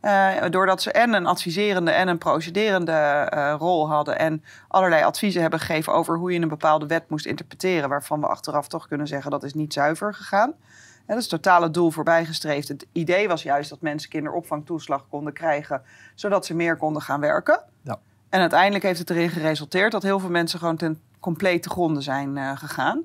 Uh, 0.03 0.33
doordat 0.51 0.83
ze 0.83 0.93
en 0.93 1.13
een 1.13 1.27
adviserende 1.27 1.91
en 1.91 2.09
een 2.09 2.19
procederende 2.19 3.31
uh, 3.35 3.55
rol 3.59 3.89
hadden 3.89 4.19
en 4.19 4.45
allerlei 4.69 5.03
adviezen 5.03 5.41
hebben 5.41 5.61
gegeven 5.61 5.93
over 5.93 6.17
hoe 6.17 6.33
je 6.33 6.41
een 6.41 6.49
bepaalde 6.49 6.87
wet 6.87 7.11
moest 7.11 7.27
interpreteren, 7.27 7.89
waarvan 7.89 8.21
we 8.21 8.27
achteraf 8.27 8.69
toch 8.69 8.89
kunnen 8.89 9.07
zeggen 9.07 9.31
dat 9.31 9.43
is 9.43 9.55
niet 9.55 9.73
zuiver 9.73 10.15
gegaan. 10.15 10.49
En 11.07 11.15
dat 11.15 11.17
is 11.17 11.31
het 11.31 11.43
totale 11.43 11.71
doel 11.71 11.91
voorbijgestreefd. 11.91 12.69
Het 12.69 12.87
idee 12.93 13.29
was 13.29 13.43
juist 13.43 13.71
dat 13.71 13.81
mensen 13.81 14.11
kinderopvangtoeslag 14.11 15.07
konden 15.09 15.33
krijgen, 15.33 15.83
zodat 16.15 16.47
ze 16.47 16.55
meer 16.55 16.77
konden 16.77 17.03
gaan 17.03 17.21
werken. 17.21 17.61
Ja. 17.83 17.99
En 18.29 18.41
uiteindelijk 18.41 18.85
heeft 18.85 18.99
het 18.99 19.11
erin 19.11 19.31
geresulteerd 19.31 19.93
dat 19.93 20.03
heel 20.03 20.19
veel 20.19 20.31
mensen 20.31 20.59
gewoon 20.59 20.77
ten 20.77 21.01
complete 21.21 21.71
gronden 21.71 22.03
zijn 22.03 22.37
uh, 22.37 22.57
gegaan. 22.57 23.05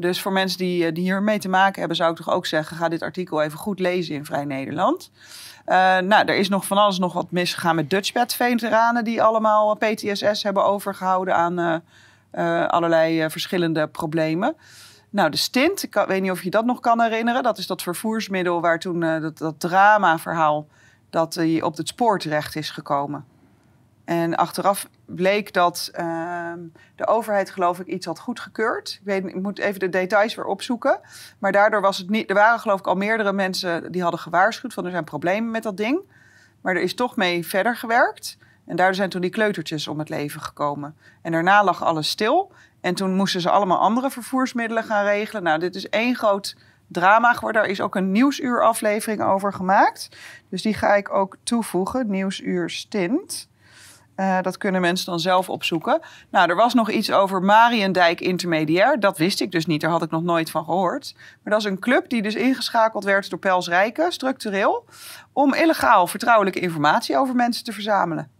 Dus 0.00 0.22
voor 0.22 0.32
mensen 0.32 0.58
die, 0.58 0.92
die 0.92 1.02
hier 1.02 1.22
mee 1.22 1.38
te 1.38 1.48
maken 1.48 1.78
hebben, 1.78 1.96
zou 1.96 2.10
ik 2.10 2.16
toch 2.16 2.30
ook 2.30 2.46
zeggen: 2.46 2.76
ga 2.76 2.88
dit 2.88 3.02
artikel 3.02 3.42
even 3.42 3.58
goed 3.58 3.78
lezen 3.78 4.14
in 4.14 4.24
Vrij 4.24 4.44
Nederland. 4.44 5.10
Uh, 5.66 5.74
nou, 5.98 6.24
er 6.26 6.36
is 6.36 6.48
nog 6.48 6.66
van 6.66 6.78
alles 6.78 6.98
nog 6.98 7.12
wat 7.12 7.30
misgegaan 7.30 7.74
met 7.74 7.90
Dutchbed-veteranen... 7.90 9.04
die 9.04 9.22
allemaal 9.22 9.76
PTSS 9.76 10.42
hebben 10.42 10.64
overgehouden 10.64 11.34
aan 11.34 11.82
allerlei 12.68 13.30
verschillende 13.30 13.88
problemen. 13.88 14.56
Nou, 15.10 15.30
de 15.30 15.36
stint, 15.36 15.82
ik 15.82 16.04
weet 16.06 16.22
niet 16.22 16.30
of 16.30 16.42
je 16.42 16.50
dat 16.50 16.64
nog 16.64 16.80
kan 16.80 17.00
herinneren. 17.00 17.42
Dat 17.42 17.58
is 17.58 17.66
dat 17.66 17.82
vervoersmiddel 17.82 18.60
waar 18.60 18.78
toen 18.78 19.00
dat, 19.00 19.38
dat 19.38 19.60
drama-verhaal... 19.60 20.66
dat 21.10 21.34
hij 21.34 21.62
op 21.62 21.76
het 21.76 21.88
spoor 21.88 22.18
terecht 22.18 22.56
is 22.56 22.70
gekomen. 22.70 23.24
En 24.04 24.36
achteraf 24.36 24.88
bleek 25.14 25.52
dat 25.52 25.90
uh, 26.00 26.52
de 26.96 27.06
overheid, 27.06 27.50
geloof 27.50 27.80
ik, 27.80 27.86
iets 27.86 28.06
had 28.06 28.18
goedgekeurd. 28.18 28.98
Ik, 29.00 29.06
weet, 29.06 29.26
ik 29.26 29.42
moet 29.42 29.58
even 29.58 29.80
de 29.80 29.88
details 29.88 30.34
weer 30.34 30.44
opzoeken. 30.44 31.00
Maar 31.38 31.52
daardoor 31.52 31.80
was 31.80 31.98
het 31.98 32.10
niet. 32.10 32.28
Er 32.28 32.34
waren, 32.34 32.60
geloof 32.60 32.78
ik, 32.78 32.86
al 32.86 32.94
meerdere 32.94 33.32
mensen 33.32 33.92
die 33.92 34.02
hadden 34.02 34.20
gewaarschuwd 34.20 34.74
van 34.74 34.84
er 34.84 34.90
zijn 34.90 35.04
problemen 35.04 35.50
met 35.50 35.62
dat 35.62 35.76
ding. 35.76 36.00
Maar 36.60 36.74
er 36.74 36.82
is 36.82 36.94
toch 36.94 37.16
mee 37.16 37.46
verder 37.46 37.76
gewerkt. 37.76 38.38
En 38.66 38.76
daardoor 38.76 38.94
zijn 38.94 39.10
toen 39.10 39.20
die 39.20 39.30
kleutertjes 39.30 39.88
om 39.88 39.98
het 39.98 40.08
leven 40.08 40.40
gekomen. 40.40 40.96
En 41.22 41.32
daarna 41.32 41.64
lag 41.64 41.84
alles 41.84 42.08
stil. 42.08 42.52
En 42.80 42.94
toen 42.94 43.14
moesten 43.14 43.40
ze 43.40 43.50
allemaal 43.50 43.78
andere 43.78 44.10
vervoersmiddelen 44.10 44.84
gaan 44.84 45.04
regelen. 45.04 45.42
Nou, 45.42 45.58
dit 45.58 45.74
is 45.74 45.88
één 45.88 46.14
groot 46.14 46.56
drama 46.86 47.32
geworden. 47.32 47.62
Daar 47.62 47.70
is 47.70 47.80
ook 47.80 47.94
een 47.94 48.12
nieuwsuuraflevering 48.12 49.22
over 49.22 49.52
gemaakt. 49.52 50.08
Dus 50.48 50.62
die 50.62 50.74
ga 50.74 50.94
ik 50.94 51.12
ook 51.14 51.36
toevoegen. 51.42 52.10
Nieuwsuur 52.10 52.70
stint. 52.70 53.48
Uh, 54.20 54.38
dat 54.42 54.56
kunnen 54.56 54.80
mensen 54.80 55.06
dan 55.06 55.20
zelf 55.20 55.48
opzoeken. 55.48 56.00
Nou, 56.30 56.48
er 56.48 56.56
was 56.56 56.74
nog 56.74 56.90
iets 56.90 57.12
over 57.12 57.42
Mariendijk 57.42 58.20
Intermediair. 58.20 59.00
Dat 59.00 59.18
wist 59.18 59.40
ik 59.40 59.50
dus 59.52 59.66
niet, 59.66 59.80
daar 59.80 59.90
had 59.90 60.02
ik 60.02 60.10
nog 60.10 60.22
nooit 60.22 60.50
van 60.50 60.64
gehoord. 60.64 61.14
Maar 61.14 61.52
dat 61.52 61.62
is 61.62 61.70
een 61.70 61.78
club 61.78 62.08
die 62.08 62.22
dus 62.22 62.34
ingeschakeld 62.34 63.04
werd 63.04 63.30
door 63.30 63.38
Pels 63.38 63.68
Rijken, 63.68 64.12
structureel, 64.12 64.84
om 65.32 65.54
illegaal 65.54 66.06
vertrouwelijke 66.06 66.60
informatie 66.60 67.16
over 67.16 67.34
mensen 67.34 67.64
te 67.64 67.72
verzamelen. 67.72 68.39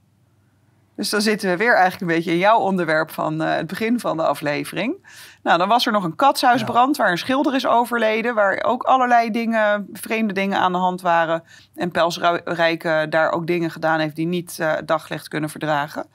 Dus 1.00 1.10
dan 1.10 1.20
zitten 1.20 1.50
we 1.50 1.56
weer 1.56 1.74
eigenlijk 1.74 2.00
een 2.00 2.16
beetje 2.16 2.30
in 2.30 2.38
jouw 2.38 2.58
onderwerp 2.58 3.10
van 3.10 3.42
uh, 3.42 3.54
het 3.54 3.66
begin 3.66 4.00
van 4.00 4.16
de 4.16 4.22
aflevering. 4.22 5.06
Nou, 5.42 5.58
dan 5.58 5.68
was 5.68 5.86
er 5.86 5.92
nog 5.92 6.04
een 6.04 6.16
katshuisbrand 6.16 6.96
waar 6.96 7.10
een 7.10 7.18
schilder 7.18 7.54
is 7.54 7.66
overleden. 7.66 8.34
Waar 8.34 8.62
ook 8.62 8.82
allerlei 8.82 9.30
dingen, 9.30 9.88
vreemde 9.92 10.32
dingen 10.32 10.58
aan 10.58 10.72
de 10.72 10.78
hand 10.78 11.00
waren. 11.00 11.42
En 11.74 11.90
Pelsrijke 11.90 13.06
daar 13.08 13.30
ook 13.32 13.46
dingen 13.46 13.70
gedaan 13.70 14.00
heeft 14.00 14.16
die 14.16 14.26
niet 14.26 14.58
uh, 14.60 14.72
daglicht 14.84 15.28
kunnen 15.28 15.50
verdragen. 15.50 16.06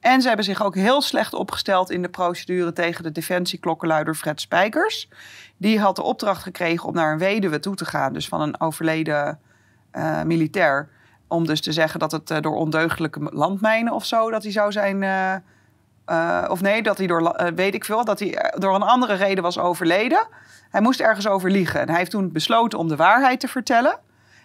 En 0.00 0.20
ze 0.20 0.26
hebben 0.26 0.44
zich 0.44 0.64
ook 0.64 0.74
heel 0.74 1.02
slecht 1.02 1.34
opgesteld 1.34 1.90
in 1.90 2.02
de 2.02 2.08
procedure 2.08 2.72
tegen 2.72 3.02
de 3.02 3.12
defensieklokkenluider 3.12 4.14
Fred 4.14 4.40
Spijkers. 4.40 5.08
Die 5.56 5.80
had 5.80 5.96
de 5.96 6.02
opdracht 6.02 6.42
gekregen 6.42 6.88
om 6.88 6.94
naar 6.94 7.12
een 7.12 7.18
weduwe 7.18 7.60
toe 7.60 7.74
te 7.74 7.84
gaan, 7.84 8.12
dus 8.12 8.28
van 8.28 8.40
een 8.40 8.60
overleden 8.60 9.38
uh, 9.92 10.22
militair. 10.22 10.88
Om 11.32 11.46
dus 11.46 11.60
te 11.60 11.72
zeggen 11.72 12.00
dat 12.00 12.12
het 12.12 12.30
uh, 12.30 12.40
door 12.40 12.54
ondeugdelijke 12.54 13.20
landmijnen 13.20 13.92
of 13.92 14.04
zo, 14.04 14.30
dat 14.30 14.42
hij 14.42 14.52
zou 14.52 14.72
zijn 14.72 15.02
uh, 16.06 16.44
of 16.48 16.60
nee, 16.60 16.82
dat 16.82 16.98
hij 16.98 17.06
door, 17.06 17.52
weet 17.54 17.74
ik 17.74 17.84
veel, 17.84 18.04
dat 18.04 18.18
hij 18.18 18.36
eh, 18.36 18.60
door 18.60 18.74
een 18.74 18.82
andere 18.82 19.14
reden 19.14 19.42
was 19.42 19.58
overleden. 19.58 20.26
Hij 20.70 20.80
moest 20.80 21.00
ergens 21.00 21.28
over 21.28 21.50
liegen. 21.50 21.80
En 21.80 21.88
hij 21.88 21.98
heeft 21.98 22.10
toen 22.10 22.32
besloten 22.32 22.78
om 22.78 22.88
de 22.88 22.96
waarheid 22.96 23.40
te 23.40 23.48
vertellen. 23.48 23.98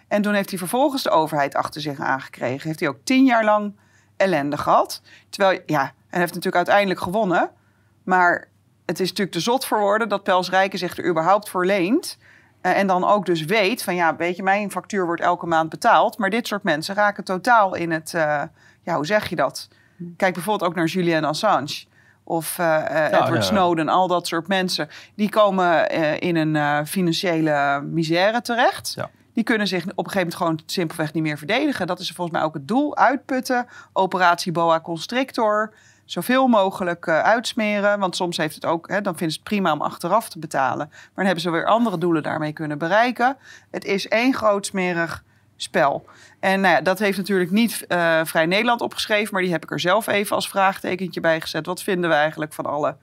En 0.08 0.22
toen 0.22 0.34
heeft 0.34 0.48
hij 0.48 0.58
vervolgens 0.58 1.02
de 1.02 1.10
overheid 1.10 1.54
achter 1.54 1.80
zich 1.80 2.00
aangekregen. 2.00 2.66
Heeft 2.66 2.80
hij 2.80 2.88
ook 2.88 2.98
tien 3.04 3.24
jaar 3.24 3.44
lang 3.44 3.76
ellende 4.16 4.56
gehad. 4.56 5.02
Terwijl, 5.30 5.60
ja, 5.66 5.80
hij 5.80 6.20
heeft 6.20 6.34
natuurlijk 6.34 6.56
uiteindelijk 6.56 7.00
gewonnen. 7.00 7.50
Maar 8.04 8.48
het 8.86 9.00
is 9.00 9.08
natuurlijk 9.08 9.36
te 9.36 9.42
zot 9.42 9.66
voor 9.66 9.78
woorden 9.78 10.08
dat 10.08 10.22
Pels 10.22 10.50
Rijken 10.50 10.78
zich 10.78 10.96
er 10.96 11.08
überhaupt 11.08 11.48
voor 11.48 11.66
leent. 11.66 12.18
Uh, 12.62 12.78
en 12.78 12.86
dan 12.86 13.04
ook 13.04 13.26
dus 13.26 13.44
weet 13.44 13.82
van, 13.82 13.94
ja, 13.94 14.16
weet 14.16 14.36
je, 14.36 14.42
mijn 14.42 14.70
factuur 14.70 15.06
wordt 15.06 15.22
elke 15.22 15.46
maand 15.46 15.68
betaald. 15.68 16.18
Maar 16.18 16.30
dit 16.30 16.46
soort 16.46 16.62
mensen 16.62 16.94
raken 16.94 17.24
totaal 17.24 17.74
in 17.74 17.90
het, 17.90 18.10
ja, 18.82 18.94
hoe 18.94 19.06
zeg 19.06 19.28
je 19.28 19.36
dat? 19.36 19.68
Kijk 20.16 20.34
bijvoorbeeld 20.34 20.70
ook 20.70 20.76
naar 20.76 20.86
Julian 20.86 21.24
Assange. 21.24 21.84
Of 22.24 22.58
uh, 22.58 22.84
Edward 23.06 23.34
ja. 23.34 23.40
Snowden, 23.40 23.88
al 23.88 24.08
dat 24.08 24.26
soort 24.26 24.48
mensen. 24.48 24.88
Die 25.14 25.28
komen 25.28 25.90
in 26.20 26.36
een 26.36 26.86
financiële 26.86 27.82
misère 27.84 28.42
terecht. 28.42 28.92
Ja. 28.96 29.10
Die 29.34 29.44
kunnen 29.44 29.66
zich 29.66 29.82
op 29.82 29.88
een 29.88 30.10
gegeven 30.10 30.18
moment 30.18 30.34
gewoon 30.34 30.60
simpelweg 30.66 31.12
niet 31.12 31.22
meer 31.22 31.38
verdedigen. 31.38 31.86
Dat 31.86 31.98
is 31.98 32.12
volgens 32.12 32.36
mij 32.36 32.46
ook 32.46 32.54
het 32.54 32.68
doel. 32.68 32.96
Uitputten, 32.96 33.66
operatie 33.92 34.52
boa 34.52 34.80
constrictor. 34.80 35.72
Zoveel 36.10 36.46
mogelijk 36.46 37.08
uitsmeren. 37.08 37.98
Want 37.98 38.16
soms 38.16 38.36
heeft 38.36 38.54
het 38.54 38.64
ook, 38.64 38.88
hè, 38.88 39.00
dan 39.00 39.16
vinden 39.16 39.32
ze 39.32 39.38
het 39.38 39.48
prima 39.48 39.72
om 39.72 39.80
achteraf 39.80 40.28
te 40.28 40.38
betalen. 40.38 40.86
Maar 40.88 41.10
dan 41.14 41.24
hebben 41.24 41.42
ze 41.42 41.50
weer 41.50 41.66
andere 41.66 41.98
doelen 41.98 42.22
daarmee 42.22 42.52
kunnen 42.52 42.78
bereiken. 42.78 43.36
Het 43.70 43.84
is 43.84 44.08
één 44.08 44.34
groot 44.34 44.66
smerig 44.66 45.24
spel. 45.56 46.06
En 46.40 46.60
nou 46.60 46.74
ja, 46.74 46.80
dat 46.80 46.98
heeft 46.98 47.16
natuurlijk 47.16 47.50
niet 47.50 47.84
uh, 47.88 48.20
Vrij 48.24 48.46
Nederland 48.46 48.80
opgeschreven, 48.80 49.32
maar 49.32 49.42
die 49.42 49.50
heb 49.50 49.62
ik 49.62 49.70
er 49.70 49.80
zelf 49.80 50.06
even 50.06 50.36
als 50.36 50.48
vraagtekentje 50.48 51.20
bij 51.20 51.40
gezet. 51.40 51.66
Wat 51.66 51.82
vinden 51.82 52.10
we 52.10 52.16
eigenlijk 52.16 52.52
van 52.52 52.66
alle 52.66 52.96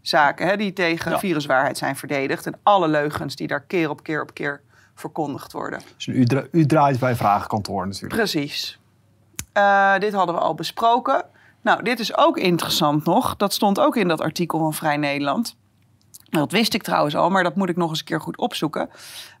zaken 0.00 0.46
hè, 0.46 0.56
die 0.56 0.72
tegen 0.72 1.10
ja. 1.10 1.18
viruswaarheid 1.18 1.78
zijn 1.78 1.96
verdedigd 1.96 2.46
en 2.46 2.58
alle 2.62 2.88
leugens 2.88 3.36
die 3.36 3.46
daar 3.46 3.62
keer 3.62 3.90
op 3.90 4.02
keer 4.02 4.22
op 4.22 4.34
keer 4.34 4.60
verkondigd 4.94 5.52
worden? 5.52 5.80
Dus 5.96 6.06
u, 6.06 6.24
dra 6.24 6.44
u 6.50 6.66
draait 6.66 6.98
bij 6.98 7.14
Vragenkantoor 7.14 7.86
natuurlijk. 7.86 8.14
Precies. 8.14 8.78
Uh, 9.56 9.98
dit 9.98 10.12
hadden 10.12 10.34
we 10.34 10.40
al 10.40 10.54
besproken. 10.54 11.24
Nou, 11.64 11.82
dit 11.82 12.00
is 12.00 12.16
ook 12.16 12.38
interessant 12.38 13.04
nog. 13.04 13.36
Dat 13.36 13.52
stond 13.52 13.80
ook 13.80 13.96
in 13.96 14.08
dat 14.08 14.20
artikel 14.20 14.58
van 14.58 14.74
Vrij 14.74 14.96
Nederland. 14.96 15.56
Dat 16.30 16.52
wist 16.52 16.74
ik 16.74 16.82
trouwens 16.82 17.16
al, 17.16 17.30
maar 17.30 17.42
dat 17.42 17.56
moet 17.56 17.68
ik 17.68 17.76
nog 17.76 17.90
eens 17.90 17.98
een 17.98 18.04
keer 18.04 18.20
goed 18.20 18.36
opzoeken. 18.36 18.90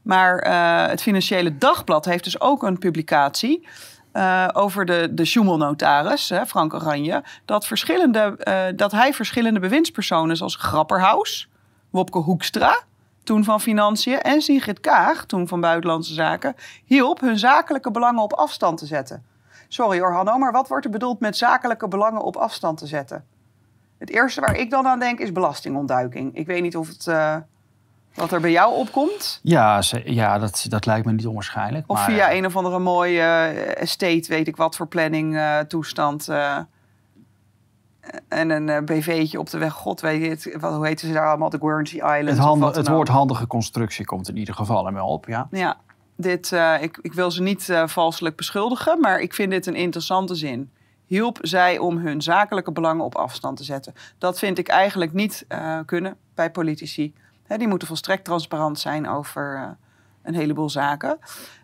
Maar 0.02 0.46
uh, 0.46 0.86
het 0.86 1.02
Financiële 1.02 1.58
Dagblad 1.58 2.04
heeft 2.04 2.24
dus 2.24 2.40
ook 2.40 2.62
een 2.62 2.78
publicatie. 2.78 3.68
Uh, 4.12 4.48
over 4.52 4.84
de, 4.84 5.08
de 5.10 5.24
Schumel-notaris, 5.24 6.32
Frank 6.46 6.74
Oranje, 6.74 7.24
dat, 7.44 7.66
verschillende, 7.66 8.36
uh, 8.48 8.76
dat 8.76 8.92
hij 8.92 9.14
verschillende 9.14 9.60
bewindspersonen 9.60 10.36
zoals 10.36 10.56
Grapperhaus, 10.56 11.48
Wopke 11.90 12.18
Hoekstra, 12.18 12.82
toen 13.24 13.44
van 13.44 13.60
Financiën, 13.60 14.20
en 14.20 14.42
Sigrid 14.42 14.80
Kaag, 14.80 15.24
toen 15.24 15.48
van 15.48 15.60
Buitenlandse 15.60 16.14
Zaken, 16.14 16.54
hielp 16.84 17.20
hun 17.20 17.38
zakelijke 17.38 17.90
belangen 17.90 18.22
op 18.22 18.32
afstand 18.32 18.78
te 18.78 18.86
zetten. 18.86 19.33
Sorry 19.74 20.00
hoor, 20.00 20.12
Hanno, 20.12 20.38
maar 20.38 20.52
wat 20.52 20.68
wordt 20.68 20.84
er 20.84 20.90
bedoeld 20.90 21.20
met 21.20 21.36
zakelijke 21.36 21.88
belangen 21.88 22.22
op 22.22 22.36
afstand 22.36 22.78
te 22.78 22.86
zetten? 22.86 23.24
Het 23.98 24.10
eerste 24.10 24.40
waar 24.40 24.56
ik 24.56 24.70
dan 24.70 24.86
aan 24.86 24.98
denk 24.98 25.18
is 25.18 25.32
belastingontduiking. 25.32 26.36
Ik 26.36 26.46
weet 26.46 26.62
niet 26.62 26.76
of 26.76 26.88
het, 26.88 27.06
uh, 27.06 27.36
wat 28.14 28.32
er 28.32 28.40
bij 28.40 28.50
jou 28.50 28.74
opkomt. 28.74 29.40
Ja, 29.42 29.82
ja 30.04 30.38
dat, 30.38 30.66
dat 30.68 30.86
lijkt 30.86 31.06
me 31.06 31.12
niet 31.12 31.26
onwaarschijnlijk. 31.26 31.84
Of 31.86 31.96
maar, 31.96 32.04
via 32.04 32.30
eh, 32.30 32.36
een 32.36 32.46
of 32.46 32.56
andere 32.56 32.78
mooie 32.78 33.18
uh, 33.18 33.80
estate, 33.80 34.24
weet 34.28 34.48
ik 34.48 34.56
wat 34.56 34.76
voor 34.76 34.86
planning 34.86 35.34
uh, 35.34 35.58
toestand. 35.58 36.28
en 38.28 38.50
een 38.50 38.84
BV'tje 38.84 39.38
op 39.38 39.50
de 39.50 39.58
weg, 39.58 39.72
god 39.72 40.00
weet 40.00 40.44
het, 40.44 40.60
wat, 40.60 40.74
hoe 40.74 40.86
heten 40.86 41.08
ze 41.08 41.14
daar 41.14 41.28
allemaal, 41.28 41.50
de 41.50 41.58
Guernsey 41.60 42.18
Islands. 42.18 42.66
Het, 42.66 42.76
het 42.76 42.88
woord 42.88 43.08
handige 43.08 43.46
constructie 43.46 44.04
komt 44.04 44.28
in 44.28 44.36
ieder 44.36 44.54
geval 44.54 44.86
er 44.86 44.92
wel 44.92 45.08
op, 45.08 45.26
ja. 45.26 45.48
Ja, 45.50 45.76
dit, 46.16 46.52
ik, 46.80 46.98
ik 47.02 47.12
wil 47.12 47.30
ze 47.30 47.42
niet 47.42 47.68
valselijk 47.84 48.36
beschuldigen, 48.36 49.00
maar 49.00 49.20
ik 49.20 49.34
vind 49.34 49.50
dit 49.50 49.66
een 49.66 49.74
interessante 49.74 50.34
zin 50.34 50.70
hielp 51.06 51.38
zij 51.40 51.78
om 51.78 51.98
hun 51.98 52.22
zakelijke 52.22 52.72
belangen 52.72 53.04
op 53.04 53.14
afstand 53.14 53.56
te 53.56 53.64
zetten. 53.64 53.94
Dat 54.18 54.38
vind 54.38 54.58
ik 54.58 54.68
eigenlijk 54.68 55.12
niet 55.12 55.44
uh, 55.48 55.78
kunnen 55.86 56.16
bij 56.34 56.50
politici. 56.50 57.14
die 57.46 57.68
moeten 57.68 57.88
volstrekt 57.88 58.24
transparant 58.24 58.78
zijn 58.78 59.08
over 59.08 59.76
een 60.22 60.34
heleboel 60.34 60.70
zaken. 60.70 61.18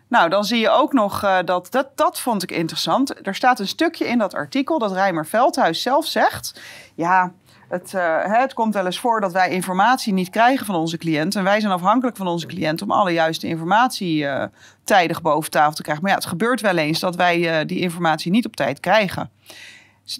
Nou, 0.07 0.29
dan 0.29 0.43
zie 0.43 0.59
je 0.59 0.69
ook 0.69 0.93
nog 0.93 1.41
dat, 1.45 1.71
dat, 1.71 1.87
dat 1.95 2.19
vond 2.19 2.43
ik 2.43 2.51
interessant. 2.51 3.27
Er 3.27 3.35
staat 3.35 3.59
een 3.59 3.67
stukje 3.67 4.07
in 4.07 4.17
dat 4.17 4.33
artikel 4.33 4.79
dat 4.79 4.91
Rijmer 4.91 5.25
Veldhuis 5.25 5.81
zelf 5.81 6.05
zegt. 6.05 6.61
Ja, 6.95 7.31
het, 7.71 7.93
uh, 7.93 8.17
het, 8.23 8.53
komt 8.53 8.73
wel 8.73 8.85
eens 8.85 8.99
voor 8.99 9.21
dat 9.21 9.31
wij 9.31 9.49
informatie 9.49 10.13
niet 10.13 10.29
krijgen 10.29 10.65
van 10.65 10.75
onze 10.75 10.97
cliënt. 10.97 11.35
En 11.35 11.43
wij 11.43 11.59
zijn 11.59 11.71
afhankelijk 11.71 12.17
van 12.17 12.27
onze 12.27 12.45
cliënt 12.45 12.81
om 12.81 12.91
alle 12.91 13.11
juiste 13.11 13.47
informatie 13.47 14.23
uh, 14.23 14.43
tijdig 14.83 15.21
boven 15.21 15.51
tafel 15.51 15.73
te 15.73 15.81
krijgen. 15.81 16.03
Maar 16.03 16.13
ja, 16.13 16.19
het 16.19 16.27
gebeurt 16.27 16.61
wel 16.61 16.77
eens 16.77 16.99
dat 16.99 17.15
wij 17.15 17.59
uh, 17.59 17.67
die 17.67 17.79
informatie 17.79 18.31
niet 18.31 18.45
op 18.45 18.55
tijd 18.55 18.79
krijgen. 18.79 19.29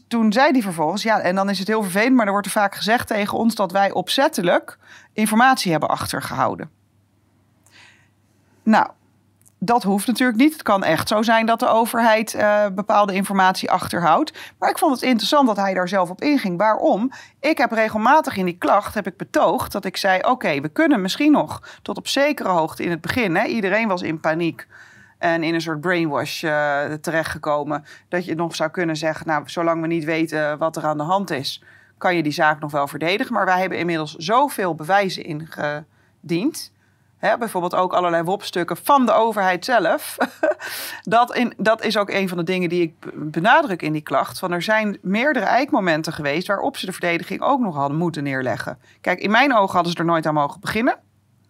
Toen 0.08 0.34
zei 0.34 0.52
hij 0.52 0.62
vervolgens, 0.62 1.04
ja, 1.04 1.20
en 1.20 1.36
dan 1.36 1.50
is 1.50 1.60
het 1.60 1.68
heel 1.68 1.84
vervelend, 1.84 2.16
maar 2.16 2.26
er 2.26 2.32
wordt 2.32 2.48
er 2.48 2.54
vaak 2.54 2.76
gezegd 2.76 3.08
tegen 3.08 3.38
ons 3.38 3.56
dat 3.56 3.72
wij 3.72 3.92
opzettelijk 3.92 4.78
informatie 5.14 5.72
hebben 5.72 5.90
achtergehouden. 5.90 6.70
Nou, 8.64 8.88
dat 9.64 9.84
hoeft 9.84 10.08
natuurlijk 10.08 10.38
niet. 10.38 10.54
Het 10.54 10.64
kan 10.64 10.84
echt 10.84 11.08
zo 11.08 11.22
zijn 11.22 11.46
dat 11.46 11.60
de 11.60 11.68
overheid 11.68 12.34
uh, 12.34 12.66
bepaalde 12.76 13.14
informatie 13.14 13.72
achterhoudt. 13.72 14.34
Maar 14.58 14.70
ik 14.70 14.78
vond 14.78 14.94
het 14.94 15.02
interessant 15.02 15.48
dat 15.48 15.56
hij 15.58 15.74
daar 15.74 15.88
zelf 15.88 16.10
op 16.10 16.22
inging. 16.22 16.58
Waarom? 16.58 17.12
Ik 17.40 17.58
heb 17.58 17.72
regelmatig 17.72 18.38
in 18.38 18.46
die 18.46 18.58
klacht 18.58 18.94
heb 18.94 19.08
ik 19.08 19.18
betoogd 19.18 19.72
dat 19.72 19.86
ik 19.86 19.98
zei: 19.98 20.22
oké, 20.22 20.62
we 20.62 20.70
kunnen 20.70 21.02
misschien 21.02 21.32
nog 21.32 21.80
tot 21.82 21.98
op 21.98 22.08
zekere 22.08 22.50
hoogte 22.50 22.84
in 22.84 22.90
het 22.90 23.02
begin. 23.02 23.36
Hè, 23.36 23.46
iedereen 23.46 23.88
was 23.88 24.02
in 24.02 24.20
paniek 24.20 24.68
en 25.18 25.44
in 25.44 25.54
een 25.54 25.62
soort 25.62 25.82
brainwash 25.82 26.44
uh, 26.44 26.84
terechtgekomen. 27.02 27.86
Dat 28.10 28.26
je 28.26 28.36
nog 28.36 28.56
zou 28.56 28.70
kunnen 28.70 28.96
zeggen: 28.96 29.28
nou, 29.28 29.44
zolang 29.46 29.82
we 29.82 29.88
niet 29.88 30.04
weten 30.04 30.58
wat 30.58 30.76
er 30.76 30.86
aan 30.86 30.98
de 30.98 31.04
hand 31.04 31.30
is, 31.30 31.64
kan 31.98 32.16
je 32.16 32.24
die 32.24 32.32
zaak 32.32 32.60
nog 32.60 32.72
wel 32.72 32.88
verdedigen. 32.88 33.34
Maar 33.34 33.46
wij 33.46 33.60
hebben 33.60 33.78
inmiddels 33.78 34.16
zoveel 34.16 34.76
bewijzen 34.76 35.24
ingediend 35.24 36.72
Hè, 37.22 37.38
bijvoorbeeld 37.38 37.76
ook 37.76 37.94
allerlei 37.94 38.24
WOP-stukken 38.24 38.78
van 38.78 39.06
de 39.06 39.12
overheid 39.12 39.66
zelf. 39.66 40.18
dat, 41.02 41.36
in, 41.36 41.54
dat 41.58 41.84
is 41.84 41.98
ook 41.98 42.10
een 42.10 42.30
van 42.30 42.38
de 42.38 42.44
dingen 42.44 42.70
die 42.70 42.82
ik 42.82 42.94
benadruk 43.14 43.82
in 43.82 43.94
die 43.94 44.02
klacht. 44.02 44.40
Van 44.40 44.52
er 44.52 44.62
zijn 44.62 44.98
meerdere 45.02 45.46
eikmomenten 45.46 46.14
geweest 46.14 46.48
waarop 46.48 46.78
ze 46.78 46.86
de 46.86 46.92
verdediging 46.92 47.42
ook 47.42 47.60
nog 47.60 47.76
hadden 47.76 47.98
moeten 47.98 48.24
neerleggen. 48.24 48.80
Kijk, 49.02 49.20
in 49.20 49.32
mijn 49.32 49.56
ogen 49.56 49.74
hadden 49.74 49.92
ze 49.92 49.98
er 49.98 50.06
nooit 50.06 50.26
aan 50.26 50.34
mogen 50.34 50.60
beginnen. 50.60 50.98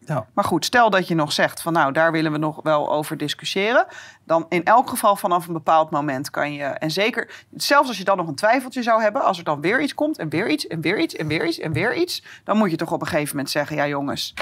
Ja. 0.05 0.25
Maar 0.33 0.43
goed, 0.43 0.65
stel 0.65 0.89
dat 0.89 1.07
je 1.07 1.15
nog 1.15 1.31
zegt 1.31 1.61
van 1.61 1.73
nou, 1.73 1.91
daar 1.91 2.11
willen 2.11 2.31
we 2.31 2.37
nog 2.37 2.59
wel 2.63 2.91
over 2.91 3.17
discussiëren. 3.17 3.85
Dan 4.23 4.45
in 4.49 4.63
elk 4.63 4.89
geval 4.89 5.15
vanaf 5.15 5.47
een 5.47 5.53
bepaald 5.53 5.89
moment 5.89 6.29
kan 6.29 6.53
je. 6.53 6.63
En 6.63 6.91
zeker, 6.91 7.45
zelfs 7.55 7.87
als 7.87 7.97
je 7.97 8.03
dan 8.03 8.17
nog 8.17 8.27
een 8.27 8.35
twijfeltje 8.35 8.83
zou 8.83 9.01
hebben, 9.01 9.23
als 9.23 9.37
er 9.37 9.43
dan 9.43 9.61
weer 9.61 9.81
iets 9.81 9.93
komt 9.93 10.17
en 10.17 10.29
weer 10.29 10.49
iets 10.49 10.67
en 10.67 10.81
weer 10.81 10.99
iets 10.99 11.15
en 11.15 11.27
weer 11.27 11.45
iets 11.45 11.59
en 11.59 11.73
weer 11.73 11.95
iets. 11.95 12.23
Dan 12.43 12.57
moet 12.57 12.71
je 12.71 12.77
toch 12.77 12.91
op 12.91 13.01
een 13.01 13.07
gegeven 13.07 13.29
moment 13.29 13.49
zeggen, 13.49 13.75
ja 13.75 13.87
jongens, 13.87 14.33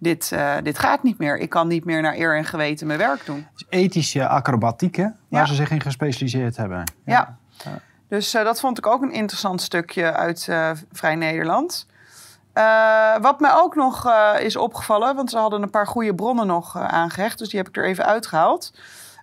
dit, 0.00 0.30
uh, 0.34 0.56
dit 0.62 0.78
gaat 0.78 1.02
niet 1.02 1.18
meer. 1.18 1.38
Ik 1.38 1.48
kan 1.48 1.68
niet 1.68 1.84
meer 1.84 2.02
naar 2.02 2.16
eer 2.16 2.36
en 2.36 2.44
geweten 2.44 2.86
mijn 2.86 2.98
werk 2.98 3.24
doen. 3.24 3.46
Ethische 3.68 4.28
acrobatiek, 4.28 4.96
hè? 4.96 5.02
Waar 5.02 5.40
ja. 5.40 5.46
ze 5.46 5.54
zich 5.54 5.70
in 5.70 5.80
gespecialiseerd 5.80 6.56
hebben. 6.56 6.92
Ja. 7.04 7.38
ja. 7.64 7.80
Dus 8.08 8.34
uh, 8.34 8.44
dat 8.44 8.60
vond 8.60 8.78
ik 8.78 8.86
ook 8.86 9.02
een 9.02 9.12
interessant 9.12 9.62
stukje 9.62 10.12
uit 10.12 10.46
uh, 10.50 10.70
Vrij 10.92 11.14
Nederland. 11.14 11.86
wat 13.20 13.40
mij 13.40 13.52
ook 13.54 13.74
nog 13.74 14.12
is 14.38 14.56
opgevallen, 14.56 15.16
want 15.16 15.30
ze 15.30 15.38
hadden 15.38 15.62
een 15.62 15.70
paar 15.70 15.86
goede 15.86 16.14
bronnen 16.14 16.46
nog 16.46 16.76
aangehecht, 16.76 17.38
dus 17.38 17.48
die 17.48 17.58
heb 17.58 17.68
ik 17.68 17.76
er 17.76 17.84
even 17.84 18.04
uitgehaald. 18.04 18.72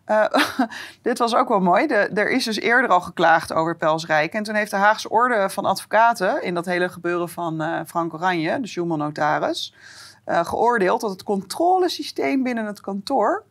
dit 1.02 1.18
was 1.18 1.36
ook 1.36 1.48
wel 1.48 1.60
mooi. 1.60 1.88
De, 1.88 1.96
er 1.96 2.30
is 2.30 2.44
dus 2.44 2.60
eerder 2.60 2.90
al 2.90 3.02
geklaagd 3.02 3.54
over 3.54 3.78
Pelsrijk. 3.78 4.34
En 4.34 4.44
toen 4.44 4.56
heeft 4.56 4.72
de 4.72 4.78
Haagse 4.78 5.10
Orde 5.10 5.50
van 5.50 5.66
Advocaten 5.66 6.44
in 6.44 6.54
dat 6.54 6.66
hele 6.66 6.90
gebeuren 6.90 7.30
van 7.30 7.84
Frank 7.88 8.14
Oranje, 8.14 8.60
de 8.60 8.68
Schumann-notaris, 8.68 9.74
uh, 10.28 10.46
geoordeeld 10.46 11.02
dat 11.02 11.10
het 11.10 11.24
controlesysteem 11.24 12.44
binnen 12.44 12.66
het 12.66 12.82
kantoor 12.82 13.44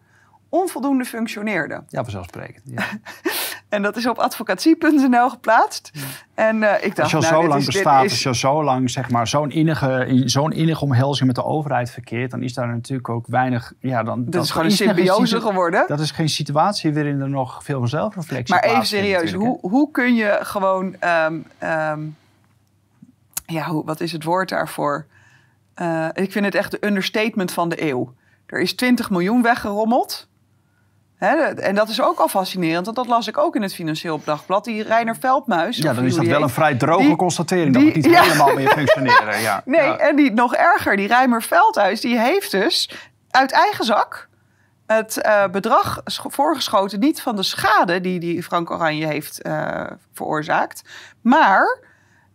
onvoldoende 0.48 1.04
functioneerde. 1.04 1.82
Ja, 1.88 2.02
vanzelfsprekend. 2.02 2.62
Ja. 2.64 2.82
en 3.68 3.82
dat 3.82 3.96
is 3.96 4.06
op 4.06 4.18
advocatie.nl 4.18 5.30
geplaatst. 5.30 5.90
En 6.34 6.56
uh, 6.56 6.72
ik 6.80 6.96
dacht, 6.96 6.98
als 6.98 7.10
je 7.10 7.16
al 7.16 7.22
nou, 7.22 7.42
zo 7.42 7.48
lang 7.48 7.60
is, 7.60 7.66
bestaat, 7.66 8.04
is... 8.04 8.10
als 8.10 8.22
je 8.22 8.34
zo 8.34 8.64
lang 8.64 8.90
zeg 8.90 9.10
maar, 9.10 9.28
zo'n 9.28 9.50
innige, 9.50 10.22
zo'n 10.24 10.52
innige 10.52 10.84
omhelzing 10.84 11.26
met 11.26 11.36
de 11.36 11.44
overheid 11.44 11.90
verkeert, 11.90 12.30
dan 12.30 12.42
is 12.42 12.54
daar 12.54 12.68
natuurlijk 12.68 13.08
ook 13.08 13.26
weinig. 13.26 13.72
Ja, 13.80 14.02
dan, 14.02 14.24
dat, 14.24 14.32
dat 14.32 14.44
is 14.44 14.50
gewoon 14.50 14.66
een 14.66 14.72
symbiose 14.72 15.40
geworden. 15.40 15.84
Dat 15.86 16.00
is 16.00 16.10
geen 16.10 16.28
situatie 16.28 16.94
waarin 16.94 17.20
er 17.20 17.28
nog 17.28 17.64
veel 17.64 17.78
van 17.78 17.88
zelfreflectie 17.88 18.54
Maar 18.54 18.64
even 18.64 18.86
serieus, 18.86 19.32
hoe, 19.32 19.58
hoe 19.60 19.90
kun 19.90 20.14
je 20.14 20.38
gewoon. 20.42 20.96
Um, 21.26 21.46
um, 21.62 22.16
ja, 23.46 23.66
hoe, 23.66 23.84
wat 23.84 24.00
is 24.00 24.12
het 24.12 24.24
woord 24.24 24.48
daarvoor? 24.48 25.06
Uh, 25.82 26.08
ik 26.12 26.32
vind 26.32 26.44
het 26.44 26.54
echt 26.54 26.70
de 26.70 26.86
understatement 26.86 27.52
van 27.52 27.68
de 27.68 27.88
eeuw. 27.88 28.14
Er 28.46 28.60
is 28.60 28.74
20 28.74 29.10
miljoen 29.10 29.42
weggerommeld. 29.42 30.28
Hè, 31.16 31.34
en 31.44 31.74
dat 31.74 31.88
is 31.88 32.02
ook 32.02 32.18
al 32.18 32.28
fascinerend, 32.28 32.84
want 32.84 32.96
dat 32.96 33.06
las 33.06 33.26
ik 33.26 33.38
ook 33.38 33.56
in 33.56 33.62
het 33.62 33.74
Financieel 33.74 34.20
Dagblad. 34.24 34.64
Die 34.64 34.82
Reiner 34.82 35.16
Veldmuis. 35.16 35.76
Ja, 35.76 35.92
dan 35.92 36.04
is 36.04 36.14
dat 36.14 36.26
wel 36.26 36.42
een 36.42 36.48
vrij 36.48 36.74
droge 36.74 37.06
die, 37.06 37.16
constatering 37.16 37.76
die, 37.76 37.84
dat 37.84 37.94
het 37.94 38.04
niet 38.04 38.14
ja. 38.14 38.22
helemaal 38.22 38.54
meer 38.54 38.68
functioneren. 38.68 39.40
Ja. 39.40 39.62
Nee, 39.64 39.80
ja. 39.80 39.96
en 39.96 40.16
die 40.16 40.32
nog 40.32 40.54
erger, 40.54 40.96
die 40.96 41.06
Reimer 41.06 41.42
Veldhuis, 41.42 42.00
die 42.00 42.18
heeft 42.18 42.50
dus 42.50 42.90
uit 43.30 43.52
eigen 43.52 43.84
zak 43.84 44.28
het 44.86 45.22
uh, 45.26 45.46
bedrag 45.46 46.00
voorgeschoten, 46.04 47.00
niet 47.00 47.22
van 47.22 47.36
de 47.36 47.42
schade 47.42 48.00
die, 48.00 48.20
die 48.20 48.42
Frank 48.42 48.70
Oranje 48.70 49.06
heeft 49.06 49.46
uh, 49.46 49.86
veroorzaakt, 50.12 50.82
maar 51.20 51.78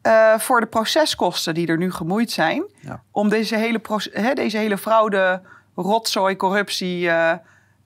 uh, 0.04 0.40
voor 0.40 0.60
de 0.60 0.66
proceskosten 0.68 1.54
die 1.54 1.68
er 1.68 1.78
nu 1.78 1.92
gemoeid 1.92 2.32
zijn. 2.32 2.64
Ja. 2.80 3.04
Om 3.12 3.30
deze 3.30 3.56
hele, 3.56 3.82
he, 4.12 4.34
deze 4.34 4.58
hele 4.58 4.78
fraude, 4.78 5.42
rotzooi, 5.76 6.36
corruptie 6.36 7.06
uh, 7.06 7.34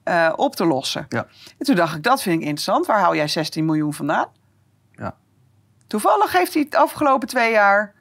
uh, 0.04 0.32
op 0.36 0.56
te 0.56 0.64
lossen. 0.64 1.06
Ja. 1.08 1.26
En 1.58 1.66
toen 1.66 1.74
dacht 1.74 1.96
ik, 1.96 2.02
dat 2.02 2.22
vind 2.22 2.40
ik 2.40 2.46
interessant. 2.46 2.86
Waar 2.86 3.00
haal 3.00 3.14
jij 3.14 3.28
16 3.28 3.64
miljoen 3.64 3.94
vandaan? 3.94 4.28
Ja. 4.92 5.14
Toevallig 5.86 6.32
heeft 6.32 6.54
hij 6.54 6.62
het 6.62 6.74
afgelopen 6.74 7.28
twee 7.28 7.52
jaar 7.52 7.94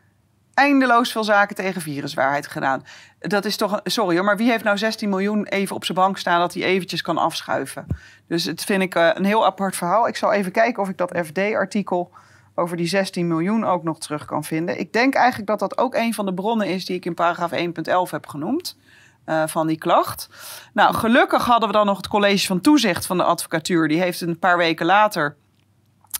eindeloos 0.53 1.11
veel 1.11 1.23
zaken 1.23 1.55
tegen 1.55 1.81
viruswaarheid 1.81 2.47
gedaan. 2.47 2.85
Dat 3.19 3.45
is 3.45 3.57
toch, 3.57 3.71
een, 3.83 3.91
sorry 3.91 4.15
hoor, 4.15 4.25
maar 4.25 4.37
wie 4.37 4.49
heeft 4.49 4.63
nou 4.63 4.77
16 4.77 5.09
miljoen 5.09 5.45
even 5.45 5.75
op 5.75 5.85
zijn 5.85 5.97
bank 5.97 6.17
staan 6.17 6.39
dat 6.39 6.53
hij 6.53 6.63
eventjes 6.63 7.01
kan 7.01 7.17
afschuiven? 7.17 7.87
Dus 8.27 8.43
het 8.43 8.63
vind 8.63 8.81
ik 8.81 8.95
een 8.95 9.25
heel 9.25 9.45
apart 9.45 9.75
verhaal. 9.75 10.07
Ik 10.07 10.15
zal 10.15 10.33
even 10.33 10.51
kijken 10.51 10.81
of 10.83 10.89
ik 10.89 10.97
dat 10.97 11.17
FD-artikel 11.25 12.11
over 12.55 12.77
die 12.77 12.87
16 12.87 13.27
miljoen 13.27 13.65
ook 13.65 13.83
nog 13.83 13.99
terug 13.99 14.25
kan 14.25 14.43
vinden. 14.43 14.79
Ik 14.79 14.93
denk 14.93 15.13
eigenlijk 15.13 15.47
dat 15.47 15.59
dat 15.59 15.77
ook 15.77 15.95
een 15.95 16.13
van 16.13 16.25
de 16.25 16.33
bronnen 16.33 16.67
is 16.67 16.85
die 16.85 16.95
ik 16.95 17.05
in 17.05 17.13
paragraaf 17.13 17.51
1.11 17.51 18.11
heb 18.11 18.27
genoemd. 18.27 18.77
Uh, 19.25 19.43
van 19.47 19.67
die 19.67 19.77
klacht. 19.77 20.29
Nou, 20.73 20.93
gelukkig 20.93 21.45
hadden 21.45 21.67
we 21.67 21.75
dan 21.75 21.85
nog 21.85 21.97
het 21.97 22.07
college 22.07 22.45
van 22.45 22.61
toezicht 22.61 23.05
van 23.05 23.17
de 23.17 23.23
advocatuur. 23.23 23.87
Die 23.87 24.01
heeft 24.01 24.21
een 24.21 24.39
paar 24.39 24.57
weken 24.57 24.85
later 24.85 25.35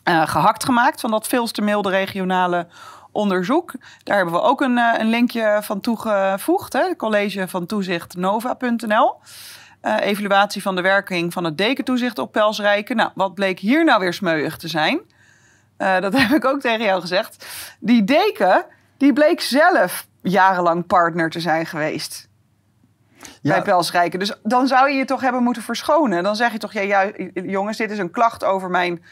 uh, 0.08 0.28
gehakt 0.28 0.64
gemaakt 0.64 1.00
van 1.00 1.10
dat 1.10 1.26
veel 1.26 1.46
te 1.46 1.62
milde 1.62 1.90
regionale 1.90 2.66
onderzoek. 3.12 3.74
Daar 4.02 4.16
hebben 4.16 4.34
we 4.34 4.40
ook 4.40 4.60
een, 4.60 4.76
uh, 4.76 4.94
een 4.98 5.08
linkje 5.08 5.58
van 5.62 5.80
toegevoegd. 5.80 6.72
Hè? 6.72 6.96
College 6.96 7.48
van 7.48 7.66
toezicht 7.66 8.16
nova.nl. 8.16 9.14
evaluatie 9.82 10.62
van 10.62 10.74
de 10.74 10.82
werking 10.82 11.32
van 11.32 11.44
het 11.44 11.58
dekentoezicht 11.58 12.18
op 12.18 12.32
Pelsrijken. 12.32 12.96
Nou, 12.96 13.10
wat 13.14 13.34
bleek 13.34 13.58
hier 13.58 13.84
nou 13.84 14.00
weer 14.00 14.14
smeuig 14.14 14.56
te 14.56 14.68
zijn? 14.68 15.00
Uh, 15.78 16.00
dat 16.00 16.16
heb 16.20 16.30
ik 16.30 16.44
ook 16.44 16.60
tegen 16.60 16.84
jou 16.84 17.00
gezegd. 17.00 17.46
Die 17.80 18.04
deken, 18.04 18.64
die 18.96 19.12
bleek 19.12 19.40
zelf 19.40 20.06
jarenlang 20.22 20.86
partner 20.86 21.30
te 21.30 21.40
zijn 21.40 21.66
geweest. 21.66 22.28
Ja. 23.40 23.52
Bij 23.52 23.62
Pelsrijken. 23.62 24.18
Dus 24.18 24.34
dan 24.42 24.66
zou 24.66 24.90
je 24.90 24.96
je 24.96 25.04
toch 25.04 25.20
hebben 25.20 25.42
moeten 25.42 25.62
verschonen. 25.62 26.22
Dan 26.22 26.36
zeg 26.36 26.52
je 26.52 26.58
toch, 26.58 26.72
ja, 26.72 26.80
ja 26.80 27.10
jongens, 27.32 27.76
dit 27.76 27.90
is 27.90 27.98
een 27.98 28.10
klacht 28.10 28.44
over 28.44 28.70
mijn 28.70 29.02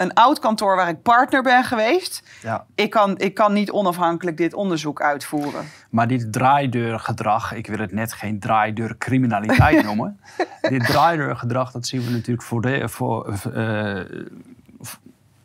een 0.00 0.14
oud 0.14 0.38
kantoor 0.38 0.76
waar 0.76 0.88
ik 0.88 1.02
partner 1.02 1.42
ben 1.42 1.64
geweest. 1.64 2.22
Ja. 2.42 2.66
Ik 2.74 2.90
kan, 2.90 3.18
ik 3.18 3.34
kan 3.34 3.52
niet 3.52 3.70
onafhankelijk 3.70 4.36
dit 4.36 4.54
onderzoek 4.54 5.02
uitvoeren. 5.02 5.64
Maar 5.90 6.06
dit 6.06 6.32
draaideurgedrag, 6.32 7.52
ik 7.52 7.66
wil 7.66 7.78
het 7.78 7.92
net 7.92 8.12
geen 8.12 8.38
draaideurcriminaliteit 8.38 9.84
noemen. 9.88 10.20
dit 10.60 10.86
draaideurgedrag, 10.86 11.70
dat 11.70 11.86
zien 11.86 12.04
we 12.04 12.10
natuurlijk 12.10 12.42
voor 12.42 12.60
de, 12.60 12.88
voor, 12.88 13.38
eh, 13.52 14.00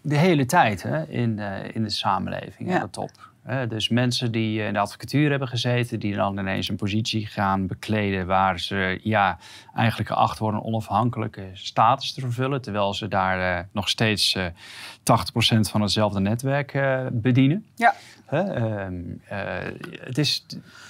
de 0.06 0.18
hele 0.18 0.46
tijd 0.46 0.84
hè, 0.84 1.04
in, 1.08 1.40
eh, 1.40 1.76
in 1.76 1.84
de 1.84 1.90
samenleving, 1.90 2.70
Ja. 2.70 2.76
aan 2.76 2.82
de 2.82 2.90
top. 2.90 3.12
Dus 3.68 3.90
mensen 3.90 4.32
die 4.32 4.60
eh, 4.62 4.68
in 4.68 4.74
de 4.74 4.80
advocatuur 4.80 5.30
hebben 5.30 5.48
gezeten, 5.48 6.00
die 6.00 6.16
dan 6.16 6.40
ineens 6.40 6.70
een 6.70 6.76
positie 6.76 7.26
gaan 7.26 7.68
bekleden 7.68 8.26
waar 8.28 8.60
ze 8.60 9.00
ja, 9.04 9.38
eigenlijk 9.76 10.10
geacht 10.10 10.38
worden 10.40 10.60
een 10.60 10.66
onafhankelijke 10.66 11.50
status 11.54 12.14
te 12.14 12.22
vervullen, 12.22 12.62
terwijl 12.62 12.94
ze 12.94 13.08
daar 13.08 13.58
eh, 13.58 13.64
nog 13.72 13.90
steeds 13.90 14.36
eh 14.36 14.46
80% 14.46 15.60
van 15.60 15.82
hetzelfde 15.82 16.20
netwerk 16.20 16.78
bedienen. 17.12 17.66
Ja. 17.76 17.94
Ehm, 18.30 18.94
eh, 19.28 19.38
het 20.00 20.18
is, 20.18 20.46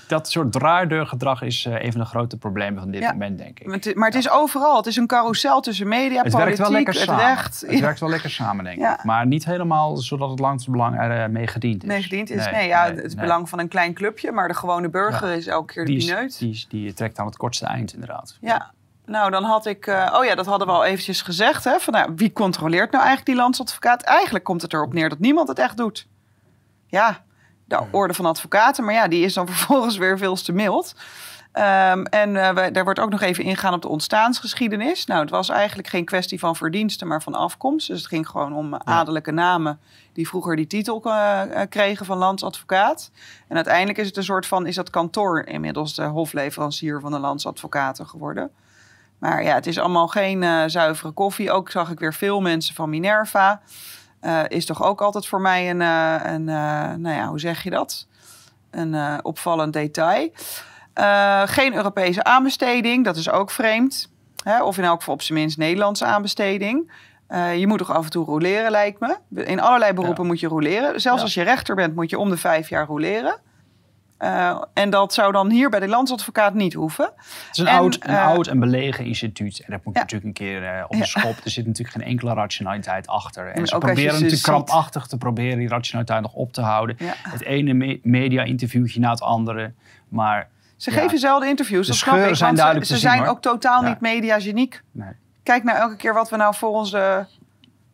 dat 0.07 0.29
soort 0.29 0.51
draaideurgedrag 0.51 1.41
is 1.41 1.65
een 1.65 1.91
van 1.91 2.01
de 2.01 2.07
grote 2.07 2.37
problemen 2.37 2.81
van 2.81 2.91
dit 2.91 3.01
Ja. 3.01 3.11
moment, 3.11 3.37
denk 3.37 3.59
ik. 3.59 3.65
Maar 3.67 3.75
het, 3.75 3.95
maar 3.95 4.07
het 4.09 4.17
is 4.17 4.29
overal. 4.29 4.77
Het 4.77 4.85
is 4.85 4.95
een 4.95 5.07
carousel 5.07 5.61
tussen 5.61 5.87
media, 5.87 6.21
Het 6.23 6.31
politiek, 6.31 6.39
werkt 6.43 6.57
wel 6.57 6.71
lekker 6.71 6.93
het 6.93 7.03
samen. 7.03 7.25
recht. 7.25 7.63
Het 7.67 7.79
werkt 7.79 7.99
wel 7.99 8.09
lekker 8.09 8.29
samen, 8.29 8.63
denk 8.63 8.75
ik. 8.75 8.81
Ja. 8.81 8.99
Maar 9.03 9.27
niet 9.27 9.45
helemaal 9.45 9.97
zodat 9.97 10.29
het 10.29 10.39
langs 10.39 10.65
belang 10.67 10.97
ermee 10.99 11.47
gediend 11.47 11.83
is. 11.83 11.89
Nee, 11.89 12.01
gediend 12.01 12.29
is. 12.29 12.44
Nee, 12.44 12.44
ja, 12.51 12.85
het 12.85 12.95
nee. 12.95 13.15
belang 13.15 13.49
van 13.49 13.59
een 13.59 13.67
klein 13.67 13.93
clubje, 13.93 14.31
maar 14.31 14.47
de 14.47 14.53
gewone 14.53 14.89
burger 14.89 15.31
is 15.31 15.47
elke 15.47 15.73
keer 15.73 15.85
de 15.85 15.91
Die, 15.91 16.05
pineut. 16.05 16.39
die, 16.39 16.51
is- 16.51 16.67
die 16.69 16.93
trekt 16.93 17.19
aan 17.19 17.25
het 17.25 17.37
kortste 17.37 17.65
eind, 17.65 17.93
inderdaad. 17.93 18.37
Ja, 18.41 18.71
nou 19.05 19.31
dan 19.31 19.43
had 19.43 19.65
ik... 19.65 19.87
eh, 19.87 20.15
oh 20.19 20.25
ja, 20.25 20.35
dat 20.35 20.45
hadden 20.45 20.67
we 20.67 20.73
al 20.73 20.85
eventjes 20.85 21.21
gezegd. 21.21 21.63
Hè, 21.63 21.79
van, 21.79 21.93
nou, 21.93 22.11
wie 22.15 22.33
controleert 22.33 22.91
nou 22.91 23.03
eigenlijk 23.03 23.25
die 23.25 23.35
landsadvocaat? 23.35 24.01
Eigenlijk 24.03 24.45
komt 24.45 24.61
het 24.61 24.73
erop 24.73 24.93
neer 24.93 25.09
dat 25.09 25.19
niemand 25.19 25.47
het 25.47 25.59
echt 25.59 25.77
doet. 25.77 26.07
Ja, 26.87 27.23
de 27.65 27.81
orde 27.91 28.13
van 28.13 28.25
advocaten. 28.25 28.83
Maar 28.85 28.93
ja, 28.93 29.07
die 29.07 29.23
is 29.25 29.33
dan 29.33 29.47
vervolgens 29.55 29.97
weer 29.97 30.17
veel 30.17 30.35
te 30.35 30.51
mild. 30.51 30.95
Ehm, 31.55 32.03
en 32.03 32.35
eh, 32.35 32.49
we- 32.49 32.71
daar 32.71 32.83
wordt 32.83 32.99
ook 32.99 33.09
nog 33.09 33.21
even 33.21 33.43
ingaan 33.43 33.73
op 33.73 33.81
de 33.81 33.87
ontstaansgeschiedenis. 33.87 35.05
Nou, 35.05 35.21
het 35.21 35.29
was 35.29 35.49
eigenlijk 35.49 35.87
geen 35.87 36.05
kwestie 36.05 36.39
van 36.39 36.55
verdiensten, 36.55 37.07
maar 37.07 37.21
van 37.21 37.33
afkomst. 37.33 37.87
Dus 37.87 37.97
het 37.97 38.07
ging 38.07 38.27
gewoon 38.27 38.53
om 38.53 38.73
eh, 38.73 38.79
adellijke 38.83 39.31
namen 39.31 39.79
die 40.13 40.27
vroeger 40.27 40.55
die 40.55 40.67
titel 40.67 41.01
eh, 41.03 41.41
kregen 41.69 42.05
van 42.05 42.17
landsadvocaat. 42.17 43.11
En 43.47 43.55
uiteindelijk 43.55 43.97
is 43.97 44.07
het 44.07 44.17
een 44.17 44.23
soort 44.23 44.45
van, 44.45 44.65
is 44.65 44.75
dat 44.75 44.89
kantoor 44.89 45.45
inmiddels 45.45 45.95
de 45.95 46.03
hofleverancier 46.03 46.99
van 46.99 47.11
de 47.11 47.19
landsadvocaten 47.19 48.07
geworden. 48.07 48.51
Maar 49.19 49.43
ja, 49.43 49.53
het 49.53 49.67
is 49.67 49.79
allemaal 49.79 50.07
geen 50.07 50.69
zuivere 50.69 51.11
koffie. 51.11 51.51
Ook 51.51 51.71
zag 51.71 51.91
ik 51.91 51.99
weer 51.99 52.13
veel 52.13 52.41
mensen 52.41 52.75
van 52.75 52.89
Minerva. 52.89 53.61
Is 54.47 54.65
toch 54.65 54.83
ook 54.83 55.01
altijd 55.01 55.27
voor 55.27 55.41
mij 55.41 55.69
een, 55.69 55.79
een 55.79 56.43
nou 57.01 57.15
ja, 57.15 57.27
hoe 57.27 57.39
zeg 57.39 57.63
je 57.63 57.69
dat? 57.69 58.07
Een 58.71 59.23
opvallend 59.25 59.73
detail. 59.73 60.29
Eh, 60.95 61.41
geen 61.45 61.73
Europese 61.75 62.23
aanbesteding, 62.23 63.05
dat 63.05 63.15
is 63.15 63.29
ook 63.29 63.51
vreemd. 63.51 64.11
Hè? 64.43 64.63
Of 64.63 64.77
in 64.77 64.83
elk 64.83 64.97
geval 64.99 65.13
op 65.13 65.21
zijn 65.21 65.39
minst 65.39 65.57
Nederlandse 65.57 66.05
aanbesteding. 66.05 66.91
Eh, 67.27 67.57
je 67.57 67.67
moet 67.67 67.77
toch 67.77 67.91
af 67.93 68.03
en 68.03 68.09
toe 68.11 68.25
roleren, 68.25 68.71
lijkt 68.71 68.99
me. 68.99 69.17
In 69.43 69.59
allerlei 69.61 69.93
beroepen 69.93 70.25
moet 70.25 70.39
je 70.39 70.47
roleren. 70.47 71.01
Zelfs 71.01 71.17
Ja. 71.17 71.23
als 71.23 71.33
je 71.33 71.41
rechter 71.41 71.75
bent, 71.75 71.95
moet 71.95 72.09
je 72.09 72.19
om 72.19 72.29
de 72.29 72.37
vijf 72.37 72.69
jaar 72.69 72.85
roleren. 72.85 73.37
Eh, 74.17 74.61
en 74.73 74.89
dat 74.89 75.13
zou 75.13 75.31
dan 75.31 75.49
hier 75.49 75.69
bij 75.69 75.79
de 75.79 75.87
landsadvocaat 75.87 76.53
niet 76.53 76.73
hoeven. 76.73 77.05
Het 77.15 77.47
is 77.51 77.57
een, 77.57 77.67
En, 77.67 77.77
oud, 77.77 77.97
een 78.01 78.15
oud 78.15 78.47
en 78.47 78.59
belegen 78.59 79.05
instituut. 79.05 79.59
En 79.59 79.71
dat 79.71 79.85
moet 79.85 79.93
Ja. 79.95 79.99
natuurlijk 80.01 80.27
een 80.39 80.45
keer 80.45 80.83
op 80.83 80.91
de 80.91 80.97
Ja. 80.97 81.05
schop. 81.05 81.35
Er 81.43 81.49
zit 81.49 81.65
natuurlijk 81.65 81.97
geen 81.97 82.07
enkele 82.07 82.33
rationaliteit 82.33 83.07
achter. 83.07 83.47
En, 83.47 83.53
En 83.53 83.67
ze 83.67 83.77
proberen 83.77 84.03
natuurlijk 84.05 84.31
ziet. 84.31 84.41
krampachtig 84.43 85.07
te 85.07 85.17
proberen 85.17 85.57
die 85.57 85.67
rationaliteit 85.67 86.21
nog 86.21 86.33
op 86.33 86.53
te 86.53 86.61
houden. 86.61 86.95
Ja. 86.99 87.13
Het 87.21 87.43
ene 87.43 87.73
me- 87.73 87.99
media-interviewtje 88.03 88.99
na 88.99 89.09
het 89.09 89.21
andere. 89.21 89.73
Maar 90.09 90.49
Ze 90.77 90.91
Ja. 90.91 90.97
geven 90.97 91.19
zelden 91.19 91.49
interviews, 91.49 91.85
De 91.85 91.91
dat 91.91 92.01
snap 92.01 92.15
ik. 92.15 92.35
zijn 92.35 92.55
want 92.55 92.77
ze- 92.77 92.79
ze, 92.79 92.85
zien, 92.85 92.97
zijn 92.97 93.19
hoor. 93.19 93.27
ook 93.27 93.41
totaal 93.41 93.81
Ja. 93.83 93.87
niet 93.89 93.99
mediageniek. 94.01 94.81
nee. 94.91 95.09
Kijk 95.43 95.63
nou 95.63 95.77
elke 95.77 95.95
keer 95.95 96.13
wat 96.13 96.29
we 96.29 96.35
nou 96.35 96.55
voor 96.55 96.69
onze... 96.69 97.27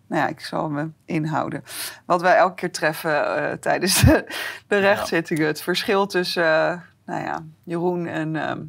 Nou 0.08 0.22
ja, 0.24 0.28
ik 0.28 0.40
zal 0.40 0.70
me 0.70 0.90
inhouden. 1.06 1.64
Wat 2.06 2.22
wij 2.22 2.36
elke 2.36 2.54
keer 2.56 2.72
treffen 2.72 3.36
eh, 3.50 3.58
tijdens 3.58 4.02
de, 4.04 4.26
de 4.68 4.78
rechtszittingen. 4.80 5.46
Het 5.48 5.62
verschil 5.62 6.06
tussen 6.08 6.44
eh, 6.44 6.78
nou 7.06 7.24
ja, 7.24 7.40
Jeroen 7.64 8.06
en, 8.08 8.36
ehm, 8.36 8.60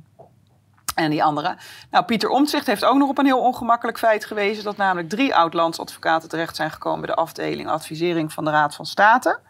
en 0.94 1.10
die 1.10 1.24
andere. 1.24 1.56
Nou, 1.90 2.04
Pieter 2.04 2.28
Omtzigt 2.28 2.66
heeft 2.66 2.84
ook 2.84 2.96
nog 2.96 3.08
op 3.08 3.18
een 3.18 3.24
heel 3.26 3.40
ongemakkelijk 3.40 3.98
feit 3.98 4.24
gewezen... 4.24 4.64
dat 4.64 4.76
namelijk 4.76 5.08
drie 5.08 5.34
oud-landsadvocaten 5.34 6.28
terecht 6.28 6.56
zijn 6.56 6.70
gekomen... 6.70 7.00
bij 7.00 7.08
de 7.14 7.20
afdeling 7.20 7.68
advisering 7.68 8.32
van 8.32 8.44
de 8.44 8.50
Raad 8.50 8.74
van 8.74 8.86
State... 8.86 9.40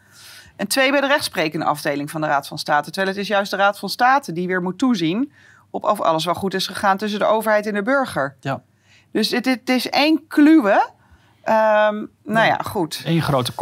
En 0.57 0.67
twee 0.67 0.91
bij 0.91 1.01
de 1.01 1.07
rechtsprekende 1.07 1.65
afdeling 1.65 2.11
van 2.11 2.21
de 2.21 2.27
Raad 2.27 2.47
van 2.47 2.59
State. 2.59 2.91
Terwijl 2.91 3.13
het 3.15 3.23
is 3.23 3.29
juist 3.29 3.51
de 3.51 3.57
Raad 3.57 3.79
van 3.79 3.89
State 3.89 4.33
die 4.33 4.47
weer 4.47 4.63
moet 4.63 4.79
toezien 4.79 5.33
op 5.71 5.85
of 5.85 6.01
alles 6.01 6.25
wel 6.25 6.35
goed 6.35 6.55
is 6.55 6.67
gegaan 6.67 6.97
tussen 6.97 7.19
de 7.19 7.25
overheid 7.25 7.67
en 7.67 7.75
de 7.75 7.83
burger. 7.83 8.37
Ja. 8.41 8.63
Dus 9.13 9.31
het, 9.31 9.45
het 9.45 9.69
is 9.69 9.89
één 9.89 10.27
kluwe. 10.29 10.91
Ehm, 11.43 12.05
nou 12.25 12.47
ja, 12.47 12.59
goed. 12.65 13.03
Eén 13.05 13.23
grote. 13.23 13.53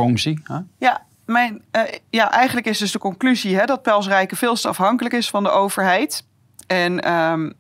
Hè? 0.44 0.58
Ja, 0.78 1.06
mijn, 1.24 1.62
eh, 1.70 1.82
ja, 2.10 2.30
eigenlijk 2.30 2.66
is 2.66 2.78
dus 2.78 2.92
de 2.92 2.98
conclusie 2.98 3.56
hè, 3.56 3.64
dat 3.64 3.82
Pelsrijke 3.82 4.36
veel 4.36 4.54
te 4.54 4.68
afhankelijk 4.68 5.14
is 5.14 5.30
van 5.30 5.42
de 5.42 5.50
overheid. 5.50 6.26
En 6.66 7.00
ehm, 7.00 7.50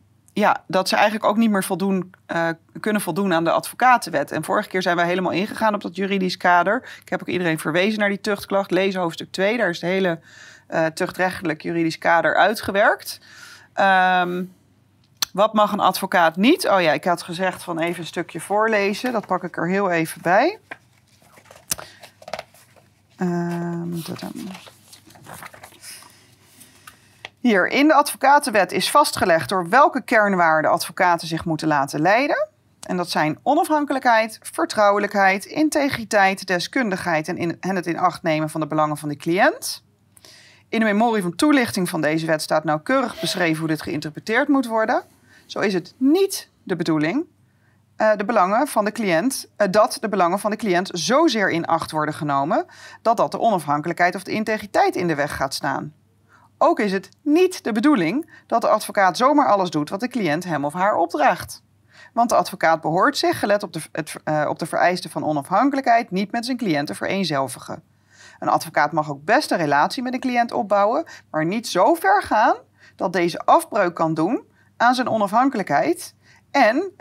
ja, 0.40 0.62
dat 0.66 0.88
ze 0.88 0.94
eigenlijk 0.94 1.24
ook 1.24 1.36
niet 1.36 1.50
meer 1.50 1.64
voldoen, 1.64 2.14
eh, 2.26 2.48
kunnen 2.80 3.02
voldoen 3.02 3.34
aan 3.34 3.44
de 3.44 3.50
advocatenwet. 3.50 4.32
En 4.32 4.44
vorige 4.44 4.68
keer 4.68 4.82
zijn 4.82 4.96
wij 4.96 5.06
helemaal 5.06 5.32
ingegaan 5.32 5.74
op 5.74 5.80
dat 5.80 5.96
juridisch 5.96 6.36
kader. 6.36 6.88
Ik 7.02 7.08
heb 7.08 7.20
ook 7.20 7.28
iedereen 7.28 7.58
verwezen 7.58 7.98
naar 7.98 8.08
die 8.08 8.20
tuchtklacht. 8.20 8.70
Lees 8.70 8.94
hoofdstuk 8.94 9.32
2, 9.32 9.56
daar 9.56 9.68
is 9.68 9.80
het 9.80 9.90
hele 9.90 10.18
eh, 10.66 10.86
tuchtrechtelijk 10.86 11.62
juridisch 11.62 11.98
kader 11.98 12.36
uitgewerkt. 12.36 13.20
Ehm, 13.72 14.44
wat 15.32 15.54
mag 15.54 15.72
een 15.72 15.80
advocaat 15.80 16.36
niet? 16.36 16.68
Oh 16.68 16.80
ja, 16.80 16.92
ik 16.92 17.04
had 17.04 17.22
gezegd 17.22 17.62
van 17.62 17.78
even 17.78 18.00
een 18.00 18.06
stukje 18.06 18.40
voorlezen. 18.40 19.12
Dat 19.12 19.26
pak 19.26 19.44
ik 19.44 19.56
er 19.56 19.68
heel 19.68 19.90
even 19.90 20.22
bij. 20.22 20.58
Tadam. 24.04 24.32
Hier, 27.40 27.68
in 27.68 27.88
de 27.88 27.94
advocatenwet 27.94 28.72
is 28.72 28.90
vastgelegd 28.90 29.48
door 29.48 29.68
welke 29.68 30.02
kernwaarden 30.02 30.70
advocaten 30.70 31.28
zich 31.28 31.44
moeten 31.44 31.68
laten 31.68 32.00
leiden. 32.00 32.48
En 32.80 32.96
dat 32.96 33.10
zijn 33.10 33.38
onafhankelijkheid, 33.42 34.38
vertrouwelijkheid, 34.42 35.44
integriteit, 35.44 36.46
deskundigheid 36.46 37.28
en, 37.60 37.76
het 37.76 37.86
in 37.86 37.98
acht 37.98 38.22
nemen 38.22 38.50
van 38.50 38.60
de 38.60 38.66
belangen 38.66 38.96
van 38.96 39.08
de 39.08 39.16
cliënt. 39.16 39.84
In 40.68 40.78
de 40.78 40.84
memorie 40.84 41.22
van 41.22 41.34
toelichting 41.34 41.88
van 41.88 42.00
deze 42.00 42.26
wet 42.26 42.42
staat 42.42 42.64
nauwkeurig 42.64 43.20
beschreven 43.20 43.58
hoe 43.58 43.68
dit 43.68 43.82
geïnterpreteerd 43.82 44.48
moet 44.48 44.66
worden. 44.66 45.02
Zo 45.46 45.58
is 45.60 45.74
het 45.74 45.94
niet 45.96 46.48
de 46.62 46.76
bedoeling 46.76 47.26
eh, 47.96 48.16
de 48.16 48.24
belangen 48.24 48.66
van 48.66 48.84
de 48.84 48.92
cliënt, 48.92 49.50
eh, 49.56 49.68
dat 49.70 49.98
de 50.00 50.08
belangen 50.08 50.38
van 50.38 50.50
de 50.50 50.56
cliënt 50.56 50.90
zozeer 50.92 51.50
in 51.50 51.66
acht 51.66 51.90
worden 51.90 52.14
genomen 52.14 52.66
dat 53.02 53.16
dat 53.16 53.30
de 53.30 53.40
onafhankelijkheid 53.40 54.14
of 54.14 54.22
de 54.22 54.32
integriteit 54.32 54.96
in 54.96 55.06
de 55.06 55.14
weg 55.14 55.36
gaat 55.36 55.54
staan. 55.54 55.94
Ook 56.62 56.80
is 56.80 56.92
het 56.92 57.08
niet 57.22 57.64
de 57.64 57.72
bedoeling 57.72 58.30
dat 58.46 58.60
de 58.60 58.68
advocaat 58.68 59.16
zomaar 59.16 59.48
alles 59.48 59.70
doet 59.70 59.90
wat 59.90 60.00
de 60.00 60.08
cliënt 60.08 60.44
hem 60.44 60.64
of 60.64 60.72
haar 60.72 60.96
opdraagt. 60.96 61.62
Want 62.12 62.28
de 62.28 62.34
advocaat 62.34 62.80
behoort 62.80 63.18
zich, 63.18 63.38
gelet 63.38 63.62
op 63.62 63.72
de, 63.72 63.80
het, 63.92 64.14
eh, 64.24 64.46
op 64.48 64.58
de 64.58 64.66
vereisten 64.66 65.10
van 65.10 65.24
onafhankelijkheid, 65.24 66.10
niet 66.10 66.32
met 66.32 66.44
zijn 66.44 66.56
cliënt 66.56 66.86
te 66.86 66.94
vereenzelvigen. 66.94 67.82
Een 68.38 68.48
advocaat 68.48 68.92
mag 68.92 69.10
ook 69.10 69.24
best 69.24 69.50
een 69.50 69.58
relatie 69.58 70.02
met 70.02 70.14
een 70.14 70.20
cliënt 70.20 70.52
opbouwen, 70.52 71.04
maar 71.30 71.46
niet 71.46 71.68
zo 71.68 71.94
ver 71.94 72.22
gaan 72.22 72.56
dat 72.96 73.12
deze 73.12 73.38
afbreuk 73.38 73.94
kan 73.94 74.14
doen 74.14 74.42
aan 74.76 74.94
zijn 74.94 75.08
onafhankelijkheid 75.08 76.14
en, 76.50 76.92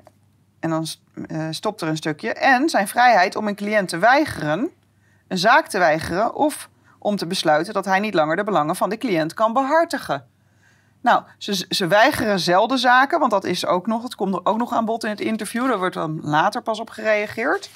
en 0.60 0.70
dan 0.70 0.86
eh, 1.28 1.48
stopt 1.50 1.82
er 1.82 1.88
een 1.88 1.98
stukje, 1.98 2.34
en 2.34 2.70
zijn 2.70 2.88
vrijheid 2.88 3.36
om 3.36 3.48
een 3.48 3.56
cliënt 3.56 3.90
te 3.90 3.98
weigeren, 3.98 4.70
een 5.28 5.38
zaak 5.38 5.68
te 5.68 5.78
weigeren 5.78 6.34
of 6.36 6.70
om 7.00 7.16
te 7.16 7.28
besluiten 7.28 7.74
dat 7.74 7.86
hij 7.86 8.00
niet 8.00 8.14
langer 8.14 8.36
de 8.36 8.44
belangen 8.44 8.76
van 8.76 8.90
de 8.90 8.98
cliënt 8.98 9.34
kan 9.34 9.54
behartigen. 9.54 10.26
Nou, 11.02 11.24
ze, 11.38 11.66
ze 11.70 11.88
weigeren 11.88 12.40
zelden 12.40 12.78
zaken, 12.78 13.20
want 13.20 13.32
dat 13.32 13.44
is 13.44 13.66
ook 13.66 13.88
nog, 13.88 14.04
het 14.04 14.16
komt 14.16 14.34
er 14.34 14.42
ook 14.46 14.58
nog 14.58 14.74
aan 14.74 14.86
bod 14.86 15.04
in 15.04 15.10
het 15.10 15.20
interview. 15.20 15.68
Daar 15.68 15.78
wordt 15.78 15.96
dan 15.96 16.20
later 16.22 16.62
pas 16.62 16.80
op 16.80 16.90
gereageerd. 16.90 17.70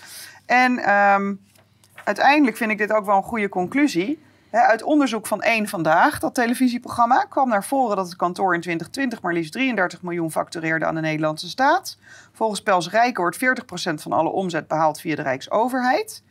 En 0.46 0.78
ehm, 0.78 1.34
uiteindelijk 2.04 2.58
vind 2.58 2.72
ik 2.72 2.78
dit 2.78 2.92
ook 2.92 3.06
wel 3.06 3.18
een 3.18 3.24
goede 3.24 3.50
conclusie. 3.50 4.20
Uit 4.52 4.84
onderzoek 4.84 5.28
van 5.28 5.42
één 5.42 5.68
vandaag, 5.68 6.20
dat 6.20 6.34
televisieprogramma, 6.34 7.26
kwam 7.30 7.50
naar 7.50 7.64
voren 7.64 7.96
dat 7.96 8.06
het 8.06 8.16
kantoor 8.16 8.54
in 8.54 8.62
2020 8.62 9.22
maar 9.22 9.34
liefst 9.34 9.52
33 9.52 10.02
miljoen 10.02 10.32
factureerde 10.32 10.86
aan 10.86 10.96
de 10.96 11.02
Nederlandse 11.02 11.50
staat. 11.50 11.98
Volgens 12.34 12.62
Pels 12.62 12.90
Rijken 12.90 13.22
wordt 13.22 13.38
40% 13.38 13.94
van 13.94 14.12
alle 14.12 14.30
omzet 14.30 14.68
behaald 14.68 15.00
via 15.00 15.16
de 15.16 15.22
Rijksoverheid. 15.22 16.24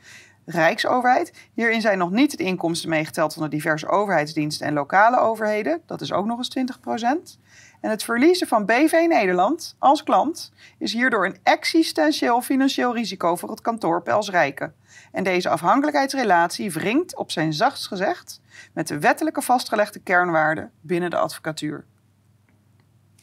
Rijksoverheid. 0.45 1.33
Hierin 1.55 1.81
zijn 1.81 1.99
nog 1.99 2.11
niet 2.11 2.39
de 2.39 2.45
inkomsten 2.45 2.89
meegeteld 2.89 3.35
van 3.35 3.43
de 3.43 3.49
diverse 3.49 3.89
overheidsdiensten 3.89 4.67
en 4.67 4.73
lokale 4.73 5.19
overheden. 5.19 5.83
Dat 5.87 6.01
is 6.01 6.13
ook 6.13 6.27
nog 6.27 6.39
eens 6.39 6.75
20%. 7.37 7.41
En 7.81 7.91
het 7.91 8.05
verliezen 8.05 8.47
van 8.47 8.65
BV 8.65 9.05
Nederland 9.09 9.77
als 9.79 10.03
klant 10.03 10.53
is 10.79 10.93
hierdoor 10.93 11.27
een 11.27 11.37
existentieel 11.43 12.41
financieel 12.41 12.95
risico 12.95 13.37
voor 13.37 13.51
het 13.51 13.61
kantoor 13.61 14.03
Pels 14.03 14.31
Rijken. 14.31 14.75
En 15.13 15.25
deze 15.25 15.49
afhankelijkheidsrelatie 15.49 16.73
wringt 16.73 17.17
op 17.17 17.31
zijn 17.31 17.53
zachtst 17.53 17.87
gezegd 17.87 18.41
met 18.73 18.89
de 18.89 18.99
wettelijke 18.99 19.43
vastgelegde 19.43 19.99
kernwaarden 19.99 20.71
binnen 20.81 21.11
de 21.11 21.17
advocatuur. 21.17 21.85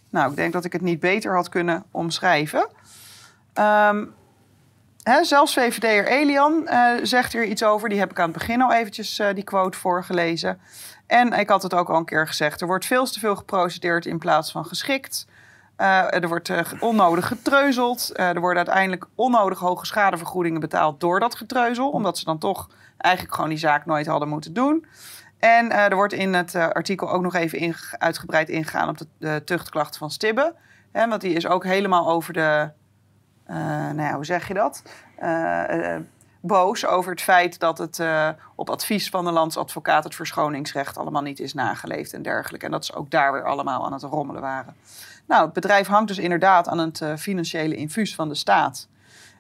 Nou, 0.10 0.30
ik 0.30 0.36
denk 0.36 0.54
dat 0.54 0.66
ik 0.66 0.74
het 0.74 0.82
niet 0.82 1.00
beter 1.00 1.36
had 1.36 1.50
kunnen 1.50 1.84
omschrijven. 1.92 2.70
Ehm, 3.54 4.06
hè, 5.10 5.24
zelfs 5.24 5.54
VVD'er 5.54 6.08
Elian 6.08 6.68
eh, 6.68 6.92
zegt 7.04 7.34
hier 7.34 7.46
iets 7.46 7.64
over. 7.64 7.90
Die 7.90 8.00
heb 8.00 8.12
ik 8.12 8.20
aan 8.20 8.30
het 8.30 8.38
begin 8.38 8.62
al 8.62 8.74
eventjes 8.74 9.20
eh, 9.20 9.34
die 9.34 9.44
quote 9.44 9.78
voorgelezen. 9.78 10.60
En 11.08 11.34
ik 11.34 11.50
had 11.50 11.64
het 11.64 11.74
ook 11.74 11.90
al 11.90 11.98
een 11.98 12.06
keer 12.06 12.28
gezegd. 12.28 12.62
Er 12.62 12.68
wordt 12.68 12.86
veel 12.86 13.06
te 13.06 13.20
veel 13.20 13.36
geprocedeerd 13.36 14.06
in 14.06 14.18
plaats 14.18 14.52
van 14.52 14.66
geschikt. 14.66 15.28
Uh, 15.78 16.14
er 16.14 16.28
wordt 16.28 16.52
onnodig 16.80 17.28
getreuzeld. 17.28 18.12
Er 18.14 18.40
worden 18.40 18.66
uiteindelijk 18.66 19.06
onnodig 19.16 19.60
hoge 19.60 19.86
schadevergoedingen 19.86 20.60
betaald 20.60 21.00
door 21.00 21.20
dat 21.20 21.36
getreuzel. 21.36 21.90
Omdat 21.90 22.18
ze 22.18 22.26
dan 22.26 22.38
toch 22.38 22.70
eigenlijk 22.98 23.36
gewoon 23.36 23.50
die 23.50 23.58
zaak 23.58 23.86
nooit 23.86 24.08
hadden 24.08 24.28
moeten 24.28 24.54
doen. 24.54 24.86
En 25.40 25.72
er 25.72 25.96
wordt 25.96 26.14
in 26.14 26.34
het 26.34 26.56
artikel 26.56 27.12
ook 27.12 27.22
nog 27.22 27.36
even 27.36 27.76
uitgebreid 27.92 28.50
ingegaan 28.50 28.90
op 28.90 28.98
de, 29.18 29.42
tuchtklachten 29.46 30.00
van 30.00 30.12
Stibbe. 30.12 30.56
Hè, 30.92 31.08
want 31.08 31.22
die 31.22 31.34
is 31.34 31.48
ook 31.48 31.64
helemaal 31.64 32.10
over 32.10 32.34
de. 32.34 32.72
Nou 33.56 34.02
ja, 34.02 34.14
hoe 34.14 34.26
zeg 34.26 34.48
je 34.48 34.54
dat? 34.54 34.84
boos 36.42 36.86
over 36.86 37.12
het 37.12 37.22
feit 37.22 37.60
dat 37.60 37.78
het 37.78 38.02
op 38.56 38.70
advies 38.70 39.10
van 39.10 39.26
de 39.26 39.32
landsadvocaat 39.32 40.04
het 40.04 40.16
verschoningsrecht 40.16 40.98
allemaal 40.98 41.22
niet 41.22 41.40
is 41.40 41.54
nageleefd 41.54 42.14
en 42.14 42.22
dergelijke. 42.22 42.66
En 42.66 42.72
dat 42.72 42.86
ze 42.86 42.96
ook 42.96 43.12
daar 43.12 43.32
weer 43.32 43.44
allemaal 43.44 43.86
aan 43.86 43.94
het 43.94 44.04
rommelen 44.04 44.42
waren. 44.42 44.76
Nou, 45.28 45.44
het 45.44 45.54
bedrijf 45.54 45.88
hangt 45.88 46.08
dus 46.08 46.18
inderdaad 46.18 46.68
aan 46.68 46.78
het 46.78 47.04
financiële 47.18 47.76
infuus 47.76 48.16
van 48.16 48.30
de 48.30 48.36
staat. 48.36 48.88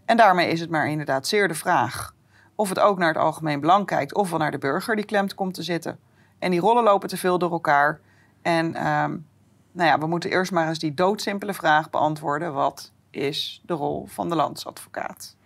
En 0.05 0.17
daarmee 0.17 0.49
is 0.49 0.59
het 0.59 0.69
maar 0.69 0.87
inderdaad 0.87 1.27
zeer 1.27 1.47
de 1.47 1.53
vraag 1.53 2.13
of 2.59 2.69
het 2.69 2.79
ook 2.79 2.97
naar 2.97 3.07
het 3.07 3.17
algemeen 3.17 3.59
belang 3.59 3.85
kijkt 3.85 4.13
of 4.13 4.29
wel 4.29 4.39
naar 4.39 4.51
de 4.51 4.57
burger 4.57 4.95
die 4.95 5.05
klemt 5.05 5.35
komt 5.35 5.53
te 5.53 5.63
zitten. 5.63 5.99
En 6.39 6.51
die 6.51 6.59
rollen 6.59 6.83
lopen 6.83 7.09
te 7.09 7.17
veel 7.17 7.37
door 7.37 7.51
elkaar. 7.51 7.99
En 8.41 8.65
um, 8.65 9.27
nou 9.71 9.89
ja, 9.89 9.97
we 9.97 10.07
moeten 10.07 10.29
eerst 10.29 10.51
maar 10.51 10.67
eens 10.67 10.79
die 10.79 10.93
doodsimpele 10.93 11.53
vraag 11.53 11.89
beantwoorden: 11.89 12.53
wat 12.53 12.91
is 13.11 13.61
de 13.65 13.73
rol 13.73 14.05
van 14.05 14.29
de 14.29 14.35
landsadvocaat? 14.35 15.37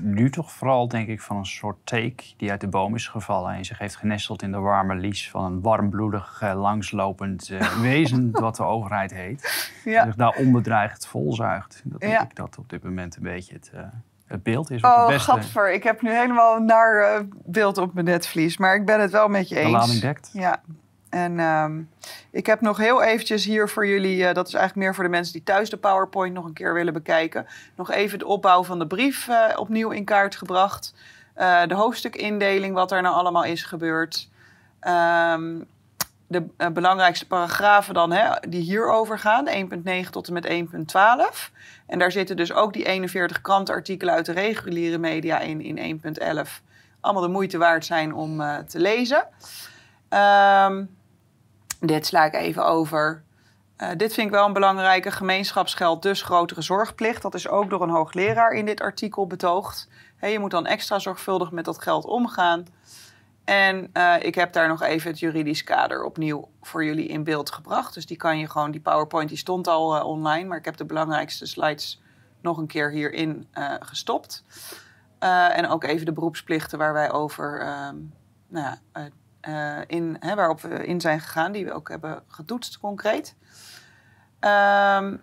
nu 0.00 0.30
toch 0.30 0.52
vooral, 0.52 0.88
denk 0.88 1.08
ik, 1.08 1.20
van 1.20 1.36
een 1.36 1.46
soort 1.46 1.76
take 1.84 2.24
die 2.36 2.50
uit 2.50 2.60
de 2.60 2.68
boom 2.68 2.94
is 2.94 3.08
gevallen 3.08 3.54
en 3.54 3.64
zich 3.64 3.78
heeft 3.78 3.96
genesteld 3.96 4.42
in 4.42 4.52
de 4.52 4.58
warme 4.58 4.94
lies 4.94 5.30
van 5.30 5.44
een 5.44 5.60
warmbloedig, 5.60 6.40
uh, 6.44 6.60
langslopend 6.60 7.50
uh, 7.50 7.80
wezen, 7.82 8.30
wat 8.30 8.56
de 8.56 8.62
overheid 8.62 9.14
heet. 9.14 9.72
Ja. 9.84 10.04
zich 10.04 10.14
daar 10.14 10.36
onbedreigd 10.36 11.06
volzuigt. 11.06 11.82
Dat 11.84 12.00
denk 12.00 12.20
ik 12.20 12.36
dat 12.36 12.58
op 12.58 12.68
dit 12.68 12.82
moment 12.82 13.16
een 13.16 13.22
beetje 13.22 13.54
het, 13.54 13.70
uh, 13.74 13.80
het 14.26 14.42
beeld 14.42 14.70
is. 14.70 14.82
Oh, 14.82 15.08
gadver. 15.08 15.72
Ik 15.72 15.82
heb 15.82 16.02
nu 16.02 16.10
helemaal 16.10 16.56
een 16.56 16.64
naar 16.64 17.22
beeld 17.44 17.78
op 17.78 17.94
mijn 17.94 18.06
netvlies, 18.06 18.56
maar 18.56 18.74
ik 18.74 18.86
ben 18.86 19.00
het 19.00 19.10
wel 19.10 19.28
met 19.28 19.48
je 19.48 19.56
eens. 19.56 19.66
De 19.66 19.70
lading 19.70 20.00
dekt. 20.00 20.30
Ja, 20.32 20.62
en 21.10 21.40
um, 21.40 21.90
ik 22.30 22.46
heb 22.46 22.60
nog 22.60 22.76
heel 22.76 23.02
eventjes 23.02 23.44
hier 23.44 23.68
voor 23.68 23.86
jullie, 23.86 24.16
uh, 24.16 24.32
dat 24.32 24.46
is 24.46 24.54
eigenlijk 24.54 24.86
meer 24.86 24.94
voor 24.94 25.04
de 25.04 25.10
mensen 25.10 25.32
die 25.32 25.42
thuis 25.42 25.70
de 25.70 25.76
PowerPoint 25.76 26.34
nog 26.34 26.44
een 26.44 26.52
keer 26.52 26.74
willen 26.74 26.92
bekijken, 26.92 27.46
nog 27.76 27.90
even 27.90 28.18
de 28.18 28.26
opbouw 28.26 28.64
van 28.64 28.78
de 28.78 28.86
brief 28.86 29.28
uh, 29.28 29.46
opnieuw 29.56 29.90
in 29.90 30.04
kaart 30.04 30.36
gebracht. 30.36 30.94
Uh, 31.36 31.66
de 31.66 31.74
hoofdstukindeling, 31.74 32.74
wat 32.74 32.92
er 32.92 33.02
nou 33.02 33.14
allemaal 33.14 33.44
is 33.44 33.62
gebeurd. 33.62 34.28
Um, 34.88 35.66
de 36.26 36.44
belangrijkste 36.72 37.26
paragrafen 37.26 37.94
dan, 37.94 38.12
hè, 38.12 38.30
die 38.48 38.62
hierover 38.62 39.18
gaan, 39.18 39.48
1.9 40.04 40.10
tot 40.10 40.26
en 40.26 40.32
met 40.32 40.48
1.12. 40.48 41.50
En 41.86 41.98
daar 41.98 42.12
zitten 42.12 42.36
dus 42.36 42.52
ook 42.52 42.72
die 42.72 42.84
41 42.84 43.40
krantenartikelen 43.40 44.14
uit 44.14 44.26
de 44.26 44.32
reguliere 44.32 44.98
media 44.98 45.38
in, 45.38 45.60
in 45.60 46.00
1.11. 46.04 46.50
Allemaal 47.00 47.22
de 47.22 47.28
moeite 47.28 47.58
waard 47.58 47.84
zijn 47.84 48.14
om 48.14 48.42
te 48.66 48.80
lezen. 48.80 49.26
Um, 50.10 50.88
dit 51.80 52.06
sla 52.06 52.24
ik 52.24 52.34
even 52.34 52.66
over. 52.66 53.22
Uh, 53.82 53.88
dit 53.96 54.14
vind 54.14 54.26
ik 54.26 54.32
wel 54.32 54.46
een 54.46 54.52
belangrijke. 54.52 55.10
Gemeenschapsgeld, 55.10 56.02
dus 56.02 56.22
grotere 56.22 56.62
zorgplicht. 56.62 57.22
Dat 57.22 57.34
is 57.34 57.48
ook 57.48 57.70
door 57.70 57.82
een 57.82 57.90
hoogleraar 57.90 58.52
in 58.52 58.66
dit 58.66 58.80
artikel 58.80 59.26
betoogd. 59.26 59.88
je 60.20 60.38
moet 60.38 60.50
dan 60.50 60.66
extra 60.66 60.98
zorgvuldig 60.98 61.50
met 61.50 61.64
dat 61.64 61.82
geld 61.82 62.04
omgaan. 62.04 62.66
En 63.44 63.90
uh, 63.92 64.14
ik 64.20 64.34
heb 64.34 64.52
daar 64.52 64.68
nog 64.68 64.82
even 64.82 65.10
het 65.10 65.18
juridisch 65.18 65.64
kader 65.64 66.04
opnieuw 66.04 66.48
voor 66.62 66.84
jullie 66.84 67.06
in 67.06 67.24
beeld 67.24 67.52
gebracht. 67.52 67.94
Dus 67.94 68.06
die 68.06 68.16
kan 68.16 68.38
je 68.38 68.48
gewoon, 68.48 68.70
die 68.70 68.80
PowerPoint 68.80 69.28
die 69.28 69.38
stond 69.38 69.68
al 69.68 69.96
uh, 69.96 70.04
online, 70.04 70.48
maar 70.48 70.58
ik 70.58 70.64
heb 70.64 70.76
de 70.76 70.84
belangrijkste 70.84 71.46
slides 71.46 72.02
nog 72.42 72.58
een 72.58 72.66
keer 72.66 72.90
hierin 72.90 73.46
gestopt. 73.80 74.44
en 75.18 75.68
ook 75.68 75.84
even 75.84 76.06
de 76.06 76.12
beroepsplichten 76.12 76.78
waar 76.78 76.92
wij 76.92 77.12
over 77.12 77.60
ehm, 77.60 77.96
nou 78.48 78.76
ja, 78.92 79.08
uh, 79.48 79.78
in, 79.86 80.16
hè, 80.20 80.34
waarop 80.34 80.60
we 80.60 80.86
in 80.86 81.00
zijn 81.00 81.20
gegaan, 81.20 81.52
die 81.52 81.64
we 81.64 81.72
ook 81.72 81.88
hebben 81.88 82.22
getoetst 82.28 82.78
concreet. 82.78 83.34
Um, 84.40 85.22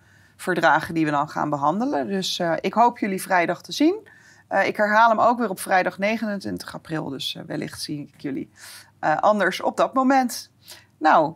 verdragen 0.41 0.93
die 0.93 1.05
we 1.05 1.11
dan 1.11 1.29
gaan 1.29 1.49
behandelen. 1.49 2.07
Dus 2.07 2.39
uh, 2.39 2.53
ik 2.59 2.73
hoop 2.73 2.97
jullie 2.97 3.21
vrijdag 3.21 3.61
te 3.61 3.71
zien. 3.71 4.07
Uh, 4.49 4.67
ik 4.67 4.77
herhaal 4.77 5.09
hem 5.09 5.19
ook 5.19 5.37
weer 5.37 5.49
op 5.49 5.59
vrijdag 5.59 5.97
29 5.97 6.73
april. 6.73 7.09
Dus 7.09 7.35
uh, 7.35 7.43
wellicht 7.43 7.81
zie 7.81 8.11
ik 8.13 8.21
jullie 8.21 8.49
anders 9.19 9.61
op 9.61 9.77
dat 9.77 9.93
moment. 9.93 10.51
Nou, 10.97 11.33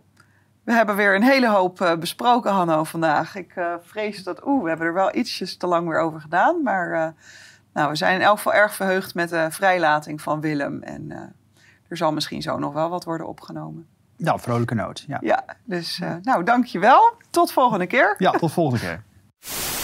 we 0.63 0.73
hebben 0.73 0.95
weer 0.95 1.15
een 1.15 1.23
hele 1.23 1.47
hoop 1.47 1.95
besproken, 1.99 2.51
Hanno, 2.51 2.83
vandaag. 2.83 3.35
Ik 3.35 3.53
vrees 3.81 4.23
dat... 4.23 4.45
Oeh, 4.45 4.63
we 4.63 4.69
hebben 4.69 4.87
er 4.87 4.93
wel 4.93 5.15
ietsjes 5.15 5.57
te 5.57 5.67
lang 5.67 5.87
weer 5.87 5.99
over 5.99 6.21
gedaan. 6.21 6.63
Maar 6.63 7.13
nou, 7.73 7.89
we 7.89 7.95
zijn 7.95 8.15
in 8.15 8.25
elk 8.25 8.37
geval 8.37 8.53
erg 8.53 8.73
verheugd 8.73 9.15
met 9.15 9.29
de 9.29 9.47
vrijlating 9.51 10.21
van 10.21 10.41
Willem. 10.41 10.83
En 10.83 11.11
er 11.87 11.97
zal 11.97 12.13
misschien 12.13 12.41
zo 12.41 12.57
nog 12.57 12.73
wel 12.73 12.89
wat 12.89 13.03
worden 13.03 13.27
opgenomen. 13.27 13.87
Nou, 14.17 14.39
vrolijke 14.39 14.75
noot. 14.75 15.03
Ja, 15.07 15.17
ja 15.21 15.45
dus 15.63 15.99
uh, 15.99 16.13
nou, 16.21 16.43
dankjewel. 16.43 17.13
Tot 17.29 17.51
volgende 17.51 17.87
keer. 17.87 18.15
Ja, 18.17 18.31
tot 18.31 18.51
volgende 18.51 18.79
keer. 18.79 19.03